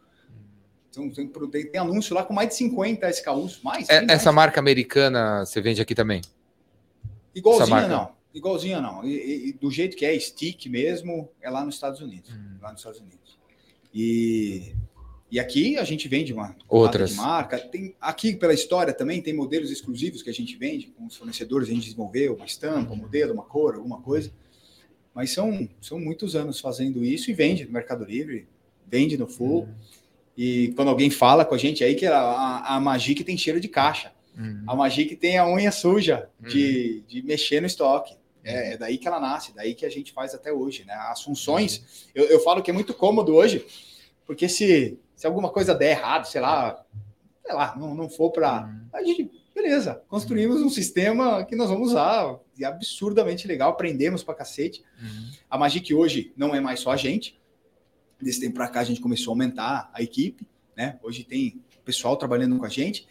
Então, 0.90 1.10
tem, 1.10 1.28
tem, 1.28 1.70
tem 1.70 1.80
anúncio 1.80 2.14
lá 2.14 2.24
com 2.24 2.32
mais 2.32 2.48
de 2.50 2.54
50 2.54 3.10
SKUs, 3.10 3.60
mais. 3.62 3.88
É- 3.88 3.98
tem 3.98 4.06
mais. 4.06 4.20
essa 4.20 4.30
marca 4.30 4.60
americana 4.60 5.44
você 5.44 5.60
vende 5.60 5.82
aqui 5.82 5.94
também? 5.94 6.22
Igualzinha 7.34 7.88
não. 7.88 8.17
Igualzinha 8.34 8.80
não. 8.80 9.04
E, 9.04 9.48
e- 9.48 9.52
do 9.52 9.70
jeito 9.70 9.96
que 9.96 10.04
é, 10.04 10.18
stick 10.18 10.66
mesmo, 10.66 11.28
é 11.40 11.48
lá 11.50 11.64
nos 11.64 11.74
Estados 11.74 12.00
Unidos. 12.00 12.30
Hum. 12.30 12.58
Lá 12.60 12.70
nos 12.70 12.80
Estados 12.80 13.00
Unidos. 13.00 13.38
E, 13.94 14.74
e 15.30 15.40
aqui 15.40 15.76
a 15.76 15.84
gente 15.84 16.08
vende 16.08 16.32
uma 16.32 16.54
Outras. 16.68 17.14
marca. 17.14 17.58
Tem, 17.58 17.94
aqui 18.00 18.34
pela 18.34 18.54
história 18.54 18.92
também 18.92 19.20
tem 19.20 19.34
modelos 19.34 19.70
exclusivos 19.70 20.22
que 20.22 20.30
a 20.30 20.34
gente 20.34 20.56
vende 20.56 20.88
com 20.88 21.06
os 21.06 21.16
fornecedores, 21.16 21.68
a 21.68 21.72
gente 21.72 21.84
desenvolveu 21.84 22.34
uma 22.34 22.46
estampa, 22.46 22.92
um 22.92 22.96
modelo, 22.96 23.32
uma 23.32 23.44
cor, 23.44 23.74
alguma 23.74 24.00
coisa. 24.00 24.30
Mas 25.14 25.30
são, 25.30 25.68
são 25.80 25.98
muitos 25.98 26.36
anos 26.36 26.60
fazendo 26.60 27.04
isso 27.04 27.30
e 27.30 27.34
vende 27.34 27.64
no 27.64 27.72
Mercado 27.72 28.04
Livre, 28.04 28.46
vende 28.86 29.16
no 29.16 29.26
Full. 29.26 29.64
Hum. 29.64 29.74
E 30.36 30.72
quando 30.76 30.88
alguém 30.88 31.10
fala 31.10 31.44
com 31.44 31.54
a 31.54 31.58
gente 31.58 31.82
aí 31.82 31.96
que 31.96 32.06
a, 32.06 32.16
a, 32.16 32.76
a 32.76 32.80
Magic 32.80 33.24
tem 33.24 33.36
cheiro 33.36 33.58
de 33.58 33.66
caixa. 33.66 34.12
Hum. 34.38 34.62
A 34.68 34.76
Magic 34.76 35.16
tem 35.16 35.36
a 35.36 35.48
unha 35.48 35.72
suja 35.72 36.28
de, 36.40 37.02
de 37.08 37.22
mexer 37.22 37.60
no 37.60 37.66
estoque. 37.66 38.14
É, 38.48 38.72
é 38.72 38.76
daí 38.76 38.98
que 38.98 39.06
ela 39.06 39.20
nasce, 39.20 39.54
daí 39.54 39.74
que 39.74 39.84
a 39.84 39.90
gente 39.90 40.12
faz 40.12 40.34
até 40.34 40.52
hoje, 40.52 40.84
né? 40.84 40.94
As 40.94 41.22
funções, 41.22 42.08
eu, 42.14 42.24
eu 42.24 42.40
falo 42.40 42.62
que 42.62 42.70
é 42.70 42.74
muito 42.74 42.94
cômodo 42.94 43.34
hoje, 43.34 43.66
porque 44.26 44.48
se, 44.48 44.98
se 45.14 45.26
alguma 45.26 45.50
coisa 45.50 45.74
der 45.74 45.90
errado, 45.90 46.26
sei 46.26 46.40
lá, 46.40 46.84
sei 47.44 47.54
lá, 47.54 47.76
não, 47.76 47.94
não 47.94 48.08
for 48.08 48.30
para. 48.30 48.70
A 48.92 49.02
gente, 49.02 49.30
beleza, 49.54 50.02
construímos 50.08 50.62
um 50.62 50.70
sistema 50.70 51.44
que 51.44 51.56
nós 51.56 51.70
vamos 51.70 51.90
usar, 51.90 52.38
e 52.58 52.64
é 52.64 52.66
absurdamente 52.66 53.46
legal, 53.46 53.70
aprendemos 53.70 54.22
pra 54.22 54.34
cacete. 54.34 54.84
Hum. 55.02 55.30
A 55.48 55.58
Magic 55.58 55.94
hoje 55.94 56.32
não 56.36 56.54
é 56.54 56.60
mais 56.60 56.80
só 56.80 56.90
a 56.90 56.96
gente. 56.96 57.38
Desse 58.20 58.40
tempo 58.40 58.54
para 58.54 58.68
cá 58.68 58.80
a 58.80 58.84
gente 58.84 59.00
começou 59.00 59.30
a 59.30 59.34
aumentar 59.34 59.90
a 59.94 60.02
equipe, 60.02 60.46
né? 60.76 60.98
Hoje 61.02 61.22
tem 61.22 61.62
pessoal 61.84 62.16
trabalhando 62.18 62.58
com 62.58 62.66
a 62.66 62.68
gente 62.68 63.08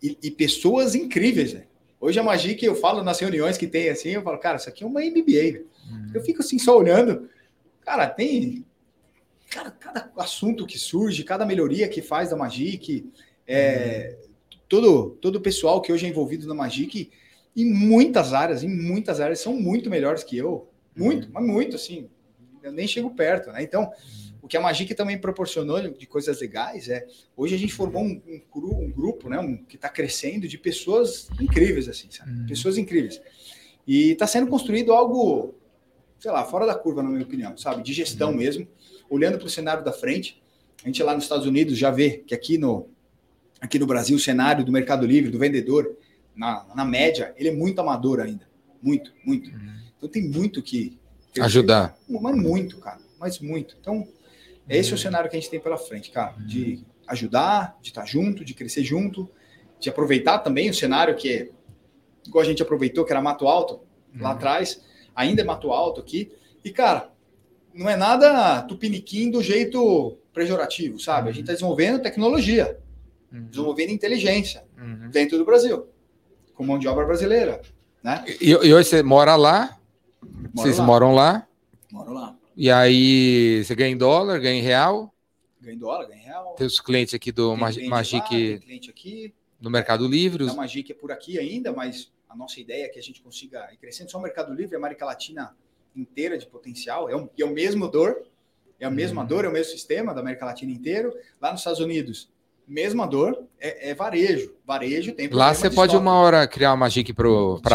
e, 0.00 0.16
e 0.22 0.30
pessoas 0.30 0.94
incríveis, 0.94 1.52
né? 1.52 1.64
Hoje 2.00 2.18
a 2.18 2.22
Magic, 2.22 2.64
eu 2.64 2.74
falo 2.74 3.02
nas 3.02 3.18
reuniões 3.18 3.58
que 3.58 3.66
tem 3.66 3.88
assim, 3.88 4.10
eu 4.10 4.22
falo, 4.22 4.38
cara, 4.38 4.56
isso 4.56 4.68
aqui 4.68 4.84
é 4.84 4.86
uma 4.86 5.00
MBA. 5.00 5.22
velho. 5.24 5.66
Hum. 5.90 6.10
Eu 6.14 6.20
fico 6.22 6.40
assim 6.40 6.58
só 6.58 6.78
olhando. 6.78 7.28
Cara, 7.80 8.06
tem 8.06 8.64
cara, 9.50 9.70
cada 9.70 10.10
assunto 10.16 10.66
que 10.66 10.78
surge, 10.78 11.24
cada 11.24 11.46
melhoria 11.46 11.88
que 11.88 12.02
faz 12.02 12.30
da 12.30 12.36
Magic, 12.36 13.10
é, 13.46 14.16
todo 14.68 15.10
todo 15.20 15.36
o 15.36 15.40
pessoal 15.40 15.80
que 15.80 15.92
hoje 15.92 16.06
é 16.06 16.08
envolvido 16.08 16.46
na 16.46 16.54
Magic 16.54 17.10
em 17.56 17.64
muitas 17.64 18.32
áreas, 18.32 18.62
em 18.62 18.68
muitas 18.68 19.20
áreas 19.20 19.40
são 19.40 19.54
muito 19.54 19.90
melhores 19.90 20.22
que 20.22 20.36
eu, 20.36 20.68
muito, 20.94 21.28
mas 21.32 21.44
muito 21.44 21.76
assim. 21.76 22.08
Eu 22.62 22.72
nem 22.72 22.86
chego 22.86 23.10
perto, 23.10 23.50
né? 23.50 23.62
Então, 23.62 23.90
o 24.42 24.48
que 24.48 24.56
a 24.56 24.60
Magic 24.60 24.94
também 24.94 25.18
proporcionou 25.18 25.80
de 25.90 26.06
coisas 26.06 26.40
legais 26.40 26.88
é 26.88 27.06
hoje 27.36 27.54
a 27.54 27.58
gente 27.58 27.72
formou 27.72 28.02
um, 28.02 28.22
um, 28.26 28.42
um 28.54 28.90
grupo, 28.90 29.28
né, 29.28 29.38
um, 29.38 29.56
que 29.56 29.76
está 29.76 29.88
crescendo 29.88 30.46
de 30.46 30.56
pessoas 30.56 31.28
incríveis 31.40 31.88
assim, 31.88 32.08
sabe? 32.10 32.30
Uhum. 32.30 32.46
Pessoas 32.46 32.78
incríveis. 32.78 33.20
E 33.86 34.12
está 34.12 34.26
sendo 34.26 34.46
construído 34.48 34.92
algo, 34.92 35.54
sei 36.18 36.30
lá, 36.30 36.44
fora 36.44 36.66
da 36.66 36.74
curva 36.74 37.02
na 37.02 37.08
minha 37.08 37.22
opinião, 37.22 37.56
sabe? 37.56 37.82
De 37.82 37.92
gestão 37.92 38.32
mesmo, 38.32 38.68
olhando 39.08 39.38
para 39.38 39.46
o 39.46 39.50
cenário 39.50 39.84
da 39.84 39.92
frente. 39.92 40.42
A 40.84 40.86
gente 40.86 41.02
lá 41.02 41.14
nos 41.14 41.24
Estados 41.24 41.46
Unidos 41.46 41.76
já 41.76 41.90
vê 41.90 42.18
que 42.26 42.34
aqui 42.34 42.58
no 42.58 42.88
aqui 43.60 43.78
no 43.78 43.86
Brasil 43.86 44.16
o 44.16 44.20
cenário 44.20 44.64
do 44.64 44.70
Mercado 44.70 45.04
Livre, 45.04 45.30
do 45.32 45.38
vendedor, 45.38 45.96
na, 46.34 46.64
na 46.76 46.84
média, 46.84 47.34
ele 47.36 47.48
é 47.48 47.52
muito 47.52 47.80
amador 47.80 48.20
ainda, 48.20 48.48
muito, 48.80 49.12
muito. 49.24 49.50
Então 49.96 50.08
tem 50.08 50.28
muito 50.28 50.62
que 50.62 50.96
Ajudar. 51.40 51.96
mas 52.08 52.36
muito, 52.36 52.78
cara, 52.78 53.00
mas 53.18 53.38
muito. 53.40 53.76
Então, 53.80 54.06
esse 54.68 54.92
é 54.92 54.94
o 54.94 54.98
cenário 54.98 55.28
que 55.30 55.36
a 55.36 55.40
gente 55.40 55.50
tem 55.50 55.60
pela 55.60 55.76
frente, 55.76 56.10
cara, 56.10 56.34
de 56.38 56.84
ajudar, 57.06 57.76
de 57.80 57.88
estar 57.88 58.04
junto, 58.06 58.44
de 58.44 58.54
crescer 58.54 58.82
junto, 58.84 59.28
de 59.80 59.88
aproveitar 59.88 60.38
também 60.40 60.68
o 60.68 60.74
cenário 60.74 61.14
que 61.16 61.50
igual 62.26 62.42
a 62.42 62.46
gente 62.46 62.62
aproveitou, 62.62 63.04
que 63.04 63.12
era 63.12 63.22
Mato 63.22 63.46
Alto 63.48 63.80
lá 64.18 64.32
atrás, 64.32 64.82
ainda 65.14 65.40
é 65.42 65.44
Mato 65.44 65.70
Alto 65.70 66.00
aqui. 66.00 66.30
E, 66.64 66.70
cara, 66.70 67.10
não 67.72 67.88
é 67.88 67.96
nada 67.96 68.62
tupiniquim 68.62 69.30
do 69.30 69.42
jeito 69.42 70.18
pejorativo, 70.34 70.98
sabe? 70.98 71.28
A 71.30 71.32
gente 71.32 71.42
está 71.42 71.52
desenvolvendo 71.54 72.02
tecnologia, 72.02 72.78
desenvolvendo 73.30 73.90
inteligência 73.90 74.64
Uhum. 74.78 75.10
dentro 75.10 75.36
do 75.38 75.44
Brasil, 75.44 75.88
com 76.54 76.64
mão 76.64 76.78
de 76.78 76.86
obra 76.86 77.04
brasileira, 77.06 77.60
né? 78.02 78.24
E, 78.40 78.50
e 78.50 78.74
hoje 78.74 78.88
você 78.88 79.02
mora 79.02 79.34
lá, 79.36 79.76
Moro 80.22 80.50
vocês 80.54 80.78
lá. 80.78 80.84
moram 80.84 81.14
lá, 81.14 81.46
Moro 81.90 82.12
lá. 82.12 82.36
E 82.58 82.70
aí 82.70 83.64
você 83.64 83.74
ganha 83.74 83.90
em 83.90 83.96
dólar, 83.96 84.38
ganha 84.40 84.58
em 84.58 84.62
real. 84.62 85.14
Ganho 85.60 85.78
dólar, 85.78 86.06
ganho 86.08 86.22
real. 86.22 86.54
Tem 86.56 86.66
os 86.66 86.80
clientes 86.80 87.14
aqui 87.14 87.30
do 87.32 87.50
Tem 87.50 87.88
Magic 87.88 87.88
lá, 87.88 88.02
tem 88.28 88.58
cliente 88.58 88.90
aqui, 88.90 89.34
no 89.60 89.70
Mercado 89.70 90.06
Livre. 90.06 90.48
A 90.48 90.54
Magic 90.54 90.90
é 90.90 90.94
por 90.94 91.10
aqui 91.12 91.38
ainda, 91.38 91.72
mas 91.72 92.12
a 92.28 92.36
nossa 92.36 92.60
ideia 92.60 92.84
é 92.84 92.88
que 92.88 92.98
a 92.98 93.02
gente 93.02 93.22
consiga 93.22 93.68
ir 93.72 93.76
crescendo. 93.76 94.10
Só 94.10 94.18
o 94.18 94.22
Mercado 94.22 94.52
Livre, 94.52 94.74
a 94.74 94.78
América 94.78 95.04
Latina 95.06 95.56
inteira 95.96 96.36
de 96.36 96.46
potencial. 96.46 97.08
É, 97.08 97.16
um, 97.16 97.28
é 97.38 97.44
o 97.44 97.50
mesmo 97.52 97.88
dor, 97.88 98.22
é 98.78 98.86
a 98.86 98.90
mesma 98.90 99.22
Uhum. 99.22 99.26
dor, 99.28 99.44
é 99.44 99.48
o 99.48 99.52
mesmo 99.52 99.72
sistema 99.72 100.14
da 100.14 100.20
América 100.20 100.44
Latina 100.46 100.70
inteiro. 100.72 101.12
Lá 101.40 101.50
nos 101.52 101.60
Estados 101.60 101.80
Unidos, 101.80 102.28
mesma 102.66 103.06
dor, 103.06 103.44
é, 103.58 103.90
é 103.90 103.94
varejo. 103.94 104.54
Varejo 104.64 105.12
tem 105.12 105.28
Lá 105.28 105.52
você 105.54 105.68
de 105.68 105.74
pode 105.74 105.92
estoque. 105.92 106.06
uma 106.06 106.14
hora 106.20 106.46
criar 106.46 106.70
uma 106.70 106.76
Magic 106.76 107.12
para 107.12 107.26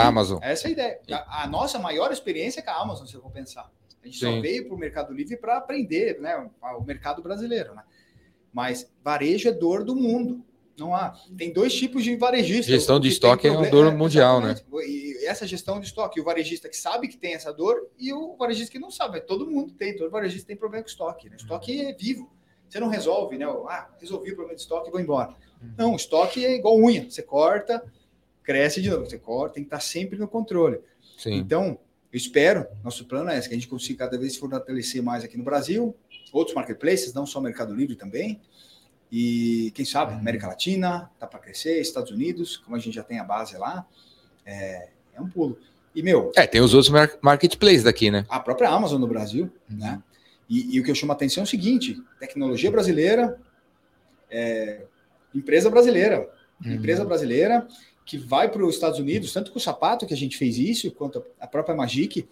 Sim, 0.02 0.08
Amazon. 0.08 0.40
Essa 0.42 0.68
é 0.68 0.70
a 0.70 0.72
ideia. 0.72 1.00
A, 1.12 1.44
a 1.44 1.48
nossa 1.48 1.80
maior 1.80 2.12
experiência 2.12 2.60
é 2.60 2.64
com 2.64 2.70
a 2.72 2.82
Amazon, 2.82 3.06
se 3.08 3.16
eu 3.16 3.22
for 3.22 3.32
pensar. 3.32 3.70
A 4.04 4.06
gente 4.06 4.20
só 4.20 4.30
Sim. 4.30 4.42
veio 4.42 4.66
para 4.66 4.76
o 4.76 4.78
Mercado 4.78 5.14
Livre 5.14 5.38
para 5.38 5.58
aprender 5.58 6.20
né, 6.20 6.50
o 6.78 6.84
mercado 6.84 7.22
brasileiro. 7.22 7.74
Né? 7.74 7.84
Mas 8.52 8.92
varejo 9.04 9.48
é 9.48 9.52
dor 9.52 9.84
do 9.84 9.96
mundo. 9.96 10.44
Não 10.78 10.94
há. 10.94 11.16
Tem 11.38 11.54
dois 11.54 11.74
tipos 11.74 12.04
de 12.04 12.16
varejista. 12.16 12.72
Gestão 12.72 13.00
de 13.00 13.08
que 13.08 13.14
estoque 13.14 13.48
é 13.48 13.52
uma 13.52 13.70
dor 13.70 13.94
mundial, 13.96 14.42
né? 14.42 14.56
E 14.86 15.26
essa 15.26 15.46
gestão 15.46 15.80
de 15.80 15.86
estoque, 15.86 16.20
o 16.20 16.24
varejista 16.24 16.68
que 16.68 16.76
sabe 16.76 17.08
que 17.08 17.16
tem 17.16 17.36
essa 17.36 17.54
dor 17.54 17.88
e 17.98 18.12
o 18.12 18.36
varejista 18.36 18.72
que 18.72 18.80
não 18.80 18.90
sabe. 18.90 19.22
Todo 19.22 19.50
mundo 19.50 19.72
tem, 19.74 19.96
todo 19.96 20.10
varejista 20.10 20.48
tem 20.48 20.58
problema 20.58 20.84
com 20.84 20.90
estoque. 20.90 21.30
Né? 21.30 21.36
Estoque 21.36 21.80
é 21.80 21.94
vivo. 21.94 22.32
Você 22.68 22.80
não 22.80 22.88
resolve, 22.88 23.38
né? 23.38 23.46
Ah, 23.70 23.88
resolvi 24.00 24.32
o 24.32 24.36
problema 24.36 24.56
de 24.56 24.62
estoque 24.62 24.90
e 24.90 24.92
vou 24.92 25.00
embora. 25.00 25.36
Não, 25.78 25.96
estoque 25.96 26.44
é 26.44 26.56
igual 26.56 26.76
unha. 26.76 27.10
Você 27.10 27.22
corta, 27.22 27.84
cresce 28.42 28.82
de 28.82 28.90
novo. 28.90 29.06
Você 29.06 29.20
corta, 29.20 29.56
tem 29.56 29.64
que 29.64 29.68
estar 29.68 29.80
sempre 29.80 30.18
no 30.18 30.28
controle. 30.28 30.80
Sim. 31.18 31.36
Então, 31.36 31.78
eu 32.14 32.18
espero, 32.18 32.68
nosso 32.84 33.06
plano 33.06 33.30
é 33.32 33.40
esse, 33.40 33.50
que 33.50 33.56
a 33.56 33.58
gente 33.58 33.68
consiga 33.68 34.06
cada 34.06 34.18
vez 34.20 34.38
fortalecer 34.38 35.02
mais 35.02 35.24
aqui 35.24 35.36
no 35.36 35.44
Brasil, 35.44 35.96
outros 36.32 36.56
marketplaces, 36.56 37.12
não 37.14 37.26
só 37.26 37.42
Mercado 37.42 37.74
Livre 37.74 37.96
também. 37.96 38.40
E 39.12 39.72
quem 39.76 39.84
sabe, 39.84 40.14
América 40.14 40.48
Latina, 40.48 41.10
tá 41.20 41.26
para 41.28 41.40
crescer, 41.40 41.80
Estados 41.82 42.12
Unidos, 42.12 42.58
como 42.58 42.76
a 42.76 42.80
gente 42.80 42.94
já 42.96 43.04
tem 43.04 43.20
a 43.20 43.24
base 43.24 43.58
lá, 43.58 43.86
é, 44.46 44.90
é 45.16 45.22
um 45.22 45.28
pulo. 45.28 45.58
E, 45.96 46.02
meu, 46.02 46.32
É, 46.36 46.46
tem 46.48 46.62
os 46.62 46.74
outros 46.74 46.92
mar- 46.92 47.18
marketplaces 47.22 47.84
daqui, 47.84 48.10
né? 48.10 48.26
a 48.30 48.40
própria 48.40 48.70
Amazon 48.70 49.00
no 49.00 49.08
Brasil, 49.08 49.52
né? 49.70 50.02
E, 50.50 50.76
e 50.76 50.80
o 50.80 50.84
que 50.84 50.92
eu 50.92 50.96
chamo 50.96 51.12
a 51.12 51.16
atenção 51.16 51.42
é 51.42 51.46
o 51.46 51.48
seguinte: 51.50 52.02
tecnologia 52.20 52.70
brasileira, 52.72 53.40
é, 54.30 54.86
empresa 55.34 55.70
brasileira, 55.70 56.28
empresa 56.66 57.06
brasileira 57.06 57.68
que 58.06 58.18
vai 58.18 58.50
para 58.52 58.66
os 58.66 58.76
Estados 58.76 59.00
Unidos, 59.00 59.32
tanto 59.32 59.52
com 59.52 59.58
o 59.58 59.62
sapato 59.62 60.06
que 60.06 60.14
a 60.14 60.18
gente 60.18 60.38
fez 60.38 60.58
isso, 60.58 60.92
quanto 60.92 61.24
a 61.40 61.48
própria 61.48 61.76
Magic, 61.76 62.28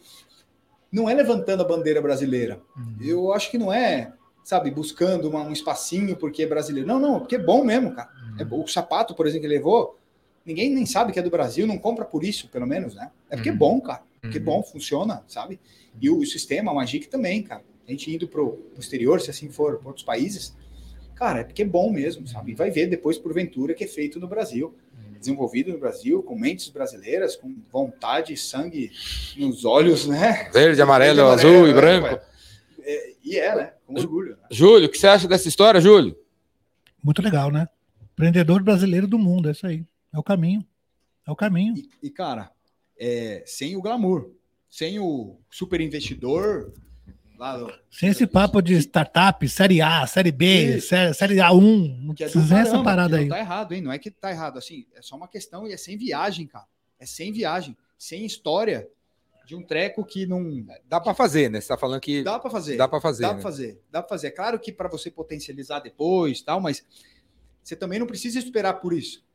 não 0.92 1.10
é 1.10 1.14
levantando 1.14 1.62
a 1.62 1.66
bandeira 1.66 2.02
brasileira. 2.02 2.62
Eu 3.00 3.32
acho 3.34 3.50
que 3.50 3.58
não 3.58 3.72
é, 3.72 4.12
sabe, 4.44 4.70
buscando 4.72 5.30
uma- 5.30 5.44
um 5.44 5.54
espacinho 5.54 6.16
porque 6.18 6.44
é 6.44 6.48
brasileiro. 6.48 6.88
Não, 6.88 7.00
não, 7.00 7.20
porque 7.20 7.36
é 7.36 7.40
bom 7.40 7.64
mesmo, 7.64 7.94
cara. 7.94 8.10
É 8.38 8.44
bom. 8.44 8.64
o 8.64 8.68
sapato, 8.68 9.14
por 9.16 9.26
exemplo, 9.28 9.44
que 9.48 9.54
levou, 9.54 9.98
ninguém 10.46 10.70
nem 10.74 10.86
sabe 10.86 11.14
que 11.14 11.20
é 11.20 11.22
do 11.22 11.30
Brasil, 11.30 11.66
não 11.68 11.78
compra 11.78 12.04
por 12.06 12.24
isso, 12.24 12.48
pelo 12.50 12.66
menos, 12.68 12.94
né? 12.96 13.12
É 13.30 13.36
porque 13.36 13.50
é 13.50 13.52
Uhum. 13.52 13.58
bom, 13.58 13.82
cara. 13.82 14.04
Porque 14.22 14.38
é 14.38 14.40
Uhum. 14.40 14.46
bom, 14.46 14.64
funciona, 14.64 15.24
sabe? 15.28 15.60
E 16.02 16.10
o, 16.10 16.18
o 16.20 16.26
sistema, 16.26 16.72
a 16.72 16.76
Magic 16.76 17.08
também, 17.08 17.42
cara. 17.44 17.64
A 17.88 17.92
gente 17.92 18.14
indo 18.14 18.28
pro, 18.28 18.54
pro 18.54 18.80
exterior, 18.80 19.20
se 19.22 19.30
assim 19.30 19.50
for, 19.50 19.78
para 19.78 19.88
outros 19.88 20.06
países, 20.06 20.56
cara, 21.16 21.40
é 21.42 21.44
porque 21.44 21.62
é 21.62 21.66
bom 21.66 21.92
mesmo, 21.92 22.28
sabe? 22.28 22.52
E 22.52 22.56
vai 22.56 22.70
ver 22.72 22.88
depois, 22.88 23.18
porventura, 23.18 23.74
que 23.74 23.84
é 23.84 23.88
feito 23.88 24.20
no 24.20 24.28
Brasil. 24.28 24.74
Desenvolvido 25.22 25.72
no 25.72 25.78
Brasil, 25.78 26.24
com 26.24 26.36
mentes 26.36 26.68
brasileiras, 26.70 27.36
com 27.36 27.56
vontade, 27.72 28.36
sangue 28.36 28.92
nos 29.38 29.64
olhos, 29.64 30.08
né? 30.08 30.50
Verde, 30.52 30.82
amarelo, 30.82 31.28
Verde, 31.28 31.34
azul 31.34 31.50
amarelo, 31.50 31.68
e 31.68 31.74
né, 31.74 31.80
branco. 31.80 32.26
É, 32.82 33.14
e 33.24 33.38
é, 33.38 33.56
né? 33.56 33.74
Com 33.86 33.94
orgulho. 33.94 34.32
Né? 34.32 34.48
Júlio, 34.50 34.88
o 34.88 34.90
que 34.90 34.98
você 34.98 35.06
acha 35.06 35.28
dessa 35.28 35.48
história, 35.48 35.80
Júlio? 35.80 36.18
Muito 37.04 37.22
legal, 37.22 37.52
né? 37.52 37.68
Empreendedor 38.14 38.64
brasileiro 38.64 39.08
do 39.08 39.20
mundo, 39.20 39.48
é 39.48 39.52
isso 39.52 39.68
aí. 39.68 39.86
É 40.12 40.18
o 40.18 40.24
caminho. 40.24 40.66
É 41.28 41.32
o 41.32 41.36
caminho. 41.36 41.76
E, 41.78 42.08
e, 42.08 42.10
cara, 42.10 42.52
é, 43.00 43.44
sem 43.46 43.76
o 43.76 43.82
glamour, 43.82 44.32
sem 44.68 45.00
o 45.00 45.40
super 45.52 45.80
investidor 45.80 46.74
lá 47.42 47.58
do, 47.58 47.74
Sem 47.90 48.10
esse 48.10 48.28
papo 48.28 48.62
de 48.62 48.76
startup, 48.76 49.50
série 49.50 49.82
A, 49.82 50.06
série 50.06 50.32
B, 50.32 50.78
Isso. 50.78 50.90
série, 50.90 51.14
série 51.14 51.36
A1. 51.38 52.04
Não 52.04 52.14
que 52.14 52.24
é 52.24 52.30
precisa 52.30 52.60
essa 52.60 52.70
caramba, 52.72 52.84
parada 52.84 53.18
que 53.18 53.24
aí. 53.24 53.30
Não 53.30 53.36
tá 53.36 53.40
errado, 53.40 53.74
hein? 53.74 53.82
Não 53.82 53.92
é 53.92 53.98
que 53.98 54.12
tá 54.12 54.30
errado, 54.30 54.60
assim, 54.60 54.86
é 54.94 55.02
só 55.02 55.16
uma 55.16 55.28
questão 55.28 55.68
e 55.68 55.74
é 55.74 55.78
sem 55.78 55.98
viagem, 55.98 56.46
cara. 56.46 56.68
É 57.00 57.06
sem 57.06 57.32
viagem, 57.34 57.76
sem 57.98 58.24
história 58.26 58.88
de 59.44 59.56
um 59.56 59.64
treco 59.64 60.06
que 60.06 60.28
não 60.28 60.64
Dá 60.86 61.02
para 61.02 61.16
fazer, 61.16 61.50
né? 61.50 61.60
Você 61.60 61.68
tá 61.68 61.78
falando 61.78 62.00
que 62.00 62.24
dá 62.24 62.40
para 62.40 62.52
fazer. 62.52 62.78
dá 62.78 62.88
para 62.88 63.02
fazer. 63.02 63.24
dá 63.24 63.28
né? 63.30 63.34
para 63.34 63.42
fazer, 63.42 63.82
dá 63.90 64.02
para 64.04 64.10
fazer. 64.10 64.28
É 64.28 64.32
claro 64.32 64.60
que 64.60 64.72
para 64.72 64.88
você 64.88 65.10
potencializar 65.10 65.80
depois, 65.80 66.42
tal, 66.42 66.62
mas 66.62 66.86
você 67.64 67.76
também 67.76 68.00
não 68.00 68.06
precisa 68.06 68.38
esperar 68.38 68.76
por 68.76 68.94
isso. 68.94 69.26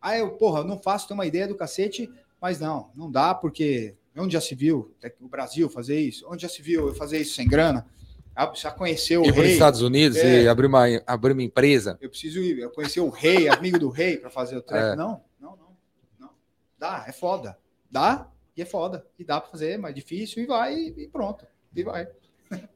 Ah, 0.00 0.16
eu, 0.16 0.32
porra, 0.32 0.60
eu 0.60 0.64
não 0.64 0.78
faço, 0.78 1.06
tenho 1.06 1.18
uma 1.18 1.26
ideia 1.26 1.46
do 1.46 1.54
cacete, 1.54 2.10
mas 2.40 2.58
não, 2.58 2.90
não 2.96 3.10
dá 3.10 3.34
porque 3.34 3.94
onde 4.16 4.32
já 4.34 4.40
se 4.40 4.54
viu 4.54 4.94
o 5.20 5.28
Brasil 5.28 5.68
fazer 5.70 5.98
isso? 6.00 6.26
Onde 6.28 6.42
já 6.42 6.48
se 6.48 6.60
viu 6.62 6.88
eu 6.88 6.94
fazer 6.94 7.18
isso 7.18 7.34
sem 7.34 7.48
grana? 7.48 7.86
Ah, 8.34 8.50
já 8.54 8.70
conheceu 8.70 9.20
o 9.22 9.26
Ir 9.26 9.32
para 9.32 9.40
os 9.40 9.44
rei? 9.46 9.52
Estados 9.52 9.82
Unidos 9.82 10.16
É. 10.18 10.42
e 10.44 10.48
abrir 10.48 10.66
uma, 10.66 10.84
abrir 11.06 11.32
uma 11.32 11.42
empresa. 11.42 11.98
Eu 12.00 12.08
preciso 12.08 12.40
ir, 12.40 12.58
eu 12.58 12.70
conhecer 12.70 13.00
o 13.00 13.10
rei, 13.10 13.48
amigo 13.48 13.78
do 13.78 13.90
rei 13.90 14.16
para 14.16 14.30
fazer 14.30 14.56
o 14.56 14.62
treco. 14.62 14.86
É. 14.86 14.96
Não, 14.96 15.22
não, 15.38 15.56
não, 15.56 15.76
não. 16.18 16.30
Dá, 16.78 17.04
é 17.06 17.12
foda. 17.12 17.58
Dá 17.90 18.28
e 18.56 18.62
é 18.62 18.64
foda. 18.64 19.06
E 19.18 19.24
dá 19.24 19.40
para 19.40 19.50
fazer, 19.50 19.78
mas 19.78 19.90
é 19.90 19.94
difícil 19.94 20.42
e 20.42 20.46
vai 20.46 20.74
e 20.74 21.08
pronto. 21.08 21.46
E 21.74 21.82
vai. 21.82 22.08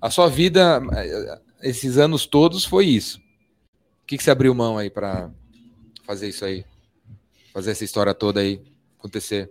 A 0.00 0.10
sua 0.10 0.28
vida, 0.28 0.80
esses 1.62 1.98
anos 1.98 2.24
todos, 2.24 2.64
foi 2.64 2.86
isso. 2.86 3.18
O 4.02 4.06
que, 4.06 4.16
que 4.16 4.22
você 4.22 4.30
abriu 4.30 4.54
mão 4.54 4.78
aí 4.78 4.88
para 4.88 5.30
fazer 6.04 6.28
isso 6.28 6.44
aí? 6.44 6.64
Fazer 7.52 7.72
essa 7.72 7.84
história 7.84 8.14
toda 8.14 8.40
aí 8.40 8.62
acontecer? 8.98 9.50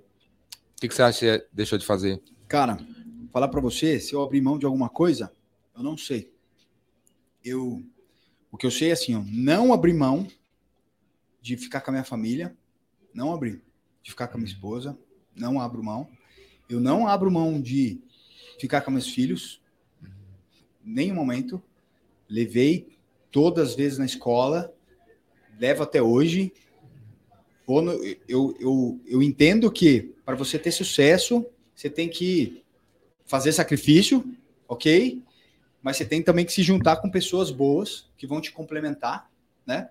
O 0.78 0.80
que, 0.80 0.88
que 0.88 0.94
você 0.94 1.02
acha 1.02 1.40
que 1.40 1.48
deixou 1.52 1.76
de 1.80 1.86
fazer? 1.86 2.22
Cara, 2.48 2.78
falar 3.34 3.48
para 3.48 3.60
você, 3.60 4.00
se 4.00 4.14
eu 4.14 4.22
abrir 4.22 4.42
mão 4.42 4.60
de 4.60 4.66
alguma 4.68 4.88
coisa, 4.88 5.34
eu 5.76 5.82
não 5.82 5.98
sei. 5.98 6.32
Eu, 7.44 7.84
o 8.52 8.58
que 8.58 8.68
eu 8.68 8.70
sei 8.70 8.90
é 8.90 8.92
assim, 8.92 9.16
ó, 9.16 9.24
não 9.26 9.74
abrir 9.74 9.94
mão 9.94 10.28
de 11.42 11.58
ficar 11.58 11.82
com 11.82 11.90
a 11.90 11.94
minha 11.94 12.04
família, 12.04 12.56
não 13.12 13.34
abrir, 13.34 13.60
de 14.04 14.12
ficar 14.12 14.28
com 14.28 14.36
a 14.36 14.38
minha 14.38 14.52
esposa, 14.52 14.96
não 15.36 15.60
abro 15.60 15.84
mão. 15.84 16.08
Eu 16.70 16.80
não 16.80 17.08
abro 17.08 17.32
mão 17.32 17.60
de 17.60 18.00
ficar 18.60 18.82
com 18.82 18.92
meus 18.92 19.10
filhos, 19.10 19.60
nenhum 20.84 21.16
momento. 21.16 21.60
Levei 22.30 22.96
todas 23.32 23.70
as 23.70 23.76
vezes 23.76 23.98
na 23.98 24.06
escola, 24.06 24.72
levo 25.60 25.82
até 25.82 26.04
hoje. 26.04 26.54
Vou 27.68 27.82
no- 27.82 28.02
eu, 28.28 28.56
eu, 28.62 29.00
eu 29.06 29.22
entendo 29.22 29.70
que 29.70 30.14
para 30.26 30.36
você 30.38 30.58
ter 30.58 30.72
sucesso, 30.72 31.46
você 31.76 31.90
tem 31.90 32.08
que 32.10 32.64
fazer 33.26 33.52
sacrifício, 33.52 34.24
ok? 34.70 35.22
Mas 35.84 35.98
você 35.98 36.06
tem 36.06 36.24
também 36.24 36.46
que 36.46 36.54
se 36.54 36.64
juntar 36.64 36.96
com 36.98 37.10
pessoas 37.12 37.52
boas 37.52 38.10
que 38.18 38.26
vão 38.26 38.40
te 38.40 38.54
complementar, 38.54 39.30
né? 39.66 39.90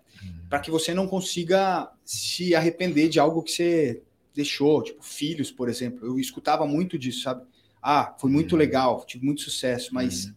Para 0.49 0.59
que 0.61 0.71
você 0.71 0.95
não 0.95 1.07
consiga 1.07 1.91
se 2.05 2.55
arrepender 2.55 3.11
de 3.11 3.21
algo 3.21 3.43
que 3.43 3.53
você 3.53 4.01
deixou, 4.35 4.83
tipo 4.83 5.05
filhos, 5.05 5.51
por 5.51 5.69
exemplo. 5.69 6.07
Eu 6.07 6.19
escutava 6.19 6.67
muito 6.67 6.99
disso, 6.99 7.23
sabe? 7.23 7.45
Ah, 7.83 8.15
foi 8.19 8.31
muito 8.31 8.57
legal, 8.57 9.05
tive 9.07 9.25
muito 9.27 9.43
sucesso, 9.43 9.95
mas 9.95 10.33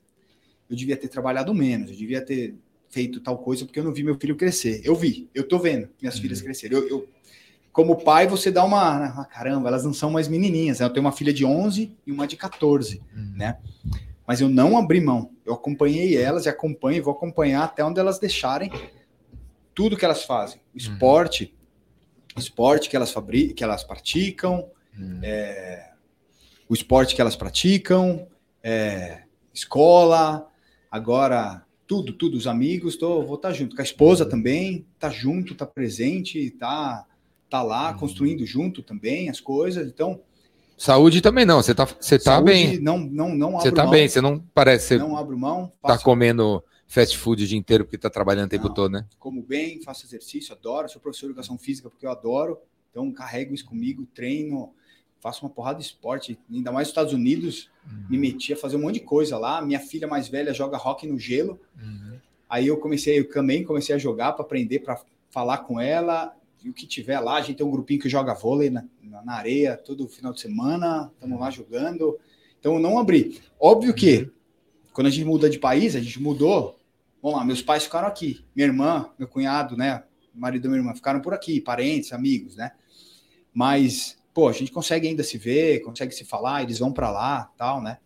eu 0.69 0.75
devia 0.75 0.97
ter 0.97 1.07
trabalhado 1.07 1.53
menos, 1.53 1.89
eu 1.89 1.95
devia 1.97 2.21
ter 2.21 2.53
feito 2.89 3.19
tal 3.21 3.37
coisa 3.37 3.65
porque 3.65 3.79
eu 3.79 3.83
não 3.83 3.93
vi 3.93 4.03
meu 4.03 4.19
filho 4.19 4.35
crescer. 4.35 4.81
Eu 4.83 4.95
vi, 4.95 5.29
eu 5.33 5.47
tô 5.47 5.57
vendo 5.57 5.89
minhas 6.01 6.19
filhas 6.19 6.41
crescerem. 6.41 6.77
Eu, 6.77 6.87
eu- 6.87 7.07
como 7.71 8.03
pai, 8.03 8.27
você 8.27 8.51
dá 8.51 8.63
uma, 8.63 9.05
ah, 9.05 9.25
caramba, 9.25 9.69
elas 9.69 9.83
não 9.83 9.93
são 9.93 10.11
mais 10.11 10.27
menininhas. 10.27 10.79
né? 10.79 10.85
Eu 10.85 10.89
tenho 10.89 11.05
uma 11.05 11.11
filha 11.11 11.33
de 11.33 11.45
11 11.45 11.95
e 12.05 12.11
uma 12.11 12.27
de 12.27 12.35
14, 12.35 13.01
né? 13.35 13.57
Mas 14.27 14.41
eu 14.41 14.49
não 14.49 14.77
abri 14.77 15.01
mão. 15.01 15.31
Eu 15.45 15.53
acompanhei 15.53 16.15
elas 16.17 16.45
e 16.45 16.49
acompanho 16.49 16.97
e 16.97 17.01
vou 17.01 17.13
acompanhar 17.13 17.63
até 17.63 17.83
onde 17.83 17.99
elas 17.99 18.19
deixarem 18.19 18.71
tudo 19.73 19.97
que 19.97 20.05
elas 20.05 20.23
fazem. 20.23 20.59
O 20.73 20.77
esporte, 20.77 21.55
o 22.35 22.39
esporte 22.39 22.89
que 22.89 22.95
elas 22.95 23.11
fabricam, 23.11 23.55
que 23.55 23.63
elas 23.63 23.83
praticam, 23.83 24.69
é, 25.23 25.91
o 26.67 26.73
esporte 26.73 27.15
que 27.15 27.21
elas 27.21 27.35
praticam, 27.35 28.27
é, 28.61 29.23
escola, 29.53 30.47
agora 30.91 31.65
tudo, 31.87 32.13
tudo, 32.13 32.37
os 32.37 32.45
amigos, 32.45 32.97
tô, 32.97 33.23
vou 33.23 33.35
estar 33.35 33.51
junto. 33.51 33.75
Com 33.75 33.81
a 33.81 33.85
esposa 33.85 34.23
também, 34.23 34.85
tá 34.99 35.09
junto, 35.09 35.55
tá 35.55 35.65
presente, 35.65 36.51
tá, 36.51 37.03
tá 37.49 37.61
lá 37.63 37.93
construindo 37.93 38.45
junto 38.45 38.81
também 38.83 39.29
as 39.29 39.39
coisas. 39.39 39.87
Então, 39.87 40.21
Saúde 40.77 41.19
também 41.19 41.45
não, 41.45 41.61
você 41.61 41.75
tá, 41.75 41.83
você 41.85 42.17
tá 42.17 42.35
saúde, 42.35 42.45
bem. 42.51 42.79
Não, 42.79 42.97
não, 42.97 43.35
não 43.35 43.51
Você 43.59 43.69
tá 43.69 43.83
mão, 43.83 43.91
bem, 43.91 44.07
você 44.07 44.21
não 44.21 44.39
parece 44.53 44.97
não 44.97 45.17
abro 45.17 45.37
mão. 45.37 45.73
tá 45.81 45.97
comendo 45.97 46.63
fast 46.87 47.17
food 47.17 47.43
o 47.43 47.47
dia 47.47 47.57
inteiro 47.57 47.83
porque 47.83 47.97
tá 47.97 48.09
trabalhando 48.09 48.47
o 48.47 48.49
tempo 48.49 48.69
Não. 48.69 48.73
todo, 48.73 48.91
né? 48.93 49.05
como 49.19 49.41
bem, 49.43 49.81
faço 49.83 50.05
exercício, 50.05 50.53
adoro, 50.55 50.87
sou 50.87 51.01
professor 51.01 51.25
de 51.25 51.31
educação 51.33 51.57
física 51.57 51.89
porque 51.89 52.05
eu 52.05 52.09
adoro, 52.11 52.57
então 52.89 53.11
carrego 53.11 53.53
isso 53.53 53.65
comigo, 53.65 54.07
treino, 54.15 54.73
faço 55.19 55.45
uma 55.45 55.49
porrada 55.51 55.79
de 55.79 55.85
esporte, 55.85 56.39
ainda 56.49 56.71
mais 56.71 56.87
nos 56.87 56.91
Estados 56.91 57.13
Unidos, 57.13 57.69
me 58.09 58.17
meti 58.17 58.53
a 58.53 58.57
fazer 58.57 58.77
um 58.77 58.81
monte 58.81 58.95
de 58.95 58.99
coisa 59.01 59.37
lá, 59.37 59.61
minha 59.61 59.81
filha 59.81 60.07
mais 60.07 60.29
velha 60.29 60.53
joga 60.53 60.77
rock 60.77 61.05
no 61.05 61.19
gelo, 61.19 61.59
aí 62.49 62.67
eu 62.67 62.77
comecei, 62.77 63.19
eu 63.19 63.29
também 63.29 63.65
comecei 63.65 63.93
a 63.93 63.99
jogar 63.99 64.31
para 64.31 64.45
aprender, 64.45 64.79
para 64.79 64.99
falar 65.29 65.59
com 65.59 65.77
ela, 65.79 66.33
e 66.63 66.69
o 66.69 66.73
que 66.73 66.85
tiver 66.85 67.19
lá, 67.19 67.37
a 67.37 67.41
gente 67.41 67.57
tem 67.57 67.65
um 67.65 67.71
grupinho 67.71 68.01
que 68.01 68.09
joga 68.09 68.33
vôlei 68.33 68.69
na, 68.69 68.85
na 69.01 69.33
areia 69.33 69.77
todo 69.77 70.07
final 70.07 70.33
de 70.33 70.41
semana, 70.41 71.11
estamos 71.13 71.39
lá 71.39 71.49
jogando, 71.49 72.19
então 72.59 72.79
não 72.79 72.99
abri. 72.99 73.41
Óbvio 73.59 73.93
que, 73.93 74.29
quando 74.93 75.07
a 75.07 75.09
gente 75.09 75.25
muda 75.25 75.49
de 75.49 75.59
país, 75.59 75.95
a 75.95 75.99
gente 75.99 76.21
mudou 76.21 76.79
vamos 77.21 77.37
lá, 77.37 77.45
meus 77.45 77.61
pais 77.61 77.83
ficaram 77.83 78.07
aqui, 78.07 78.43
minha 78.55 78.67
irmã, 78.67 79.09
meu 79.17 79.27
cunhado, 79.27 79.75
né, 79.77 80.03
marido 80.33 80.63
da 80.63 80.69
minha 80.69 80.79
irmã, 80.79 80.95
ficaram 80.95 81.21
por 81.21 81.33
aqui, 81.33 81.59
parentes, 81.59 82.13
amigos, 82.13 82.55
né? 82.55 82.71
Mas, 83.53 84.17
pô, 84.33 84.47
a 84.47 84.53
gente 84.53 84.71
consegue 84.71 85.07
ainda 85.07 85.23
se 85.23 85.37
ver, 85.37 85.81
consegue 85.81 86.13
se 86.13 86.23
falar, 86.23 86.63
eles 86.63 86.79
vão 86.79 86.93
para 86.93 87.11
lá, 87.11 87.51
tal, 87.57 87.81
né? 87.81 87.97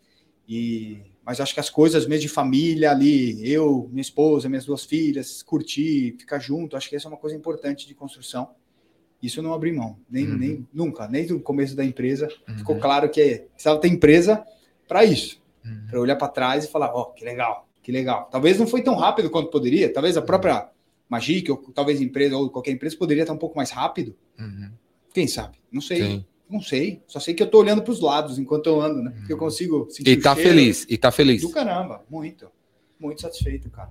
E 0.48 1.02
mas 1.26 1.40
acho 1.40 1.54
que 1.54 1.60
as 1.60 1.70
coisas 1.70 2.06
mesmo 2.06 2.24
de 2.24 2.30
família 2.30 2.92
ali, 2.92 3.50
eu, 3.50 3.88
minha 3.92 4.02
esposa, 4.02 4.50
minhas 4.50 4.66
duas 4.66 4.84
filhas, 4.84 5.42
curtir, 5.42 6.16
ficar 6.20 6.40
junto, 6.40 6.76
acho 6.76 6.90
que 6.90 6.96
essa 6.96 7.08
é 7.08 7.10
uma 7.10 7.18
coisa 7.18 7.36
importante 7.36 7.88
de 7.88 7.94
construção. 7.94 8.50
Isso 9.22 9.40
eu 9.40 9.44
não 9.44 9.54
abri 9.54 9.72
mão, 9.72 9.98
nem, 10.10 10.28
uhum. 10.28 10.38
nem 10.38 10.68
nunca, 10.74 11.08
nem 11.08 11.26
do 11.26 11.40
começo 11.40 11.76
da 11.76 11.86
empresa. 11.86 12.28
Uhum. 12.48 12.58
Ficou 12.58 12.78
claro 12.78 13.10
que 13.10 13.46
precisava 13.54 13.80
ter 13.80 13.88
empresa 13.88 14.44
para 14.86 15.06
isso, 15.06 15.42
uhum. 15.64 15.88
para 15.90 16.00
olhar 16.02 16.16
para 16.18 16.28
trás 16.28 16.66
e 16.66 16.68
falar, 16.68 16.94
ó, 16.94 17.04
oh, 17.04 17.06
que 17.14 17.24
legal, 17.24 17.70
que 17.82 17.92
legal. 17.92 18.28
Talvez 18.30 18.60
não 18.60 18.68
foi 18.68 18.82
tão 18.82 18.96
rápido 18.96 19.30
quanto 19.30 19.50
poderia, 19.50 19.92
talvez 19.92 20.18
a 20.18 20.20
uhum. 20.20 20.26
própria 20.26 20.70
Magic, 21.10 21.50
ou 21.52 21.58
talvez 21.74 22.02
empresa, 22.02 22.36
ou 22.36 22.50
qualquer 22.50 22.72
empresa, 22.72 22.98
poderia 22.98 23.24
estar 23.24 23.34
um 23.34 23.38
pouco 23.38 23.56
mais 23.56 23.70
rápido. 23.70 24.16
Uhum. 24.40 24.72
Quem 25.14 25.28
sabe? 25.28 25.58
Não 25.72 25.82
sei. 25.82 26.02
Sim. 26.02 26.26
Não 26.54 26.62
sei. 26.62 27.02
Só 27.08 27.20
sei 27.20 27.34
que 27.34 27.42
eu 27.42 27.50
tô 27.50 27.58
olhando 27.58 27.82
para 27.82 27.92
os 27.92 28.00
lados 28.00 28.38
enquanto 28.38 28.68
eu 28.68 28.80
ando, 28.80 29.02
né? 29.02 29.12
Eu 29.28 29.40
consigo 29.40 29.90
sentir. 29.90 30.12
E 30.12 30.22
tá 30.22 30.36
feliz. 30.36 30.86
E 30.88 31.00
tá 31.00 31.12
feliz. 31.12 31.42
Do 31.42 31.50
caramba. 31.50 32.06
Muito. 32.08 32.48
Muito 33.00 33.22
satisfeito, 33.22 33.72
cara. 33.72 33.90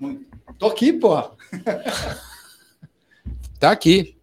Muito. 0.00 0.24
Tô 0.58 0.68
aqui, 0.68 0.90
porra. 0.90 1.32
tá 3.60 3.70
aqui. 3.70 4.16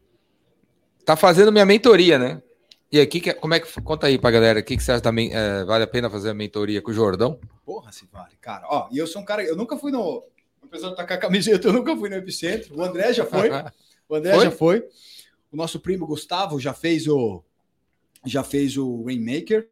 Tá 1.06 1.16
fazendo 1.16 1.52
minha 1.52 1.64
mentoria, 1.64 2.18
né? 2.18 2.42
E 2.92 3.00
aqui, 3.00 3.22
como 3.36 3.54
é 3.54 3.60
que 3.60 3.82
conta 3.84 4.08
aí 4.08 4.18
pra 4.18 4.32
galera? 4.32 4.62
O 4.62 4.64
que, 4.64 4.76
que 4.76 4.82
você 4.82 4.94
acha 4.94 5.02
também? 5.02 5.30
É, 5.32 5.64
vale 5.64 5.84
a 5.84 5.88
pena 5.88 6.10
fazer 6.10 6.32
a 6.32 6.34
mentoria 6.34 6.82
com 6.82 6.90
o 6.90 6.94
Jordão? 6.94 7.40
Porra, 7.64 7.92
se 7.92 8.08
vale, 8.12 8.36
cara. 8.42 8.66
Ó, 8.68 8.88
e 8.92 8.98
eu 8.98 9.06
sou 9.06 9.22
um 9.22 9.26
cara, 9.26 9.44
eu 9.44 9.56
nunca 9.56 9.78
fui 9.78 9.92
no. 9.92 10.24
Apesar 10.64 10.90
de 10.90 10.96
tacar 10.96 11.20
a 11.20 11.22
camiseta, 11.22 11.68
eu 11.68 11.74
nunca 11.74 11.96
fui 11.96 12.10
no 12.10 12.16
Epicentro. 12.16 12.76
O 12.76 12.84
André 12.84 13.14
já 13.14 13.26
foi. 13.26 13.50
O 14.08 14.14
André 14.14 14.36
foi? 14.36 14.44
já 14.44 14.52
foi. 14.52 14.84
O 15.52 15.58
nosso 15.58 15.80
primo 15.80 16.06
Gustavo 16.06 16.60
já 16.60 16.76
fez 16.76 17.08
o 17.08 17.44
já 18.26 18.44
fez 18.44 18.78
o 18.78 19.04
Rainmaker. 19.04 19.68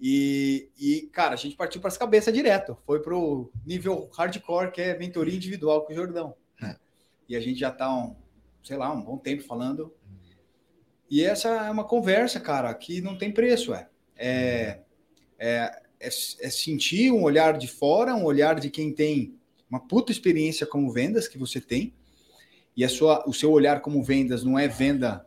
E, 0.00 0.68
e, 0.76 1.02
cara, 1.12 1.34
a 1.34 1.36
gente 1.36 1.54
partiu 1.54 1.80
para 1.80 1.88
as 1.88 1.96
cabeças 1.96 2.34
direto. 2.34 2.76
Foi 2.84 3.00
para 3.00 3.16
o 3.16 3.50
nível 3.64 4.10
hardcore, 4.16 4.72
que 4.72 4.80
é 4.80 4.98
mentoria 4.98 5.36
individual 5.36 5.84
com 5.84 5.92
o 5.92 5.96
Jordão. 5.96 6.34
É. 6.60 6.76
E 7.28 7.36
a 7.36 7.40
gente 7.40 7.60
já 7.60 7.68
está, 7.68 7.94
um, 7.94 8.16
sei 8.64 8.76
lá, 8.76 8.92
um 8.92 9.00
bom 9.00 9.16
tempo 9.16 9.44
falando. 9.44 9.94
E 11.08 11.22
essa 11.22 11.48
é 11.48 11.70
uma 11.70 11.84
conversa, 11.84 12.40
cara, 12.40 12.74
que 12.74 13.00
não 13.00 13.16
tem 13.16 13.30
preço. 13.30 13.72
É, 13.74 13.88
é, 14.16 14.80
é, 15.38 15.82
é, 16.00 16.06
é 16.06 16.08
sentir 16.08 17.12
um 17.12 17.22
olhar 17.22 17.56
de 17.56 17.68
fora, 17.68 18.14
um 18.14 18.24
olhar 18.24 18.58
de 18.58 18.70
quem 18.70 18.92
tem 18.92 19.38
uma 19.70 19.80
puta 19.80 20.10
experiência 20.10 20.66
como 20.66 20.92
vendas 20.92 21.28
que 21.28 21.38
você 21.38 21.60
tem. 21.60 21.94
E 22.76 22.84
a 22.84 22.88
sua, 22.88 23.22
o 23.28 23.32
seu 23.32 23.52
olhar 23.52 23.80
como 23.80 24.02
vendas 24.02 24.42
não 24.42 24.58
é 24.58 24.66
venda 24.66 25.24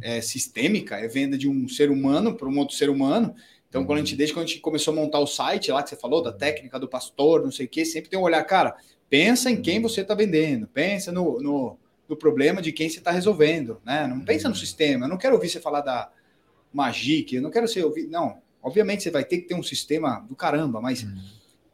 é, 0.00 0.20
sistêmica, 0.20 0.96
é 0.96 1.08
venda 1.08 1.36
de 1.36 1.48
um 1.48 1.68
ser 1.68 1.90
humano 1.90 2.34
para 2.34 2.48
um 2.48 2.58
outro 2.58 2.76
ser 2.76 2.90
humano. 2.90 3.34
Então, 3.68 3.84
quando 3.84 3.98
a 3.98 4.00
gente, 4.00 4.12
uhum. 4.12 4.18
desde 4.18 4.34
quando 4.34 4.44
a 4.44 4.48
gente 4.48 4.60
começou 4.60 4.92
a 4.92 4.96
montar 4.96 5.18
o 5.18 5.26
site 5.26 5.70
lá 5.70 5.82
que 5.82 5.90
você 5.90 5.96
falou, 5.96 6.22
da 6.22 6.32
técnica 6.32 6.78
do 6.78 6.88
pastor, 6.88 7.42
não 7.42 7.50
sei 7.50 7.66
o 7.66 7.68
que, 7.68 7.84
sempre 7.84 8.10
tem 8.10 8.18
um 8.18 8.22
olhar, 8.22 8.42
cara, 8.44 8.76
pensa 9.08 9.50
em 9.50 9.60
quem 9.60 9.80
você 9.80 10.00
está 10.00 10.14
vendendo, 10.14 10.66
pensa 10.66 11.12
no, 11.12 11.40
no, 11.40 11.78
no, 12.08 12.16
problema 12.16 12.62
de 12.62 12.72
quem 12.72 12.88
você 12.88 12.98
está 12.98 13.10
resolvendo, 13.10 13.80
né? 13.84 14.06
Não 14.06 14.20
pensa 14.20 14.48
no 14.48 14.54
uhum. 14.54 14.60
sistema. 14.60 15.06
Eu 15.06 15.10
não 15.10 15.18
quero 15.18 15.34
ouvir 15.34 15.48
você 15.48 15.60
falar 15.60 15.80
da 15.80 16.10
Magic, 16.72 17.34
eu 17.34 17.42
não 17.42 17.50
quero 17.50 17.68
ser 17.68 17.84
ouvir. 17.84 18.06
Não, 18.06 18.38
obviamente 18.62 19.02
você 19.02 19.10
vai 19.10 19.24
ter 19.24 19.38
que 19.38 19.48
ter 19.48 19.54
um 19.54 19.62
sistema 19.62 20.24
do 20.28 20.34
caramba, 20.34 20.80
mas 20.80 21.02
uhum. 21.02 21.16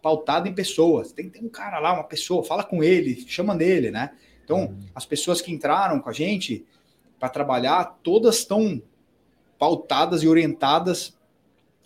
pautado 0.01 0.49
em 0.49 0.55
pessoas. 0.55 1.13
Tem 1.13 1.27
que 1.29 1.39
ter 1.39 1.45
um 1.45 1.49
cara 1.49 1.79
lá, 1.79 1.93
uma 1.93 2.05
pessoa, 2.05 2.45
fala 2.45 2.65
com 2.65 2.83
ele, 2.83 3.25
chama 3.29 3.55
nele, 3.55 3.91
né? 3.91 4.13
Então, 4.45 4.77
as 4.95 5.07
pessoas 5.07 5.41
que 5.41 5.53
entraram 5.53 6.01
com 6.01 6.11
a 6.11 6.13
gente, 6.13 6.67
para 7.23 7.29
trabalhar, 7.29 8.01
todas 8.03 8.39
estão 8.39 8.83
pautadas 9.57 10.25
e 10.25 10.29
orientadas 10.29 11.17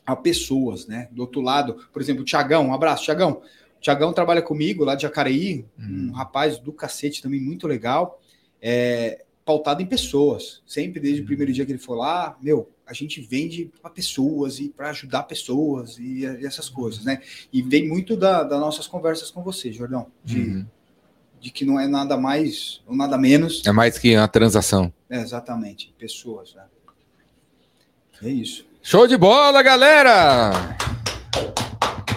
a 0.06 0.16
pessoas, 0.16 0.86
né? 0.86 1.10
Do 1.12 1.20
outro 1.20 1.42
lado, 1.42 1.86
por 1.92 2.00
exemplo, 2.00 2.22
o 2.22 2.24
Tiagão, 2.24 2.68
um 2.68 2.72
abraço, 2.72 3.04
Tiagão. 3.04 3.42
O 3.76 3.80
Tiagão 3.82 4.14
trabalha 4.14 4.40
comigo 4.40 4.82
lá 4.82 4.94
de 4.94 5.02
Jacareí, 5.02 5.66
um 5.78 6.06
uhum. 6.06 6.12
rapaz 6.12 6.58
do 6.58 6.72
cacete 6.72 7.20
também, 7.20 7.38
muito 7.38 7.68
legal, 7.68 8.18
é, 8.62 9.26
pautado 9.44 9.82
em 9.82 9.86
pessoas. 9.86 10.62
Sempre 10.66 11.00
desde 11.00 11.20
o 11.20 11.24
uhum. 11.24 11.26
primeiro 11.26 11.52
dia 11.52 11.66
que 11.66 11.72
ele 11.72 11.78
foi 11.78 11.98
lá, 11.98 12.34
meu, 12.40 12.70
a 12.86 12.94
gente 12.94 13.20
vende 13.20 13.70
para 13.82 13.90
pessoas 13.90 14.58
e 14.58 14.70
para 14.70 14.88
ajudar 14.88 15.24
pessoas 15.24 15.98
e, 15.98 16.20
e, 16.20 16.46
essas 16.46 16.70
coisas, 16.70 17.04
né? 17.04 17.20
E 17.52 17.60
vem 17.60 17.86
muito 17.86 18.16
da, 18.16 18.42
das 18.42 18.58
nossas 18.58 18.86
conversas 18.86 19.30
com 19.30 19.42
você, 19.42 19.70
Jordão, 19.70 20.06
de 20.24 20.40
uhum 20.40 20.66
de 21.46 21.52
que 21.52 21.64
não 21.64 21.78
é 21.78 21.86
nada 21.86 22.16
mais 22.16 22.82
ou 22.84 22.96
nada 22.96 23.16
menos. 23.16 23.64
É 23.64 23.70
mais 23.70 23.96
que 23.96 24.16
uma 24.16 24.26
transação. 24.26 24.92
É, 25.08 25.20
exatamente, 25.20 25.94
pessoas. 25.96 26.52
Né? 26.54 26.64
É 28.24 28.28
isso. 28.28 28.66
Show 28.82 29.06
de 29.06 29.16
bola, 29.16 29.62
galera! 29.62 30.50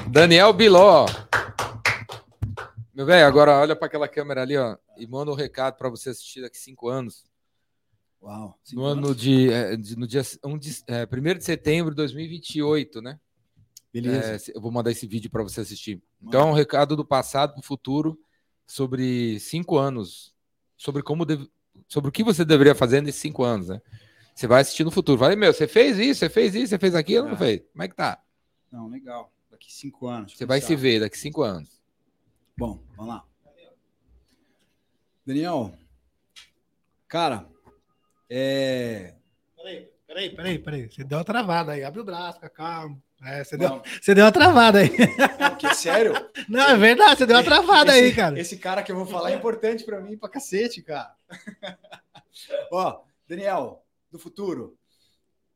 Daniel 0.10 0.52
Biló. 0.52 1.06
Meu 2.92 3.06
velho, 3.06 3.28
agora 3.28 3.60
olha 3.60 3.76
para 3.76 3.86
aquela 3.86 4.08
câmera 4.08 4.42
ali, 4.42 4.58
ó, 4.58 4.76
e 4.98 5.06
manda 5.06 5.30
um 5.30 5.36
recado 5.36 5.78
para 5.78 5.90
você 5.90 6.10
assistir 6.10 6.42
daqui 6.42 6.58
cinco 6.58 6.90
anos. 6.90 7.24
Uau! 8.24 8.58
No 8.74 8.84
ano 8.84 9.14
de, 9.14 9.52
é, 9.52 9.78
de, 9.78 9.96
no 9.96 10.08
dia 10.08 10.24
1 10.44 10.58
de, 10.58 10.84
é, 10.88 11.08
1 11.08 11.38
de 11.38 11.44
setembro 11.44 11.92
de 11.92 11.98
2028, 11.98 13.00
né? 13.00 13.20
Beleza. 13.94 14.52
É, 14.52 14.58
eu 14.58 14.60
vou 14.60 14.72
mandar 14.72 14.90
esse 14.90 15.06
vídeo 15.06 15.30
para 15.30 15.44
você 15.44 15.62
assistir. 15.62 16.02
Então, 16.20 16.50
um 16.50 16.54
recado 16.54 16.96
do 16.96 17.06
passado 17.06 17.54
para 17.54 17.60
o 17.60 17.64
futuro 17.64 18.20
sobre 18.70 19.40
cinco 19.40 19.80
anos, 19.80 20.32
sobre 20.78 21.02
como 21.02 21.26
deve, 21.26 21.50
sobre 21.88 22.10
o 22.10 22.12
que 22.12 22.24
você 22.24 22.46
deveria 22.46 22.76
fazer 22.76 23.02
nesses 23.02 23.20
cinco 23.20 23.44
anos, 23.44 23.70
né? 23.70 23.82
Você 24.36 24.46
vai 24.46 24.62
assistir 24.62 24.84
no 24.84 24.92
futuro. 24.92 25.18
Vai, 25.18 25.36
meu, 25.36 25.52
você 25.52 25.68
fez 25.68 25.98
isso, 25.98 26.20
você 26.20 26.30
fez 26.30 26.54
isso, 26.54 26.68
você 26.68 26.78
fez 26.78 26.94
aquilo, 26.94 27.28
não 27.28 27.36
fez? 27.36 27.64
Como 27.72 27.84
é 27.84 27.88
que 27.88 27.96
tá? 27.96 28.24
Não, 28.72 28.88
legal. 28.88 29.34
Daqui 29.50 29.74
cinco 29.74 30.08
anos. 30.08 30.38
Você 30.38 30.46
vai 30.46 30.62
se 30.62 30.76
ver 30.76 31.00
daqui 31.00 31.18
cinco 31.18 31.42
anos. 31.42 31.82
Bom, 32.56 32.80
vamos 32.96 33.16
lá. 33.16 33.26
Daniel, 35.26 35.74
cara, 37.08 37.50
é. 38.30 39.16
Peraí, 39.58 39.90
peraí, 40.06 40.30
peraí, 40.36 40.60
peraí. 40.60 40.92
Você 40.92 41.04
deu 41.04 41.18
uma 41.18 41.26
travada 41.26 41.72
aí. 41.72 41.84
Abre 41.84 42.02
o 42.02 42.06
braço, 42.06 42.40
calma. 42.52 43.02
É, 43.22 43.44
você, 43.44 43.58
deu, 43.58 43.82
você 44.02 44.16
deu 44.16 44.26
uma 44.26 44.32
travada 44.32 44.80
aí. 44.80 44.90
que 45.58 45.68
é 45.68 45.74
sério? 45.74 46.14
Não, 46.48 46.70
é 46.70 46.78
verdade, 46.78 47.18
você 47.18 47.26
deu 47.26 47.36
uma 47.36 47.44
travada 47.44 47.92
esse, 47.92 48.06
aí, 48.06 48.16
cara. 48.16 48.40
Esse 48.40 48.58
cara 48.58 48.82
que 48.82 48.92
eu 48.92 48.96
vou 48.96 49.06
falar 49.06 49.32
é 49.32 49.36
importante 49.36 49.84
para 49.84 50.00
mim 50.00 50.18
pra 50.18 50.30
cacete, 50.30 50.82
cara. 50.82 51.14
Ó, 52.72 53.02
Daniel, 53.28 53.84
do 54.10 54.18
futuro, 54.18 54.78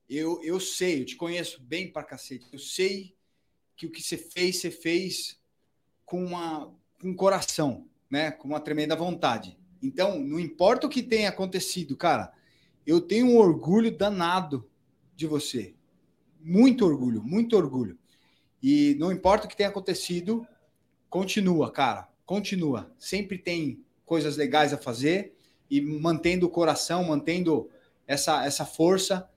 eu, 0.10 0.42
eu 0.44 0.60
sei, 0.60 1.02
eu 1.02 1.06
te 1.06 1.16
conheço 1.16 1.62
bem 1.62 1.90
pra 1.90 2.04
cacete. 2.04 2.46
Eu 2.52 2.60
sei 2.60 3.16
que 3.78 3.86
o 3.86 3.92
que 3.92 4.02
você 4.02 4.18
fez, 4.18 4.60
você 4.60 4.70
fez 4.70 5.40
com, 6.06 6.24
uma, 6.24 6.74
com 7.00 7.10
um 7.10 7.16
coração, 7.16 7.88
né? 8.10 8.30
Com 8.32 8.50
uma 8.50 8.60
tremenda 8.60 8.96
vontade. 8.96 9.58
Então, 9.82 10.20
não 10.20 10.40
importa 10.40 10.86
o 10.86 10.90
que 10.90 11.02
tenha 11.02 11.30
acontecido, 11.30 11.96
cara, 11.96 12.32
eu 12.86 13.00
tenho 13.00 13.28
um 13.28 13.38
orgulho 13.38 13.90
danado 13.90 14.70
de 15.16 15.26
você 15.26 15.74
muito 16.44 16.86
orgulho, 16.86 17.24
muito 17.24 17.56
orgulho. 17.56 17.98
E 18.62 18.96
não 19.00 19.12
importa 19.12 19.46
o 19.46 19.50
que 19.50 19.56
tenha 19.56 19.70
acontecido, 19.70 20.46
continua, 21.10 21.72
cara, 21.72 22.08
continua. 22.26 22.92
Sempre 22.98 23.38
tem 23.38 23.84
coisas 24.06 24.38
legais 24.38 24.74
a 24.74 24.78
fazer 24.78 25.36
e 25.70 25.82
mantendo 25.82 26.46
o 26.46 26.50
coração, 26.50 27.04
mantendo 27.04 27.70
essa, 28.06 28.46
essa 28.46 28.66
força, 28.66 29.30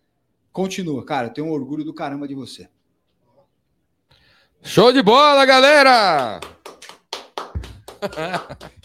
continua. 0.52 1.04
Cara, 1.04 1.28
eu 1.28 1.32
tenho 1.32 1.46
um 1.46 1.52
orgulho 1.52 1.84
do 1.84 1.94
caramba 1.94 2.28
de 2.28 2.34
você. 2.34 2.68
Show 4.62 4.92
de 4.92 5.02
bola, 5.02 5.44
galera! 5.46 6.40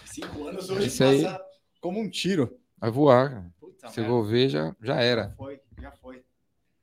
Cinco 0.06 0.48
anos 0.48 0.70
hoje 0.70 0.88
Isso 0.88 1.04
aí. 1.04 1.26
como 1.80 2.00
um 2.00 2.10
tiro. 2.10 2.58
Vai 2.78 2.92
voar. 2.92 3.52
Puta 3.60 3.90
Se 3.90 4.00
eu 4.00 4.06
vou 4.06 4.24
ver, 4.24 4.50
já, 4.50 4.76
já 4.82 5.02
era. 5.02 5.24
Já 5.24 5.36
foi, 5.36 5.62
já 5.80 5.92
foi. 5.92 6.24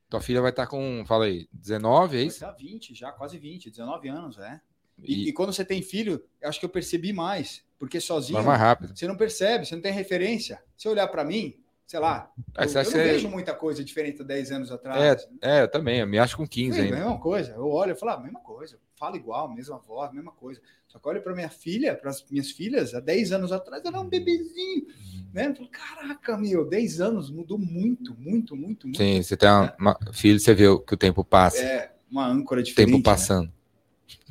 Tua 0.09 0.21
filha 0.21 0.41
vai 0.41 0.51
estar 0.51 0.65
tá 0.65 0.71
com, 0.71 1.05
fala 1.07 1.27
aí, 1.27 1.49
19, 1.53 2.17
é 2.17 2.23
isso? 2.23 2.41
Vai 2.41 2.55
20, 2.55 2.95
já 2.95 3.13
quase 3.13 3.39
20, 3.39 3.71
19 3.71 4.09
anos, 4.09 4.39
é. 4.39 4.61
E, 5.03 5.27
e, 5.27 5.29
e, 5.29 5.33
quando 5.33 5.53
você 5.53 5.65
tem 5.65 5.83
filho, 5.83 6.25
acho 6.43 6.59
que 6.59 6.65
eu 6.65 6.71
percebi 6.71 7.13
mais, 7.13 7.63
porque 7.79 8.01
sozinho 8.01 8.39
vai 8.39 8.47
mais 8.47 8.61
rápido. 8.61 8.97
você 8.97 9.07
não 9.07 9.17
percebe, 9.17 9.65
você 9.65 9.75
não 9.75 9.83
tem 9.83 9.93
referência. 9.93 10.63
Se 10.77 10.89
eu 10.89 10.93
olhar 10.93 11.07
para 11.09 11.25
mim, 11.25 11.55
sei 11.87 12.01
lá, 12.01 12.31
é, 12.57 12.65
eu, 12.65 12.69
eu 12.69 12.85
não 12.85 12.91
vejo 12.91 13.29
muita 13.29 13.55
coisa 13.55 13.85
diferente 13.85 14.23
há 14.23 14.25
10 14.25 14.53
anos 14.53 14.73
atrás. 14.73 15.29
É, 15.43 15.59
é 15.59 15.63
eu 15.63 15.69
também, 15.71 16.01
eu 16.01 16.07
me 16.07 16.19
acho 16.19 16.37
com 16.37 16.47
15 16.47 16.79
é, 16.79 16.83
ainda. 16.83 16.97
Mesma 16.97 17.19
coisa, 17.19 17.53
eu 17.53 17.69
olho 17.69 17.93
e 17.93 17.95
falo, 17.95 18.13
ah, 18.13 18.21
mesma 18.21 18.41
coisa, 18.41 18.79
falo 18.97 19.17
igual, 19.17 19.49
mesma 19.55 19.79
voz, 19.79 20.13
mesma 20.13 20.33
coisa. 20.33 20.61
Só 20.89 20.99
que 20.99 21.07
olho 21.07 21.23
para 21.23 21.35
minha 21.35 21.51
filha, 21.51 21.95
para 21.95 22.11
as 22.11 22.25
minhas 22.31 22.51
filhas, 22.51 22.95
há 22.95 23.01
10 23.01 23.33
anos 23.33 23.53
atrás, 23.53 23.85
era 23.85 24.01
um 24.01 24.09
bebezinho. 24.09 24.87
Né? 25.33 25.49
Eu 25.49 25.55
falo, 25.55 25.69
caraca, 25.69 26.37
meu, 26.39 26.67
10 26.67 27.01
anos 27.01 27.31
mudou 27.31 27.59
muito, 27.59 28.15
muito, 28.19 28.57
muito, 28.57 28.87
muito. 28.87 28.97
Sim, 28.97 29.23
você 29.23 29.37
tem 29.37 29.49
uma, 29.49 29.67
é. 29.67 29.77
uma 29.79 29.99
filha, 30.13 30.39
você 30.39 30.55
vê 30.55 30.65
que 30.65 30.95
o 30.95 30.97
tempo 30.97 31.23
passa. 31.23 31.63
É, 31.63 31.93
uma 32.11 32.27
âncora 32.27 32.63
diferente. 32.63 32.87
Tempo 32.93 32.99
né? 32.99 33.05
passando. 33.05 33.47
Né? 33.47 33.53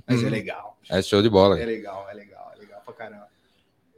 Mas 0.07 0.23
é 0.23 0.29
legal. 0.29 0.79
É 0.89 1.01
show 1.01 1.21
de 1.21 1.29
bola. 1.29 1.59
É 1.59 1.65
legal, 1.65 2.09
é 2.09 2.13
legal, 2.13 2.51
é 2.55 2.59
legal 2.59 2.81
pra 2.83 2.93
caramba. 2.93 3.27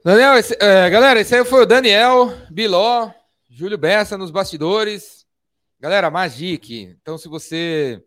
Daniel, 0.04 0.38
esse, 0.38 0.58
é, 0.60 0.90
galera, 0.90 1.20
esse 1.22 1.36
aí 1.36 1.46
foi 1.46 1.64
o 1.64 1.66
Daniel 1.66 2.34
Biló, 2.50 3.10
Júlio 3.50 3.78
Bessa 3.78 4.18
nos 4.18 4.32
bastidores. 4.32 5.26
Galera, 5.80 6.10
Magic. 6.10 6.98
Então, 7.02 7.18
se 7.18 7.30
você 7.30 8.04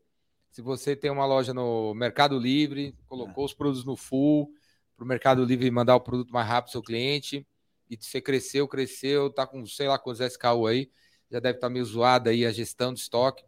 se 0.53 0.61
você 0.61 0.95
tem 0.95 1.11
uma 1.11 1.25
loja 1.25 1.55
no 1.55 1.95
Mercado 1.95 2.39
Livre, 2.39 2.95
colocou 3.09 3.45
é. 3.45 3.47
os 3.47 3.55
produtos 3.55 3.85
no 3.85 3.97
full, 3.97 4.53
para 4.95 5.05
o 5.05 5.09
Mercado 5.09 5.43
Livre 5.45 5.71
mandar 5.71 5.97
o 5.97 6.01
produto 6.01 6.31
mais 6.31 6.47
rápido 6.47 6.69
ao 6.69 6.73
seu 6.73 6.83
cliente, 6.83 7.47
e 7.89 7.97
você 7.97 8.21
cresceu, 8.21 8.69
cresceu, 8.69 9.31
tá 9.31 9.47
com 9.47 9.67
sei 9.67 9.89
lá 9.89 9.99
quantos 9.99 10.21
SKU 10.21 10.67
aí, 10.67 10.91
já 11.31 11.41
deve 11.41 11.57
estar 11.57 11.69
tá 11.69 11.73
meio 11.73 11.85
zoado 11.85 12.29
aí 12.29 12.45
a 12.45 12.53
gestão 12.53 12.93
de 12.93 13.01
estoque. 13.01 13.45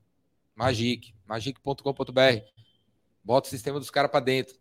Magic, 0.56 1.14
magic.com.br. 1.26 2.42
Bota 3.22 3.48
o 3.48 3.50
sistema 3.50 3.78
dos 3.78 3.90
caras 3.90 4.10
para 4.10 4.24
dentro. 4.24 4.56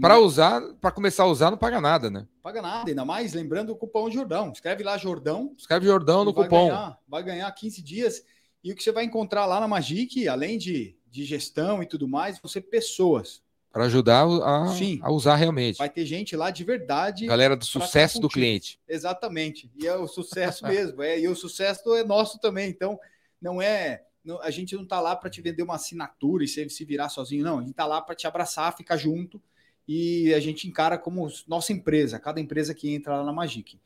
Para 0.00 0.18
usar, 0.18 0.60
para 0.80 0.90
começar 0.90 1.22
a 1.22 1.26
usar, 1.26 1.50
não 1.50 1.58
paga 1.58 1.80
nada, 1.80 2.10
né? 2.10 2.26
Paga 2.42 2.60
nada, 2.60 2.90
ainda 2.90 3.04
mais 3.04 3.32
lembrando 3.32 3.70
o 3.70 3.76
cupom 3.76 4.10
Jordão. 4.10 4.52
Escreve 4.52 4.84
lá 4.84 4.98
Jordão. 4.98 5.54
Escreve 5.56 5.86
Jordão 5.86 6.24
no 6.24 6.32
vai 6.32 6.44
cupom. 6.44 6.68
Ganhar, 6.68 6.98
vai 7.08 7.22
ganhar 7.22 7.50
15 7.50 7.82
dias. 7.82 8.22
E 8.62 8.72
o 8.72 8.76
que 8.76 8.82
você 8.82 8.92
vai 8.92 9.04
encontrar 9.04 9.46
lá 9.46 9.58
na 9.58 9.66
Magic, 9.66 10.28
além 10.28 10.58
de, 10.58 10.99
de 11.10 11.24
gestão 11.24 11.82
e 11.82 11.86
tudo 11.86 12.06
mais, 12.06 12.38
vão 12.38 12.48
ser 12.48 12.62
pessoas. 12.62 13.42
Para 13.72 13.84
ajudar 13.84 14.22
a, 14.22 14.66
a, 15.02 15.12
usar 15.12 15.36
realmente. 15.36 15.78
Vai 15.78 15.88
ter 15.88 16.04
gente 16.04 16.34
lá 16.34 16.50
de 16.50 16.64
verdade. 16.64 17.26
Galera 17.26 17.56
do 17.56 17.64
sucesso 17.64 18.18
do 18.18 18.28
cliente. 18.28 18.80
Exatamente. 18.88 19.70
E 19.76 19.86
é 19.86 19.94
o 19.96 20.08
sucesso 20.08 20.66
mesmo. 20.66 21.02
É, 21.02 21.20
e 21.20 21.28
o 21.28 21.36
sucesso 21.36 21.94
é 21.94 22.02
nosso 22.02 22.40
também. 22.40 22.68
Então, 22.68 22.98
não 23.40 23.62
é. 23.62 24.02
Não, 24.24 24.40
a 24.42 24.50
gente 24.50 24.74
não 24.74 24.82
está 24.82 25.00
lá 25.00 25.14
para 25.14 25.30
te 25.30 25.40
vender 25.40 25.62
uma 25.62 25.76
assinatura 25.76 26.42
e 26.44 26.48
você 26.48 26.68
se 26.68 26.84
virar 26.84 27.08
sozinho, 27.08 27.44
não. 27.44 27.58
A 27.58 27.60
gente 27.60 27.70
está 27.70 27.86
lá 27.86 28.02
para 28.02 28.14
te 28.14 28.26
abraçar, 28.26 28.76
ficar 28.76 28.96
junto 28.96 29.40
e 29.86 30.34
a 30.34 30.40
gente 30.40 30.68
encara 30.68 30.98
como 30.98 31.28
nossa 31.46 31.72
empresa, 31.72 32.18
cada 32.18 32.40
empresa 32.40 32.74
que 32.74 32.92
entra 32.92 33.16
lá 33.16 33.24
na 33.24 33.32
Magic. 33.32 33.78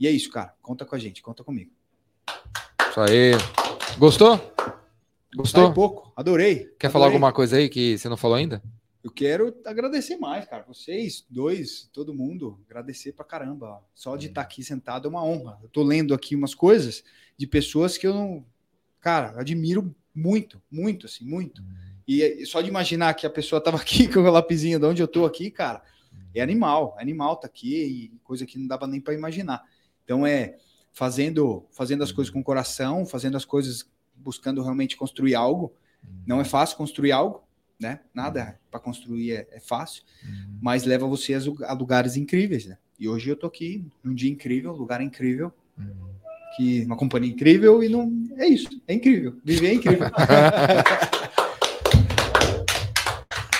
E 0.00 0.06
é 0.06 0.10
isso, 0.10 0.30
cara. 0.30 0.54
Conta 0.62 0.84
com 0.84 0.94
a 0.94 0.98
gente, 0.98 1.22
conta 1.22 1.44
comigo. 1.44 1.70
Isso 2.90 3.00
aí. 3.00 3.32
Gostou? 3.98 4.40
Gostou? 5.34 5.66
Sai 5.66 5.74
pouco, 5.74 6.12
adorei. 6.16 6.56
Quer 6.56 6.86
adorei. 6.86 6.90
falar 6.90 7.06
alguma 7.06 7.32
coisa 7.32 7.56
aí 7.56 7.68
que 7.68 7.98
você 7.98 8.08
não 8.08 8.16
falou 8.16 8.36
ainda? 8.36 8.62
Eu 9.02 9.10
quero 9.10 9.54
agradecer 9.64 10.16
mais, 10.16 10.46
cara. 10.46 10.64
Vocês 10.66 11.24
dois, 11.30 11.88
todo 11.92 12.14
mundo, 12.14 12.58
agradecer 12.68 13.12
pra 13.12 13.24
caramba. 13.24 13.82
Só 13.94 14.16
de 14.16 14.26
estar 14.26 14.40
aqui 14.40 14.62
sentado 14.62 15.06
é 15.06 15.08
uma 15.08 15.24
honra. 15.24 15.58
Eu 15.62 15.68
tô 15.68 15.82
lendo 15.82 16.12
aqui 16.12 16.34
umas 16.34 16.54
coisas 16.54 17.04
de 17.36 17.46
pessoas 17.46 17.96
que 17.96 18.06
eu 18.06 18.14
não. 18.14 18.44
Cara, 19.00 19.38
admiro 19.40 19.94
muito, 20.14 20.60
muito, 20.70 21.06
assim, 21.06 21.24
muito. 21.24 21.62
E 22.06 22.44
só 22.46 22.60
de 22.60 22.68
imaginar 22.68 23.14
que 23.14 23.26
a 23.26 23.30
pessoa 23.30 23.60
tava 23.60 23.76
aqui 23.76 24.08
com 24.12 24.20
o 24.20 24.30
lapisinho 24.30 24.78
de 24.78 24.86
onde 24.86 25.02
eu 25.02 25.08
tô 25.08 25.24
aqui, 25.24 25.50
cara, 25.50 25.82
é 26.34 26.40
animal. 26.40 26.96
É 26.98 27.02
animal 27.02 27.36
tá 27.36 27.46
aqui 27.46 27.84
e 27.84 28.18
coisa 28.24 28.44
que 28.44 28.58
não 28.58 28.66
dava 28.66 28.86
nem 28.86 29.00
para 29.00 29.14
imaginar. 29.14 29.62
Então 30.04 30.26
é 30.26 30.56
fazendo, 30.92 31.66
fazendo 31.70 32.02
as 32.02 32.10
coisas 32.10 32.32
com 32.32 32.40
o 32.40 32.44
coração, 32.44 33.06
fazendo 33.06 33.36
as 33.36 33.44
coisas 33.44 33.88
buscando 34.18 34.62
realmente 34.62 34.96
construir 34.96 35.34
algo. 35.34 35.72
Não 36.26 36.40
é 36.40 36.44
fácil 36.44 36.76
construir 36.76 37.12
algo, 37.12 37.42
né? 37.78 38.00
Nada 38.14 38.58
para 38.70 38.80
construir 38.80 39.32
é, 39.32 39.48
é 39.52 39.60
fácil, 39.60 40.02
mas 40.60 40.84
leva 40.84 41.06
você 41.06 41.34
a 41.34 41.72
lugares 41.72 42.16
incríveis, 42.16 42.66
né? 42.66 42.78
E 42.98 43.08
hoje 43.08 43.30
eu 43.30 43.36
tô 43.36 43.46
aqui 43.46 43.86
num 44.02 44.14
dia 44.14 44.30
incrível, 44.30 44.72
lugar 44.72 45.00
incrível, 45.00 45.52
que 46.56 46.84
uma 46.84 46.96
companhia 46.96 47.30
incrível 47.30 47.82
e 47.82 47.88
não 47.88 48.10
é 48.36 48.46
isso, 48.46 48.68
é 48.86 48.94
incrível. 48.94 49.36
Viver 49.44 49.68
é 49.68 49.74
incrível. 49.74 50.06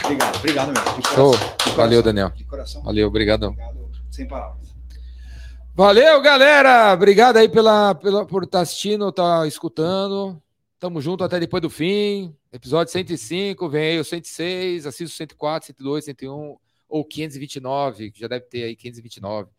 obrigado, 0.04 0.36
obrigado 0.36 0.72
mesmo. 0.72 1.02
Show. 1.14 1.34
Valeu, 1.76 2.02
Daniel. 2.02 2.30
De 2.30 2.44
coração. 2.44 2.82
Valeu, 2.82 3.06
obrigadão. 3.06 3.50
Obrigado, 3.50 3.90
sem 4.10 4.26
palavras. 4.26 4.74
Valeu, 5.78 6.20
galera. 6.20 6.92
Obrigado 6.92 7.36
aí 7.36 7.48
pela, 7.48 7.94
pela, 7.94 8.26
por 8.26 8.42
estar 8.42 8.58
tá 8.58 8.62
assistindo, 8.62 9.08
estar 9.10 9.42
tá 9.42 9.46
escutando. 9.46 10.42
Tamo 10.78 11.00
junto 11.00 11.24
até 11.24 11.40
depois 11.40 11.60
do 11.60 11.68
fim. 11.68 12.32
Episódio 12.52 12.92
105, 12.92 13.68
vem 13.68 13.92
aí 13.92 13.98
o 13.98 14.04
106, 14.04 14.86
assista 14.86 15.12
o 15.12 15.16
104, 15.16 15.66
102, 15.66 16.04
101 16.04 16.56
ou 16.88 17.04
529, 17.04 18.12
que 18.12 18.20
já 18.20 18.28
deve 18.28 18.46
ter 18.46 18.62
aí 18.62 18.76
529. 18.76 19.50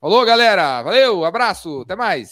Falou, 0.00 0.24
galera. 0.24 0.80
Valeu, 0.82 1.24
abraço, 1.24 1.80
até 1.80 1.96
mais. 1.96 2.30